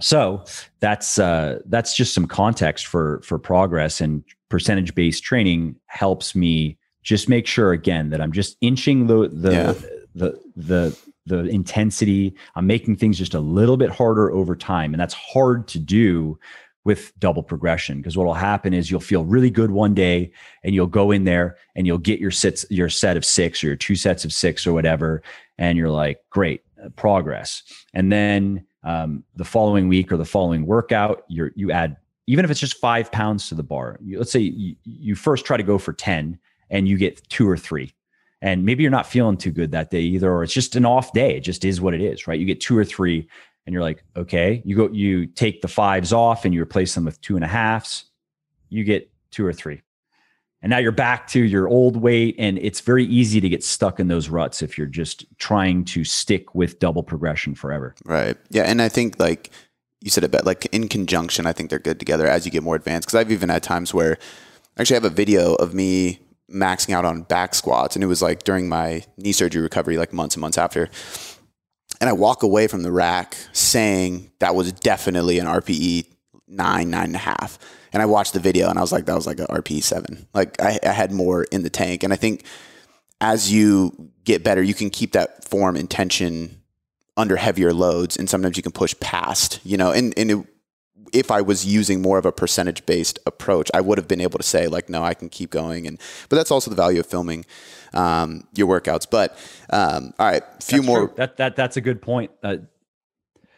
so 0.00 0.44
that's 0.80 1.18
uh, 1.18 1.60
that's 1.66 1.96
just 1.96 2.12
some 2.12 2.26
context 2.26 2.86
for 2.86 3.20
for 3.22 3.38
progress 3.38 4.00
and 4.00 4.24
percentage 4.48 4.94
based 4.94 5.22
training 5.22 5.76
helps 5.86 6.34
me 6.34 6.78
just 7.02 7.28
make 7.28 7.46
sure 7.46 7.72
again 7.72 8.10
that 8.10 8.20
I'm 8.20 8.32
just 8.32 8.56
inching 8.60 9.06
the 9.06 9.28
the 9.28 9.52
yeah. 9.52 9.72
the 9.72 10.06
the 10.14 10.40
the 10.56 10.98
intensity. 11.30 12.34
I'm 12.54 12.66
making 12.66 12.96
things 12.96 13.18
just 13.18 13.34
a 13.34 13.40
little 13.40 13.76
bit 13.76 13.90
harder 13.90 14.30
over 14.30 14.54
time. 14.56 14.94
And 14.94 15.00
that's 15.00 15.14
hard 15.14 15.68
to 15.68 15.78
do 15.78 16.38
with 16.86 17.12
double 17.18 17.42
progression 17.42 17.98
because 17.98 18.16
what 18.16 18.26
will 18.26 18.32
happen 18.32 18.72
is 18.72 18.92
you'll 18.92 19.00
feel 19.00 19.24
really 19.24 19.50
good 19.50 19.72
one 19.72 19.92
day 19.92 20.30
and 20.62 20.72
you'll 20.72 20.86
go 20.86 21.10
in 21.10 21.24
there 21.24 21.56
and 21.74 21.84
you'll 21.84 21.98
get 21.98 22.20
your 22.20 22.30
sets 22.30 22.64
your 22.70 22.88
set 22.88 23.16
of 23.16 23.24
six 23.24 23.62
or 23.62 23.66
your 23.66 23.76
two 23.76 23.96
sets 23.96 24.24
of 24.24 24.32
six 24.32 24.68
or 24.68 24.72
whatever 24.72 25.20
and 25.58 25.76
you're 25.76 25.90
like 25.90 26.20
great 26.30 26.62
uh, 26.82 26.88
progress 26.90 27.64
and 27.92 28.12
then 28.12 28.64
um, 28.84 29.24
the 29.34 29.44
following 29.44 29.88
week 29.88 30.12
or 30.12 30.16
the 30.16 30.24
following 30.24 30.64
workout 30.64 31.24
you 31.26 31.50
you 31.56 31.72
add 31.72 31.96
even 32.28 32.44
if 32.44 32.52
it's 32.52 32.60
just 32.60 32.78
five 32.78 33.10
pounds 33.10 33.48
to 33.48 33.56
the 33.56 33.64
bar 33.64 33.98
you, 34.00 34.16
let's 34.16 34.30
say 34.30 34.38
you, 34.38 34.76
you 34.84 35.16
first 35.16 35.44
try 35.44 35.56
to 35.56 35.64
go 35.64 35.78
for 35.78 35.92
10 35.92 36.38
and 36.70 36.86
you 36.86 36.96
get 36.96 37.28
two 37.28 37.48
or 37.48 37.56
three 37.56 37.92
and 38.42 38.64
maybe 38.64 38.82
you're 38.82 38.90
not 38.90 39.06
feeling 39.06 39.36
too 39.36 39.50
good 39.50 39.72
that 39.72 39.90
day 39.90 40.00
either 40.00 40.30
or 40.30 40.42
it's 40.42 40.52
just 40.52 40.76
an 40.76 40.84
off 40.84 41.12
day. 41.12 41.36
It 41.36 41.40
just 41.40 41.64
is 41.64 41.80
what 41.80 41.94
it 41.94 42.00
is 42.00 42.26
right? 42.26 42.38
You 42.38 42.46
get 42.46 42.60
two 42.60 42.76
or 42.76 42.84
three 42.84 43.28
and 43.66 43.72
you're 43.72 43.82
like 43.82 44.04
okay. 44.16 44.62
You 44.64 44.76
go 44.76 44.88
you 44.92 45.26
take 45.26 45.62
the 45.62 45.68
fives 45.68 46.12
off 46.12 46.44
and 46.44 46.54
you 46.54 46.62
replace 46.62 46.94
them 46.94 47.04
with 47.04 47.20
two 47.20 47.36
and 47.36 47.44
a 47.44 47.48
halves. 47.48 48.04
You 48.68 48.84
get 48.84 49.10
two 49.30 49.46
or 49.46 49.52
three. 49.52 49.82
And 50.62 50.70
now 50.70 50.78
you're 50.78 50.92
back 50.92 51.28
to 51.28 51.40
your 51.40 51.68
old 51.68 51.96
weight 51.96 52.34
and 52.38 52.58
it's 52.58 52.80
very 52.80 53.04
easy 53.04 53.40
to 53.40 53.48
get 53.48 53.62
stuck 53.62 54.00
in 54.00 54.08
those 54.08 54.28
ruts 54.28 54.62
if 54.62 54.76
you're 54.76 54.86
just 54.86 55.24
trying 55.38 55.84
to 55.86 56.02
stick 56.02 56.54
with 56.54 56.78
double 56.78 57.02
progression 57.02 57.54
forever. 57.54 57.94
Right. 58.04 58.36
Yeah 58.50 58.64
and 58.64 58.82
i 58.82 58.88
think 58.88 59.18
like 59.18 59.50
you 60.02 60.10
said 60.10 60.24
it 60.24 60.30
but 60.30 60.44
like 60.44 60.66
in 60.66 60.88
conjunction 60.88 61.46
i 61.46 61.52
think 61.52 61.70
they're 61.70 61.78
good 61.78 61.98
together 61.98 62.26
as 62.26 62.44
you 62.44 62.52
get 62.52 62.62
more 62.62 62.76
advanced. 62.76 63.08
Because 63.08 63.20
i've 63.20 63.32
even 63.32 63.48
had 63.48 63.62
times 63.62 63.94
where 63.94 64.18
I 64.76 64.82
actually 64.82 64.96
have 64.96 65.04
a 65.04 65.10
video 65.10 65.54
of 65.54 65.72
me 65.72 66.20
maxing 66.50 66.94
out 66.94 67.04
on 67.04 67.22
back 67.22 67.54
squats. 67.54 67.96
And 67.96 68.02
it 68.02 68.06
was 68.06 68.22
like 68.22 68.44
during 68.44 68.68
my 68.68 69.02
knee 69.16 69.32
surgery 69.32 69.62
recovery, 69.62 69.96
like 69.96 70.12
months 70.12 70.36
and 70.36 70.40
months 70.40 70.58
after. 70.58 70.88
And 72.00 72.10
I 72.10 72.12
walk 72.12 72.42
away 72.42 72.66
from 72.66 72.82
the 72.82 72.92
rack 72.92 73.36
saying 73.52 74.30
that 74.38 74.54
was 74.54 74.72
definitely 74.72 75.38
an 75.38 75.46
RPE 75.46 76.06
nine, 76.46 76.90
nine 76.90 77.06
and 77.06 77.14
a 77.16 77.18
half. 77.18 77.58
And 77.92 78.02
I 78.02 78.06
watched 78.06 78.32
the 78.32 78.40
video 78.40 78.68
and 78.68 78.78
I 78.78 78.82
was 78.82 78.92
like, 78.92 79.06
that 79.06 79.14
was 79.14 79.26
like 79.26 79.40
an 79.40 79.46
RPE 79.46 79.82
seven. 79.82 80.28
Like 80.34 80.60
I, 80.60 80.78
I 80.82 80.92
had 80.92 81.12
more 81.12 81.44
in 81.44 81.62
the 81.62 81.70
tank. 81.70 82.02
And 82.02 82.12
I 82.12 82.16
think 82.16 82.44
as 83.20 83.50
you 83.50 84.10
get 84.24 84.44
better, 84.44 84.62
you 84.62 84.74
can 84.74 84.90
keep 84.90 85.12
that 85.12 85.44
form 85.44 85.76
and 85.76 85.88
tension 85.88 86.60
under 87.16 87.36
heavier 87.36 87.72
loads. 87.72 88.16
And 88.16 88.28
sometimes 88.28 88.56
you 88.56 88.62
can 88.62 88.72
push 88.72 88.94
past, 89.00 89.60
you 89.64 89.76
know, 89.76 89.92
and, 89.92 90.12
and 90.18 90.30
it, 90.30 90.46
if 91.12 91.30
I 91.30 91.40
was 91.40 91.66
using 91.66 92.02
more 92.02 92.18
of 92.18 92.26
a 92.26 92.32
percentage 92.32 92.84
based 92.86 93.18
approach, 93.26 93.70
I 93.74 93.80
would 93.80 93.98
have 93.98 94.08
been 94.08 94.20
able 94.20 94.38
to 94.38 94.44
say 94.44 94.66
like, 94.66 94.88
no, 94.88 95.02
I 95.02 95.14
can 95.14 95.28
keep 95.28 95.50
going. 95.50 95.86
And 95.86 95.98
but 96.28 96.36
that's 96.36 96.50
also 96.50 96.70
the 96.70 96.76
value 96.76 97.00
of 97.00 97.06
filming 97.06 97.44
um, 97.92 98.46
your 98.54 98.68
workouts. 98.68 99.06
But 99.10 99.36
um, 99.70 100.12
all 100.18 100.26
right, 100.26 100.42
a 100.42 100.64
few 100.64 100.78
that's 100.78 100.86
more. 100.86 101.06
True. 101.08 101.16
That 101.16 101.36
that 101.36 101.56
that's 101.56 101.76
a 101.76 101.80
good 101.80 102.02
point. 102.02 102.30
Uh, 102.42 102.56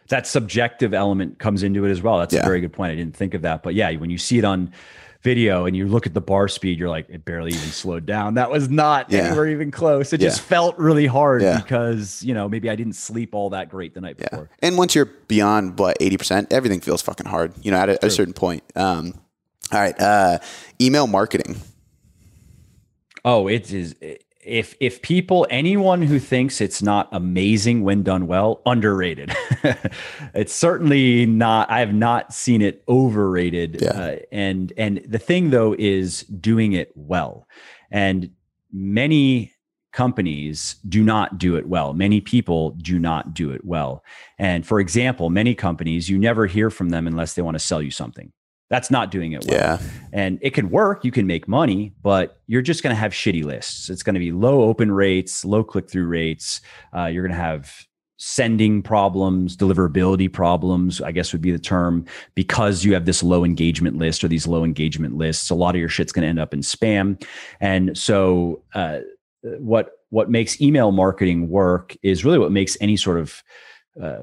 that 0.09 0.27
subjective 0.27 0.95
element 0.95 1.39
comes 1.39 1.63
into 1.63 1.85
it 1.85 1.91
as 1.91 2.03
well. 2.03 2.19
That's 2.19 2.35
yeah. 2.35 2.41
a 2.41 2.45
very 2.45 2.61
good 2.61 2.73
point. 2.73 2.93
I 2.93 2.95
didn't 2.95 3.15
think 3.15 3.35
of 3.35 3.43
that, 3.43 3.63
but 3.63 3.75
yeah, 3.75 3.95
when 3.97 4.11
you 4.11 4.19
see 4.19 4.39
it 4.39 4.45
on 4.45 4.73
video 5.23 5.67
and 5.67 5.77
you 5.77 5.89
look 5.89 6.07
at 6.07 6.15
the 6.15 6.21
bar 6.21 6.49
speed, 6.49 6.79
you're 6.79 6.89
like, 6.89 7.09
it 7.09 7.25
barely 7.25 7.51
even 7.51 7.69
slowed 7.69 8.07
down. 8.07 8.35
That 8.35 8.51
was 8.51 8.71
not 8.71 9.11
yeah. 9.11 9.21
anywhere 9.21 9.49
even 9.49 9.71
close. 9.71 10.13
It 10.13 10.21
yeah. 10.21 10.29
just 10.29 10.41
felt 10.41 10.79
really 10.79 11.07
hard 11.07 11.43
yeah. 11.43 11.61
because, 11.61 12.23
you 12.23 12.35
know, 12.35 12.49
maybe 12.49 12.71
I 12.71 12.77
didn't 12.77 12.95
sleep 12.95 13.35
all 13.35 13.51
that 13.51 13.69
great 13.69 13.95
the 13.95 14.01
night 14.01 14.17
before. 14.17 14.51
And 14.61 14.79
once 14.79 14.95
you're 14.95 15.07
beyond 15.07 15.79
what, 15.79 15.99
80%, 15.99 16.53
everything 16.53 16.81
feels 16.81 17.03
fucking 17.03 17.27
hard, 17.27 17.53
you 17.63 17.71
know, 17.71 17.79
at 17.79 17.89
a, 17.89 18.07
a 18.07 18.11
certain 18.11 18.35
point. 18.35 18.63
Um, 18.77 19.15
all 19.73 19.81
right. 19.81 19.99
Uh, 20.01 20.39
email 20.81 21.07
marketing. 21.07 21.61
Oh, 23.25 23.49
it 23.49 23.73
is. 23.73 23.97
It, 24.01 24.25
if 24.49 24.75
if 24.81 25.03
people 25.03 25.47
anyone 25.51 26.03
who 26.03 26.19
thinks 26.19 26.61
it's 26.61 26.83
not 26.83 27.09
amazing 27.13 27.83
when 27.83 28.03
done 28.03 28.27
well 28.27 28.63
underrated. 28.67 29.35
It's 30.35 30.55
certainly 30.55 31.27
not 31.27 31.71
i 31.71 31.81
have 31.81 31.95
not 31.95 32.33
seen 32.33 32.63
it 32.63 32.83
overrated. 32.89 33.79
Yeah. 33.81 33.91
uh, 33.91 34.17
and 34.33 34.73
and 34.77 34.99
the 35.07 35.19
thing 35.19 35.51
though 35.51 35.75
is 35.79 36.23
doing 36.23 36.73
it 36.73 36.93
well. 36.95 37.47
And 37.91 38.31
many 38.73 39.53
companies 39.93 40.77
do 40.89 41.03
not 41.03 41.39
do 41.39 41.57
it 41.57 41.67
well. 41.67 41.93
Many 41.93 42.21
people 42.21 42.71
do 42.73 42.99
not 42.99 43.35
do 43.35 43.51
it 43.51 43.65
well. 43.65 44.05
And 44.39 44.67
for 44.67 44.81
example 44.81 45.31
many 45.31 45.55
companies 45.55 46.09
you 46.09 46.19
never 46.19 46.47
hear 46.47 46.71
from 46.71 46.91
them 46.91 47.07
unless 47.07 47.35
they 47.35 47.43
want 47.43 47.57
to 47.57 47.65
sell 47.65 47.83
you 47.83 47.91
something 47.91 48.33
that's 48.71 48.91
not 48.91 49.11
doing 49.11 49.33
it 49.33 49.45
well. 49.49 49.59
Yeah. 49.59 49.79
and 50.13 50.39
it 50.43 50.51
can 50.55 50.71
work 50.71 51.05
you 51.05 51.11
can 51.11 51.27
make 51.27 51.49
money 51.49 51.93
but 52.03 52.41
you're 52.47 52.63
just 52.63 52.83
going 52.83 52.95
to 52.95 53.01
have 53.01 53.13
shitty 53.13 53.45
lists. 53.45 53.91
It's 53.91 54.03
going 54.03 54.15
to 54.15 54.21
be 54.21 54.33
low 54.33 54.63
open 54.63 54.93
rates 54.93 55.45
low 55.45 55.65
click-through 55.65 56.07
rates. 56.07 56.61
Uh, 56.97 57.07
you're 57.07 57.27
going 57.27 57.37
to 57.37 57.43
have 57.43 57.87
sending 58.21 58.83
problems 58.83 59.57
deliverability 59.57 60.33
problems 60.33 61.01
i 61.01 61.13
guess 61.13 61.33
would 61.33 61.41
be 61.41 61.53
the 61.53 61.59
term 61.59 62.05
because 62.35 62.85
you 62.85 62.93
have 62.93 63.05
this 63.05 63.23
low 63.23 63.45
engagement 63.45 63.97
list 63.97 64.25
or 64.25 64.29
these 64.29 64.45
low 64.45 64.65
engagement 64.65 65.17
lists 65.17 65.51
a 65.51 65.55
lot 65.55 65.77
of 65.77 65.79
your 65.79 65.89
shit's 65.89 66.11
going 66.11 66.23
to 66.23 66.29
end 66.29 66.41
up 66.41 66.53
in 66.53 66.61
spam. 66.61 67.23
And 67.61 67.97
so 67.97 68.63
uh, 68.75 69.01
what 69.43 69.93
what 70.11 70.31
makes 70.31 70.61
email 70.61 70.91
marketing 70.91 71.49
work 71.49 71.97
is 72.03 72.25
really 72.25 72.39
what 72.39 72.53
makes 72.53 72.77
any 72.81 72.97
sort 72.97 73.19
of 73.19 73.43
uh, 74.03 74.23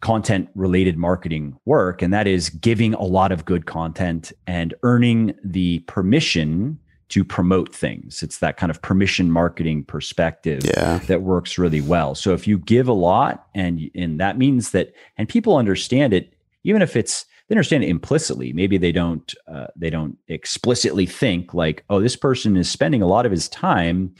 content 0.00 0.48
related 0.54 0.96
marketing 0.96 1.56
work 1.66 2.00
and 2.02 2.12
that 2.12 2.26
is 2.26 2.48
giving 2.50 2.94
a 2.94 3.02
lot 3.02 3.30
of 3.32 3.44
good 3.44 3.66
content 3.66 4.32
and 4.46 4.72
earning 4.82 5.34
the 5.44 5.80
permission 5.80 6.78
to 7.10 7.22
promote 7.24 7.74
things 7.74 8.22
it's 8.22 8.38
that 8.38 8.56
kind 8.56 8.70
of 8.70 8.80
permission 8.80 9.30
marketing 9.30 9.84
perspective 9.84 10.62
Yeah. 10.64 10.98
that 11.06 11.22
works 11.22 11.58
really 11.58 11.80
well 11.82 12.14
so 12.14 12.32
if 12.32 12.46
you 12.46 12.58
give 12.58 12.88
a 12.88 12.92
lot 12.94 13.46
and 13.54 13.90
and 13.94 14.18
that 14.20 14.38
means 14.38 14.70
that 14.70 14.94
and 15.18 15.28
people 15.28 15.56
understand 15.56 16.14
it 16.14 16.32
even 16.64 16.80
if 16.82 16.96
it's 16.96 17.26
they 17.48 17.54
understand 17.54 17.84
it 17.84 17.88
implicitly 17.88 18.52
maybe 18.54 18.78
they 18.78 18.92
don't 18.92 19.34
uh, 19.48 19.66
they 19.76 19.90
don't 19.90 20.16
explicitly 20.28 21.04
think 21.04 21.52
like 21.52 21.84
oh 21.90 22.00
this 22.00 22.16
person 22.16 22.56
is 22.56 22.70
spending 22.70 23.02
a 23.02 23.06
lot 23.06 23.26
of 23.26 23.32
his 23.32 23.48
time 23.50 24.14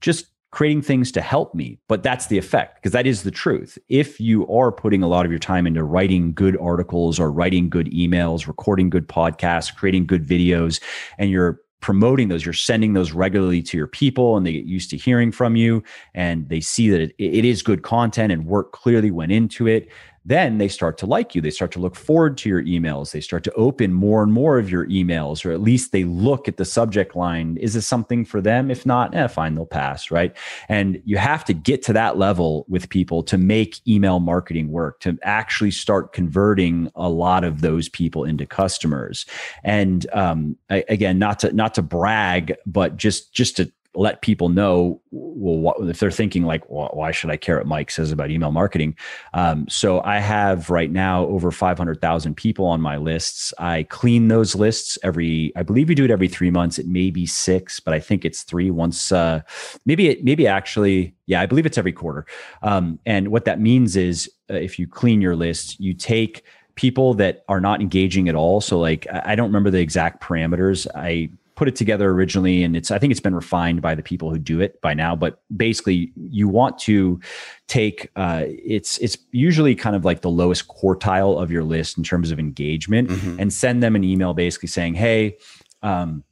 just 0.00 0.26
creating 0.52 0.82
things 0.82 1.12
to 1.12 1.20
help 1.20 1.54
me 1.54 1.78
but 1.88 2.02
that's 2.02 2.26
the 2.26 2.38
effect 2.38 2.76
because 2.76 2.92
that 2.92 3.06
is 3.06 3.22
the 3.22 3.30
truth. 3.30 3.78
If 3.88 4.20
you 4.20 4.48
are 4.48 4.72
putting 4.72 5.02
a 5.02 5.08
lot 5.08 5.24
of 5.24 5.32
your 5.32 5.38
time 5.38 5.66
into 5.66 5.84
writing 5.84 6.32
good 6.32 6.56
articles 6.58 7.18
or 7.20 7.30
writing 7.30 7.68
good 7.68 7.90
emails 7.92 8.46
recording 8.46 8.90
good 8.90 9.08
podcasts 9.08 9.74
creating 9.74 10.06
good 10.06 10.26
videos 10.26 10.80
and 11.18 11.30
you're 11.30 11.60
promoting 11.80 12.28
those 12.28 12.44
you're 12.44 12.52
sending 12.52 12.92
those 12.92 13.12
regularly 13.12 13.62
to 13.62 13.76
your 13.76 13.86
people 13.86 14.36
and 14.36 14.46
they 14.46 14.52
get 14.52 14.66
used 14.66 14.90
to 14.90 14.96
hearing 14.96 15.32
from 15.32 15.56
you 15.56 15.82
and 16.14 16.48
they 16.48 16.60
see 16.60 16.90
that 16.90 17.00
it, 17.00 17.14
it 17.18 17.44
is 17.44 17.62
good 17.62 17.82
content 17.82 18.32
and 18.32 18.44
work 18.46 18.72
clearly 18.72 19.10
went 19.10 19.32
into 19.32 19.66
it 19.66 19.88
then 20.24 20.58
they 20.58 20.68
start 20.68 20.98
to 20.98 21.06
like 21.06 21.34
you. 21.34 21.40
They 21.40 21.50
start 21.50 21.72
to 21.72 21.78
look 21.78 21.96
forward 21.96 22.36
to 22.38 22.48
your 22.48 22.62
emails. 22.62 23.12
They 23.12 23.20
start 23.20 23.42
to 23.44 23.52
open 23.54 23.92
more 23.92 24.22
and 24.22 24.32
more 24.32 24.58
of 24.58 24.70
your 24.70 24.86
emails, 24.86 25.44
or 25.44 25.50
at 25.50 25.62
least 25.62 25.92
they 25.92 26.04
look 26.04 26.46
at 26.46 26.58
the 26.58 26.64
subject 26.64 27.16
line. 27.16 27.56
Is 27.56 27.74
this 27.74 27.86
something 27.86 28.24
for 28.24 28.40
them? 28.40 28.70
If 28.70 28.84
not, 28.84 29.14
eh, 29.14 29.26
fine, 29.28 29.54
they'll 29.54 29.64
pass, 29.64 30.10
right? 30.10 30.36
And 30.68 31.00
you 31.04 31.16
have 31.16 31.44
to 31.46 31.54
get 31.54 31.82
to 31.84 31.92
that 31.94 32.18
level 32.18 32.66
with 32.68 32.90
people 32.90 33.22
to 33.24 33.38
make 33.38 33.86
email 33.88 34.20
marketing 34.20 34.70
work, 34.70 35.00
to 35.00 35.18
actually 35.22 35.70
start 35.70 36.12
converting 36.12 36.90
a 36.94 37.08
lot 37.08 37.42
of 37.42 37.62
those 37.62 37.88
people 37.88 38.24
into 38.24 38.44
customers. 38.44 39.24
And 39.64 40.06
um, 40.12 40.56
I, 40.68 40.84
again, 40.88 41.18
not 41.18 41.38
to 41.40 41.52
not 41.52 41.74
to 41.74 41.82
brag, 41.82 42.54
but 42.66 42.96
just 42.96 43.32
just 43.32 43.56
to 43.56 43.72
let 43.94 44.22
people 44.22 44.48
know 44.48 45.00
well 45.10 45.58
what, 45.58 45.88
if 45.88 45.98
they're 45.98 46.10
thinking 46.10 46.44
like 46.44 46.68
well, 46.70 46.90
why 46.92 47.10
should 47.10 47.30
i 47.30 47.36
care 47.36 47.56
what 47.56 47.66
mike 47.66 47.90
says 47.90 48.12
about 48.12 48.30
email 48.30 48.52
marketing? 48.52 48.96
Um, 49.34 49.66
so 49.68 50.00
i 50.02 50.18
have 50.18 50.70
right 50.70 50.90
now 50.90 51.26
over 51.26 51.50
500000 51.50 52.36
people 52.36 52.66
on 52.66 52.80
my 52.80 52.96
lists. 52.96 53.52
I 53.58 53.84
clean 53.84 54.28
those 54.28 54.54
lists 54.54 54.96
every 55.02 55.52
i 55.56 55.62
believe 55.62 55.88
we 55.88 55.94
do 55.94 56.04
it 56.04 56.10
every 56.10 56.28
three 56.28 56.50
months. 56.50 56.78
It 56.78 56.86
may 56.86 57.10
be 57.10 57.26
six 57.26 57.80
but 57.80 57.92
i 57.92 58.00
think 58.00 58.24
it's 58.24 58.42
three 58.42 58.70
once 58.70 59.10
uh, 59.12 59.40
maybe 59.86 60.08
it 60.08 60.24
maybe 60.24 60.46
actually 60.46 61.14
yeah 61.26 61.40
i 61.40 61.46
believe 61.46 61.66
it's 61.66 61.78
every 61.78 61.92
quarter. 61.92 62.26
Um, 62.62 62.98
and 63.06 63.28
what 63.28 63.44
that 63.46 63.60
means 63.60 63.96
is 63.96 64.30
uh, 64.50 64.54
if 64.54 64.78
you 64.78 64.86
clean 64.86 65.20
your 65.20 65.36
list 65.36 65.80
you 65.80 65.94
take 65.94 66.44
people 66.76 67.12
that 67.14 67.44
are 67.48 67.60
not 67.60 67.80
engaging 67.80 68.28
at 68.28 68.34
all. 68.34 68.60
So 68.60 68.78
like 68.78 69.06
i 69.12 69.32
I 69.32 69.34
don't 69.34 69.48
remember 69.48 69.70
the 69.70 69.80
exact 69.80 70.22
parameters. 70.22 70.86
I 70.94 71.30
put 71.60 71.68
it 71.68 71.76
together 71.76 72.08
originally 72.08 72.62
and 72.64 72.74
it's 72.74 72.90
i 72.90 72.98
think 72.98 73.10
it's 73.10 73.20
been 73.20 73.34
refined 73.34 73.82
by 73.82 73.94
the 73.94 74.02
people 74.02 74.30
who 74.30 74.38
do 74.38 74.62
it 74.62 74.80
by 74.80 74.94
now 74.94 75.14
but 75.14 75.42
basically 75.54 76.10
you 76.16 76.48
want 76.48 76.78
to 76.78 77.20
take 77.68 78.08
uh, 78.16 78.44
it's 78.46 78.96
it's 78.98 79.18
usually 79.32 79.74
kind 79.74 79.94
of 79.94 80.02
like 80.02 80.22
the 80.22 80.30
lowest 80.30 80.68
quartile 80.68 81.38
of 81.42 81.50
your 81.50 81.62
list 81.62 81.98
in 81.98 82.02
terms 82.02 82.30
of 82.30 82.38
engagement 82.38 83.10
Mhm. 83.10 83.38
and 83.38 83.52
send 83.52 83.82
them 83.82 83.94
an 83.94 84.04
email 84.04 84.32
basically 84.32 84.68
saying 84.68 84.94
hey 84.94 85.36
um, 85.82 86.24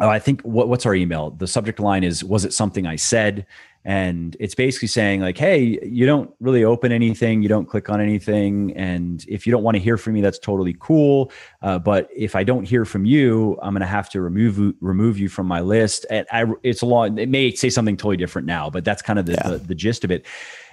oh, 0.00 0.08
i 0.08 0.18
think 0.18 0.42
what, 0.42 0.68
what's 0.68 0.84
our 0.84 0.96
email 0.96 1.30
the 1.30 1.46
subject 1.46 1.78
line 1.78 2.02
is 2.02 2.24
was 2.24 2.44
it 2.44 2.52
something 2.52 2.86
i 2.88 2.96
said 2.96 3.46
and 3.86 4.36
it's 4.40 4.56
basically 4.56 4.88
saying 4.88 5.20
like 5.20 5.38
hey 5.38 5.78
you 5.82 6.04
don't 6.04 6.30
really 6.40 6.64
open 6.64 6.90
anything. 6.90 7.40
You 7.40 7.48
don't 7.48 7.66
click 7.66 7.88
on 7.88 8.00
anything. 8.00 8.76
And 8.76 9.24
if 9.28 9.46
you 9.46 9.52
don't 9.52 9.62
want 9.62 9.76
to 9.76 9.82
hear 9.82 9.96
from 9.96 10.14
me 10.14 10.20
that's 10.20 10.40
totally 10.40 10.76
cool. 10.80 11.30
Uh, 11.62 11.78
but 11.78 12.08
if 12.14 12.34
i 12.34 12.42
don't 12.42 12.64
hear 12.64 12.84
from 12.84 13.04
you 13.06 13.56
i'm 13.62 13.72
going 13.72 13.80
to 13.80 13.86
have 13.86 14.10
to 14.10 14.20
remove 14.20 14.58
you- 14.58 14.74
remove 14.80 15.18
you 15.18 15.28
from 15.28 15.46
my 15.46 15.60
list. 15.60 16.04
And 16.10 16.26
I, 16.32 16.44
it's 16.64 16.82
a 16.82 16.86
long 16.86 17.16
it 17.16 17.28
may 17.28 17.54
say 17.54 17.70
something 17.70 17.96
totally 17.96 18.16
different 18.16 18.46
now 18.46 18.68
but 18.68 18.84
that's 18.84 19.02
kind 19.02 19.18
of 19.20 19.26
the, 19.26 19.32
Yeah. 19.32 19.50
the, 19.50 19.58
the 19.58 19.74
gist 19.74 20.04
of 20.04 20.10
it. 20.10 20.26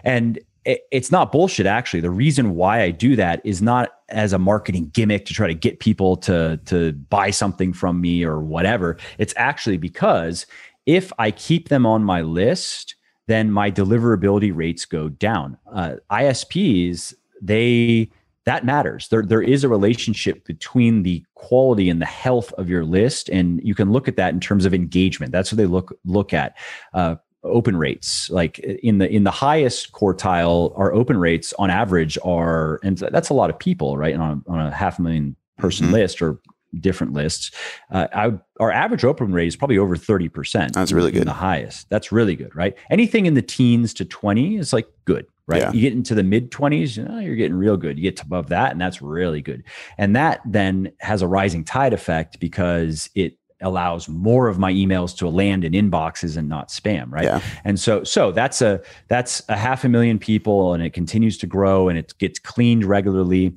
And 0.03 0.39
it, 0.65 0.81
it's 0.91 1.11
not 1.11 1.31
bullshit 1.31 1.67
actually. 1.67 1.99
The 2.01 2.09
reason 2.09 2.55
why 2.55 2.81
i 2.81 2.89
do 2.89 3.15
that 3.15 3.41
is 3.45 3.61
not 3.61 3.91
as 4.09 4.33
a 4.33 4.39
marketing 4.39 4.89
gimmick 4.91 5.25
to 5.27 5.33
try 5.35 5.45
to 5.45 5.53
get 5.53 5.79
people 5.79 6.17
to 6.17 6.59
to 6.65 6.93
buy 6.93 7.29
something 7.29 7.73
from 7.73 8.01
me 8.01 8.23
or 8.23 8.41
whatever. 8.41 8.97
It's 9.19 9.35
actually 9.37 9.77
because 9.77 10.47
if 10.87 11.13
i 11.19 11.29
keep 11.31 11.69
them 11.69 11.85
on 11.85 12.03
my 12.03 12.21
list 12.21 12.95
then 13.27 13.51
my 13.51 13.71
deliverability 13.71 14.51
rates 14.53 14.85
go 14.85 15.09
down. 15.09 15.57
Uh, 15.71 15.95
isps 16.11 17.13
they 17.41 18.09
that 18.45 18.65
matters. 18.65 19.07
There 19.07 19.23
there 19.23 19.41
is 19.41 19.63
a 19.63 19.69
relationship 19.69 20.45
between 20.45 21.03
the 21.03 21.23
quality 21.35 21.89
and 21.89 22.01
the 22.01 22.05
health 22.05 22.51
of 22.53 22.69
your 22.69 22.83
list 22.83 23.29
and 23.29 23.61
you 23.63 23.75
can 23.75 23.91
look 23.91 24.07
at 24.07 24.17
that 24.17 24.33
in 24.33 24.39
terms 24.39 24.65
of 24.65 24.73
engagement. 24.73 25.31
That's 25.31 25.51
what 25.51 25.57
they 25.57 25.65
look 25.65 25.97
look 26.05 26.33
at. 26.33 26.55
Uh, 26.93 27.15
open 27.45 27.75
rates 27.75 28.29
like 28.29 28.59
in 28.59 28.99
the 28.99 29.09
in 29.09 29.25
the 29.25 29.31
highest 29.31 29.91
quartile 29.91 30.71
our 30.79 30.93
open 30.93 31.17
rates 31.17 31.53
on 31.59 31.69
average 31.69 32.17
are 32.23 32.79
and 32.83 32.97
that's 32.97 33.27
a 33.27 33.33
lot 33.33 33.49
of 33.49 33.59
people 33.59 33.97
right 33.97 34.15
on, 34.15 34.41
on 34.47 34.61
a 34.61 34.71
half 34.71 34.97
million 34.97 35.35
person 35.57 35.87
Mhm. 35.87 35.91
list 35.91 36.21
or 36.21 36.39
different 36.79 37.13
lists. 37.13 37.51
Uh, 37.91 38.07
I, 38.13 38.31
our 38.59 38.71
average 38.71 39.03
open 39.03 39.31
rate 39.31 39.47
is 39.47 39.55
probably 39.55 39.77
over 39.77 39.95
30% 39.95 40.71
That's 40.71 40.91
really 40.91 41.11
good. 41.11 41.27
the 41.27 41.33
highest. 41.33 41.89
That's 41.89 42.11
really 42.11 42.35
good 42.35 42.55
right? 42.55 42.75
Anything 42.89 43.25
in 43.25 43.33
the 43.33 43.41
teens 43.41 43.93
to 43.95 44.05
20 44.05 44.57
is 44.57 44.73
like 44.73 44.87
good 45.05 45.25
right? 45.45 45.61
Yeah. 45.61 45.71
you 45.73 45.81
get 45.81 45.93
into 45.93 46.15
the 46.15 46.23
mid 46.23 46.51
20s 46.51 46.97
you 46.97 47.03
know, 47.03 47.19
you're 47.19 47.35
getting 47.35 47.55
real 47.57 47.77
good. 47.77 47.97
You 47.97 48.03
get 48.03 48.21
above 48.21 48.49
that 48.49 48.71
and 48.71 48.79
that's 48.81 49.01
really 49.01 49.41
good. 49.41 49.63
And 49.97 50.15
that 50.15 50.41
then 50.45 50.91
has 50.99 51.21
a 51.21 51.27
rising 51.27 51.63
tide 51.63 51.93
effect 51.93 52.39
because 52.39 53.09
it 53.15 53.37
allows 53.61 54.09
more 54.09 54.49
of 54.49 54.59
my 54.59 54.71
emails 54.73 55.15
to 55.17 55.29
land 55.29 55.63
in 55.63 55.71
inboxes 55.73 56.35
and 56.35 56.49
not 56.49 56.67
spam 56.69 57.11
right? 57.11 57.23
Yeah. 57.23 57.41
and 57.63 57.79
so 57.79 58.03
so 58.03 58.31
that's 58.31 58.61
a 58.61 58.81
that's 59.07 59.41
a 59.47 59.55
half 59.55 59.83
a 59.85 59.89
million 59.89 60.19
people 60.19 60.73
and 60.73 60.83
it 60.83 60.91
continues 60.91 61.37
to 61.37 61.47
grow 61.47 61.87
and 61.87 61.97
it 61.97 62.13
gets 62.17 62.39
cleaned 62.39 62.83
regularly 62.83 63.55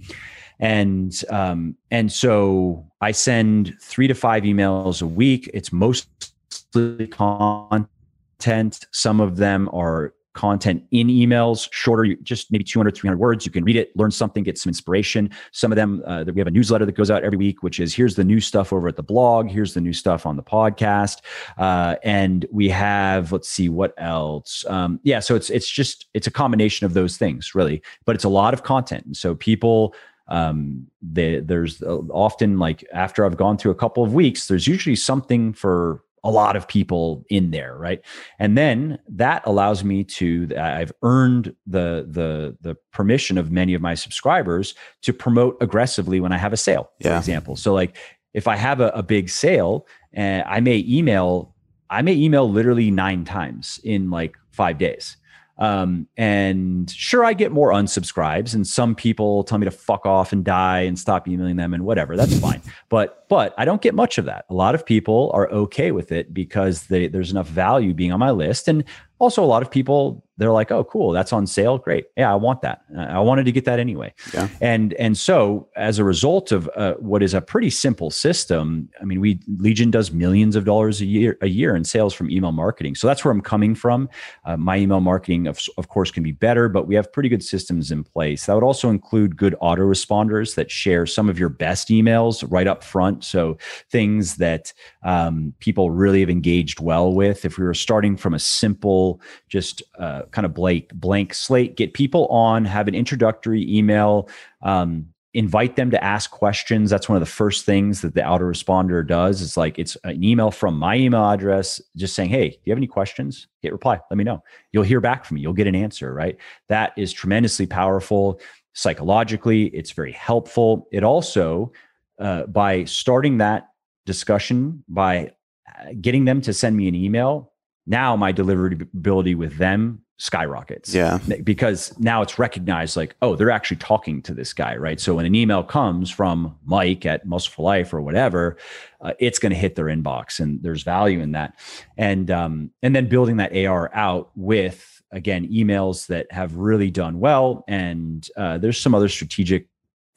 and 0.58 1.22
um 1.30 1.76
and 1.90 2.10
so 2.10 2.86
i 3.00 3.10
send 3.12 3.76
three 3.80 4.08
to 4.08 4.14
five 4.14 4.42
emails 4.44 5.02
a 5.02 5.06
week. 5.06 5.50
It's 5.52 5.72
mostly 5.72 7.06
content. 7.08 8.86
Some 8.92 9.20
of 9.20 9.36
them 9.36 9.68
are 9.72 10.14
content 10.34 10.84
in 10.90 11.08
emails 11.08 11.66
shorter 11.72 12.14
just 12.22 12.52
maybe 12.52 12.62
200 12.62 12.94
300 12.94 13.18
words. 13.18 13.46
You 13.46 13.50
can 13.50 13.64
read 13.64 13.76
it 13.76 13.96
learn 13.96 14.10
something 14.10 14.44
get 14.44 14.58
some 14.58 14.70
inspiration. 14.70 15.30
Some 15.52 15.72
of 15.72 15.76
them 15.76 16.02
uh, 16.06 16.24
we 16.32 16.40
have 16.40 16.46
a 16.46 16.50
newsletter 16.50 16.84
that 16.84 16.92
goes 16.92 17.10
out 17.10 17.24
every 17.24 17.38
week 17.38 17.62
which 17.62 17.80
is 17.80 17.94
here's 17.94 18.16
the 18.16 18.24
new 18.24 18.38
stuff 18.38 18.72
over 18.72 18.86
at 18.86 18.96
the 18.96 19.02
blog. 19.02 19.48
Here's 19.48 19.72
the 19.72 19.80
new 19.80 19.94
stuff 19.94 20.26
on 20.26 20.36
the 20.36 20.42
podcast. 20.42 21.22
Uh, 21.56 21.96
and 22.04 22.44
we 22.52 22.68
have 22.68 23.32
let's 23.32 23.48
see 23.48 23.68
what 23.68 23.94
else? 23.96 24.64
Um, 24.68 25.00
yeah 25.02 25.20
so 25.20 25.34
it's 25.34 25.48
it's 25.48 25.68
just 25.68 26.06
it's 26.12 26.26
a 26.26 26.30
combination 26.30 26.84
of 26.84 26.92
those 26.92 27.16
things 27.16 27.54
really. 27.54 27.82
But 28.04 28.14
it's 28.14 28.24
a 28.24 28.28
lot 28.28 28.52
of 28.52 28.62
content. 28.62 29.06
And 29.06 29.16
so 29.16 29.34
people 29.34 29.94
um 30.28 30.86
they, 31.00 31.40
there's 31.40 31.82
uh, 31.82 31.98
often 32.10 32.58
like 32.58 32.84
after 32.92 33.24
i've 33.24 33.36
gone 33.36 33.56
through 33.56 33.70
a 33.70 33.76
couple 33.76 34.02
of 34.02 34.12
weeks 34.14 34.48
there's 34.48 34.66
usually 34.66 34.96
something 34.96 35.52
for 35.52 36.02
a 36.24 36.30
lot 36.30 36.56
of 36.56 36.66
people 36.66 37.24
in 37.30 37.52
there 37.52 37.76
right 37.78 38.00
and 38.40 38.58
then 38.58 38.98
that 39.08 39.42
allows 39.46 39.84
me 39.84 40.02
to 40.02 40.48
i've 40.58 40.90
earned 41.02 41.54
the 41.66 42.06
the 42.10 42.56
the 42.60 42.74
permission 42.92 43.38
of 43.38 43.52
many 43.52 43.74
of 43.74 43.80
my 43.80 43.94
subscribers 43.94 44.74
to 45.02 45.12
promote 45.12 45.56
aggressively 45.60 46.18
when 46.18 46.32
i 46.32 46.36
have 46.38 46.52
a 46.52 46.56
sale 46.56 46.90
for 47.00 47.08
Yeah. 47.08 47.18
example 47.18 47.54
so 47.54 47.72
like 47.72 47.96
if 48.34 48.48
i 48.48 48.56
have 48.56 48.80
a, 48.80 48.88
a 48.88 49.02
big 49.04 49.28
sale 49.28 49.86
and 50.12 50.42
i 50.48 50.58
may 50.60 50.84
email 50.88 51.52
I 51.88 52.02
may 52.02 52.14
email 52.14 52.50
literally 52.50 52.90
nine 52.90 53.24
times 53.24 53.78
in 53.84 54.10
like 54.10 54.34
five 54.50 54.76
days. 54.76 55.16
Um, 55.58 56.06
and 56.16 56.90
sure, 56.90 57.24
I 57.24 57.32
get 57.32 57.50
more 57.50 57.70
unsubscribes, 57.70 58.54
and 58.54 58.66
some 58.66 58.94
people 58.94 59.42
tell 59.44 59.58
me 59.58 59.64
to 59.64 59.70
fuck 59.70 60.04
off 60.04 60.32
and 60.32 60.44
die 60.44 60.80
and 60.80 60.98
stop 60.98 61.26
emailing 61.26 61.56
them 61.56 61.72
and 61.72 61.84
whatever. 61.84 62.16
That's 62.16 62.38
fine. 62.38 62.60
But 62.88 63.26
but 63.28 63.54
I 63.56 63.64
don't 63.64 63.80
get 63.80 63.94
much 63.94 64.18
of 64.18 64.26
that. 64.26 64.44
A 64.50 64.54
lot 64.54 64.74
of 64.74 64.84
people 64.84 65.30
are 65.34 65.50
okay 65.50 65.92
with 65.92 66.12
it 66.12 66.34
because 66.34 66.84
they, 66.88 67.08
there's 67.08 67.30
enough 67.30 67.48
value 67.48 67.94
being 67.94 68.12
on 68.12 68.20
my 68.20 68.32
list, 68.32 68.68
and 68.68 68.84
also 69.18 69.42
a 69.42 69.46
lot 69.46 69.62
of 69.62 69.70
people 69.70 70.25
they're 70.38 70.52
like, 70.52 70.70
oh, 70.70 70.84
cool, 70.84 71.12
that's 71.12 71.32
on 71.32 71.46
sale. 71.46 71.78
Great. 71.78 72.06
Yeah, 72.16 72.30
I 72.30 72.34
want 72.34 72.62
that. 72.62 72.82
I 72.96 73.20
wanted 73.20 73.44
to 73.44 73.52
get 73.52 73.64
that 73.64 73.78
anyway. 73.78 74.12
Yeah. 74.34 74.48
And 74.60 74.92
and 74.94 75.16
so 75.16 75.68
as 75.76 75.98
a 75.98 76.04
result 76.04 76.52
of 76.52 76.68
uh, 76.76 76.94
what 76.94 77.22
is 77.22 77.34
a 77.34 77.40
pretty 77.40 77.70
simple 77.70 78.10
system, 78.10 78.88
I 79.00 79.04
mean, 79.04 79.20
we 79.20 79.40
Legion 79.58 79.90
does 79.90 80.12
millions 80.12 80.56
of 80.56 80.64
dollars 80.64 81.00
a 81.00 81.06
year 81.06 81.38
a 81.40 81.48
year 81.48 81.74
in 81.74 81.84
sales 81.84 82.14
from 82.14 82.30
email 82.30 82.52
marketing. 82.52 82.94
So 82.94 83.06
that's 83.06 83.24
where 83.24 83.32
I'm 83.32 83.40
coming 83.40 83.74
from. 83.74 84.08
Uh, 84.44 84.56
my 84.56 84.76
email 84.76 85.00
marketing, 85.00 85.46
of, 85.46 85.60
of 85.78 85.88
course, 85.88 86.10
can 86.10 86.22
be 86.22 86.32
better, 86.32 86.68
but 86.68 86.86
we 86.86 86.94
have 86.94 87.12
pretty 87.12 87.28
good 87.28 87.42
systems 87.42 87.90
in 87.90 88.04
place. 88.04 88.46
That 88.46 88.54
would 88.54 88.62
also 88.64 88.90
include 88.90 89.36
good 89.36 89.54
autoresponders 89.62 90.54
that 90.56 90.70
share 90.70 91.06
some 91.06 91.28
of 91.28 91.38
your 91.38 91.48
best 91.48 91.88
emails 91.88 92.44
right 92.50 92.66
up 92.66 92.84
front. 92.84 93.24
So 93.24 93.56
things 93.90 94.36
that 94.36 94.72
um, 95.02 95.54
people 95.60 95.90
really 95.90 96.20
have 96.20 96.30
engaged 96.30 96.80
well 96.80 97.12
with. 97.12 97.44
If 97.44 97.58
we 97.58 97.64
were 97.64 97.74
starting 97.74 98.16
from 98.16 98.34
a 98.34 98.38
simple, 98.38 99.20
just 99.48 99.82
uh, 99.98 100.22
kind 100.30 100.44
of 100.44 100.54
blank 100.54 100.92
blank 100.94 101.34
slate 101.34 101.76
get 101.76 101.94
people 101.94 102.26
on 102.28 102.64
have 102.64 102.88
an 102.88 102.94
introductory 102.94 103.64
email 103.74 104.28
um, 104.62 105.06
invite 105.36 105.76
them 105.76 105.90
to 105.90 106.02
ask 106.02 106.30
questions. 106.30 106.88
That's 106.88 107.10
one 107.10 107.16
of 107.16 107.20
the 107.20 107.26
first 107.30 107.66
things 107.66 108.00
that 108.00 108.14
the 108.14 108.22
autoresponder 108.22 109.06
does. 109.06 109.42
It's 109.42 109.58
like 109.58 109.78
it's 109.78 109.94
an 110.02 110.24
email 110.24 110.50
from 110.50 110.78
my 110.78 110.96
email 110.96 111.28
address 111.28 111.80
just 111.94 112.14
saying 112.14 112.30
hey 112.30 112.50
do 112.50 112.58
you 112.64 112.72
have 112.72 112.78
any 112.78 112.86
questions? 112.86 113.46
Hit 113.60 113.72
reply. 113.72 114.00
Let 114.10 114.16
me 114.16 114.24
know. 114.24 114.42
You'll 114.72 114.82
hear 114.82 115.00
back 115.00 115.24
from 115.24 115.36
me. 115.36 115.42
You'll 115.42 115.52
get 115.52 115.66
an 115.66 115.74
answer 115.74 116.12
right? 116.14 116.36
That 116.68 116.92
is 116.96 117.12
tremendously 117.12 117.66
powerful 117.66 118.40
psychologically. 118.72 119.66
It's 119.68 119.92
very 119.92 120.12
helpful. 120.12 120.88
It 120.90 121.04
also 121.04 121.72
uh, 122.18 122.44
by 122.44 122.84
starting 122.84 123.38
that 123.38 123.68
discussion 124.06 124.82
by 124.88 125.32
uh, 125.68 125.92
getting 126.00 126.24
them 126.24 126.40
to 126.40 126.54
send 126.54 126.76
me 126.76 126.88
an 126.88 126.94
email 126.94 127.52
now 127.86 128.16
my 128.16 128.32
deliverability 128.32 129.36
with 129.36 129.58
them 129.58 130.00
skyrockets. 130.18 130.94
Yeah. 130.94 131.18
Because 131.44 131.98
now 131.98 132.22
it's 132.22 132.38
recognized 132.38 132.96
like, 132.96 133.14
oh, 133.20 133.36
they're 133.36 133.50
actually 133.50 133.76
talking 133.76 134.22
to 134.22 134.34
this 134.34 134.52
guy, 134.52 134.76
right? 134.76 134.98
So 134.98 135.14
when 135.14 135.26
an 135.26 135.34
email 135.34 135.62
comes 135.62 136.10
from 136.10 136.56
Mike 136.64 137.04
at 137.04 137.26
Muscle 137.26 137.52
for 137.52 137.62
Life 137.62 137.92
or 137.92 138.00
whatever, 138.00 138.56
uh, 139.00 139.12
it's 139.18 139.38
going 139.38 139.50
to 139.50 139.58
hit 139.58 139.74
their 139.74 139.86
inbox 139.86 140.40
and 140.40 140.62
there's 140.62 140.82
value 140.82 141.20
in 141.20 141.32
that. 141.32 141.58
And 141.96 142.30
um 142.30 142.70
and 142.82 142.96
then 142.96 143.08
building 143.08 143.36
that 143.36 143.54
AR 143.54 143.90
out 143.94 144.30
with 144.34 145.02
again 145.12 145.48
emails 145.48 146.06
that 146.06 146.30
have 146.32 146.56
really 146.56 146.90
done 146.90 147.20
well 147.20 147.64
and 147.68 148.28
uh, 148.36 148.58
there's 148.58 148.80
some 148.80 148.94
other 148.94 149.08
strategic 149.08 149.68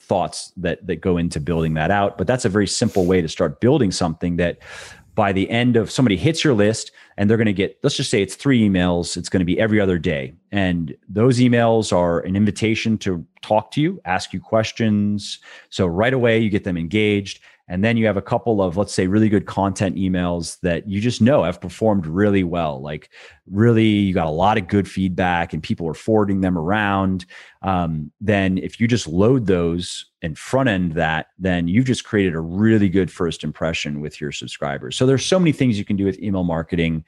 thoughts 0.10 0.52
that 0.58 0.86
that 0.88 1.02
go 1.02 1.18
into 1.18 1.40
building 1.40 1.76
that 1.76 1.92
out, 1.92 2.18
but 2.18 2.26
that's 2.26 2.44
a 2.44 2.50
very 2.50 2.68
simple 2.68 3.06
way 3.06 3.22
to 3.22 3.30
start 3.30 3.62
building 3.62 3.92
something 3.92 4.38
that 4.38 4.58
by 5.20 5.34
the 5.34 5.50
end 5.50 5.76
of 5.76 5.92
somebody 5.92 6.16
hits 6.16 6.46
your 6.46 6.54
list 6.54 6.94
and 7.18 7.30
they're 7.30 7.36
going 7.36 7.46
to 7.46 7.52
get 7.52 7.78
let's 7.84 7.98
just 7.98 8.10
say 8.10 8.22
it's 8.22 8.36
three 8.36 8.66
emails 8.66 9.18
it's 9.18 9.28
going 9.28 9.42
to 9.42 9.46
be 9.46 9.60
every 9.60 9.78
other 9.78 9.98
day. 9.98 10.34
And 10.54 10.96
those 11.10 11.40
emails 11.40 11.92
are 11.92 12.22
an 12.22 12.38
invitation 12.38 12.98
to 13.00 13.26
talk 13.42 13.70
to 13.72 13.82
you 13.82 14.00
ask 14.06 14.32
you 14.32 14.40
questions. 14.40 15.40
So 15.72 15.86
right 15.88 16.14
away 16.14 16.40
you 16.40 16.50
get 16.50 16.64
them 16.64 16.78
engaged. 16.78 17.42
And 17.68 17.84
then 17.84 17.98
you 17.98 18.06
have 18.06 18.16
a 18.16 18.22
couple 18.22 18.62
of 18.62 18.78
let's 18.78 18.94
say 18.94 19.08
really 19.08 19.28
good 19.28 19.46
content 19.46 19.98
emails 19.98 20.58
that 20.62 20.88
you 20.88 21.02
just 21.02 21.22
know 21.22 21.44
have 21.44 21.60
performed 21.60 22.06
really 22.06 22.46
well. 22.46 22.82
Like 22.82 23.10
really 23.46 23.88
you 23.88 24.14
got 24.14 24.28
a 24.28 24.30
lot 24.46 24.58
of 24.58 24.70
good 24.70 24.88
feedback 24.88 25.52
and 25.52 25.62
people 25.62 25.86
are 25.90 25.94
forwarding 25.94 26.40
them 26.40 26.58
around. 26.58 27.26
Um, 27.62 28.10
then 28.22 28.58
if 28.58 28.80
you 28.80 28.88
just 28.88 29.06
load 29.06 29.48
those 29.48 30.06
and 30.22 30.38
front 30.38 30.70
end 30.70 30.94
that 30.94 31.28
then 31.38 31.68
you've 31.68 31.86
just 31.86 32.04
created 32.04 32.36
a 32.36 32.40
really 32.40 32.90
good 32.90 33.12
first 33.12 33.44
impression 33.44 34.02
with 34.02 34.20
your 34.20 34.32
subscribers 34.32 34.96
so 34.96 35.06
there's 35.06 35.26
so 35.26 35.40
many 35.40 35.52
things 35.52 35.78
you 35.78 35.86
can 35.86 35.96
do 35.96 36.06
with 36.06 36.20
email 36.22 36.44
marketing 36.44 37.04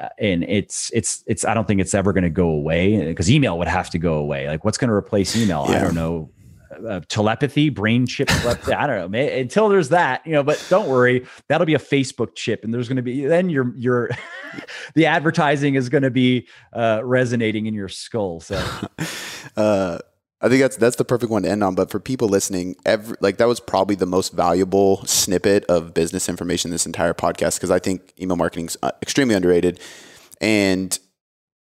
uh, 0.00 0.08
and 0.18 0.44
it's 0.44 0.90
it's 0.92 1.24
it's 1.26 1.44
i 1.44 1.54
don't 1.54 1.66
think 1.66 1.80
it's 1.80 1.94
ever 1.94 2.12
going 2.12 2.24
to 2.24 2.30
go 2.30 2.48
away 2.48 3.04
because 3.06 3.30
email 3.30 3.58
would 3.58 3.68
have 3.68 3.90
to 3.90 3.98
go 3.98 4.14
away 4.14 4.48
like 4.48 4.64
what's 4.64 4.78
going 4.78 4.88
to 4.88 4.94
replace 4.94 5.36
email 5.36 5.64
yeah. 5.68 5.76
i 5.76 5.80
don't 5.80 5.94
know 5.94 6.30
uh, 6.88 7.00
telepathy, 7.08 7.68
brain 7.68 8.06
chip 8.06 8.28
telepathy. 8.28 8.72
I 8.72 8.86
don't 8.86 9.10
know. 9.10 9.18
until 9.18 9.68
there's 9.68 9.88
that, 9.90 10.26
you 10.26 10.32
know. 10.32 10.42
But 10.42 10.64
don't 10.68 10.88
worry, 10.88 11.26
that'll 11.48 11.66
be 11.66 11.74
a 11.74 11.80
Facebook 11.80 12.34
chip, 12.34 12.64
and 12.64 12.72
there's 12.72 12.88
going 12.88 12.96
to 12.96 13.02
be 13.02 13.24
then 13.26 13.50
your 13.50 13.74
your 13.76 14.10
the 14.94 15.06
advertising 15.06 15.74
is 15.74 15.88
going 15.88 16.02
to 16.02 16.10
be 16.10 16.46
uh, 16.72 17.00
resonating 17.04 17.66
in 17.66 17.74
your 17.74 17.88
skull. 17.88 18.40
So, 18.40 18.62
uh, 19.56 19.98
I 20.42 20.48
think 20.48 20.62
that's 20.62 20.76
that's 20.76 20.96
the 20.96 21.04
perfect 21.04 21.30
one 21.30 21.42
to 21.42 21.50
end 21.50 21.62
on. 21.62 21.74
But 21.74 21.90
for 21.90 22.00
people 22.00 22.28
listening, 22.28 22.76
every 22.86 23.16
like 23.20 23.36
that 23.38 23.48
was 23.48 23.60
probably 23.60 23.94
the 23.94 24.06
most 24.06 24.32
valuable 24.32 25.04
snippet 25.06 25.64
of 25.66 25.92
business 25.92 26.28
information 26.28 26.70
this 26.70 26.86
entire 26.86 27.12
podcast 27.12 27.56
because 27.56 27.70
I 27.70 27.78
think 27.78 28.14
email 28.20 28.36
marketing 28.36 28.66
is 28.66 28.78
uh, 28.82 28.92
extremely 29.02 29.34
underrated, 29.34 29.80
and 30.40 30.98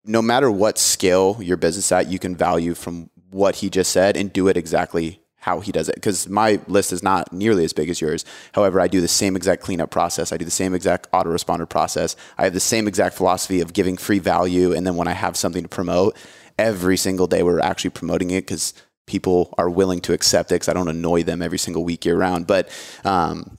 no 0.06 0.22
matter 0.22 0.50
what 0.50 0.78
scale 0.78 1.38
your 1.42 1.58
business 1.58 1.92
at, 1.92 2.08
you 2.08 2.20
can 2.20 2.36
value 2.36 2.74
from 2.74 3.10
what 3.32 3.58
he 3.58 3.70
just 3.70 3.92
said 3.92 4.16
and 4.16 4.32
do 4.32 4.48
it 4.48 4.58
exactly 4.58 5.22
how 5.42 5.62
he 5.62 5.72
does 5.72 5.88
it 5.88 5.96
because 5.96 6.28
my 6.28 6.60
list 6.68 6.92
is 6.92 7.02
not 7.02 7.32
nearly 7.32 7.64
as 7.64 7.74
big 7.74 7.90
as 7.90 8.02
yours. 8.02 8.26
However, 8.54 8.80
I 8.80 8.88
do 8.88 9.00
the 9.02 9.08
same 9.08 9.36
exact 9.36 9.62
cleanup 9.62 9.90
process. 9.90 10.34
I 10.34 10.38
do 10.38 10.46
the 10.46 10.52
same 10.52 10.74
exact 10.74 11.10
autoresponder 11.12 11.68
process. 11.68 12.16
I 12.38 12.44
have 12.44 12.54
the 12.54 12.60
same 12.60 12.88
exact 12.88 13.16
philosophy 13.16 13.62
of 13.62 13.72
giving 13.72 13.96
free 13.98 14.20
value. 14.20 14.74
And 14.74 14.86
then 14.86 14.96
when 14.96 15.08
I 15.08 15.14
have 15.14 15.38
something 15.38 15.64
to 15.64 15.70
promote, 15.70 16.18
every 16.60 16.98
single 16.98 17.26
day 17.26 17.42
we're 17.42 17.62
actually 17.62 17.92
promoting 17.92 18.32
it 18.32 18.42
because 18.42 18.74
people 19.08 19.54
are 19.58 19.70
willing 19.70 20.02
to 20.02 20.14
accept 20.14 20.52
it 20.52 20.56
because 20.56 20.68
I 20.70 20.74
don't 20.74 20.90
annoy 20.90 21.24
them 21.24 21.42
every 21.42 21.58
single 21.58 21.84
week 21.84 22.06
year 22.06 22.18
round. 22.18 22.46
But 22.46 22.70
um, 23.06 23.58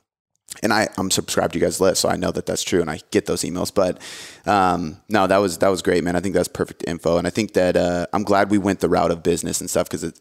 and 0.63 0.73
I, 0.73 0.89
I'm 0.99 1.11
subscribed 1.11 1.55
to 1.55 1.59
you 1.59 1.65
guys' 1.65 1.81
list, 1.81 2.03
so 2.03 2.09
I 2.09 2.17
know 2.17 2.31
that 2.33 2.45
that's 2.45 2.63
true, 2.63 2.81
and 2.81 2.91
I 2.91 3.01
get 3.11 3.27
those 3.27 3.43
emails. 3.43 3.73
But 3.75 4.01
um, 4.49 5.01
no, 5.09 5.27
that 5.27 5.39
was 5.39 5.59
that 5.59 5.69
was 5.69 5.81
great, 5.83 6.05
man. 6.05 6.17
I 6.17 6.21
think 6.21 6.35
that's 6.35 6.49
perfect 6.49 6.85
info, 6.87 7.19
and 7.19 7.27
I 7.27 7.31
think 7.31 7.55
that 7.55 7.77
uh, 7.77 8.07
I'm 8.13 8.25
glad 8.25 8.51
we 8.51 8.59
went 8.59 8.81
the 8.81 8.89
route 8.89 9.11
of 9.11 9.23
business 9.23 9.61
and 9.61 9.71
stuff 9.71 9.89
because 9.89 10.13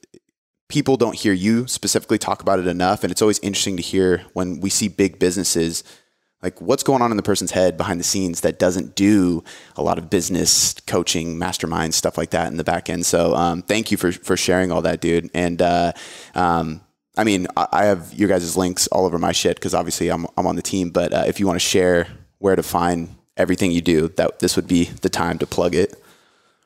people 0.69 0.97
don't 0.97 1.15
hear 1.15 1.33
you 1.33 1.67
specifically 1.67 2.19
talk 2.19 2.41
about 2.41 2.59
it 2.59 2.67
enough, 2.67 3.03
and 3.03 3.11
it's 3.11 3.21
always 3.21 3.39
interesting 3.39 3.75
to 3.77 3.83
hear 3.83 4.23
when 4.33 4.59
we 4.61 4.69
see 4.69 4.87
big 4.87 5.19
businesses 5.19 5.83
like 6.41 6.59
what's 6.61 6.83
going 6.83 7.01
on 7.01 7.11
in 7.11 7.17
the 7.17 7.23
person's 7.23 7.51
head 7.51 7.77
behind 7.77 7.99
the 7.99 8.03
scenes 8.03 8.41
that 8.41 8.59
doesn't 8.59 8.95
do 8.95 9.43
a 9.75 9.83
lot 9.83 9.97
of 9.97 10.09
business 10.09 10.73
coaching 10.87 11.35
masterminds 11.37 11.93
stuff 11.93 12.17
like 12.17 12.29
that 12.31 12.47
in 12.47 12.57
the 12.57 12.63
back 12.63 12.89
end 12.89 13.05
so 13.05 13.35
um, 13.35 13.61
thank 13.61 13.91
you 13.91 13.97
for 13.97 14.11
for 14.11 14.37
sharing 14.37 14.71
all 14.71 14.81
that 14.81 15.01
dude 15.01 15.29
and 15.33 15.61
uh, 15.61 15.91
um, 16.35 16.81
I 17.19 17.25
mean, 17.25 17.47
I 17.57 17.83
have 17.83 18.13
your 18.13 18.29
guys' 18.29 18.55
links 18.55 18.87
all 18.87 19.05
over 19.05 19.19
my 19.19 19.33
shit 19.33 19.57
because 19.57 19.73
obviously 19.73 20.07
I'm 20.09 20.25
I'm 20.37 20.47
on 20.47 20.55
the 20.55 20.61
team. 20.61 20.89
But 20.89 21.11
uh, 21.11 21.23
if 21.27 21.37
you 21.37 21.45
want 21.47 21.57
to 21.57 21.65
share 21.67 22.07
where 22.37 22.55
to 22.55 22.63
find 22.63 23.13
everything 23.35 23.73
you 23.73 23.81
do, 23.81 24.07
that 24.09 24.39
this 24.39 24.55
would 24.55 24.69
be 24.69 24.85
the 24.85 25.09
time 25.09 25.37
to 25.39 25.45
plug 25.45 25.75
it. 25.75 26.01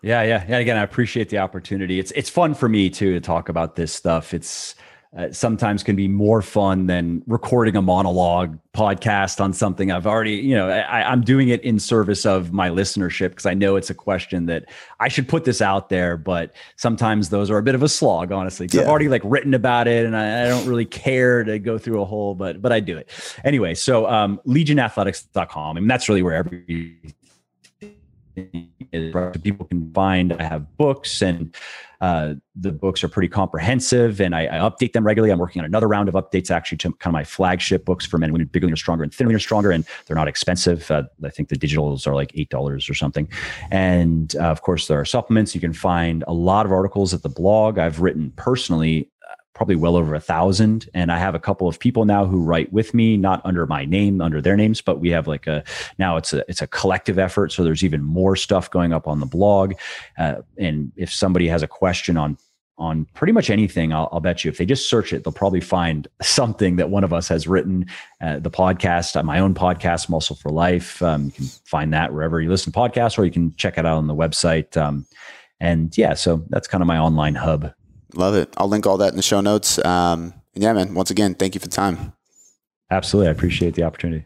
Yeah, 0.03 0.21
yeah, 0.21 0.45
yeah. 0.47 0.57
Again, 0.57 0.77
I 0.77 0.83
appreciate 0.83 1.29
the 1.29 1.39
opportunity. 1.39 1.97
It's 1.99 2.11
it's 2.11 2.29
fun 2.29 2.53
for 2.53 2.69
me 2.69 2.91
too 2.91 3.13
to 3.13 3.19
talk 3.19 3.49
about 3.49 3.77
this 3.77 3.93
stuff. 3.93 4.31
It's 4.31 4.75
uh, 5.15 5.31
sometimes 5.31 5.83
can 5.83 5.95
be 5.95 6.07
more 6.07 6.41
fun 6.41 6.87
than 6.87 7.21
recording 7.27 7.75
a 7.75 7.81
monologue 7.81 8.57
podcast 8.73 9.39
on 9.39 9.53
something 9.53 9.91
I've 9.91 10.07
already, 10.07 10.37
you 10.37 10.55
know, 10.55 10.69
I, 10.69 11.13
am 11.13 11.21
doing 11.21 11.49
it 11.49 11.61
in 11.61 11.77
service 11.77 12.25
of 12.25 12.51
my 12.51 12.69
listenership 12.69 13.29
because 13.29 13.45
I 13.45 13.53
know 13.53 13.75
it's 13.75 13.91
a 13.91 13.93
question 13.93 14.47
that 14.47 14.65
I 14.99 15.09
should 15.09 15.29
put 15.29 15.43
this 15.45 15.61
out 15.61 15.89
there, 15.89 16.17
but 16.17 16.55
sometimes 16.77 17.29
those 17.29 17.51
are 17.51 17.59
a 17.59 17.63
bit 17.63 17.75
of 17.75 17.83
a 17.83 17.89
slog, 17.89 18.31
honestly. 18.31 18.67
Yeah. 18.71 18.81
I've 18.81 18.87
already 18.87 19.07
like 19.07 19.21
written 19.23 19.53
about 19.53 19.87
it 19.87 20.05
and 20.07 20.17
I, 20.17 20.45
I, 20.45 20.47
don't 20.47 20.65
really 20.65 20.85
care 20.85 21.43
to 21.43 21.59
go 21.59 21.77
through 21.77 22.01
a 22.01 22.05
whole, 22.05 22.33
but 22.33 22.59
but 22.59 22.71
I 22.71 22.79
do 22.79 22.97
it 22.97 23.11
anyway. 23.43 23.75
So 23.75 24.07
um, 24.07 24.41
legionathletics.com. 24.47 25.77
I 25.77 25.79
mean, 25.79 25.87
that's 25.87 26.09
really 26.09 26.23
where 26.23 26.33
every 26.33 26.97
people 29.43 29.65
can 29.65 29.91
find. 29.93 30.33
I 30.33 30.43
have 30.43 30.77
books 30.77 31.21
and 31.21 31.55
uh, 32.01 32.33
the 32.55 32.71
books 32.71 33.01
are 33.03 33.07
pretty 33.07 33.29
comprehensive 33.29 34.19
and 34.19 34.35
I, 34.35 34.43
I, 34.45 34.69
update 34.69 34.91
them 34.91 35.05
regularly. 35.05 35.31
I'm 35.31 35.39
working 35.39 35.61
on 35.61 35.65
another 35.65 35.87
round 35.87 36.09
of 36.09 36.15
updates 36.15 36.51
actually 36.51 36.77
to 36.79 36.91
kind 36.95 37.11
of 37.11 37.13
my 37.13 37.23
flagship 37.23 37.85
books 37.85 38.05
for 38.05 38.17
men 38.17 38.27
and 38.27 38.33
women, 38.33 38.47
bigger 38.47 38.65
leaner, 38.65 38.75
stronger 38.75 39.03
and 39.03 39.13
thinner 39.13 39.29
leaner, 39.29 39.39
stronger. 39.39 39.71
And 39.71 39.85
they're 40.05 40.15
not 40.15 40.27
expensive. 40.27 40.91
Uh, 40.91 41.03
I 41.23 41.29
think 41.29 41.47
the 41.47 41.55
digitals 41.55 42.05
are 42.05 42.13
like 42.13 42.33
$8 42.33 42.89
or 42.89 42.93
something. 42.93 43.29
And 43.71 44.35
uh, 44.35 44.43
of 44.49 44.63
course, 44.63 44.87
there 44.87 44.99
are 44.99 45.05
supplements. 45.05 45.55
You 45.55 45.61
can 45.61 45.71
find 45.71 46.25
a 46.27 46.33
lot 46.33 46.65
of 46.65 46.73
articles 46.73 47.13
at 47.13 47.23
the 47.23 47.29
blog. 47.29 47.79
I've 47.79 48.01
written 48.01 48.33
personally 48.35 49.09
probably 49.53 49.75
well 49.75 49.95
over 49.95 50.15
a 50.15 50.19
thousand. 50.19 50.89
And 50.93 51.11
I 51.11 51.19
have 51.19 51.35
a 51.35 51.39
couple 51.39 51.67
of 51.67 51.79
people 51.79 52.05
now 52.05 52.25
who 52.25 52.41
write 52.41 52.71
with 52.73 52.93
me, 52.93 53.17
not 53.17 53.41
under 53.45 53.65
my 53.65 53.85
name, 53.85 54.21
under 54.21 54.41
their 54.41 54.57
names, 54.57 54.81
but 54.81 54.99
we 54.99 55.09
have 55.09 55.27
like 55.27 55.47
a 55.47 55.63
now 55.97 56.17
it's 56.17 56.33
a 56.33 56.43
it's 56.49 56.61
a 56.61 56.67
collective 56.67 57.19
effort. 57.19 57.51
So 57.51 57.63
there's 57.63 57.83
even 57.83 58.03
more 58.03 58.35
stuff 58.35 58.69
going 58.69 58.93
up 58.93 59.07
on 59.07 59.19
the 59.19 59.25
blog. 59.25 59.73
Uh, 60.17 60.35
and 60.57 60.91
if 60.95 61.13
somebody 61.13 61.47
has 61.47 61.63
a 61.63 61.67
question 61.67 62.17
on 62.17 62.37
on 62.77 63.05
pretty 63.13 63.31
much 63.33 63.49
anything. 63.49 63.93
I'll, 63.93 64.09
I'll, 64.11 64.19
bet 64.19 64.43
you 64.43 64.49
if 64.49 64.57
they 64.57 64.65
just 64.65 64.89
search 64.89 65.13
it, 65.13 65.23
they'll 65.23 65.31
probably 65.31 65.61
find 65.61 66.07
something 66.21 66.77
that 66.77 66.89
one 66.89 67.03
of 67.03 67.13
us 67.13 67.27
has 67.27 67.47
written. 67.47 67.85
Uh, 68.19 68.39
the 68.39 68.49
podcast, 68.49 69.15
uh, 69.15 69.23
my 69.23 69.39
own 69.39 69.53
podcast, 69.53 70.09
Muscle 70.09 70.35
for 70.35 70.49
Life. 70.49 71.01
Um, 71.01 71.25
you 71.25 71.31
can 71.31 71.45
find 71.65 71.93
that 71.93 72.13
wherever 72.13 72.41
you 72.41 72.49
listen 72.49 72.73
to 72.73 72.79
podcasts, 72.79 73.17
or 73.17 73.25
you 73.25 73.31
can 73.31 73.55
check 73.55 73.77
it 73.77 73.85
out 73.85 73.97
on 73.97 74.07
the 74.07 74.15
website. 74.15 74.75
Um, 74.75 75.05
and 75.59 75.95
yeah, 75.97 76.13
so 76.13 76.43
that's 76.49 76.67
kind 76.67 76.81
of 76.81 76.87
my 76.87 76.97
online 76.97 77.35
hub. 77.35 77.73
Love 78.15 78.35
it. 78.35 78.53
I'll 78.57 78.67
link 78.67 78.85
all 78.85 78.97
that 78.97 79.09
in 79.09 79.15
the 79.15 79.21
show 79.23 79.41
notes. 79.41 79.83
Um, 79.83 80.33
and 80.53 80.63
yeah, 80.63 80.73
man, 80.73 80.93
once 80.93 81.09
again, 81.11 81.33
thank 81.35 81.55
you 81.55 81.59
for 81.59 81.67
the 81.67 81.75
time. 81.75 82.13
Absolutely. 82.91 83.29
I 83.29 83.31
appreciate 83.31 83.75
the 83.75 83.83
opportunity. 83.83 84.25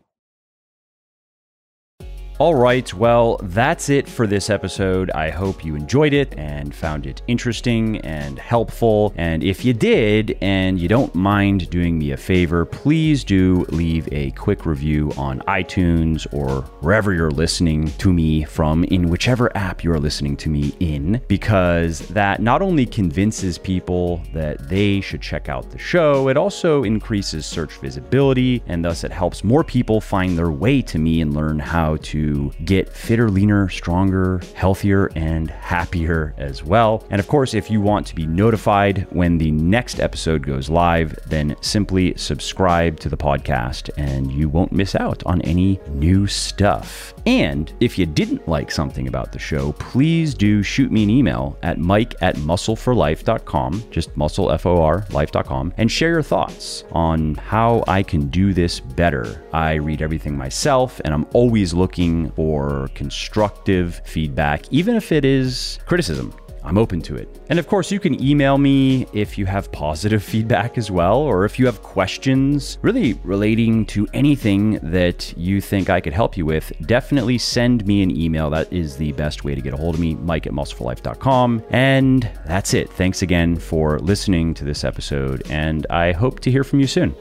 All 2.40 2.54
right, 2.54 2.94
well, 2.94 3.40
that's 3.42 3.90
it 3.90 4.08
for 4.08 4.28
this 4.28 4.52
episode. 4.52 5.10
I 5.10 5.32
hope 5.32 5.66
you 5.66 5.74
enjoyed 5.74 6.14
it 6.14 6.38
and 6.38 6.74
found 6.74 7.08
it 7.08 7.24
interesting 7.26 7.98
and 8.02 8.38
helpful. 8.38 9.12
And 9.16 9.44
if 9.44 9.66
you 9.66 9.74
did 9.74 10.38
and 10.40 10.80
you 10.80 10.88
don't 10.88 11.16
mind 11.16 11.68
doing 11.72 11.98
me 11.98 12.12
a 12.12 12.18
favor, 12.18 12.64
please 12.64 13.24
do 13.24 13.66
leave 13.70 14.08
a 14.12 14.30
quick 14.32 14.68
review 14.68 15.12
on 15.18 15.40
iTunes 15.48 16.32
or 16.32 16.62
wherever 16.82 17.12
you're 17.12 17.32
listening 17.32 17.88
to 17.94 18.14
me 18.14 18.44
from, 18.44 18.84
in 18.84 19.10
whichever 19.10 19.56
app 19.58 19.84
you're 19.84 20.00
listening 20.00 20.38
to 20.38 20.50
me 20.50 20.76
in, 20.80 21.20
because 21.28 22.08
that 22.10 22.40
not 22.40 22.62
only 22.62 22.86
convinces 22.86 23.58
people 23.58 24.22
that 24.34 24.70
they 24.70 25.02
should 25.02 25.24
check 25.24 25.50
out 25.50 25.72
the 25.72 25.80
show, 25.80 26.28
it 26.28 26.38
also 26.38 26.84
increases 26.84 27.48
search 27.48 27.80
visibility 27.80 28.62
and 28.68 28.86
thus 28.86 29.04
it 29.04 29.12
helps 29.12 29.44
more 29.44 29.64
people 29.64 30.00
find 30.00 30.38
their 30.38 30.52
way 30.52 30.84
to 30.84 31.00
me 31.00 31.22
and 31.22 31.34
learn 31.34 31.58
how 31.58 31.96
to 31.96 32.27
get 32.66 32.90
fitter, 32.90 33.30
leaner, 33.30 33.70
stronger, 33.70 34.42
healthier, 34.56 35.12
and 35.16 35.50
happier 35.50 36.34
as 36.38 36.64
well. 36.64 37.06
And 37.10 37.20
of 37.20 37.28
course, 37.28 37.54
if 37.54 37.70
you 37.70 37.82
want 37.82 38.08
to 38.08 38.16
be 38.16 38.26
notified 38.26 39.08
when 39.12 39.38
the 39.38 39.52
next 39.52 40.00
episode 40.00 40.46
goes 40.46 40.70
live, 40.70 41.18
then 41.28 41.56
simply 41.62 42.16
subscribe 42.18 43.00
to 43.00 43.10
the 43.10 43.18
podcast 43.18 43.90
and 43.98 44.32
you 44.32 44.50
won't 44.50 44.72
miss 44.72 44.96
out 44.96 45.24
on 45.26 45.42
any 45.42 45.80
new 45.90 46.28
stuff. 46.28 47.14
And 47.28 47.74
if 47.82 48.00
you 48.00 48.06
didn't 48.06 48.48
like 48.48 48.72
something 48.72 49.10
about 49.10 49.34
the 49.34 49.38
show, 49.38 49.74
please 49.74 50.34
do 50.34 50.64
shoot 50.64 50.94
me 50.94 51.04
an 51.04 51.10
email 51.10 51.58
at 51.62 51.78
mike 51.78 52.16
at 52.22 52.38
muscleforlife.com, 52.38 53.84
just 53.92 54.16
muscle, 54.16 54.50
F 54.50 54.66
O 54.66 54.82
R, 54.82 55.06
life.com, 55.12 55.74
and 55.76 55.92
share 55.92 56.12
your 56.12 56.24
thoughts 56.24 56.86
on 56.94 57.36
how 57.36 57.84
I 57.86 58.02
can 58.02 58.30
do 58.30 58.54
this 58.54 58.80
better. 58.80 59.44
I 59.52 59.74
read 59.74 60.02
everything 60.02 60.38
myself 60.38 61.02
and 61.04 61.14
I'm 61.14 61.28
always 61.34 61.74
looking 61.74 62.32
for 62.32 62.90
constructive 62.96 64.00
feedback, 64.06 64.72
even 64.72 64.96
if 64.96 65.12
it 65.12 65.26
is 65.26 65.80
criticism. 65.86 66.34
I'm 66.68 66.78
open 66.78 67.02
to 67.04 67.16
it. 67.16 67.28
And 67.50 67.60
of 67.60 67.68
course, 67.68 67.92
you 67.92 68.00
can 68.00 68.22
email 68.22 68.58
me 68.58 69.08
if 69.14 69.38
you 69.38 69.46
have 69.46 69.72
positive 69.72 70.22
feedback 70.24 70.78
as 70.78 70.92
well, 70.92 71.18
or 71.18 71.46
if 71.46 71.58
you 71.58 71.66
have 71.66 71.82
questions 71.82 72.78
really 72.82 73.14
relating 73.24 73.86
to 73.88 74.08
anything 74.14 74.80
that 74.84 75.36
you 75.38 75.62
think 75.62 75.90
I 75.90 76.02
could 76.02 76.14
help 76.14 76.36
you 76.36 76.46
with. 76.46 76.72
Definitely 76.86 77.38
send 77.38 77.86
me 77.88 78.04
an 78.04 78.16
email. 78.16 78.50
That 78.50 78.72
is 78.72 78.98
the 78.98 79.14
best 79.14 79.44
way 79.44 79.56
to 79.56 79.62
get 79.62 79.74
a 79.74 79.78
hold 79.78 79.96
of 79.96 80.02
me, 80.02 80.16
mike 80.16 80.46
at 80.46 80.54
muscleforlife.com. 80.54 81.64
And 81.70 82.30
that's 82.46 82.74
it. 82.74 82.92
Thanks 82.92 83.22
again 83.22 83.58
for 83.58 84.00
listening 84.00 84.54
to 84.56 84.66
this 84.66 84.84
episode, 84.84 85.44
and 85.50 85.88
I 85.90 86.12
hope 86.12 86.42
to 86.42 86.52
hear 86.52 86.64
from 86.64 86.80
you 86.80 86.88
soon. 86.88 87.16